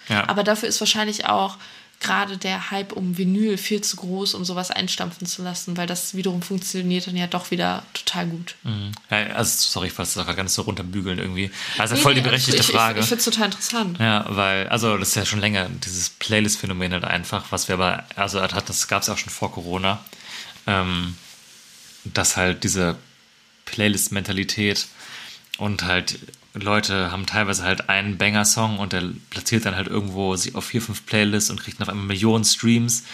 ja. 0.08 0.26
Aber 0.28 0.42
dafür 0.42 0.68
ist 0.70 0.80
wahrscheinlich 0.80 1.26
auch 1.26 1.58
gerade 2.00 2.36
der 2.36 2.70
Hype 2.70 2.92
um 2.92 3.16
Vinyl 3.16 3.56
viel 3.56 3.80
zu 3.80 3.96
groß, 3.96 4.34
um 4.34 4.44
sowas 4.44 4.70
einstampfen 4.70 5.26
zu 5.26 5.42
lassen, 5.42 5.76
weil 5.76 5.86
das 5.86 6.14
wiederum 6.14 6.42
funktioniert 6.42 7.06
dann 7.06 7.16
ja 7.16 7.26
doch 7.26 7.50
wieder 7.50 7.82
total 7.94 8.26
gut. 8.26 8.54
Ja, 9.10 9.16
also, 9.34 9.68
sorry, 9.70 9.88
ich 9.88 9.98
wollte 9.98 10.24
gar 10.24 10.42
nicht 10.42 10.52
so 10.52 10.62
runterbügeln 10.62 11.18
irgendwie. 11.18 11.50
Also 11.78 11.94
Nee, 11.94 12.00
voll 12.00 12.14
die 12.14 12.20
nee, 12.20 12.28
berechtigte 12.28 12.60
ich, 12.60 12.66
Frage. 12.66 12.98
Ich, 12.98 13.04
ich 13.04 13.08
finde 13.08 13.20
es 13.20 13.24
total 13.24 13.46
interessant. 13.46 13.98
Ja, 13.98 14.26
weil, 14.28 14.68
also 14.68 14.96
das 14.98 15.08
ist 15.08 15.14
ja 15.14 15.24
schon 15.24 15.40
länger, 15.40 15.68
dieses 15.68 16.10
Playlist-Phänomen 16.10 16.92
halt 16.92 17.04
einfach, 17.04 17.46
was 17.50 17.68
wir 17.68 17.74
aber, 17.74 18.04
also 18.14 18.42
hat, 18.42 18.68
das 18.68 18.88
gab 18.88 19.02
es 19.02 19.08
auch 19.08 19.18
schon 19.18 19.30
vor 19.30 19.52
Corona, 19.52 19.98
ähm, 20.66 21.16
dass 22.04 22.36
halt 22.36 22.62
diese 22.64 22.96
Playlist-Mentalität 23.64 24.86
und 25.58 25.84
halt 25.84 26.18
Leute 26.54 27.10
haben 27.12 27.26
teilweise 27.26 27.64
halt 27.64 27.88
einen 27.88 28.16
Banger-Song 28.16 28.78
und 28.78 28.92
der 28.92 29.02
platziert 29.30 29.66
dann 29.66 29.76
halt 29.76 29.88
irgendwo 29.88 30.36
sich 30.36 30.54
auf 30.54 30.64
vier, 30.64 30.80
fünf 30.80 31.04
Playlists 31.04 31.50
und 31.50 31.60
kriegt 31.60 31.80
noch 31.80 31.88
einmal 31.88 32.06
Millionen 32.06 32.44
Streams 32.44 33.04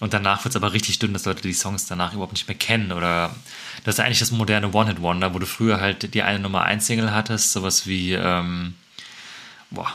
und 0.00 0.14
danach 0.14 0.44
wird 0.44 0.54
es 0.54 0.56
aber 0.56 0.72
richtig 0.72 0.98
dünn, 0.98 1.12
dass 1.12 1.26
Leute 1.26 1.42
die 1.42 1.52
Songs 1.52 1.86
danach 1.86 2.14
überhaupt 2.14 2.32
nicht 2.32 2.48
mehr 2.48 2.56
kennen 2.56 2.92
oder 2.92 3.34
das 3.84 3.96
ist 3.96 4.00
eigentlich 4.00 4.18
das 4.18 4.30
moderne 4.30 4.72
One-Hit-Wonder, 4.72 5.34
wo 5.34 5.38
du 5.38 5.46
früher 5.46 5.80
halt 5.80 6.14
die 6.14 6.22
eine 6.22 6.38
Nummer 6.38 6.62
1 6.62 6.86
Single 6.86 7.12
hattest, 7.12 7.52
sowas 7.52 7.86
wie, 7.86 8.14
ähm, 8.14 8.74
boah, 9.70 9.92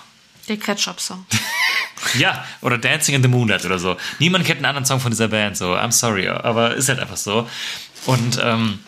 Der 0.47 0.57
Ketchup-Song. 0.57 1.25
ja, 2.19 2.45
oder 2.61 2.77
Dancing 2.77 3.15
in 3.15 3.23
the 3.23 3.27
Moonlight 3.27 3.65
oder 3.65 3.79
so. 3.79 3.97
Niemand 4.19 4.45
kennt 4.45 4.57
einen 4.57 4.65
anderen 4.65 4.85
Song 4.85 4.99
von 4.99 5.11
dieser 5.11 5.27
Band, 5.27 5.57
so, 5.57 5.75
I'm 5.75 5.91
sorry, 5.91 6.27
aber 6.27 6.75
ist 6.75 6.89
halt 6.89 6.99
einfach 6.99 7.17
so. 7.17 7.49
Und 8.05 8.39
ähm, 8.41 8.79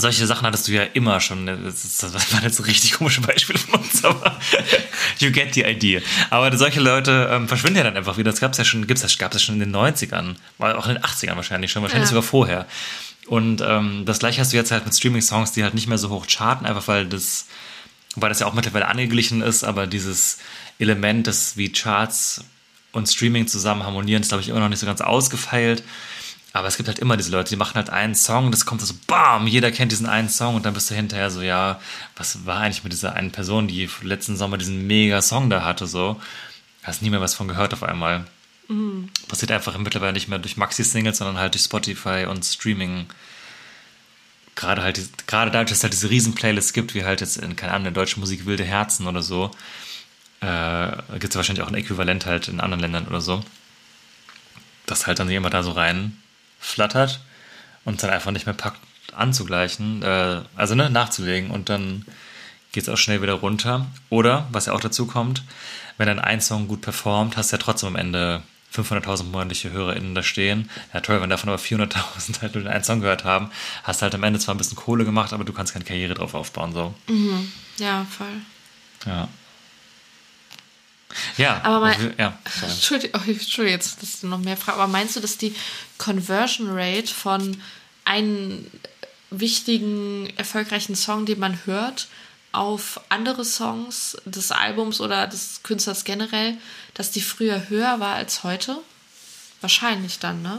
solche 0.00 0.26
Sachen 0.26 0.46
hattest 0.46 0.68
du 0.68 0.72
ja 0.72 0.82
immer 0.82 1.20
schon. 1.20 1.46
Das, 1.46 1.84
ist, 1.84 2.02
das 2.02 2.32
waren 2.32 2.42
jetzt 2.42 2.56
so 2.56 2.62
richtig 2.62 2.92
komische 2.94 3.20
Beispiele 3.20 3.58
von 3.58 3.80
uns, 3.80 4.04
aber 4.04 4.38
you 5.18 5.30
get 5.30 5.54
the 5.54 5.62
idea. 5.64 6.00
Aber 6.30 6.56
solche 6.56 6.80
Leute 6.80 7.28
ähm, 7.30 7.48
verschwinden 7.48 7.78
ja 7.78 7.84
dann 7.84 7.96
einfach 7.96 8.16
wieder. 8.16 8.30
Das 8.30 8.40
gab's 8.40 8.58
ja 8.58 8.64
schon, 8.64 8.86
gibt's 8.86 9.02
das, 9.02 9.18
gab's 9.18 9.34
das 9.34 9.42
schon 9.42 9.56
in 9.56 9.60
den 9.60 9.76
90ern, 9.76 10.36
war 10.58 10.78
auch 10.78 10.86
in 10.86 10.94
den 10.94 11.02
80ern 11.02 11.36
wahrscheinlich 11.36 11.70
schon, 11.70 11.82
wahrscheinlich 11.82 12.08
Ja. 12.08 12.14
sogar 12.14 12.22
vorher. 12.22 12.66
Und 13.26 13.60
ähm, 13.60 14.04
das 14.04 14.18
gleiche 14.18 14.40
hast 14.40 14.52
du 14.52 14.56
jetzt 14.56 14.70
halt 14.70 14.84
mit 14.84 14.94
Streaming-Songs, 14.94 15.52
die 15.52 15.62
halt 15.62 15.74
nicht 15.74 15.86
mehr 15.88 15.98
so 15.98 16.08
hoch 16.10 16.26
charten, 16.26 16.66
einfach 16.66 16.88
weil 16.88 17.06
das 17.06 17.46
Wobei 18.14 18.28
das 18.28 18.40
ja 18.40 18.46
auch 18.46 18.52
mittlerweile 18.52 18.88
angeglichen 18.88 19.40
ist, 19.40 19.64
aber 19.64 19.86
dieses 19.86 20.36
Element, 20.78 21.26
das 21.26 21.56
wie 21.56 21.72
Charts 21.72 22.44
und 22.92 23.08
Streaming 23.08 23.46
zusammen 23.46 23.84
harmonieren, 23.84 24.20
ist, 24.20 24.28
glaube 24.28 24.42
ich, 24.42 24.50
immer 24.50 24.60
noch 24.60 24.68
nicht 24.68 24.80
so 24.80 24.86
ganz 24.86 25.00
ausgefeilt. 25.00 25.82
Aber 26.52 26.68
es 26.68 26.76
gibt 26.76 26.88
halt 26.88 26.98
immer 26.98 27.16
diese 27.16 27.30
Leute, 27.30 27.48
die 27.48 27.56
machen 27.56 27.76
halt 27.76 27.88
einen 27.88 28.14
Song, 28.14 28.50
das 28.50 28.66
kommt 28.66 28.82
so, 28.82 28.94
bam, 29.06 29.46
jeder 29.46 29.72
kennt 29.72 29.90
diesen 29.90 30.06
einen 30.06 30.28
Song 30.28 30.54
und 30.54 30.66
dann 30.66 30.74
bist 30.74 30.90
du 30.90 30.94
hinterher 30.94 31.30
so, 31.30 31.40
ja, 31.40 31.80
was 32.14 32.44
war 32.44 32.60
eigentlich 32.60 32.84
mit 32.84 32.92
dieser 32.92 33.14
einen 33.14 33.30
Person, 33.30 33.68
die 33.68 33.88
letzten 34.02 34.36
Sommer 34.36 34.58
diesen 34.58 34.86
mega 34.86 35.22
Song 35.22 35.48
da 35.48 35.64
hatte, 35.64 35.86
so. 35.86 36.20
Hast 36.82 37.00
nie 37.00 37.10
mehr 37.10 37.20
was 37.20 37.34
von 37.34 37.48
gehört 37.48 37.72
auf 37.72 37.82
einmal. 37.82 38.24
Passiert 39.28 39.52
einfach 39.52 39.76
mittlerweile 39.78 40.12
nicht 40.12 40.28
mehr 40.28 40.38
durch 40.38 40.56
Maxi-Singles, 40.56 41.18
sondern 41.18 41.38
halt 41.38 41.54
durch 41.54 41.64
Spotify 41.64 42.26
und 42.28 42.44
Streaming 42.44 43.06
gerade 44.54 44.82
halt, 44.82 45.26
gerade 45.26 45.50
dadurch, 45.50 45.70
dass 45.70 45.78
es 45.78 45.84
halt 45.84 45.92
diese 45.92 46.10
riesen 46.10 46.34
Playlists 46.34 46.72
gibt, 46.72 46.94
wie 46.94 47.04
halt 47.04 47.20
jetzt 47.20 47.38
in, 47.38 47.56
keine 47.56 47.72
Ahnung, 47.72 47.84
der 47.84 47.92
deutschen 47.92 48.20
Musik 48.20 48.44
Wilde 48.46 48.64
Herzen 48.64 49.06
oder 49.06 49.22
so, 49.22 49.50
äh, 50.40 50.92
gibt 51.18 51.32
es 51.32 51.36
wahrscheinlich 51.36 51.62
auch 51.62 51.68
ein 51.68 51.74
Äquivalent 51.74 52.26
halt 52.26 52.48
in 52.48 52.60
anderen 52.60 52.80
Ländern 52.80 53.06
oder 53.06 53.20
so, 53.20 53.42
dass 54.86 55.06
halt 55.06 55.18
dann 55.18 55.30
jemand 55.30 55.54
da 55.54 55.62
so 55.62 55.72
rein 55.72 56.21
flattert 56.62 57.20
und 57.84 58.02
dann 58.02 58.10
einfach 58.10 58.30
nicht 58.30 58.46
mehr 58.46 58.54
packt 58.54 58.80
anzugleichen, 59.14 60.02
äh, 60.02 60.40
also 60.56 60.74
ne, 60.74 60.88
nachzulegen 60.88 61.50
und 61.50 61.68
dann 61.68 62.06
geht 62.70 62.84
es 62.84 62.88
auch 62.88 62.96
schnell 62.96 63.20
wieder 63.20 63.34
runter. 63.34 63.86
Oder, 64.08 64.48
was 64.50 64.66
ja 64.66 64.72
auch 64.72 64.80
dazu 64.80 65.06
kommt, 65.06 65.42
wenn 65.98 66.06
dann 66.06 66.18
ein 66.20 66.40
Song 66.40 66.68
gut 66.68 66.80
performt, 66.80 67.36
hast 67.36 67.52
du 67.52 67.56
ja 67.56 67.62
trotzdem 67.62 67.88
am 67.88 67.96
Ende 67.96 68.42
500.000 68.74 69.24
monatliche 69.24 69.70
HörerInnen 69.70 70.14
da 70.14 70.22
stehen. 70.22 70.70
Ja, 70.94 71.00
toll, 71.00 71.20
wenn 71.20 71.28
davon 71.28 71.50
aber 71.50 71.60
400.000 71.60 72.40
halt 72.42 72.54
nur 72.54 72.64
den 72.64 72.72
einen 72.72 72.84
Song 72.84 73.00
gehört 73.00 73.24
haben, 73.24 73.50
hast 73.84 74.00
du 74.00 74.04
halt 74.04 74.14
am 74.14 74.22
Ende 74.22 74.38
zwar 74.38 74.54
ein 74.54 74.58
bisschen 74.58 74.76
Kohle 74.76 75.04
gemacht, 75.04 75.34
aber 75.34 75.44
du 75.44 75.52
kannst 75.52 75.74
keine 75.74 75.84
Karriere 75.84 76.14
drauf 76.14 76.34
aufbauen, 76.34 76.72
so. 76.72 76.94
Ja, 77.76 78.06
voll. 78.08 78.40
Ja. 79.04 79.28
Ja, 81.36 81.60
Aber 81.62 81.80
mal- 81.80 81.98
wir- 82.00 82.14
ja, 82.18 82.38
sorry. 82.60 82.72
Entschuldigung, 82.72 83.20
oh, 83.26 83.30
Entschuldigung, 83.30 83.78
jetzt 83.78 84.02
dass 84.02 84.20
du 84.20 84.26
noch 84.26 84.38
mehr 84.38 84.56
Fragen. 84.56 84.80
Aber 84.80 84.90
meinst 84.90 85.16
du, 85.16 85.20
dass 85.20 85.36
die 85.38 85.54
Conversion 85.98 86.68
Rate 86.70 87.12
von 87.12 87.56
einem 88.04 88.66
wichtigen, 89.30 90.32
erfolgreichen 90.36 90.94
Song, 90.96 91.26
den 91.26 91.38
man 91.38 91.58
hört, 91.64 92.08
auf 92.52 93.00
andere 93.08 93.44
Songs 93.44 94.16
des 94.26 94.50
Albums 94.52 95.00
oder 95.00 95.26
des 95.26 95.60
Künstlers 95.62 96.04
generell, 96.04 96.54
dass 96.94 97.10
die 97.10 97.22
früher 97.22 97.68
höher 97.70 97.98
war 97.98 98.14
als 98.16 98.44
heute? 98.44 98.76
Wahrscheinlich 99.62 100.18
dann, 100.18 100.42
ne? 100.42 100.58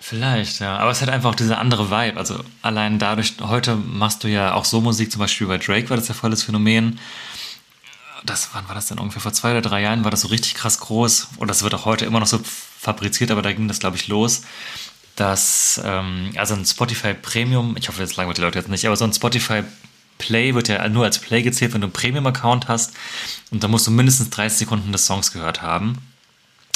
Vielleicht, 0.00 0.60
ja. 0.60 0.78
Aber 0.78 0.90
es 0.92 1.02
hat 1.02 1.08
einfach 1.08 1.30
auch 1.30 1.34
diese 1.34 1.58
andere 1.58 1.90
Vibe. 1.90 2.16
Also 2.18 2.42
allein 2.62 2.98
dadurch, 3.00 3.34
heute 3.40 3.74
machst 3.74 4.22
du 4.24 4.28
ja 4.28 4.54
auch 4.54 4.64
so 4.64 4.80
Musik, 4.80 5.10
zum 5.10 5.18
Beispiel 5.18 5.48
bei 5.48 5.58
Drake 5.58 5.90
war 5.90 5.96
das 5.96 6.08
ja 6.08 6.14
voll 6.14 6.30
das 6.30 6.44
Phänomen. 6.44 6.98
Das, 8.24 8.50
wann 8.52 8.66
war 8.68 8.74
das 8.74 8.86
denn 8.86 8.98
ungefähr? 8.98 9.22
Vor 9.22 9.32
zwei 9.32 9.52
oder 9.52 9.62
drei 9.62 9.82
Jahren 9.82 10.04
war 10.04 10.10
das 10.10 10.22
so 10.22 10.28
richtig 10.28 10.54
krass 10.54 10.80
groß. 10.80 11.28
Und 11.36 11.48
das 11.48 11.62
wird 11.62 11.74
auch 11.74 11.84
heute 11.84 12.04
immer 12.04 12.20
noch 12.20 12.26
so 12.26 12.40
fabriziert, 12.44 13.30
aber 13.30 13.42
da 13.42 13.52
ging 13.52 13.68
das, 13.68 13.78
glaube 13.78 13.96
ich, 13.96 14.08
los. 14.08 14.42
Dass, 15.16 15.80
ähm, 15.84 16.32
also 16.36 16.54
ein 16.54 16.64
Spotify 16.64 17.14
Premium, 17.14 17.76
ich 17.78 17.88
hoffe, 17.88 18.00
jetzt 18.00 18.16
langweilt 18.16 18.38
die 18.38 18.42
Leute 18.42 18.58
jetzt 18.58 18.68
nicht, 18.68 18.86
aber 18.86 18.96
so 18.96 19.04
ein 19.04 19.12
Spotify 19.12 19.62
Play 20.18 20.54
wird 20.54 20.68
ja 20.68 20.88
nur 20.88 21.04
als 21.04 21.18
Play 21.18 21.42
gezählt, 21.42 21.74
wenn 21.74 21.80
du 21.80 21.86
einen 21.86 21.92
Premium-Account 21.92 22.68
hast. 22.68 22.92
Und 23.50 23.62
da 23.62 23.68
musst 23.68 23.86
du 23.86 23.90
mindestens 23.90 24.30
30 24.30 24.58
Sekunden 24.58 24.92
des 24.92 25.06
Songs 25.06 25.32
gehört 25.32 25.62
haben. 25.62 25.98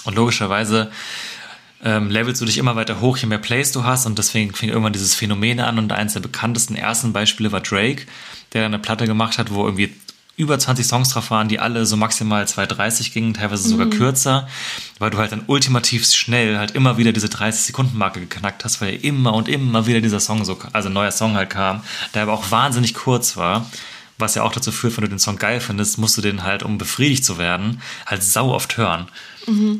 Und 0.04 0.14
logischerweise 0.14 0.90
ähm, 1.84 2.10
levelst 2.10 2.40
du 2.40 2.46
dich 2.46 2.58
immer 2.58 2.76
weiter 2.76 3.00
hoch, 3.00 3.16
je 3.16 3.26
mehr 3.26 3.38
Plays 3.38 3.72
du 3.72 3.84
hast 3.84 4.06
und 4.06 4.18
deswegen 4.18 4.54
fing 4.54 4.68
irgendwann 4.68 4.92
dieses 4.92 5.14
Phänomen 5.14 5.60
an 5.60 5.78
und 5.78 5.92
eines 5.92 6.12
der 6.12 6.20
bekanntesten 6.20 6.76
ersten 6.76 7.12
Beispiele 7.12 7.50
war 7.50 7.60
Drake, 7.60 8.06
der 8.52 8.64
eine 8.64 8.78
Platte 8.78 9.06
gemacht 9.06 9.38
hat, 9.38 9.52
wo 9.52 9.64
irgendwie 9.64 9.94
über 10.36 10.58
20 10.58 10.86
Songs 10.86 11.10
drauf 11.10 11.30
waren, 11.30 11.48
die 11.48 11.58
alle 11.60 11.84
so 11.84 11.96
maximal 11.96 12.44
2,30 12.44 13.12
gingen, 13.12 13.34
teilweise 13.34 13.68
sogar 13.68 13.88
kürzer, 13.88 14.48
weil 14.98 15.10
du 15.10 15.18
halt 15.18 15.32
dann 15.32 15.44
ultimativ 15.46 16.06
schnell 16.06 16.58
halt 16.58 16.70
immer 16.72 16.96
wieder 16.96 17.12
diese 17.12 17.26
30-Sekunden-Marke 17.26 18.20
geknackt 18.20 18.64
hast, 18.64 18.80
weil 18.80 18.94
immer 18.94 19.34
und 19.34 19.48
immer 19.48 19.86
wieder 19.86 20.00
dieser 20.00 20.20
Song 20.20 20.44
so, 20.44 20.58
also 20.72 20.88
ein 20.88 20.94
neuer 20.94 21.12
Song 21.12 21.34
halt 21.34 21.50
kam, 21.50 21.82
der 22.14 22.22
aber 22.22 22.32
auch 22.32 22.50
wahnsinnig 22.50 22.94
kurz 22.94 23.36
war, 23.36 23.66
was 24.18 24.34
ja 24.34 24.42
auch 24.42 24.52
dazu 24.52 24.72
führt, 24.72 24.96
wenn 24.96 25.04
du 25.04 25.10
den 25.10 25.18
Song 25.18 25.36
geil 25.36 25.60
findest, 25.60 25.98
musst 25.98 26.16
du 26.16 26.22
den 26.22 26.44
halt, 26.44 26.62
um 26.62 26.78
befriedigt 26.78 27.24
zu 27.24 27.36
werden, 27.36 27.82
halt 28.06 28.22
sau 28.22 28.52
oft 28.52 28.76
hören. 28.78 29.08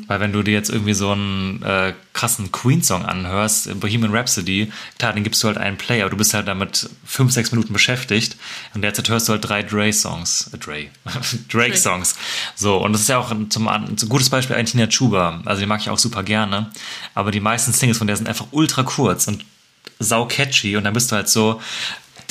Weil 0.07 0.19
wenn 0.19 0.33
du 0.33 0.43
dir 0.43 0.53
jetzt 0.53 0.69
irgendwie 0.69 0.93
so 0.93 1.11
einen 1.11 1.61
äh, 1.63 1.93
krassen 2.13 2.51
Queen-Song 2.51 3.05
anhörst, 3.05 3.79
Bohemian 3.79 4.13
Rhapsody, 4.13 4.71
klar, 4.99 5.13
den 5.13 5.23
gibst 5.23 5.41
du 5.43 5.47
halt 5.47 5.57
einen 5.57 5.77
Play, 5.77 6.01
aber 6.01 6.09
du 6.09 6.17
bist 6.17 6.33
halt 6.33 6.47
damit 6.47 6.89
fünf, 7.05 7.31
sechs 7.31 7.51
Minuten 7.51 7.73
beschäftigt 7.73 8.37
und 8.73 8.81
derzeit 8.81 9.09
hörst 9.09 9.27
du 9.27 9.33
halt 9.33 9.47
drei 9.47 9.63
Dre-Songs, 9.63 10.51
äh, 10.53 10.57
Dre, 10.57 10.87
Drake-Songs. 11.49 12.15
So, 12.55 12.77
und 12.77 12.93
das 12.93 13.01
ist 13.01 13.09
ja 13.09 13.17
auch 13.17 13.31
ein, 13.31 13.49
zum, 13.49 13.67
ein 13.67 13.95
gutes 14.09 14.29
Beispiel 14.29 14.55
eigentlich 14.55 14.71
Tina 14.71 14.87
Chuba, 14.87 15.41
also 15.45 15.61
die 15.61 15.67
mag 15.67 15.81
ich 15.81 15.89
auch 15.89 15.99
super 15.99 16.23
gerne, 16.23 16.71
aber 17.13 17.31
die 17.31 17.39
meisten 17.39 17.71
Singles 17.73 17.97
von 17.97 18.07
der 18.07 18.17
sind 18.17 18.27
einfach 18.27 18.47
ultra 18.51 18.83
kurz 18.83 19.27
und 19.27 19.45
sau 19.99 20.25
catchy 20.25 20.75
und 20.75 20.83
dann 20.83 20.93
bist 20.93 21.11
du 21.11 21.15
halt 21.15 21.29
so, 21.29 21.61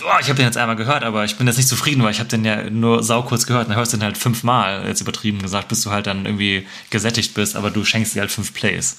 oh, 0.05 0.18
ich 0.20 0.26
habe 0.28 0.34
den 0.36 0.47
jetzt 0.47 0.57
einmal 0.57 0.76
gehört, 0.76 1.05
aber 1.05 1.24
ich 1.24 1.36
bin 1.36 1.47
jetzt 1.47 1.57
nicht 1.57 1.68
zufrieden, 1.68 2.03
weil 2.03 2.11
ich 2.12 2.18
habe 2.20 2.28
den 2.28 2.45
ja 2.45 2.68
nur 2.70 3.03
sau 3.03 3.22
kurz 3.22 3.47
gehört. 3.47 3.68
Dann 3.68 3.76
hörst 3.76 3.93
du 3.93 3.97
den 3.97 4.05
halt 4.05 4.18
fünfmal, 4.18 4.86
jetzt 4.86 5.01
übertrieben 5.01 5.40
gesagt, 5.43 5.68
bis 5.68 5.82
du 5.82 5.90
halt 5.90 6.07
dann 6.07 6.24
irgendwie 6.26 6.66
gesättigt 6.90 7.34
bist, 7.34 7.57
aber 7.57 7.70
du 7.70 7.84
schenkst 7.84 8.14
dir 8.14 8.20
halt 8.20 8.30
fünf 8.32 8.53
Plays. 8.55 8.99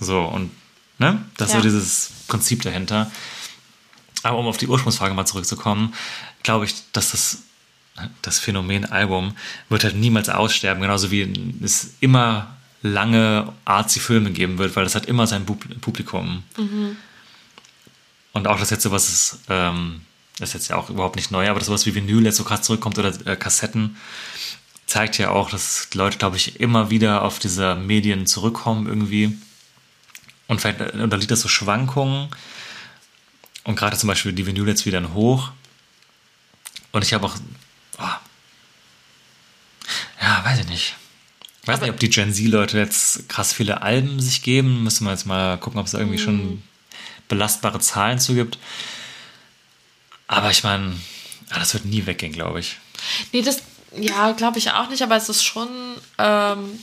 So, 0.00 0.22
und 0.22 0.50
ne? 0.98 1.24
Das 1.36 1.48
ist 1.48 1.54
Ja. 1.54 1.60
so 1.60 1.64
dieses 1.64 2.10
Prinzip 2.28 2.62
dahinter. 2.62 3.10
Aber 4.22 4.38
um 4.38 4.46
auf 4.46 4.56
die 4.56 4.66
Ursprungsfrage 4.66 5.14
mal 5.14 5.26
zurückzukommen, 5.26 5.94
glaube 6.42 6.64
ich, 6.64 6.74
dass 6.92 7.10
das, 7.12 7.38
das 8.22 8.38
Phänomen 8.38 8.84
Album 8.86 9.36
wird 9.68 9.84
halt 9.84 9.94
niemals 9.96 10.28
aussterben, 10.28 10.82
genauso 10.82 11.10
wie 11.10 11.32
es 11.62 11.94
immer 12.00 12.56
lange 12.82 13.52
artsy 13.64 14.00
Filme 14.00 14.30
geben 14.30 14.58
wird, 14.58 14.76
weil 14.76 14.84
das 14.84 14.94
hat 14.94 15.06
immer 15.06 15.26
sein 15.26 15.44
Pub- 15.46 15.80
Publikum. 15.80 16.42
Und 18.36 18.46
auch 18.48 18.58
das 18.60 18.68
jetzt 18.68 18.82
sowas 18.82 19.08
ist, 19.08 19.38
ähm, 19.48 20.02
das 20.38 20.50
ist 20.50 20.52
jetzt 20.52 20.68
ja 20.68 20.76
auch 20.76 20.90
überhaupt 20.90 21.16
nicht 21.16 21.30
neu, 21.30 21.48
aber 21.48 21.58
das 21.58 21.68
sowas 21.68 21.86
wie 21.86 21.94
Vinyl 21.94 22.22
jetzt 22.26 22.36
so 22.36 22.44
krass 22.44 22.60
zurückkommt 22.60 22.98
oder 22.98 23.14
äh, 23.26 23.34
Kassetten, 23.34 23.96
zeigt 24.84 25.16
ja 25.16 25.30
auch, 25.30 25.48
dass 25.48 25.88
Leute, 25.94 26.18
glaube 26.18 26.36
ich, 26.36 26.60
immer 26.60 26.90
wieder 26.90 27.22
auf 27.22 27.38
diese 27.38 27.76
Medien 27.76 28.26
zurückkommen 28.26 28.86
irgendwie. 28.86 29.38
Und 30.48 30.60
vielleicht 30.60 30.82
unterliegt 30.92 31.30
das 31.30 31.40
so 31.40 31.48
Schwankungen. 31.48 32.28
Und 33.64 33.76
gerade 33.76 33.96
zum 33.96 34.08
Beispiel 34.08 34.34
die 34.34 34.44
Vinyl 34.46 34.68
jetzt 34.68 34.84
wieder 34.84 34.98
in 34.98 35.14
hoch. 35.14 35.50
Und 36.92 37.04
ich 37.04 37.14
habe 37.14 37.24
auch. 37.24 37.36
Oh, 37.98 38.16
ja, 40.20 40.44
weiß 40.44 40.60
ich 40.60 40.68
nicht. 40.68 40.94
Ich 41.62 41.68
weiß 41.68 41.76
Aber- 41.76 41.86
nicht, 41.86 41.94
ob 41.94 42.00
die 42.00 42.10
Gen 42.10 42.34
Z-Leute 42.34 42.76
jetzt 42.76 43.30
krass 43.30 43.54
viele 43.54 43.80
Alben 43.80 44.20
sich 44.20 44.42
geben. 44.42 44.82
Müssen 44.84 45.06
wir 45.06 45.12
jetzt 45.12 45.24
mal 45.24 45.56
gucken, 45.56 45.80
ob 45.80 45.86
es 45.86 45.92
da 45.92 45.98
irgendwie 46.00 46.18
schon 46.18 46.62
belastbare 47.28 47.80
Zahlen 47.80 48.18
zugibt. 48.18 48.58
Aber 50.28 50.50
ich 50.50 50.64
meine, 50.64 50.94
ah, 51.50 51.58
das 51.58 51.74
wird 51.74 51.84
nie 51.84 52.06
weggehen, 52.06 52.32
glaube 52.32 52.60
ich. 52.60 52.78
Nee, 53.32 53.42
das, 53.42 53.62
ja, 53.96 54.32
glaube 54.32 54.58
ich 54.58 54.70
auch 54.72 54.88
nicht, 54.88 55.02
aber 55.02 55.16
es 55.16 55.28
ist 55.28 55.44
schon 55.44 55.68
ähm, 56.18 56.80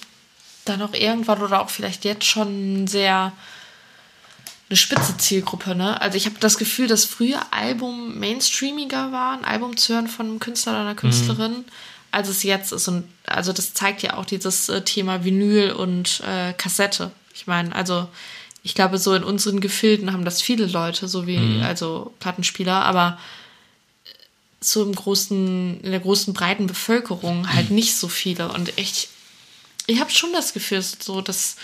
dann 0.65 0.81
auch 0.81 0.93
irgendwann 0.93 1.41
oder 1.41 1.61
auch 1.61 1.69
vielleicht 1.69 2.05
jetzt 2.05 2.25
schon 2.25 2.87
sehr 2.87 3.33
eine 4.69 4.77
spitze 4.77 5.17
Zielgruppe, 5.17 5.75
ne? 5.75 5.99
Also 6.01 6.17
ich 6.17 6.25
habe 6.25 6.37
das 6.39 6.57
Gefühl, 6.57 6.87
dass 6.87 7.05
früher 7.05 7.41
Album 7.51 8.17
mainstreamiger 8.17 9.11
war, 9.11 9.37
ein 9.37 9.45
Album 9.45 9.77
zu 9.77 9.93
hören 9.93 10.07
von 10.07 10.25
einem 10.25 10.39
Künstler 10.39 10.71
oder 10.71 10.81
einer 10.81 10.95
Künstlerin, 10.95 11.65
als 12.11 12.29
es 12.29 12.43
jetzt 12.43 12.71
ist. 12.71 12.87
Und 12.87 13.07
also 13.27 13.53
das 13.53 13.73
zeigt 13.73 14.01
ja 14.01 14.15
auch 14.17 14.25
dieses 14.25 14.69
äh, 14.69 14.81
Thema 14.81 15.23
Vinyl 15.23 15.73
und 15.73 16.21
äh, 16.21 16.53
Kassette. 16.53 17.11
Ich 17.35 17.45
meine, 17.45 17.75
also 17.75 18.07
ich 18.63 18.75
glaube, 18.75 18.97
so 18.97 19.13
in 19.13 19.23
unseren 19.23 19.59
Gefilden 19.59 20.13
haben 20.13 20.23
das 20.23 20.41
viele 20.41 20.65
Leute, 20.65 21.09
so 21.09 21.27
wie 21.27 21.61
also 21.61 22.13
Plattenspieler, 22.19 22.85
aber 22.85 23.19
so 24.61 24.81
im 24.83 24.95
großen, 24.95 25.81
in 25.81 25.91
der 25.91 25.99
großen 25.99 26.33
breiten 26.33 26.67
Bevölkerung 26.67 27.53
halt 27.53 27.69
nicht 27.69 27.95
so 27.95 28.07
viele. 28.07 28.49
Und 28.51 28.71
ich, 28.77 29.09
ich 29.87 29.99
habe 29.99 30.09
schon 30.09 30.31
das 30.31 30.53
Gefühl, 30.53 30.81
so 30.81 31.19
dass 31.19 31.57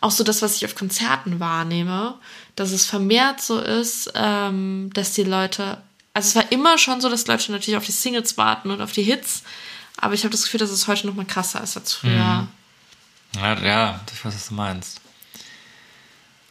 auch 0.00 0.12
so 0.12 0.22
das, 0.22 0.42
was 0.42 0.56
ich 0.56 0.64
auf 0.64 0.76
Konzerten 0.76 1.40
wahrnehme, 1.40 2.14
dass 2.54 2.70
es 2.70 2.86
vermehrt 2.86 3.40
so 3.40 3.58
ist, 3.58 4.12
ähm, 4.14 4.90
dass 4.94 5.12
die 5.12 5.24
Leute, 5.24 5.78
also 6.12 6.28
es 6.28 6.36
war 6.36 6.52
immer 6.52 6.78
schon 6.78 7.00
so, 7.00 7.08
dass 7.08 7.26
Leute 7.26 7.50
natürlich 7.50 7.76
auf 7.76 7.86
die 7.86 7.92
Singles 7.92 8.36
warten 8.36 8.70
und 8.70 8.80
auf 8.80 8.92
die 8.92 9.02
Hits, 9.02 9.42
aber 9.96 10.14
ich 10.14 10.22
habe 10.22 10.30
das 10.30 10.44
Gefühl, 10.44 10.60
dass 10.60 10.70
es 10.70 10.86
heute 10.86 11.06
noch 11.06 11.14
mal 11.14 11.24
krasser 11.24 11.62
ist 11.62 11.76
als 11.76 11.94
früher. 11.94 12.46
Ja, 13.34 13.58
ja, 13.62 14.00
ich 14.12 14.24
weiß, 14.24 14.34
was 14.34 14.48
du 14.48 14.54
meinst. 14.54 15.00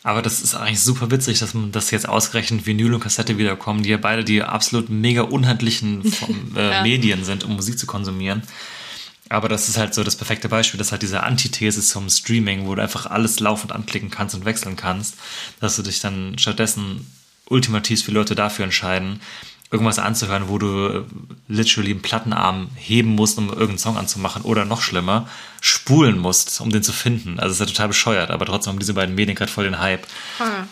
Aber 0.04 0.22
das 0.22 0.42
ist 0.42 0.54
eigentlich 0.54 0.82
super 0.82 1.12
witzig, 1.12 1.40
dass 1.40 1.54
man 1.54 1.72
das 1.72 1.90
jetzt 1.92 2.10
ausgerechnet 2.10 2.66
Vinyl 2.66 2.94
und 2.94 3.00
Kassette 3.00 3.38
wiederkommen, 3.38 3.84
die 3.84 3.90
ja 3.90 3.98
beide 3.98 4.24
die 4.26 4.44
absolut 4.44 4.90
mega 4.90 5.22
unhandlichen 5.22 6.04
Form- 6.12 6.52
äh, 6.58 6.72
Ja. 6.72 6.82
Medien 6.84 7.24
sind, 7.24 7.44
um 7.46 7.56
Musik 7.56 7.80
zu 7.80 7.86
konsumieren. 7.86 8.44
Aber 9.30 9.48
das 9.48 9.70
ist 9.70 9.78
halt 9.78 9.94
so 9.94 10.04
das 10.04 10.18
perfekte 10.18 10.50
Beispiel, 10.50 10.78
das 10.78 10.92
hat 10.92 11.02
diese 11.02 11.24
Antithese 11.24 11.82
zum 11.82 12.10
Streaming, 12.10 12.66
wo 12.68 12.76
du 12.76 12.82
einfach 12.82 13.06
alles 13.06 13.40
laufend 13.40 13.72
anklicken 13.72 14.12
kannst 14.12 14.36
und 14.36 14.46
wechseln 14.46 14.76
kannst, 14.76 15.16
dass 15.62 15.78
du 15.78 15.82
dich 15.82 16.02
dann 16.02 16.38
stattdessen 16.38 17.08
ultimativ 17.48 18.04
viele 18.04 18.20
Leute 18.20 18.36
dafür 18.36 18.66
entscheiden, 18.66 19.22
irgendwas 19.74 20.00
anzuhören, 20.00 20.48
wo 20.48 20.60
du 20.60 20.88
äh, 20.88 21.04
literally 21.48 21.92
einen 21.92 22.02
Plattenarm 22.02 22.70
heben 22.76 23.10
musst, 23.10 23.38
um 23.38 23.50
irgendeinen 23.50 23.80
Song 23.80 23.98
anzumachen 23.98 24.44
oder 24.44 24.66
noch 24.66 24.82
schlimmer, 24.82 25.28
spulen 25.60 26.18
musst, 26.18 26.62
um 26.62 26.70
den 26.70 26.84
zu 26.84 26.94
finden. 26.94 27.40
Also 27.40 27.52
es 27.52 27.60
ist 27.60 27.68
ja 27.68 27.74
total 27.74 27.88
bescheuert, 27.90 28.30
aber 28.30 28.46
trotzdem 28.46 28.74
haben 28.74 28.80
diese 28.80 28.94
beiden 28.94 29.16
Medien 29.16 29.36
gerade 29.36 29.52
voll 29.52 29.64
den 29.66 29.80
Hype. 29.80 30.08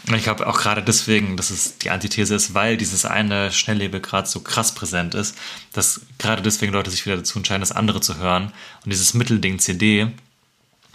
Und 0.07 0.15
ich 0.15 0.23
glaube 0.23 0.45
auch 0.47 0.59
gerade 0.59 0.83
deswegen, 0.83 1.35
dass 1.35 1.49
es 1.49 1.79
die 1.79 1.89
Antithese 1.89 2.35
ist, 2.35 2.53
weil 2.53 2.77
dieses 2.77 3.03
eine 3.03 3.51
Schnelllebe 3.51 3.99
gerade 3.99 4.29
so 4.29 4.39
krass 4.39 4.73
präsent 4.73 5.15
ist, 5.15 5.35
dass 5.73 6.01
gerade 6.19 6.43
deswegen 6.43 6.71
Leute 6.71 6.91
sich 6.91 7.05
wieder 7.05 7.17
dazu 7.17 7.39
entscheiden, 7.39 7.61
das 7.61 7.71
andere 7.71 8.01
zu 8.01 8.17
hören. 8.17 8.53
Und 8.85 8.91
dieses 8.91 9.13
Mittelding 9.13 9.59
CD 9.59 10.11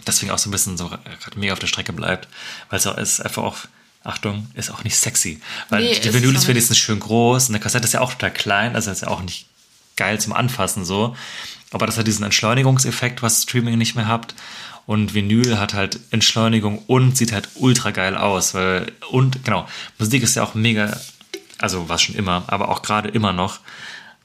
deswegen 0.07 0.31
auch 0.31 0.37
so 0.37 0.49
ein 0.49 0.51
bisschen 0.51 0.77
so 0.77 0.87
gerade 0.87 1.37
mega 1.37 1.53
auf 1.53 1.59
der 1.59 1.67
Strecke 1.67 1.93
bleibt, 1.93 2.27
weil 2.69 2.79
es 2.79 3.19
einfach 3.19 3.43
auch, 3.43 3.57
Achtung, 4.03 4.47
ist 4.53 4.71
auch 4.71 4.83
nicht 4.83 4.95
sexy. 4.95 5.41
Weil 5.69 5.83
Nee, 5.83 5.99
die 5.99 6.13
Vinyl 6.13 6.35
ist 6.35 6.47
wenigstens 6.47 6.77
schön 6.77 6.99
groß 6.99 7.49
und 7.49 7.55
eine 7.55 7.61
Kassette 7.61 7.85
ist 7.85 7.93
ja 7.93 8.01
auch 8.01 8.13
total 8.13 8.31
klein, 8.31 8.75
also 8.75 8.89
ist 8.89 9.01
ja 9.01 9.09
auch 9.09 9.21
nicht 9.21 9.47
geil 9.95 10.19
zum 10.19 10.33
Anfassen 10.33 10.85
so. 10.85 11.15
Aber 11.71 11.85
das 11.85 11.97
hat 11.97 12.07
diesen 12.07 12.23
Entschleunigungseffekt, 12.23 13.21
was 13.21 13.43
Streaming 13.43 13.77
nicht 13.77 13.95
mehr 13.95 14.07
hat. 14.07 14.33
Und 14.85 15.13
Vinyl 15.13 15.59
hat 15.59 15.73
halt 15.73 15.99
Entschleunigung 16.11 16.79
und 16.87 17.17
sieht 17.17 17.33
halt 17.33 17.49
ultra 17.55 17.91
geil 17.91 18.15
aus. 18.15 18.53
Weil, 18.53 18.93
und 19.11 19.43
genau, 19.43 19.67
Musik 19.97 20.23
ist 20.23 20.35
ja 20.37 20.43
auch 20.43 20.53
mega, 20.53 20.97
also 21.57 21.89
war 21.89 21.97
schon 21.97 22.15
immer, 22.15 22.45
aber 22.47 22.69
auch 22.69 22.83
gerade 22.83 23.09
immer 23.09 23.33
noch 23.33 23.59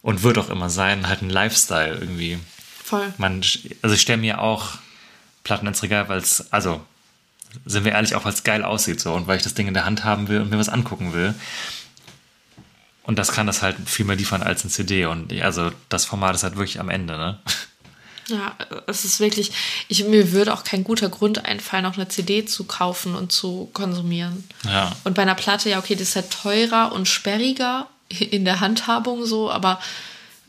und 0.03 0.23
wird 0.23 0.39
auch 0.39 0.51
immer 0.51 0.70
sein, 0.70 1.09
halt 1.09 1.23
ein 1.23 1.31
Lifestyle 1.31 1.99
irgendwie. 1.99 2.39
Voll. 2.85 3.12
Man, 3.18 3.45
also 3.83 3.95
ich 3.95 4.03
stelle 4.03 4.18
mir 4.20 4.41
auch 4.41 4.75
Platten 5.43 5.66
ins 5.66 5.83
Regal, 5.83 6.09
weil 6.09 6.18
es, 6.18 6.53
also 6.53 6.81
sind 7.64 7.84
wir 7.84 7.92
ehrlich, 7.92 8.14
auch 8.14 8.24
weil 8.24 8.32
es 8.32 8.44
geil 8.44 8.64
aussieht 8.64 9.00
so 9.00 9.12
und 9.12 9.26
weil 9.26 9.36
ich 9.36 9.42
das 9.42 9.55
Ding 9.55 9.68
in 9.68 9.74
der 9.74 9.84
Hand 9.84 10.05
haben 10.05 10.28
will 10.28 10.40
und 10.40 10.50
mir 10.50 10.59
was 10.59 10.68
angucken 10.68 11.12
will. 11.12 11.34
Und 13.05 13.18
das 13.18 13.32
kann 13.32 13.46
das 13.46 13.62
halt 13.62 13.76
viel 13.86 14.05
mehr 14.05 14.16
liefern 14.16 14.42
als 14.42 14.64
ein 14.64 14.70
CD. 14.70 15.07
Und 15.07 15.32
also 15.42 15.72
das 15.88 16.05
Format 16.05 16.34
ist 16.34 16.44
halt 16.44 16.57
wirklich 16.57 16.78
am 16.80 16.88
Ende, 16.88 17.16
ne? 17.16 17.38
Ja, 18.28 18.55
es 18.86 19.05
ist 19.05 19.18
wirklich, 19.18 19.50
ich, 19.88 20.05
mir 20.05 20.30
würde 20.32 20.55
auch 20.55 20.62
kein 20.62 20.84
guter 20.84 21.09
Grund 21.09 21.44
einfallen, 21.44 21.82
noch 21.82 21.96
eine 21.96 22.07
CD 22.07 22.44
zu 22.44 22.64
kaufen 22.64 23.16
und 23.16 23.32
zu 23.32 23.68
konsumieren. 23.72 24.44
Ja. 24.64 24.92
Und 25.03 25.14
bei 25.14 25.22
einer 25.22 25.34
Platte, 25.34 25.68
ja, 25.68 25.78
okay, 25.78 25.96
die 25.96 26.03
ist 26.03 26.14
halt 26.14 26.30
teurer 26.30 26.92
und 26.92 27.09
sperriger 27.09 27.88
in 28.09 28.44
der 28.44 28.61
Handhabung 28.61 29.24
so, 29.24 29.50
aber 29.50 29.80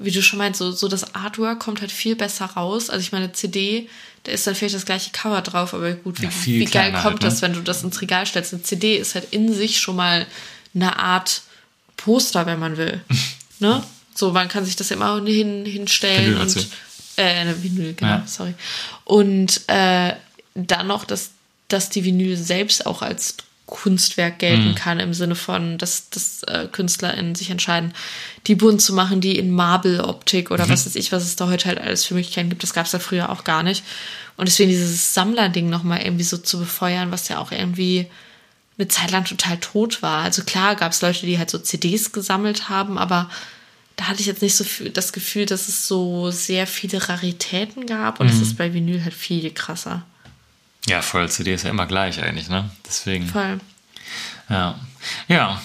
wie 0.03 0.11
du 0.11 0.21
schon 0.21 0.39
meinst, 0.39 0.59
so, 0.59 0.71
so 0.71 0.87
das 0.87 1.15
Artwork 1.15 1.59
kommt 1.59 1.81
halt 1.81 1.91
viel 1.91 2.15
besser 2.15 2.45
raus. 2.45 2.89
Also 2.89 3.01
ich 3.01 3.11
meine, 3.11 3.31
CD, 3.31 3.89
da 4.23 4.31
ist 4.31 4.45
dann 4.47 4.55
vielleicht 4.55 4.75
das 4.75 4.85
gleiche 4.85 5.11
Cover 5.11 5.41
drauf, 5.41 5.73
aber 5.73 5.91
gut, 5.93 6.21
wie, 6.21 6.25
Ja, 6.25 6.31
wie 6.45 6.59
geil 6.65 6.69
kleiner 6.91 7.01
kommt 7.01 7.05
halt, 7.15 7.21
ne? 7.23 7.29
das, 7.29 7.41
wenn 7.41 7.53
du 7.53 7.61
das 7.61 7.83
ins 7.83 8.01
Regal 8.01 8.25
stellst? 8.25 8.53
Eine 8.53 8.63
CD 8.63 8.97
ist 8.97 9.15
halt 9.15 9.27
in 9.31 9.53
sich 9.53 9.79
schon 9.79 9.95
mal 9.95 10.25
eine 10.75 10.97
Art 10.99 11.41
Poster, 11.97 12.45
wenn 12.45 12.59
man 12.59 12.77
will. 12.77 13.01
ne? 13.59 13.83
So, 14.15 14.31
man 14.31 14.47
kann 14.47 14.65
sich 14.65 14.75
das 14.75 14.89
ja 14.89 14.95
immer 14.95 15.23
hin, 15.25 15.65
hinstellen 15.65 16.35
Vinyl 16.35 16.41
und 16.41 16.67
äh, 17.17 17.23
eine 17.23 17.63
Vinyl, 17.63 17.93
genau, 17.93 18.11
Ja. 18.11 18.23
sorry. 18.27 18.53
Und 19.05 19.61
äh, 19.67 20.13
dann 20.55 20.87
noch, 20.87 21.03
dass, 21.05 21.31
dass 21.67 21.89
die 21.89 22.03
Vinyl 22.03 22.37
selbst 22.37 22.85
auch 22.85 23.01
als 23.01 23.37
Kunstwerk 23.65 24.39
gelten 24.39 24.69
Mhm. 24.71 24.75
kann, 24.75 24.99
im 24.99 25.13
Sinne 25.15 25.35
von, 25.35 25.77
dass, 25.79 26.09
dass 26.11 26.43
äh, 26.43 26.67
KünstlerInnen 26.71 27.33
sich 27.33 27.49
entscheiden, 27.49 27.93
die 28.47 28.55
bunt 28.55 28.81
zu 28.81 28.93
machen, 28.93 29.21
die 29.21 29.37
in 29.37 29.51
Marble-Optik 29.51 30.51
oder 30.51 30.65
Mhm. 30.65 30.69
was 30.71 30.85
weiß 30.85 30.95
ich, 30.95 31.11
was 31.11 31.23
es 31.23 31.35
da 31.35 31.47
heute 31.47 31.65
halt 31.69 31.79
alles 31.79 32.05
für 32.05 32.13
Möglichkeiten 32.13 32.49
gibt. 32.49 32.63
Das 32.63 32.73
gab 32.73 32.85
es 32.85 32.91
ja 32.91 32.99
früher 32.99 33.29
auch 33.29 33.43
gar 33.43 33.63
nicht. 33.63 33.83
Und 34.35 34.47
deswegen 34.47 34.69
dieses 34.69 35.13
Sammlerding 35.13 35.69
nochmal 35.69 36.01
irgendwie 36.01 36.23
so 36.23 36.37
zu 36.37 36.59
befeuern, 36.59 37.11
was 37.11 37.29
ja 37.29 37.37
auch 37.39 37.51
irgendwie 37.51 38.07
eine 38.77 38.87
Zeit 38.87 39.11
lang 39.11 39.23
total 39.25 39.57
tot 39.59 40.01
war. 40.01 40.23
Also 40.23 40.43
klar 40.43 40.75
gab 40.75 40.91
es 40.91 41.01
Leute, 41.01 41.25
die 41.25 41.37
halt 41.37 41.49
so 41.51 41.59
CDs 41.59 42.11
gesammelt 42.11 42.69
haben, 42.69 42.97
aber 42.97 43.29
da 43.95 44.05
hatte 44.07 44.21
ich 44.21 44.25
jetzt 44.25 44.41
nicht 44.41 44.55
so 44.55 44.63
viel, 44.63 44.89
das 44.89 45.13
Gefühl, 45.13 45.45
dass 45.45 45.67
es 45.69 45.87
so 45.87 46.31
sehr 46.31 46.65
viele 46.65 47.07
Raritäten 47.07 47.85
gab 47.85 48.19
und 48.19 48.27
es 48.27 48.37
Mhm. 48.37 48.41
ist 48.41 48.57
bei 48.57 48.73
Vinyl 48.73 49.03
halt 49.03 49.13
viel 49.13 49.51
krasser. 49.51 50.03
Ja, 50.87 51.01
voll. 51.03 51.29
CD 51.29 51.53
ist 51.53 51.63
ja 51.63 51.69
immer 51.69 51.85
gleich 51.85 52.21
eigentlich, 52.21 52.49
ne? 52.49 52.69
Deswegen. 52.85 53.27
Voll. 53.27 53.59
Ja. 54.49 54.79
Ja, 55.27 55.61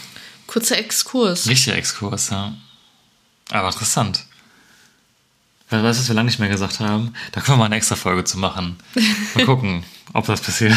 Kurzer 0.46 0.78
Exkurs. 0.78 1.48
richtiger 1.48 1.76
Exkurs, 1.76 2.30
ja. 2.30 2.52
Aber 3.50 3.68
interessant. 3.68 4.24
Wer 5.70 5.82
weiß, 5.82 5.98
was 5.98 6.08
wir 6.08 6.14
lange 6.14 6.26
nicht 6.26 6.38
mehr 6.38 6.48
gesagt 6.48 6.80
haben? 6.80 7.14
Da 7.32 7.40
können 7.40 7.54
wir 7.58 7.60
mal 7.60 7.64
eine 7.66 7.76
extra 7.76 7.94
Folge 7.96 8.24
zu 8.24 8.38
machen. 8.38 8.78
Mal 9.34 9.44
gucken, 9.44 9.84
ob 10.14 10.26
das 10.26 10.40
passiert. 10.40 10.76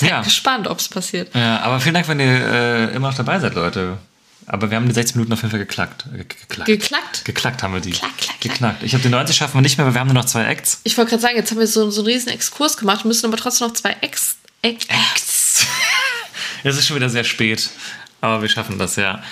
ja. 0.00 0.20
Gespannt, 0.24 0.66
ob 0.66 0.78
es 0.80 0.88
passiert. 0.88 1.32
ja, 1.34 1.60
aber 1.60 1.80
vielen 1.80 1.94
Dank, 1.94 2.08
wenn 2.08 2.18
ihr 2.20 2.26
äh, 2.26 2.94
immer 2.94 3.08
noch 3.08 3.16
dabei 3.16 3.38
seid, 3.38 3.54
Leute. 3.54 3.98
Aber 4.46 4.70
wir 4.70 4.76
haben 4.76 4.88
die 4.88 4.92
60 4.94 5.14
Minuten 5.14 5.32
auf 5.32 5.40
jeden 5.42 5.50
Fall 5.52 5.60
geklackt. 5.60 6.04
Ge- 6.12 6.24
Geklackt. 6.24 6.66
Geklackt? 6.66 7.24
Geklackt 7.24 7.62
haben 7.62 7.74
wir 7.74 7.80
die. 7.80 7.92
Klack, 7.92 8.10
klack, 8.18 8.40
klack. 8.40 8.40
Geknackt. 8.40 8.82
Ich 8.82 8.92
habe 8.94 9.02
die 9.04 9.08
90 9.08 9.36
schaffen 9.36 9.54
wir 9.54 9.60
nicht 9.62 9.78
mehr, 9.78 9.86
aber 9.86 9.94
wir 9.94 10.00
haben 10.00 10.08
nur 10.08 10.14
noch 10.14 10.24
zwei 10.24 10.44
Acts. 10.46 10.80
Ich 10.82 10.98
wollte 10.98 11.10
gerade 11.10 11.22
sagen, 11.22 11.36
jetzt 11.36 11.52
haben 11.52 11.60
wir 11.60 11.68
so, 11.68 11.92
so 11.92 12.00
einen 12.00 12.08
riesen 12.08 12.30
Exkurs 12.30 12.76
gemacht, 12.76 13.04
müssen 13.04 13.26
aber 13.26 13.36
trotzdem 13.36 13.68
noch 13.68 13.74
zwei. 13.74 13.96
Ex 14.00 14.36
Acts. 14.62 15.64
es 16.64 16.76
ist 16.76 16.86
schon 16.88 16.96
wieder 16.96 17.08
sehr 17.08 17.22
spät, 17.24 17.70
aber 18.20 18.42
wir 18.42 18.48
schaffen 18.48 18.78
das, 18.80 18.96
ja. 18.96 19.22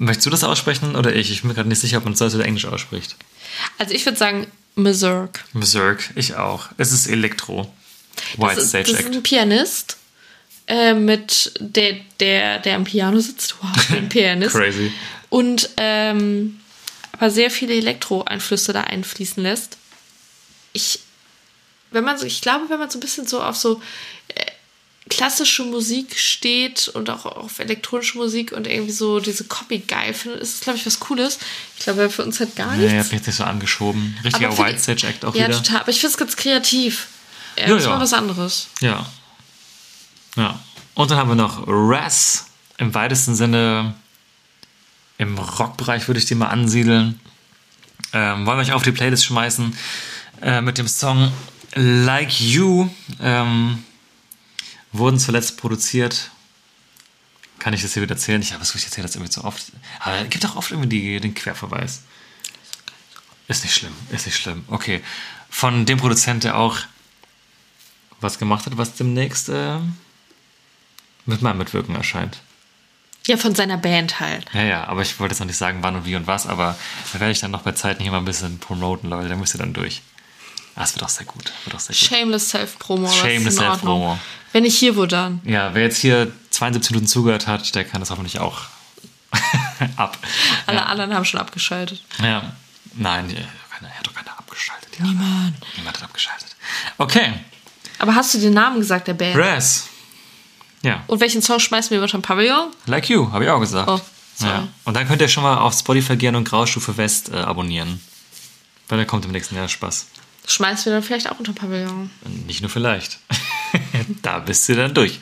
Möchtest 0.00 0.26
du 0.26 0.30
das 0.30 0.44
aussprechen 0.44 0.96
oder 0.96 1.14
ich? 1.14 1.30
Ich 1.30 1.40
bin 1.42 1.48
mir 1.48 1.54
gerade 1.54 1.68
nicht 1.68 1.80
sicher, 1.80 1.98
ob 1.98 2.04
man 2.04 2.12
es 2.12 2.18
Deutsch 2.18 2.34
oder 2.34 2.44
Englisch 2.44 2.66
ausspricht. 2.66 3.16
also 3.78 3.92
ich 3.94 4.04
würde 4.06 4.16
sagen, 4.18 4.46
Mazurk. 4.74 5.44
Berserk, 5.52 6.10
ich 6.14 6.36
auch. 6.36 6.68
Es 6.76 6.92
ist 6.92 7.08
Elektro. 7.08 7.72
White 8.36 8.54
Das 8.54 8.64
ist, 8.64 8.68
Stage 8.70 8.90
das 8.92 9.00
ist 9.00 9.06
Act. 9.06 9.14
ein 9.16 9.22
Pianist, 9.22 9.96
äh, 10.68 10.94
mit 10.94 11.52
der, 11.58 11.96
der, 12.20 12.58
der 12.60 12.76
am 12.76 12.84
Piano 12.84 13.18
sitzt. 13.18 13.56
Wow, 13.60 13.90
ein 13.90 14.08
Pianist. 14.10 14.54
Crazy. 14.54 14.92
Und 15.30 15.70
ähm, 15.76 16.60
aber 17.12 17.30
sehr 17.30 17.50
viele 17.50 17.74
Elektro-Einflüsse 17.74 18.72
da 18.72 18.82
einfließen 18.82 19.42
lässt. 19.42 19.76
Ich, 20.72 21.00
wenn 21.90 22.04
man 22.04 22.16
so, 22.18 22.24
ich 22.26 22.40
glaube, 22.40 22.66
wenn 22.70 22.78
man 22.78 22.88
so 22.90 22.98
ein 22.98 23.00
bisschen 23.00 23.26
so 23.26 23.42
auf 23.42 23.56
so 23.56 23.82
äh, 24.28 24.44
klassische 25.18 25.64
Musik 25.64 26.16
steht 26.16 26.86
und 26.86 27.10
auch 27.10 27.26
auf 27.26 27.58
elektronische 27.58 28.16
Musik 28.18 28.52
und 28.52 28.68
irgendwie 28.68 28.92
so 28.92 29.18
diese 29.18 29.42
Copy 29.44 29.80
geil 29.80 30.14
findet, 30.14 30.40
ist 30.40 30.62
glaube 30.62 30.78
ich, 30.78 30.86
was 30.86 31.00
Cooles. 31.00 31.40
Ich 31.76 31.82
glaube, 31.82 32.08
für 32.08 32.22
uns 32.22 32.38
halt 32.38 32.54
gar 32.54 32.76
nichts. 32.76 32.92
hab 32.92 33.04
mich 33.04 33.12
jetzt 33.12 33.26
nicht 33.26 33.36
so 33.36 33.42
angeschoben. 33.42 34.16
Richtiger 34.22 34.56
White 34.56 34.78
Stage 34.78 35.08
Act 35.08 35.24
auch 35.24 35.34
ja, 35.34 35.48
wieder. 35.48 35.60
total. 35.60 35.80
Aber 35.80 35.90
ich 35.90 35.98
finde 35.98 36.12
es 36.12 36.18
ganz 36.18 36.36
kreativ. 36.36 37.08
Ja, 37.56 37.66
Ja, 37.66 37.74
das 37.74 37.84
ja. 37.84 37.90
war 37.90 38.00
was 38.00 38.12
anderes. 38.12 38.68
Ja. 38.80 39.06
Ja. 40.36 40.60
Und 40.94 41.10
dann 41.10 41.18
haben 41.18 41.30
wir 41.30 41.34
noch 41.34 41.64
Raz, 41.66 42.46
im 42.76 42.94
weitesten 42.94 43.34
Sinne 43.34 43.94
im 45.18 45.36
Rockbereich 45.36 46.06
würde 46.06 46.20
ich 46.20 46.26
die 46.26 46.36
mal 46.36 46.46
ansiedeln. 46.46 47.18
Ähm, 48.12 48.46
wollen 48.46 48.58
wir 48.58 48.62
euch 48.62 48.72
auf 48.72 48.84
die 48.84 48.92
Playlist 48.92 49.24
schmeißen 49.24 49.76
äh, 50.42 50.60
mit 50.60 50.78
dem 50.78 50.86
Song 50.86 51.32
Like 51.74 52.40
You. 52.40 52.88
Ähm, 53.20 53.82
wurden 54.92 55.18
zuletzt 55.18 55.56
produziert. 55.58 56.30
Kann 57.58 57.74
ich 57.74 57.82
das 57.82 57.94
hier 57.94 58.02
wieder 58.02 58.14
erzählen? 58.14 58.40
Ich 58.40 58.52
habe 58.52 58.62
es 58.62 58.74
erzähle 58.74 59.06
das 59.06 59.16
irgendwie 59.16 59.30
zu 59.30 59.44
oft. 59.44 59.72
Aber 60.00 60.16
es 60.16 60.30
gibt 60.30 60.46
auch 60.46 60.56
oft 60.56 60.70
irgendwie 60.70 60.88
die, 60.88 61.20
den 61.20 61.34
Querverweis. 61.34 62.02
Ist 63.48 63.64
nicht 63.64 63.74
schlimm, 63.74 63.94
ist 64.10 64.26
nicht 64.26 64.36
schlimm. 64.36 64.64
Okay. 64.68 65.02
Von 65.50 65.86
dem 65.86 65.98
Produzent, 65.98 66.44
der 66.44 66.56
auch 66.56 66.78
was 68.20 68.38
gemacht 68.38 68.66
hat, 68.66 68.76
was 68.76 68.94
demnächst 68.94 69.48
äh, 69.48 69.78
mit 71.24 71.42
meinem 71.42 71.58
Mitwirken 71.58 71.94
erscheint. 71.94 72.38
Ja, 73.26 73.36
von 73.36 73.54
seiner 73.54 73.76
Band 73.76 74.20
halt. 74.20 74.46
Ja, 74.52 74.62
ja, 74.62 74.84
aber 74.84 75.02
ich 75.02 75.18
wollte 75.18 75.32
jetzt 75.32 75.40
noch 75.40 75.46
nicht 75.46 75.56
sagen, 75.56 75.78
wann 75.82 75.96
und 75.96 76.04
wie 76.04 76.16
und 76.16 76.26
was, 76.26 76.46
aber 76.46 76.76
da 77.12 77.20
werde 77.20 77.32
ich 77.32 77.40
dann 77.40 77.50
noch 77.50 77.62
bei 77.62 77.72
Zeiten 77.72 78.02
hier 78.02 78.10
mal 78.10 78.18
ein 78.18 78.24
bisschen 78.24 78.58
promoten, 78.58 79.10
Leute. 79.10 79.28
Da 79.28 79.36
müsst 79.36 79.54
ihr 79.54 79.58
dann 79.58 79.74
durch. 79.74 80.02
Ah, 80.74 80.84
es 80.84 80.94
wird 80.94 81.04
auch 81.04 81.08
sehr 81.08 81.26
gut. 81.26 81.52
Wird 81.64 81.76
auch 81.76 81.80
sehr. 81.80 81.94
Shameless 81.94 82.50
Self-Promo. 82.50 83.10
Shameless. 83.10 83.56
Self-Promo. 83.56 84.18
Wenn 84.52 84.62
nicht 84.62 84.78
hier, 84.78 84.96
wo 84.96 85.06
dann? 85.06 85.40
Ja, 85.44 85.74
wer 85.74 85.82
jetzt 85.82 85.98
hier 85.98 86.32
72 86.50 86.90
Minuten 86.92 87.06
zugehört 87.06 87.46
hat, 87.46 87.74
der 87.74 87.84
kann 87.84 88.00
das 88.00 88.10
hoffentlich 88.10 88.38
auch 88.40 88.62
ab. 89.96 90.16
Alle 90.66 90.86
anderen 90.86 91.14
haben 91.14 91.24
schon 91.24 91.40
abgeschaltet. 91.40 92.02
Ja. 92.22 92.52
Nein, 92.94 93.30
er 93.36 93.88
hat 93.98 94.06
doch 94.06 94.14
keiner 94.14 94.36
abgeschaltet. 94.38 94.88
Ja. 94.98 95.04
Niemand. 95.04 95.54
Niemand 95.76 95.96
hat 95.96 96.04
abgeschaltet. 96.04 96.56
Okay. 96.96 97.32
Aber 97.98 98.14
hast 98.14 98.34
du 98.34 98.38
den 98.38 98.54
Namen 98.54 98.78
gesagt, 98.80 99.08
der 99.08 99.14
Band? 99.14 99.34
Press. 99.34 99.88
Ja. 100.82 101.02
Und 101.06 101.20
welchen 101.20 101.42
Song 101.42 101.58
schmeißen 101.58 101.90
wir 101.90 101.98
über 101.98 102.06
den 102.06 102.22
Pavillon? 102.22 102.70
Like 102.86 103.08
You, 103.08 103.30
habe 103.32 103.44
ich 103.44 103.50
auch 103.50 103.60
gesagt. 103.60 103.88
Oh, 103.88 104.00
sorry. 104.36 104.52
ja. 104.52 104.68
Und 104.84 104.94
dann 104.94 105.06
könnt 105.06 105.20
ihr 105.20 105.28
schon 105.28 105.42
mal 105.42 105.58
auf 105.58 105.74
Spotify 105.74 106.16
gehen 106.16 106.36
und 106.36 106.44
Graustufe 106.48 106.96
West 106.96 107.30
äh, 107.30 107.36
abonnieren. 107.36 108.00
Weil 108.88 108.98
da 108.98 109.04
kommt 109.04 109.24
im 109.24 109.32
nächsten 109.32 109.56
Jahr 109.56 109.68
Spaß. 109.68 110.06
Schmeißen 110.46 110.86
wir 110.86 110.92
dann 110.92 111.02
vielleicht 111.02 111.30
auch 111.30 111.38
unter 111.38 111.52
Pavillon. 111.52 112.10
Nicht 112.46 112.62
nur 112.62 112.70
vielleicht. 112.70 113.18
da 114.22 114.38
bist 114.38 114.68
du 114.68 114.74
dann 114.74 114.94
durch. 114.94 115.18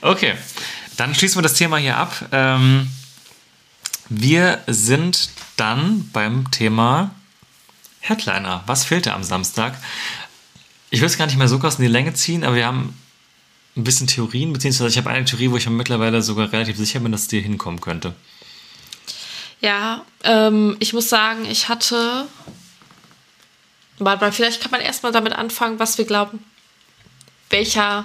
Okay, 0.00 0.34
dann 0.96 1.14
schließen 1.14 1.38
wir 1.38 1.42
das 1.42 1.54
Thema 1.54 1.76
hier 1.76 1.96
ab. 1.96 2.28
Ähm, 2.32 2.90
wir 4.08 4.62
sind 4.66 5.30
dann 5.56 6.10
beim 6.12 6.50
Thema 6.50 7.10
Headliner. 8.00 8.62
Was 8.66 8.84
fehlte 8.84 9.12
am 9.12 9.24
Samstag? 9.24 9.74
Ich 10.90 11.00
will 11.00 11.06
es 11.06 11.18
gar 11.18 11.26
nicht 11.26 11.38
mehr 11.38 11.48
so 11.48 11.58
krass 11.58 11.76
in 11.76 11.82
die 11.82 11.90
Länge 11.90 12.14
ziehen, 12.14 12.44
aber 12.44 12.56
wir 12.56 12.66
haben 12.66 12.94
ein 13.76 13.84
bisschen 13.84 14.06
Theorien, 14.06 14.52
beziehungsweise 14.52 14.88
ich 14.88 14.96
habe 14.96 15.10
eine 15.10 15.24
Theorie, 15.24 15.50
wo 15.50 15.56
ich 15.56 15.66
mir 15.66 15.72
mittlerweile 15.72 16.22
sogar 16.22 16.52
relativ 16.52 16.76
sicher 16.76 17.00
bin, 17.00 17.12
dass 17.12 17.22
es 17.22 17.28
dir 17.28 17.42
hinkommen 17.42 17.80
könnte. 17.80 18.14
Ja, 19.60 20.04
ähm, 20.24 20.76
ich 20.80 20.92
muss 20.92 21.08
sagen, 21.08 21.44
ich 21.44 21.68
hatte. 21.68 22.26
Warte 23.98 24.24
mal, 24.24 24.32
vielleicht 24.32 24.60
kann 24.60 24.70
man 24.70 24.82
erstmal 24.82 25.12
damit 25.12 25.32
anfangen, 25.32 25.78
was 25.78 25.96
wir 25.96 26.04
glauben, 26.04 26.44
welcher, 27.48 28.04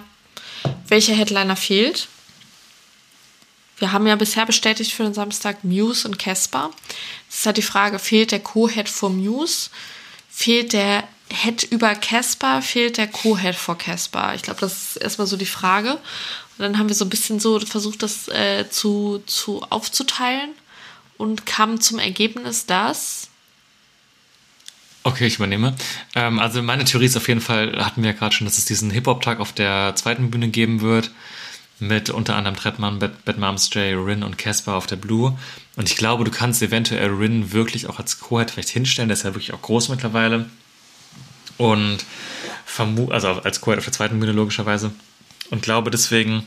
welcher 0.88 1.14
Headliner 1.14 1.56
fehlt. 1.56 2.08
Wir 3.78 3.92
haben 3.92 4.06
ja 4.06 4.16
bisher 4.16 4.46
bestätigt 4.46 4.92
für 4.92 5.04
den 5.04 5.16
Samstag 5.16 5.64
Muse 5.64 6.08
und 6.08 6.20
Casper. 6.20 6.70
Es 7.28 7.40
ist 7.40 7.46
halt 7.48 7.58
die 7.58 7.64
Frage, 7.64 7.98
fehlt 7.98 8.32
der 8.32 8.40
Co-Head 8.40 8.88
vor 8.88 9.10
Muse? 9.10 9.72
Fehlt 10.30 10.74
der 10.74 11.04
Head 11.32 11.64
über 11.64 11.96
Casper? 11.96 12.62
Fehlt 12.62 12.98
der 12.98 13.08
Co-Head 13.08 13.56
vor 13.56 13.78
Casper? 13.78 14.36
Ich 14.36 14.44
glaube, 14.44 14.60
das 14.60 14.74
ist 14.74 14.96
erstmal 14.98 15.26
so 15.26 15.36
die 15.36 15.48
Frage. 15.48 15.94
Und 15.94 16.60
dann 16.60 16.78
haben 16.78 16.90
wir 16.90 16.96
so 16.96 17.06
ein 17.06 17.10
bisschen 17.10 17.40
so 17.40 17.60
versucht, 17.60 18.04
das 18.04 18.28
äh, 18.28 18.70
zu, 18.70 19.24
zu 19.26 19.64
aufzuteilen 19.72 20.52
und 21.18 21.48
kamen 21.48 21.82
zum 21.82 21.98
Ergebnis, 21.98 22.68
dass 22.68 23.31
Okay, 25.04 25.26
ich 25.26 25.38
übernehme. 25.38 25.76
Ähm, 26.14 26.40
also 26.40 26.62
meine 26.62 26.86
Theorie 26.86 27.06
ist 27.06 27.18
auf 27.18 27.28
jeden 27.28 27.42
Fall, 27.42 27.84
hatten 27.84 28.04
wir 28.04 28.12
ja 28.12 28.18
gerade 28.18 28.36
schon, 28.36 28.46
dass 28.46 28.60
es 28.60 28.66
diesen 28.66 28.92
Hip-Hop-Tag 28.92 29.40
auf 29.40 29.52
der 29.52 29.96
zweiten 29.96 30.30
Bühne 30.30 30.50
geben 30.50 30.82
wird. 30.82 31.12
Mit 31.80 32.12
unter 32.12 32.36
anderem 32.36 32.56
Trettmann, 32.56 33.00
Bad, 33.00 33.40
Moms 33.40 33.74
J, 33.74 33.98
Rin 33.98 34.22
und 34.22 34.38
Casper 34.38 34.76
auf 34.76 34.86
der 34.86 34.98
Blue. 34.98 35.36
Und 35.76 35.90
ich 35.90 35.96
glaube, 35.98 36.24
du 36.24 36.30
kannst 36.30 36.62
eventuell 36.62 37.10
Rin 37.10 37.52
wirklich 37.54 37.88
auch 37.88 37.98
als 37.98 38.20
Co-Head 38.20 38.52
vielleicht 38.52 38.70
hinstellen. 38.70 39.10
Der 39.10 39.18
ist 39.18 39.24
ja 39.24 39.34
wirklich 39.34 39.54
auch 39.54 39.62
groß 39.64 39.90
mittlerweile. 39.90 40.48
Und 41.58 42.06
also 43.10 43.30
als 43.30 43.62
Co-Head 43.62 43.80
auf 43.80 43.86
der 43.86 43.94
zweiten 43.94 44.20
Bühne 44.20 44.32
logischerweise. 44.32 44.92
Und 45.50 45.64
glaube 45.64 45.90
deswegen, 45.90 46.46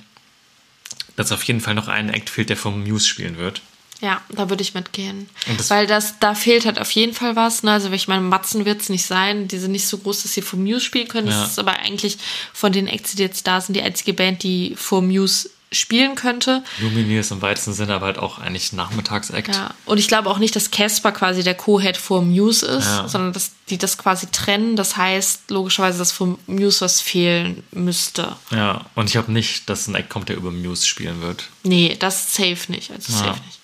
dass 1.16 1.32
auf 1.32 1.42
jeden 1.42 1.60
Fall 1.60 1.74
noch 1.74 1.88
ein 1.88 2.10
Act 2.10 2.30
fehlt, 2.30 2.48
der 2.50 2.56
vom 2.56 2.84
Muse 2.84 3.08
spielen 3.08 3.36
wird. 3.36 3.60
Ja, 4.04 4.20
da 4.28 4.50
würde 4.50 4.62
ich 4.62 4.74
mitgehen. 4.74 5.30
Das- 5.56 5.70
Weil 5.70 5.86
das, 5.86 6.18
da 6.20 6.34
fehlt 6.34 6.66
halt 6.66 6.78
auf 6.78 6.90
jeden 6.90 7.14
Fall 7.14 7.36
was. 7.36 7.62
Ne? 7.62 7.72
Also, 7.72 7.90
ich 7.90 8.06
meine, 8.06 8.20
Matzen 8.20 8.64
wird 8.66 8.82
es 8.82 8.90
nicht 8.90 9.06
sein. 9.06 9.48
Die 9.48 9.58
sind 9.58 9.72
nicht 9.72 9.86
so 9.86 9.96
groß, 9.96 10.22
dass 10.22 10.34
sie 10.34 10.42
vor 10.42 10.58
Muse 10.58 10.80
spielen 10.82 11.08
können. 11.08 11.28
Ja. 11.28 11.40
Das 11.40 11.52
ist 11.52 11.58
aber 11.58 11.72
eigentlich 11.78 12.18
von 12.52 12.70
den 12.72 12.86
Acts, 12.86 13.14
die 13.14 13.22
jetzt 13.22 13.46
da 13.46 13.60
sind, 13.62 13.74
die 13.74 13.82
einzige 13.82 14.12
Band, 14.12 14.42
die 14.42 14.74
vor 14.76 15.00
Muse 15.00 15.48
spielen 15.72 16.14
könnte. 16.14 16.62
Lumineers 16.78 17.30
im 17.32 17.40
weitesten 17.42 17.72
Sinne, 17.72 17.94
aber 17.94 18.06
halt 18.06 18.18
auch 18.18 18.38
eigentlich 18.38 18.72
Nachmittagsakt. 18.74 19.48
Ja. 19.56 19.74
Und 19.86 19.98
ich 19.98 20.06
glaube 20.06 20.28
auch 20.30 20.38
nicht, 20.38 20.54
dass 20.54 20.70
Casper 20.70 21.10
quasi 21.10 21.42
der 21.42 21.54
Co-Head 21.54 21.96
vor 21.96 22.22
Muse 22.22 22.64
ist, 22.66 22.84
Ja. 22.84 23.08
sondern 23.08 23.32
dass 23.32 23.52
die 23.70 23.78
das 23.78 23.98
quasi 23.98 24.26
trennen. 24.30 24.76
Das 24.76 24.96
heißt, 24.96 25.50
logischerweise, 25.50 25.98
dass 25.98 26.12
vor 26.12 26.38
Muse 26.46 26.82
was 26.82 27.00
fehlen 27.00 27.64
müsste. 27.72 28.36
Ja, 28.50 28.84
und 28.94 29.06
ich 29.06 29.12
glaube 29.12 29.32
nicht, 29.32 29.68
dass 29.68 29.88
ein 29.88 29.94
Act 29.96 30.10
kommt, 30.10 30.28
der 30.28 30.36
über 30.36 30.50
Muse 30.52 30.86
spielen 30.86 31.22
wird. 31.22 31.48
Nee, 31.64 31.96
das 31.98 32.34
safe 32.34 32.70
nicht. 32.70 32.90
Also 32.92 33.12
Ja. 33.12 33.18
safe 33.18 33.40
nicht. 33.44 33.58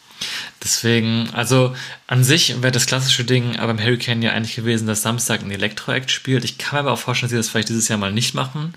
Deswegen, 0.63 1.31
also 1.33 1.75
an 2.07 2.25
sich 2.25 2.61
wäre 2.63 2.73
das 2.73 2.87
klassische 2.87 3.25
Ding 3.25 3.57
aber 3.57 3.75
beim 3.75 3.85
Hurricane 3.85 4.23
ja 4.23 4.33
eigentlich 4.33 4.57
gewesen, 4.57 4.87
dass 4.87 5.03
Samstag 5.03 5.43
ein 5.43 5.51
Elektro-Act 5.51 6.11
spielt. 6.11 6.45
Ich 6.45 6.59
kann 6.59 6.77
mir 6.77 6.81
aber 6.81 6.93
auch 6.93 6.99
vorstellen, 6.99 7.29
dass 7.29 7.33
sie 7.33 7.37
das 7.37 7.49
vielleicht 7.49 7.71
dieses 7.71 7.89
Jahr 7.89 7.99
mal 7.99 8.13
nicht 8.13 8.35
machen. 8.35 8.75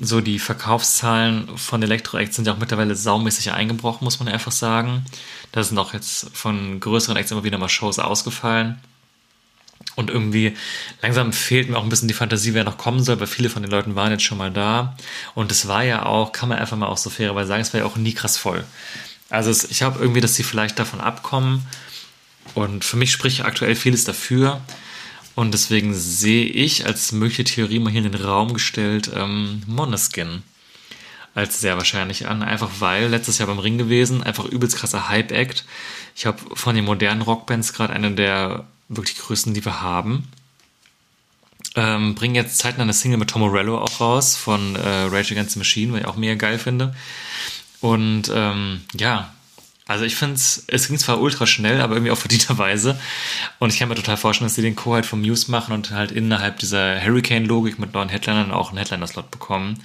So 0.00 0.20
die 0.20 0.38
Verkaufszahlen 0.38 1.56
von 1.56 1.82
Elektro-Acts 1.82 2.36
sind 2.36 2.46
ja 2.46 2.52
auch 2.52 2.58
mittlerweile 2.58 2.94
saumäßig 2.94 3.52
eingebrochen, 3.52 4.04
muss 4.04 4.20
man 4.20 4.28
einfach 4.28 4.52
sagen. 4.52 5.04
Da 5.52 5.64
sind 5.64 5.78
auch 5.78 5.92
jetzt 5.92 6.30
von 6.36 6.78
größeren 6.78 7.16
Acts 7.16 7.32
immer 7.32 7.44
wieder 7.44 7.58
mal 7.58 7.68
Shows 7.68 7.98
ausgefallen. 7.98 8.78
Und 9.96 10.10
irgendwie 10.10 10.56
langsam 11.02 11.32
fehlt 11.32 11.68
mir 11.68 11.76
auch 11.76 11.82
ein 11.82 11.88
bisschen 11.88 12.06
die 12.06 12.14
Fantasie, 12.14 12.54
wer 12.54 12.62
noch 12.62 12.78
kommen 12.78 13.02
soll, 13.02 13.18
weil 13.18 13.26
viele 13.26 13.50
von 13.50 13.62
den 13.62 13.70
Leuten 13.72 13.96
waren 13.96 14.12
jetzt 14.12 14.22
schon 14.22 14.38
mal 14.38 14.52
da. 14.52 14.96
Und 15.34 15.50
es 15.50 15.66
war 15.66 15.82
ja 15.82 16.06
auch, 16.06 16.30
kann 16.30 16.48
man 16.48 16.58
einfach 16.58 16.76
mal 16.76 16.86
auch 16.86 16.98
so 16.98 17.10
fairerweise 17.10 17.48
sagen, 17.48 17.62
es 17.62 17.72
war 17.72 17.80
ja 17.80 17.86
auch 17.86 17.96
nie 17.96 18.12
krass 18.12 18.36
voll. 18.36 18.64
Also 19.30 19.50
es, 19.50 19.64
ich 19.64 19.82
habe 19.82 20.00
irgendwie, 20.00 20.20
dass 20.20 20.34
sie 20.34 20.42
vielleicht 20.42 20.78
davon 20.78 21.00
abkommen. 21.00 21.66
Und 22.54 22.84
für 22.84 22.96
mich 22.96 23.12
spricht 23.12 23.44
aktuell 23.44 23.76
vieles 23.76 24.04
dafür. 24.04 24.60
Und 25.34 25.52
deswegen 25.52 25.94
sehe 25.94 26.46
ich 26.46 26.86
als 26.86 27.12
mögliche 27.12 27.44
Theorie 27.44 27.78
mal 27.78 27.90
hier 27.90 28.04
in 28.04 28.10
den 28.10 28.22
Raum 28.22 28.54
gestellt 28.54 29.10
ähm, 29.14 29.62
Moneskin 29.66 30.42
als 31.34 31.60
sehr 31.60 31.76
wahrscheinlich 31.76 32.26
an. 32.26 32.42
Einfach 32.42 32.68
weil, 32.80 33.08
letztes 33.08 33.38
Jahr 33.38 33.46
beim 33.46 33.60
Ring 33.60 33.78
gewesen, 33.78 34.22
einfach 34.22 34.44
übelst 34.44 34.76
krasser 34.76 35.08
Hype-Act. 35.08 35.64
Ich 36.16 36.26
habe 36.26 36.38
von 36.54 36.74
den 36.74 36.84
modernen 36.84 37.22
Rockbands 37.22 37.72
gerade 37.72 37.92
eine 37.92 38.10
der 38.10 38.64
wirklich 38.88 39.18
größten, 39.18 39.54
die 39.54 39.64
wir 39.64 39.80
haben. 39.80 40.24
Ähm, 41.76 42.16
bringen 42.16 42.34
jetzt 42.34 42.58
zeitnah 42.58 42.82
eine 42.82 42.92
Single 42.92 43.18
mit 43.18 43.30
Tom 43.30 43.42
Morello 43.42 43.78
auch 43.78 44.00
raus 44.00 44.34
von 44.34 44.74
äh, 44.74 44.80
Rage 44.80 45.34
Against 45.34 45.52
the 45.52 45.58
Machine, 45.60 45.92
weil 45.92 46.00
ich 46.00 46.06
auch 46.06 46.16
mega 46.16 46.34
geil 46.34 46.58
finde. 46.58 46.96
Und 47.80 48.30
ähm, 48.34 48.82
ja, 48.94 49.32
also 49.88 50.04
ich 50.04 50.16
finde 50.16 50.34
es, 50.34 50.64
es 50.66 50.88
ging 50.88 50.98
zwar 50.98 51.20
ultra 51.20 51.46
schnell, 51.46 51.80
aber 51.80 51.94
irgendwie 51.94 52.12
auch 52.12 52.18
verdienterweise. 52.18 53.00
Und 53.58 53.72
ich 53.72 53.78
kann 53.78 53.88
mir 53.88 53.94
total 53.94 54.18
vorstellen, 54.18 54.46
dass 54.46 54.54
sie 54.54 54.62
den 54.62 54.76
Co 54.76 54.94
halt 54.94 55.06
vom 55.06 55.22
Muse 55.22 55.50
machen 55.50 55.72
und 55.72 55.90
halt 55.90 56.12
innerhalb 56.12 56.58
dieser 56.58 57.02
Hurricane-Logik 57.02 57.78
mit 57.78 57.94
neuen 57.94 58.10
Headlinern 58.10 58.50
auch 58.50 58.68
einen 58.68 58.78
Headliner-Slot 58.78 59.30
bekommen. 59.30 59.82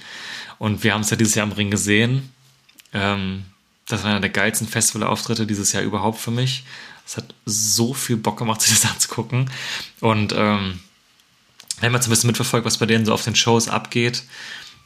Und 0.58 0.84
wir 0.84 0.92
haben 0.92 1.00
es 1.00 1.10
ja 1.10 1.16
dieses 1.16 1.34
Jahr 1.34 1.46
am 1.46 1.52
Ring 1.52 1.70
gesehen. 1.70 2.30
Ähm, 2.92 3.44
das 3.88 4.02
war 4.02 4.10
einer 4.10 4.20
der 4.20 4.30
geilsten 4.30 4.68
Festivalauftritte 4.68 5.46
dieses 5.46 5.72
Jahr 5.72 5.82
überhaupt 5.82 6.20
für 6.20 6.30
mich. 6.30 6.64
Es 7.06 7.16
hat 7.16 7.34
so 7.46 7.94
viel 7.94 8.16
Bock 8.16 8.38
gemacht, 8.38 8.60
sich 8.60 8.78
das 8.78 8.90
anzugucken. 8.90 9.50
Und 10.00 10.34
ähm, 10.36 10.80
wenn 11.80 11.92
man 11.92 12.02
so 12.02 12.08
ein 12.08 12.10
bisschen 12.10 12.28
mitverfolgt, 12.28 12.66
was 12.66 12.78
bei 12.78 12.86
denen 12.86 13.06
so 13.06 13.12
auf 13.12 13.24
den 13.24 13.36
Shows 13.36 13.68
abgeht, 13.68 14.22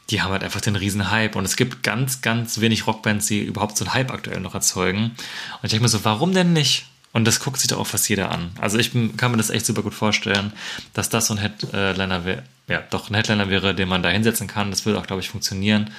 die 0.09 0.21
haben 0.21 0.31
halt 0.31 0.43
einfach 0.43 0.61
den 0.61 0.75
riesen 0.75 1.11
Hype. 1.11 1.35
Und 1.35 1.45
es 1.45 1.55
gibt 1.55 1.83
ganz, 1.83 2.21
ganz 2.21 2.59
wenig 2.59 2.87
Rockbands, 2.87 3.27
die 3.27 3.41
überhaupt 3.41 3.77
so 3.77 3.85
einen 3.85 3.93
Hype 3.93 4.11
aktuell 4.11 4.39
noch 4.39 4.55
erzeugen. 4.55 5.03
Und 5.03 5.63
ich 5.63 5.69
denke 5.71 5.83
mir 5.83 5.89
so, 5.89 6.03
warum 6.03 6.33
denn 6.33 6.53
nicht? 6.53 6.85
Und 7.11 7.25
das 7.25 7.39
guckt 7.39 7.57
sich 7.57 7.67
doch 7.67 7.79
auch 7.79 7.87
fast 7.87 8.07
jeder 8.07 8.31
an. 8.31 8.51
Also 8.59 8.77
ich 8.77 8.91
kann 9.17 9.31
mir 9.31 9.37
das 9.37 9.49
echt 9.49 9.65
super 9.65 9.81
gut 9.81 9.95
vorstellen, 9.95 10.53
dass 10.93 11.09
das 11.09 11.27
so 11.27 11.33
ein 11.33 11.39
Headliner 11.39 12.23
wäre, 12.23 12.43
ja, 12.67 12.83
doch 12.89 13.09
ein 13.09 13.15
Headliner 13.15 13.49
wäre, 13.49 13.73
den 13.73 13.89
man 13.89 14.03
da 14.03 14.09
hinsetzen 14.09 14.47
kann. 14.47 14.69
Das 14.69 14.85
würde 14.85 14.99
auch, 14.99 15.07
glaube 15.07 15.21
ich, 15.21 15.29
funktionieren. 15.29 15.91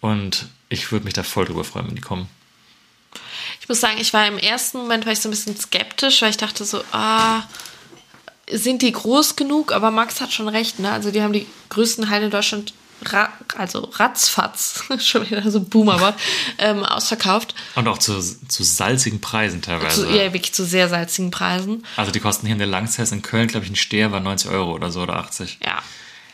Und 0.00 0.46
ich 0.68 0.92
würde 0.92 1.06
mich 1.06 1.14
da 1.14 1.22
voll 1.22 1.46
drüber 1.46 1.64
freuen, 1.64 1.88
wenn 1.88 1.94
die 1.94 2.02
kommen. 2.02 2.28
Ich 3.60 3.68
muss 3.68 3.80
sagen, 3.80 3.96
ich 3.98 4.12
war 4.12 4.26
im 4.26 4.36
ersten 4.36 4.76
Moment 4.78 5.06
war 5.06 5.12
ich 5.14 5.20
so 5.20 5.28
ein 5.28 5.30
bisschen 5.30 5.56
skeptisch, 5.56 6.20
weil 6.20 6.30
ich 6.30 6.36
dachte 6.36 6.66
so, 6.66 6.84
ah, 6.92 7.44
sind 8.50 8.82
die 8.82 8.92
groß 8.92 9.36
genug? 9.36 9.72
Aber 9.72 9.90
Max 9.90 10.20
hat 10.20 10.32
schon 10.32 10.48
recht, 10.48 10.78
ne? 10.78 10.92
Also 10.92 11.10
die 11.10 11.22
haben 11.22 11.32
die 11.32 11.46
größten 11.70 12.10
Hallen 12.10 12.24
in 12.24 12.30
Deutschland 12.30 12.74
ra 13.02 13.32
also 13.56 13.90
ratzfatz, 13.94 14.84
schon 14.98 15.28
wieder 15.28 15.50
so 15.50 15.58
ein 15.58 15.68
Boomerwort, 15.68 16.14
ähm, 16.58 16.84
ausverkauft. 16.84 17.54
Und 17.74 17.88
auch 17.88 17.98
zu, 17.98 18.20
zu 18.20 18.62
salzigen 18.62 19.20
Preisen 19.20 19.62
teilweise. 19.62 20.06
Zu, 20.06 20.10
ja, 20.10 20.32
wirklich 20.32 20.54
zu 20.54 20.64
sehr 20.64 20.88
salzigen 20.88 21.30
Preisen. 21.30 21.84
Also 21.96 22.10
die 22.10 22.20
kosten 22.20 22.46
hier 22.46 22.54
in 22.54 22.58
der 22.58 22.68
Langzess 22.68 23.12
in 23.12 23.22
Köln, 23.22 23.48
glaube 23.48 23.66
ich, 23.66 23.72
ein 23.72 23.76
Steher 23.76 24.12
war 24.12 24.20
90 24.20 24.50
Euro 24.50 24.72
oder 24.72 24.90
so 24.90 25.02
oder 25.02 25.16
80. 25.16 25.58
Ja. 25.64 25.82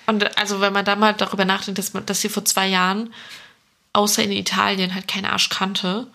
Und 0.06 0.36
also 0.38 0.60
wenn 0.60 0.72
man 0.72 0.84
da 0.84 0.96
mal 0.96 1.14
darüber 1.14 1.44
nachdenkt, 1.44 1.78
dass, 1.78 1.92
man, 1.92 2.04
dass 2.06 2.20
sie 2.20 2.28
vor 2.28 2.44
zwei 2.44 2.66
Jahren 2.66 3.12
außer 3.92 4.22
in 4.22 4.32
Italien 4.32 4.94
halt 4.94 5.08
kein 5.08 5.24
Arsch 5.24 5.48
kannte, 5.48 6.06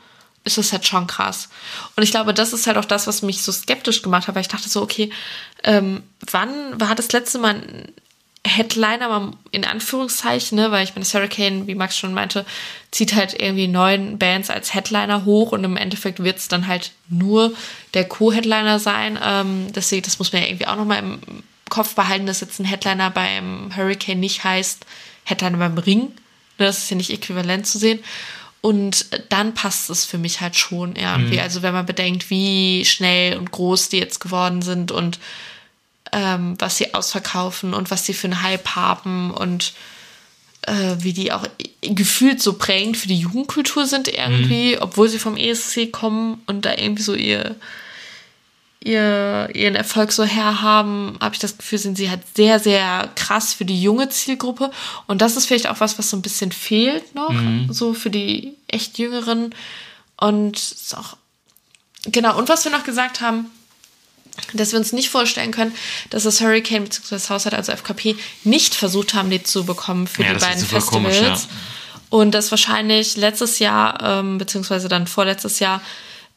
ist 0.43 0.57
das 0.57 0.72
halt 0.72 0.85
schon 0.85 1.07
krass. 1.07 1.49
Und 1.95 2.03
ich 2.03 2.11
glaube, 2.11 2.34
das 2.34 2.53
ist 2.53 2.67
halt 2.67 2.77
auch 2.77 2.85
das, 2.85 3.07
was 3.07 3.22
mich 3.22 3.41
so 3.41 3.51
skeptisch 3.51 4.01
gemacht 4.01 4.27
hat, 4.27 4.35
weil 4.35 4.41
ich 4.41 4.47
dachte 4.47 4.69
so, 4.69 4.81
okay, 4.81 5.11
ähm, 5.63 6.03
wann 6.30 6.80
war 6.80 6.93
das 6.95 7.11
letzte 7.11 7.39
Mal 7.39 7.91
Headliner 8.45 9.31
in 9.51 9.65
Anführungszeichen, 9.65 10.57
ne? 10.57 10.72
weil 10.72 10.84
ich 10.84 10.91
meine, 10.91 11.03
das 11.03 11.13
Hurricane, 11.13 11.65
wie 11.67 11.76
Max 11.76 11.97
schon 11.97 12.13
meinte, 12.13 12.45
zieht 12.91 13.15
halt 13.15 13.34
irgendwie 13.39 13.67
neun 13.67 14.19
Bands 14.19 14.49
als 14.49 14.73
Headliner 14.73 15.26
hoch 15.26 15.51
und 15.51 15.63
im 15.63 15.77
Endeffekt 15.77 16.23
wird 16.23 16.38
es 16.38 16.47
dann 16.47 16.67
halt 16.67 16.91
nur 17.09 17.53
der 17.95 18.07
Co-Headliner 18.07 18.80
sein. 18.80 19.19
Ähm, 19.22 19.67
deswegen, 19.73 20.03
das 20.03 20.19
muss 20.19 20.31
man 20.31 20.43
ja 20.43 20.47
irgendwie 20.47 20.67
auch 20.67 20.76
nochmal 20.76 20.99
im 20.99 21.19
Kopf 21.69 21.95
behalten, 21.95 22.27
dass 22.27 22.41
jetzt 22.41 22.59
ein 22.59 22.65
Headliner 22.65 23.09
beim 23.09 23.76
Hurricane 23.76 24.19
nicht 24.19 24.43
heißt 24.43 24.85
Headliner 25.23 25.57
beim 25.57 25.77
Ring. 25.80 26.11
Ne? 26.57 26.67
Das 26.67 26.77
ist 26.77 26.89
ja 26.91 26.97
nicht 26.97 27.11
äquivalent 27.11 27.65
zu 27.65 27.80
sehen. 27.80 27.99
Und 28.61 29.07
dann 29.30 29.53
passt 29.53 29.89
es 29.89 30.05
für 30.05 30.17
mich 30.17 30.41
halt 30.41 30.55
schon 30.55 30.95
irgendwie. 30.95 31.35
Mhm. 31.35 31.41
Also 31.41 31.61
wenn 31.61 31.73
man 31.73 31.85
bedenkt, 31.85 32.30
wie 32.30 32.85
schnell 32.85 33.38
und 33.38 33.51
groß 33.51 33.89
die 33.89 33.97
jetzt 33.97 34.19
geworden 34.19 34.61
sind 34.61 34.91
und 34.91 35.19
ähm, 36.16 36.56
was 36.60 36.78
sie 36.78 36.94
ausverkaufen 36.94 37.74
und 37.74 37.92
was 37.92 38.06
sie 38.06 38.14
für 38.14 38.28
einen 38.28 38.42
Hype 38.42 38.70
haben 38.70 39.32
und 39.32 39.74
äh, 40.62 40.96
wie 41.00 41.12
die 41.12 41.34
auch 41.34 41.46
gefühlt 41.82 42.42
so 42.42 42.54
prägend 42.54 42.96
für 42.96 43.10
die 43.10 43.20
Jugendkultur 43.20 43.86
sind 43.86 44.08
irgendwie, 44.08 44.76
mhm. 44.76 44.82
obwohl 44.82 45.10
sie 45.10 45.20
vom 45.20 45.36
ESC 45.36 45.92
kommen 45.92 46.42
und 46.48 46.64
da 46.64 46.74
irgendwie 46.74 47.04
so 47.04 47.14
ihr 47.14 47.58
ihr, 48.80 49.50
ihren 49.54 49.76
Erfolg 49.76 50.12
so 50.12 50.24
herhaben, 50.24 51.18
habe 51.20 51.34
ich 51.34 51.40
das 51.40 51.58
Gefühl, 51.58 51.80
sind 51.80 51.98
sie 51.98 52.10
halt 52.10 52.22
sehr, 52.36 52.60
sehr 52.60 53.10
krass 53.16 53.52
für 53.52 53.66
die 53.66 53.82
junge 53.82 54.10
Zielgruppe. 54.10 54.70
Und 55.08 55.24
das 55.24 55.36
ist 55.36 55.48
vielleicht 55.48 55.68
auch 55.68 55.80
was, 55.80 55.98
was 55.98 56.12
so 56.12 56.18
ein 56.18 56.22
bisschen 56.22 56.52
fehlt 56.52 57.16
noch, 57.16 57.32
mhm. 57.32 57.74
so 57.74 57.96
für 57.96 58.12
die 58.12 58.54
echt 58.68 59.00
Jüngeren. 59.00 59.56
Und 60.18 60.58
ist 60.58 60.96
auch, 60.96 61.18
genau, 62.06 62.38
und 62.38 62.48
was 62.48 62.64
wir 62.64 62.72
noch 62.72 62.84
gesagt 62.84 63.22
haben, 63.22 63.50
dass 64.53 64.72
wir 64.72 64.80
uns 64.80 64.94
nicht 64.94 65.10
vorstellen 65.10 65.52
können, 65.52 65.74
dass 66.10 66.24
das 66.24 66.41
Hurricane 66.41 66.84
bzw. 66.84 67.16
das 67.16 67.30
Haushalt, 67.30 67.56
also 67.56 67.72
FKP, 67.72 68.16
nicht 68.44 68.76
versucht 68.76 69.14
haben, 69.14 69.30
die 69.30 69.44
zu 69.44 69.66
bekommen 69.66 70.07
für 70.07 70.24
ja, 70.24 70.34
die 70.34 70.40
beiden 70.40 70.60
Festivals. 70.60 70.86
Komisch, 70.88 71.22
ja. 71.22 71.38
Und 72.10 72.32
dass 72.32 72.52
wahrscheinlich 72.52 73.18
letztes 73.18 73.60
Jahr, 73.60 74.02
ähm, 74.02 74.38
beziehungsweise 74.38 74.88
dann 74.88 75.07
vorletztes 75.07 75.60
Jahr, 75.60 75.82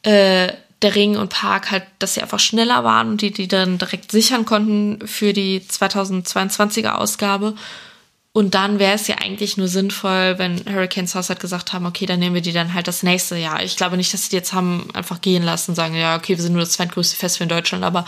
äh, 0.03 0.51
der 0.81 0.95
Ring 0.95 1.17
und 1.17 1.29
Park 1.29 1.71
halt, 1.71 1.83
dass 1.99 2.13
sie 2.13 2.21
einfach 2.21 2.39
schneller 2.39 2.83
waren 2.83 3.09
und 3.09 3.21
die 3.21 3.31
die 3.31 3.47
dann 3.47 3.77
direkt 3.77 4.11
sichern 4.11 4.45
konnten 4.45 5.05
für 5.05 5.33
die 5.33 5.59
2022er 5.59 6.91
Ausgabe. 6.91 7.55
Und 8.31 8.53
dann 8.53 8.77
wäre 8.77 8.93
es 8.93 9.07
ja 9.07 9.15
eigentlich 9.15 9.57
nur 9.57 9.67
sinnvoll, 9.67 10.37
wenn 10.37 10.63
Hurricanes 10.71 11.15
House 11.15 11.31
hat 11.31 11.39
gesagt 11.39 11.73
haben, 11.73 11.87
okay, 11.87 12.05
dann 12.05 12.19
nehmen 12.19 12.35
wir 12.35 12.43
die 12.43 12.51
dann 12.51 12.75
halt 12.75 12.87
das 12.87 13.01
nächste 13.01 13.35
Jahr. 13.35 13.63
Ich 13.63 13.75
glaube 13.75 13.97
nicht, 13.97 14.13
dass 14.13 14.23
sie 14.23 14.29
die 14.29 14.35
jetzt 14.35 14.53
haben 14.53 14.87
einfach 14.93 15.19
gehen 15.19 15.41
lassen, 15.41 15.73
sagen, 15.73 15.95
ja, 15.95 16.15
okay, 16.15 16.37
wir 16.37 16.43
sind 16.43 16.53
nur 16.53 16.61
das 16.61 16.73
zweitgrößte 16.73 17.15
Festival 17.15 17.45
in 17.45 17.49
Deutschland, 17.49 17.83
aber 17.83 18.05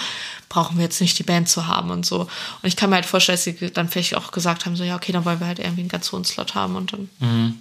brauchen 0.48 0.77
wir 0.77 0.84
jetzt 0.84 1.02
nicht 1.02 1.18
die 1.18 1.23
Band 1.23 1.49
zu 1.49 1.65
haben 1.65 1.89
und 1.89 2.06
so. 2.06 2.22
Und 2.22 2.30
ich 2.64 2.76
kann 2.76 2.91
mir 2.91 2.98
halt 2.98 3.07
vorstellen, 3.07 3.35
dass 3.35 3.45
sie 3.45 3.72
dann 3.72 3.89
vielleicht 3.89 4.15
auch 4.15 4.31
gesagt 4.31 4.68
haben, 4.68 4.76
so, 4.76 4.84
ja, 4.84 4.95
okay, 4.95 5.11
dann 5.11 5.26
wollen 5.26 5.39
wir 5.39 5.48
halt 5.48 5.57
irgendwie 5.57 5.81
einen 5.81 5.89
ganz 5.89 6.11
hohen 6.11 6.23
Slot 6.23 6.53
haben 6.53 6.76
und 6.76 6.93
dann. 6.93 7.10
Mhm. 7.19 7.57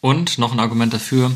Und 0.00 0.38
noch 0.38 0.50
ein 0.50 0.60
Argument 0.60 0.92
dafür, 0.92 1.30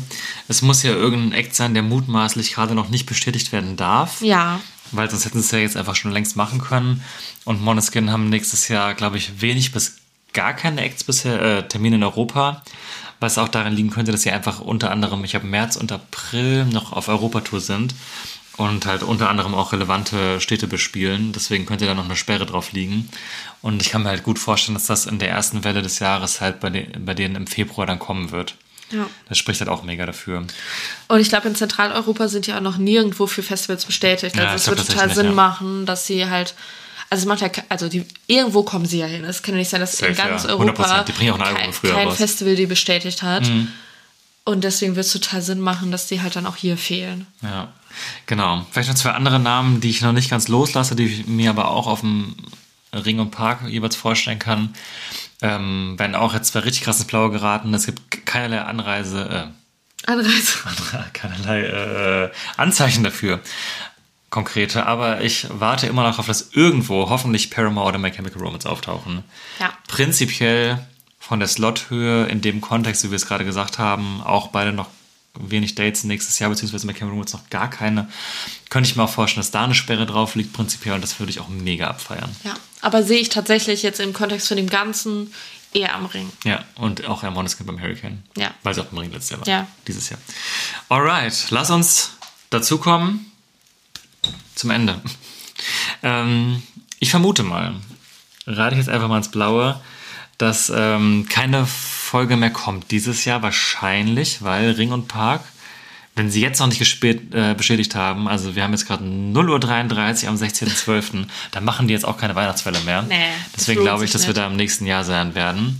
es 0.47 0.61
muss 0.63 0.83
ja 0.83 0.91
irgendein 0.91 1.39
Act 1.39 1.55
sein, 1.55 1.75
der 1.75 1.83
mutmaßlich 1.83 2.53
gerade 2.53 2.73
noch 2.73 2.89
nicht 2.89 3.05
bestätigt 3.05 3.51
werden 3.51 3.77
darf. 3.77 4.21
Ja. 4.21 4.59
Weil 4.91 5.09
sonst 5.09 5.25
hätten 5.25 5.39
sie 5.39 5.45
es 5.45 5.51
ja 5.51 5.59
jetzt 5.59 5.77
einfach 5.77 5.95
schon 5.95 6.11
längst 6.11 6.35
machen 6.35 6.59
können. 6.59 7.03
Und 7.45 7.61
Moneskin 7.61 8.11
haben 8.11 8.29
nächstes 8.29 8.67
Jahr, 8.67 8.93
glaube 8.95 9.17
ich, 9.17 9.39
wenig 9.39 9.71
bis 9.71 9.97
gar 10.33 10.53
keine 10.53 10.81
Acts 10.81 11.03
bisher, 11.03 11.41
äh, 11.41 11.67
Termine 11.67 11.97
in 11.97 12.03
Europa. 12.03 12.63
Was 13.19 13.39
auch 13.39 13.47
daran 13.47 13.73
liegen 13.73 13.89
könnte, 13.89 14.11
dass 14.11 14.21
sie 14.21 14.31
einfach 14.31 14.59
unter 14.59 14.91
anderem, 14.91 15.23
ich 15.23 15.33
habe 15.33 15.47
März 15.47 15.75
und 15.75 15.91
April 15.91 16.65
noch 16.65 16.93
auf 16.93 17.07
Europatour 17.07 17.59
sind 17.59 17.95
und 18.57 18.85
halt 18.85 19.03
unter 19.03 19.29
anderem 19.29 19.55
auch 19.55 19.71
relevante 19.71 20.39
Städte 20.39 20.67
bespielen. 20.67 21.31
Deswegen 21.31 21.65
könnte 21.65 21.85
da 21.85 21.93
noch 21.93 22.05
eine 22.05 22.15
Sperre 22.15 22.45
drauf 22.45 22.73
liegen. 22.73 23.09
Und 23.61 23.81
ich 23.81 23.89
kann 23.89 24.03
mir 24.03 24.09
halt 24.09 24.23
gut 24.23 24.39
vorstellen, 24.39 24.75
dass 24.75 24.87
das 24.87 25.05
in 25.05 25.19
der 25.19 25.29
ersten 25.29 25.63
Welle 25.63 25.81
des 25.81 25.99
Jahres 25.99 26.41
halt 26.41 26.59
bei, 26.59 26.69
den, 26.69 27.05
bei 27.05 27.13
denen 27.13 27.35
im 27.35 27.47
Februar 27.47 27.87
dann 27.87 27.99
kommen 27.99 28.31
wird. 28.31 28.55
Ja. 28.91 29.07
Das 29.29 29.37
spricht 29.37 29.59
halt 29.59 29.69
auch 29.69 29.83
mega 29.83 30.05
dafür. 30.05 30.45
Und 31.07 31.19
ich 31.19 31.29
glaube, 31.29 31.47
in 31.47 31.55
Zentraleuropa 31.55 32.27
sind 32.27 32.47
ja 32.47 32.57
auch 32.57 32.61
noch 32.61 32.77
nirgendwo 32.77 33.27
für 33.27 33.43
Festivals 33.43 33.85
bestätigt. 33.85 34.35
Also 34.37 34.47
ja, 34.47 34.55
es 34.55 34.67
wird 34.67 34.87
total 34.87 35.13
Sinn 35.13 35.27
ja. 35.27 35.31
machen, 35.33 35.85
dass 35.85 36.07
sie 36.07 36.29
halt. 36.29 36.55
Also 37.09 37.21
es 37.21 37.25
macht 37.27 37.41
ja, 37.41 37.49
also 37.69 37.87
die, 37.87 38.05
irgendwo 38.27 38.63
kommen 38.63 38.85
sie 38.85 38.99
ja 38.99 39.05
hin. 39.05 39.23
Es 39.23 39.41
kann 39.41 39.53
ja 39.53 39.59
nicht 39.59 39.69
sein, 39.69 39.79
dass 39.79 39.97
Safe, 39.97 40.11
in 40.11 40.17
ganz 40.17 40.43
ja. 40.43 40.49
Europa 40.49 41.03
die 41.03 41.13
bringen 41.13 41.33
auch 41.33 41.39
ein 41.39 41.55
kein, 41.55 41.73
früher 41.73 41.93
kein 41.93 42.11
Festival 42.11 42.55
die 42.55 42.65
bestätigt 42.65 43.23
hat. 43.23 43.47
Mhm. 43.47 43.69
Und 44.43 44.63
deswegen 44.63 44.95
wird 44.95 45.05
es 45.05 45.13
total 45.13 45.41
Sinn 45.41 45.59
machen, 45.59 45.91
dass 45.91 46.07
die 46.07 46.21
halt 46.21 46.35
dann 46.35 46.45
auch 46.45 46.55
hier 46.55 46.77
fehlen. 46.77 47.27
Ja. 47.41 47.69
Genau. 48.25 48.65
Vielleicht 48.71 48.89
noch 48.89 48.95
zwei 48.95 49.11
andere 49.11 49.39
Namen, 49.39 49.81
die 49.81 49.89
ich 49.89 50.01
noch 50.01 50.13
nicht 50.13 50.29
ganz 50.29 50.47
loslasse, 50.47 50.95
die 50.95 51.05
ich 51.05 51.27
mir 51.27 51.49
aber 51.49 51.69
auch 51.69 51.87
auf 51.87 52.01
dem 52.01 52.35
Ring 52.93 53.19
und 53.19 53.31
Park 53.31 53.67
jeweils 53.67 53.95
vorstellen 53.95 54.39
kann. 54.39 54.73
Ähm, 55.41 55.97
werden 55.97 56.15
auch 56.15 56.33
jetzt 56.33 56.51
zwei 56.51 56.59
richtig 56.59 56.83
krass 56.83 56.97
ins 56.97 57.07
Blaue 57.07 57.31
geraten. 57.31 57.73
Es 57.73 57.85
gibt 57.85 58.25
keinerlei 58.25 58.61
Anreise, 58.61 59.51
äh, 60.05 60.09
Anreise. 60.11 60.59
keinerlei 61.13 61.61
äh, 61.63 62.31
Anzeichen 62.55 63.03
dafür. 63.03 63.39
Konkrete, 64.29 64.85
aber 64.85 65.21
ich 65.21 65.47
warte 65.49 65.87
immer 65.87 66.03
noch 66.03 66.19
auf 66.19 66.27
das 66.27 66.49
irgendwo, 66.51 67.09
hoffentlich 67.09 67.49
Paramore 67.49 67.87
oder 67.87 67.97
My 67.97 68.11
Chemical 68.11 68.41
Romance 68.41 68.65
auftauchen. 68.65 69.23
Ja. 69.59 69.71
Prinzipiell 69.87 70.85
von 71.17 71.39
der 71.39 71.47
Slothöhe 71.47 72.25
in 72.25 72.41
dem 72.41 72.59
Kontext, 72.59 73.03
wie 73.05 73.11
wir 73.11 73.15
es 73.15 73.25
gerade 73.25 73.45
gesagt 73.45 73.79
haben, 73.79 74.21
auch 74.21 74.49
beide 74.49 74.73
noch 74.73 74.87
wenig 75.33 75.75
Dates 75.75 76.03
nächstes 76.03 76.39
Jahr, 76.39 76.49
beziehungsweise 76.49 76.87
bei 76.87 76.93
Cameron 76.93 77.19
Woods 77.19 77.33
noch 77.33 77.49
gar 77.49 77.69
keine. 77.69 78.09
Könnte 78.69 78.89
ich 78.89 78.95
mir 78.95 79.03
auch 79.03 79.09
vorstellen, 79.09 79.41
dass 79.41 79.51
da 79.51 79.63
eine 79.63 79.75
Sperre 79.75 80.05
drauf 80.05 80.35
liegt, 80.35 80.51
prinzipiell, 80.51 80.95
und 80.95 81.01
das 81.01 81.19
würde 81.19 81.29
ich 81.29 81.39
auch 81.39 81.47
mega 81.47 81.87
abfeiern. 81.87 82.35
Ja, 82.43 82.55
aber 82.81 83.03
sehe 83.03 83.19
ich 83.19 83.29
tatsächlich 83.29 83.83
jetzt 83.83 83.99
im 83.99 84.13
Kontext 84.13 84.47
von 84.47 84.57
dem 84.57 84.69
Ganzen 84.69 85.33
eher 85.73 85.95
am 85.95 86.05
Ring. 86.05 86.29
Ja, 86.43 86.65
und 86.75 87.05
auch 87.05 87.23
Air 87.23 87.31
Moneskin 87.31 87.65
beim 87.65 87.79
Hurricane. 87.79 88.23
Ja. 88.35 88.51
Weil 88.63 88.73
sie 88.73 88.81
auch 88.81 88.91
im 88.91 88.97
Ring 88.97 89.11
letztes 89.11 89.29
Jahr 89.29 89.39
war. 89.39 89.47
Ja. 89.47 89.67
Dieses 89.87 90.09
Jahr. 90.09 90.19
Alright, 90.89 91.47
lass 91.49 91.69
uns 91.69 92.11
dazu 92.49 92.77
kommen 92.77 93.26
zum 94.57 94.71
Ende. 94.71 94.99
ähm, 96.03 96.61
ich 96.99 97.11
vermute 97.11 97.43
mal, 97.43 97.75
rate 98.45 98.75
ich 98.75 98.79
jetzt 98.79 98.89
einfach 98.89 99.07
mal 99.07 99.17
ins 99.17 99.31
Blaue, 99.31 99.79
dass 100.37 100.71
ähm, 100.75 101.25
keine 101.29 101.65
Folge 101.65 102.37
mehr 102.37 102.51
kommt 102.51 102.91
dieses 102.91 103.25
Jahr 103.25 103.41
wahrscheinlich, 103.41 104.43
weil 104.43 104.71
Ring 104.71 104.91
und 104.91 105.07
Park, 105.07 105.41
wenn 106.15 106.31
sie 106.31 106.41
jetzt 106.41 106.59
noch 106.59 106.67
nicht 106.67 106.79
gespät, 106.79 107.33
äh, 107.33 107.53
bestätigt 107.55 107.95
haben, 107.95 108.27
also 108.27 108.55
wir 108.55 108.63
haben 108.63 108.71
jetzt 108.71 108.87
gerade 108.87 109.03
0.33 109.03 110.23
Uhr 110.23 110.29
am 110.29 110.35
16.12., 110.35 111.27
dann 111.51 111.63
machen 111.63 111.87
die 111.87 111.93
jetzt 111.93 112.05
auch 112.05 112.17
keine 112.17 112.35
Weihnachtswelle 112.35 112.79
mehr. 112.81 113.03
Nee, 113.03 113.15
Deswegen 113.55 113.81
glaube 113.81 114.05
ich, 114.05 114.11
dass 114.11 114.21
nicht. 114.21 114.29
wir 114.29 114.33
da 114.33 114.47
im 114.47 114.55
nächsten 114.55 114.85
Jahr 114.85 115.03
sein 115.03 115.35
werden. 115.35 115.79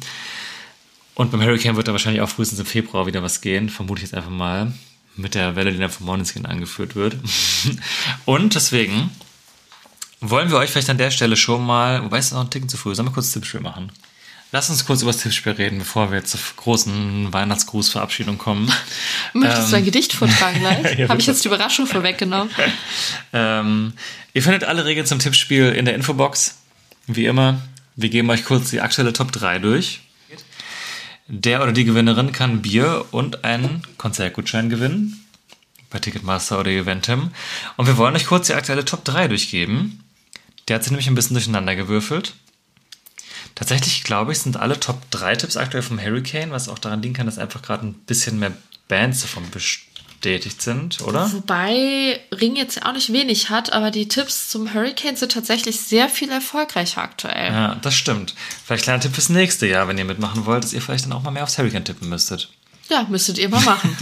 Und 1.15 1.31
beim 1.31 1.41
Hurricane 1.41 1.75
wird 1.75 1.87
da 1.87 1.93
wahrscheinlich 1.93 2.21
auch 2.21 2.29
frühestens 2.29 2.59
im 2.59 2.67
Februar 2.67 3.07
wieder 3.07 3.23
was 3.23 3.41
gehen, 3.41 3.69
vermute 3.69 3.99
ich 3.99 4.03
jetzt 4.03 4.13
einfach 4.13 4.29
mal. 4.29 4.71
Mit 5.17 5.35
der 5.35 5.55
Welle, 5.55 5.71
die 5.71 5.79
dann 5.79 5.89
von 5.89 6.05
Måneskin 6.05 6.45
angeführt 6.45 6.95
wird. 6.95 7.17
und 8.25 8.55
deswegen 8.55 9.09
wollen 10.21 10.49
wir 10.49 10.57
euch 10.57 10.69
vielleicht 10.69 10.89
an 10.89 10.97
der 10.97 11.11
Stelle 11.11 11.35
schon 11.35 11.65
mal, 11.65 12.03
wobei 12.03 12.17
es 12.19 12.31
noch 12.31 12.41
ein 12.41 12.49
Ticken 12.49 12.69
zu 12.69 12.77
früh, 12.77 12.95
sollen 12.95 13.07
wir 13.07 13.13
kurz 13.13 13.31
Tippspiel 13.31 13.59
machen? 13.59 13.91
Lass 14.51 14.69
uns 14.69 14.85
kurz 14.85 15.01
über 15.01 15.11
das 15.11 15.21
Tippspiel 15.21 15.51
reden, 15.53 15.79
bevor 15.79 16.09
wir 16.09 16.19
jetzt 16.19 16.31
zur 16.31 16.39
großen 16.55 17.33
Weihnachtsgrußverabschiedung 17.33 18.37
kommen. 18.37 18.71
Möchtest 19.33 19.65
ähm, 19.65 19.71
du 19.71 19.77
ein 19.77 19.85
Gedicht 19.85 20.13
vortragen 20.13 20.59
gleich? 20.59 20.97
ja, 20.97 21.09
Habe 21.09 21.19
ich 21.19 21.27
jetzt 21.27 21.43
die 21.43 21.49
Überraschung 21.49 21.85
vorweggenommen? 21.85 22.49
ähm, 23.33 23.93
ihr 24.33 24.41
findet 24.41 24.63
alle 24.63 24.85
Regeln 24.85 25.05
zum 25.05 25.19
Tippspiel 25.19 25.73
in 25.73 25.85
der 25.85 25.95
Infobox. 25.95 26.59
Wie 27.07 27.25
immer, 27.25 27.61
wir 27.95 28.09
geben 28.09 28.29
euch 28.29 28.45
kurz 28.45 28.69
die 28.69 28.79
aktuelle 28.79 29.11
Top 29.11 29.31
3 29.33 29.59
durch. 29.59 30.01
Der 31.27 31.61
oder 31.61 31.73
die 31.73 31.83
Gewinnerin 31.83 32.31
kann 32.31 32.61
Bier 32.61 33.05
und 33.11 33.43
einen 33.43 33.81
Konzertgutschein 33.97 34.69
gewinnen. 34.69 35.25
Bei 35.89 35.99
Ticketmaster 35.99 36.59
oder 36.59 36.71
Eventim. 36.71 37.31
Und 37.75 37.87
wir 37.87 37.97
wollen 37.97 38.15
euch 38.15 38.25
kurz 38.25 38.47
die 38.47 38.53
aktuelle 38.53 38.85
Top 38.85 39.03
3 39.03 39.27
durchgeben. 39.27 40.03
Der 40.67 40.75
hat 40.75 40.83
sich 40.83 40.91
nämlich 40.91 41.07
ein 41.07 41.15
bisschen 41.15 41.35
durcheinander 41.35 41.75
gewürfelt. 41.75 42.33
Tatsächlich, 43.55 44.03
glaube 44.03 44.31
ich, 44.31 44.39
sind 44.39 44.57
alle 44.57 44.79
Top 44.79 45.09
3 45.11 45.35
Tipps 45.35 45.57
aktuell 45.57 45.83
vom 45.83 46.01
Hurricane, 46.01 46.51
was 46.51 46.69
auch 46.69 46.79
daran 46.79 47.01
liegen 47.01 47.13
kann, 47.13 47.25
dass 47.25 47.37
einfach 47.37 47.61
gerade 47.61 47.87
ein 47.87 47.93
bisschen 47.93 48.39
mehr 48.39 48.53
Bands 48.87 49.21
davon 49.21 49.49
bestätigt 50.27 50.61
sind, 50.61 51.01
oder? 51.01 51.31
Wobei 51.31 52.19
Ring 52.33 52.55
jetzt 52.55 52.75
ja 52.75 52.85
auch 52.85 52.91
nicht 52.91 53.13
wenig 53.13 53.49
hat, 53.49 53.71
aber 53.71 53.91
die 53.91 54.07
Tipps 54.07 54.49
zum 54.49 54.73
Hurricane 54.73 55.15
sind 55.15 55.31
tatsächlich 55.31 55.79
sehr 55.79 56.09
viel 56.09 56.29
erfolgreicher 56.29 57.01
aktuell. 57.01 57.51
Ja, 57.51 57.75
das 57.75 57.95
stimmt. 57.95 58.35
Vielleicht 58.65 58.83
kleiner 58.83 58.99
Tipp 58.99 59.13
fürs 59.13 59.29
nächste 59.29 59.67
Jahr, 59.67 59.87
wenn 59.87 59.97
ihr 59.97 60.05
mitmachen 60.05 60.45
wollt, 60.45 60.63
dass 60.63 60.73
ihr 60.73 60.81
vielleicht 60.81 61.05
dann 61.05 61.13
auch 61.13 61.23
mal 61.23 61.31
mehr 61.31 61.43
aufs 61.43 61.57
Hurricane 61.57 61.85
tippen 61.85 62.09
müsstet. 62.09 62.49
Ja, 62.89 63.05
müsstet 63.09 63.37
ihr 63.37 63.49
mal 63.49 63.61
machen. 63.61 63.97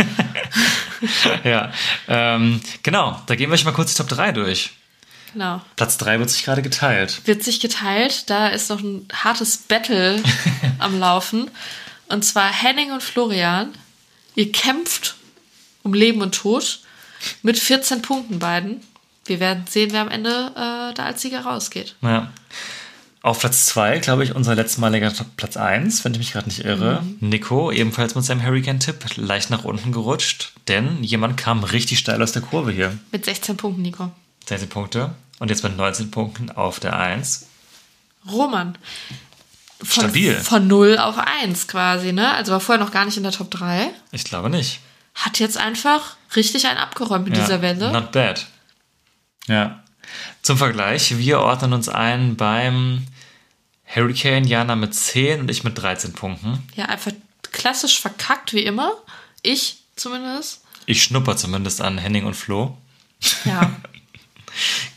ja, 1.43 1.71
ähm, 2.07 2.59
genau. 2.81 3.21
Da 3.27 3.35
gehen 3.35 3.49
wir 3.49 3.53
euch 3.53 3.65
mal 3.65 3.71
kurz 3.71 3.93
die 3.93 3.97
Top 3.97 4.09
3 4.09 4.31
durch. 4.31 4.71
genau. 5.33 5.61
Platz 5.75 5.97
3 5.97 6.19
wird 6.19 6.29
sich 6.31 6.43
gerade 6.43 6.61
geteilt. 6.61 7.21
Wird 7.25 7.43
sich 7.43 7.59
geteilt, 7.59 8.29
da 8.29 8.47
ist 8.47 8.69
noch 8.69 8.81
ein 8.81 9.07
hartes 9.13 9.57
Battle 9.57 10.21
am 10.79 10.99
Laufen. 10.99 11.51
Und 12.09 12.23
zwar 12.23 12.51
Henning 12.51 12.91
und 12.91 13.01
Florian. 13.01 13.69
Ihr 14.35 14.51
kämpft 14.51 15.15
um 15.85 15.93
Leben 15.93 16.21
und 16.21 16.35
Tod 16.35 16.79
mit 17.43 17.57
14 17.57 18.01
Punkten 18.01 18.39
beiden. 18.39 18.81
Wir 19.25 19.39
werden 19.39 19.65
sehen, 19.69 19.93
wer 19.93 20.01
am 20.01 20.09
Ende 20.09 20.51
äh, 20.55 20.93
da 20.93 21.05
als 21.05 21.21
Sieger 21.21 21.41
rausgeht. 21.45 21.95
Ja. 22.01 22.31
Auf 23.21 23.39
Platz 23.39 23.65
2, 23.67 23.99
glaube 23.99 24.23
ich, 24.23 24.35
unser 24.35 24.53
letztmaliger 24.53 25.11
Platz 25.35 25.57
1, 25.57 26.05
wenn 26.05 26.11
ich 26.11 26.19
mich 26.19 26.33
gerade 26.33 26.47
nicht 26.47 26.63
irre. 26.63 27.03
Nico, 27.21 27.71
ebenfalls 27.71 28.13
mit 28.13 28.23
seinem 28.23 28.43
Hurricane-Tipp, 28.43 29.15
leicht 29.15 29.49
nach 29.49 29.63
unten 29.63 29.91
gerutscht, 29.91 30.51
denn 30.67 31.03
jemand 31.03 31.37
kam 31.37 31.63
richtig 31.63 31.97
steil 31.97 32.21
aus 32.21 32.33
der 32.33 32.43
Kurve 32.43 32.71
hier. 32.71 32.95
Mit 33.11 33.25
16 33.25 33.57
Punkten, 33.57 33.81
Nico. 33.81 34.11
16 34.47 34.69
Punkte. 34.69 35.15
Und 35.39 35.49
jetzt 35.49 35.63
mit 35.63 35.75
19 35.75 36.11
Punkten 36.11 36.51
auf 36.51 36.79
der 36.79 36.99
1. 36.99 37.47
Roman. 38.31 38.77
Von, 39.83 40.03
Stabil. 40.03 40.35
Von 40.35 40.67
0 40.67 40.99
auf 40.99 41.17
1 41.17 41.67
quasi, 41.67 42.13
ne? 42.13 42.31
Also 42.33 42.51
war 42.51 42.59
vorher 42.59 42.83
noch 42.83 42.91
gar 42.91 43.05
nicht 43.05 43.17
in 43.17 43.23
der 43.23 43.31
Top 43.31 43.49
3. 43.49 43.89
Ich 44.11 44.23
glaube 44.23 44.51
nicht. 44.51 44.79
Hat 45.15 45.39
jetzt 45.39 45.57
einfach 45.57 46.15
richtig 46.35 46.67
einen 46.67 46.77
abgeräumt 46.77 47.25
mit 47.25 47.35
Ja, 47.37 47.43
dieser 47.43 47.61
Welle. 47.61 47.91
Not 47.91 48.11
bad. 48.11 48.45
Ja. 49.47 49.83
Zum 50.41 50.57
Vergleich, 50.57 51.17
wir 51.17 51.39
ordnen 51.39 51.73
uns 51.73 51.89
ein 51.89 52.35
beim 52.35 53.07
Hurricane 53.85 54.45
Jana 54.45 54.75
mit 54.75 54.93
10 54.93 55.39
und 55.41 55.49
ich 55.49 55.63
mit 55.63 55.77
13 55.77 56.13
Punkten. 56.13 56.67
Ja, 56.75 56.85
einfach 56.85 57.11
klassisch 57.51 57.99
verkackt, 57.99 58.53
wie 58.53 58.63
immer. 58.63 58.91
Ich 59.41 59.83
zumindest. 59.95 60.63
Ich 60.85 61.01
schnupper 61.01 61.37
zumindest 61.37 61.81
an 61.81 61.97
Henning 61.97 62.25
und 62.25 62.35
Flo. 62.35 62.77
Ja. 63.45 63.71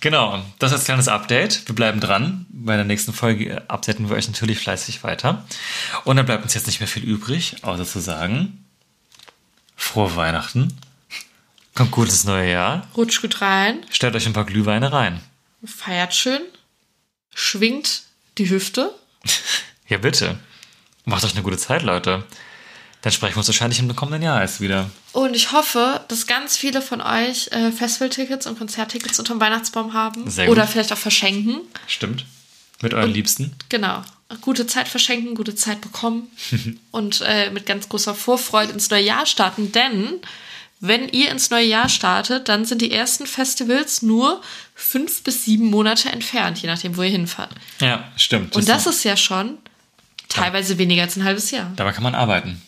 Genau, 0.01 0.41
das 0.61 0.73
als 0.73 0.85
kleines 0.85 1.09
Update. 1.09 1.67
Wir 1.67 1.75
bleiben 1.75 1.99
dran. 1.99 2.47
Bei 2.49 2.77
der 2.77 2.85
nächsten 2.85 3.13
Folge 3.13 3.69
updaten 3.69 4.09
wir 4.09 4.15
euch 4.15 4.29
natürlich 4.29 4.61
fleißig 4.61 5.03
weiter. 5.03 5.45
Und 6.05 6.17
dann 6.17 6.27
bleibt 6.27 6.45
uns 6.45 6.55
jetzt 6.55 6.69
nicht 6.69 6.79
mehr 6.79 6.87
viel 6.87 7.03
übrig, 7.03 7.57
außer 7.63 7.85
zu 7.85 7.99
sagen, 7.99 8.65
frohe 9.79 10.15
Weihnachten. 10.17 10.77
Kommt 11.75 11.93
gut 11.93 12.09
ins 12.09 12.25
neue 12.25 12.51
Jahr. 12.51 12.87
Rutscht 12.97 13.23
gut 13.23 13.41
rein, 13.41 13.87
Stellt 13.91 14.15
euch 14.17 14.27
ein 14.27 14.33
paar 14.35 14.45
Glühweine 14.45 14.93
rein. 14.93 15.21
feiert 15.65 16.13
schön, 16.15 16.43
schwingt 17.35 18.03
die 18.37 18.51
Hüfte. 18.51 18.95
Ja, 19.91 19.97
bitte. 19.97 20.39
Macht 21.07 21.25
euch 21.25 21.33
eine 21.33 21.43
gute 21.43 21.57
Zeit, 21.57 21.83
Leute. 21.83 22.23
Dann 23.01 23.11
sprechen 23.11 23.37
wir 23.37 23.39
uns 23.39 23.49
wahrscheinlich 23.49 23.79
im 23.79 23.97
kommenden 23.97 24.21
Jahr 24.21 24.39
erst 24.43 24.61
wieder. 24.61 24.91
Und 25.13 25.35
ich 25.35 25.51
hoffe, 25.53 26.05
dass 26.09 26.27
ganz 26.27 26.59
viele 26.59 26.83
von 26.83 27.01
euch 27.01 27.49
äh, 27.53 27.73
Festivaltickets 27.73 28.47
und 28.47 28.59
Konzerttickets 28.59 29.19
unterm 29.19 29.41
Weihnachtsbaum 29.41 29.95
haben. 29.95 30.29
Sehr 30.29 30.45
gut. 30.45 30.53
Oder 30.59 30.67
vielleicht 30.67 30.93
auch 30.93 30.99
verschenken. 30.99 31.63
Stimmt. 31.87 32.27
Mit 32.83 32.93
euren 32.93 33.11
Liebsten. 33.11 33.57
Genau. 33.71 34.03
Gute 34.43 34.67
Zeit 34.67 34.89
verschenken, 34.89 35.35
gute 35.35 35.55
Zeit 35.55 35.81
bekommen 35.81 36.31
und 36.91 37.23
äh, 37.27 37.51
mit 37.51 37.67
ganz 37.67 37.89
großer 37.89 38.15
Vorfreude 38.15 38.73
ins 38.73 38.91
neue 38.91 39.03
Jahr 39.03 39.25
starten. 39.25 39.73
Denn 39.73 40.21
wenn 40.81 41.09
ihr 41.09 41.31
ins 41.31 41.51
neue 41.51 41.67
Jahr 41.67 41.89
startet, 41.89 42.49
dann 42.49 42.65
sind 42.65 42.83
die 42.83 42.93
ersten 42.93 43.27
Festivals 43.27 44.03
nur 44.03 44.43
fünf 44.75 45.23
bis 45.23 45.45
sieben 45.45 45.71
Monate 45.71 46.11
entfernt, 46.11 46.59
je 46.63 46.69
nachdem, 46.69 46.97
wo 46.97 47.03
ihr 47.03 47.11
hinfahrt. 47.11 47.51
Ja, 47.81 48.13
stimmt. 48.17 48.55
Und 48.55 48.69
das 48.69 48.87
ist 48.87 49.03
ja 49.05 49.17
schon 49.17 49.59
teilweise 50.29 50.79
weniger 50.79 51.03
als 51.03 51.17
ein 51.17 51.25
halbes 51.25 51.51
Jahr. 51.51 51.73
Dabei 51.77 51.93
kann 51.93 52.05
man 52.05 52.15
arbeiten. 52.15 52.63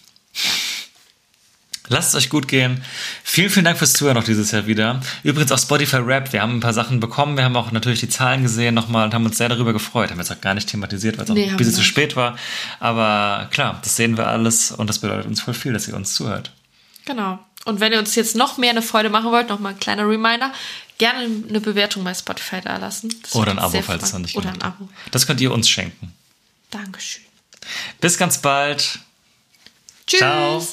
Lasst 1.91 2.11
es 2.11 2.15
euch 2.15 2.31
gut 2.31 2.47
gehen. 2.47 2.85
Vielen, 3.25 3.51
vielen 3.51 3.65
Dank 3.65 3.77
fürs 3.77 3.95
Zuhören 3.95 4.17
noch 4.17 4.23
dieses 4.23 4.53
Jahr 4.53 4.67
wieder. 4.67 5.01
Übrigens 5.25 5.51
auch 5.51 5.59
Spotify 5.59 5.97
Rap. 5.97 6.33
Wir 6.33 6.41
haben 6.41 6.57
ein 6.57 6.61
paar 6.61 6.73
Sachen 6.73 7.01
bekommen. 7.01 7.37
Wir 7.37 7.43
haben 7.43 7.57
auch 7.57 7.73
natürlich 7.73 7.99
die 7.99 8.09
Zahlen 8.09 8.45
gesehen 8.45 8.77
nochmal 8.77 9.07
und 9.07 9.13
haben 9.13 9.27
uns 9.27 9.39
sehr 9.39 9.49
darüber 9.49 9.73
gefreut. 9.73 10.11
Haben 10.11 10.19
wir 10.19 10.23
jetzt 10.23 10.31
auch 10.31 10.41
gar 10.41 10.55
nicht 10.55 10.69
thematisiert, 10.69 11.19
weil 11.19 11.25
es 11.25 11.31
auch 11.31 11.35
Nee, 11.35 11.47
ein 11.47 11.51
haben 11.51 11.57
bisschen 11.57 11.75
zu 11.75 11.83
spät 11.83 12.15
war. 12.15 12.39
Aber 12.79 13.49
klar, 13.51 13.81
das 13.83 13.97
sehen 13.97 14.17
wir 14.17 14.29
alles 14.29 14.71
und 14.71 14.87
das 14.87 15.01
bedeutet 15.01 15.27
uns 15.27 15.41
voll 15.41 15.53
viel, 15.53 15.73
dass 15.73 15.89
ihr 15.89 15.97
uns 15.97 16.15
zuhört. 16.15 16.53
Genau. 17.07 17.41
Und 17.65 17.81
wenn 17.81 17.93
ihr 17.93 17.99
uns 17.99 18.15
jetzt 18.15 18.37
noch 18.37 18.57
mehr 18.57 18.71
eine 18.71 18.83
Freude 18.83 19.11
machen 19.11 19.33
wollt, 19.33 19.49
nochmal 19.49 19.73
ein 19.73 19.81
kleiner 19.81 20.09
Reminder, 20.09 20.53
gerne 20.99 21.29
eine 21.49 21.61
Bewertung 21.61 22.05
bei 22.05 22.15
Spotify 22.15 22.61
da 22.63 22.77
lassen. 22.77 23.13
Das 23.23 23.35
Oder 23.35 23.51
ein 23.51 23.59
Abo, 23.59 23.83
falls 23.83 24.05
es 24.05 24.13
noch 24.13 24.21
nicht 24.21 24.37
Oder 24.37 24.51
ein. 24.51 24.63
Abo. 24.63 24.89
Das 25.11 25.27
könnt 25.27 25.41
ihr 25.41 25.51
uns 25.51 25.69
schenken. 25.69 26.13
Dankeschön. 26.71 27.25
Bis 28.01 28.17
ganz 28.17 28.39
bald. 28.39 29.01
Tschüss. 30.07 30.21
Ciao. 30.21 30.67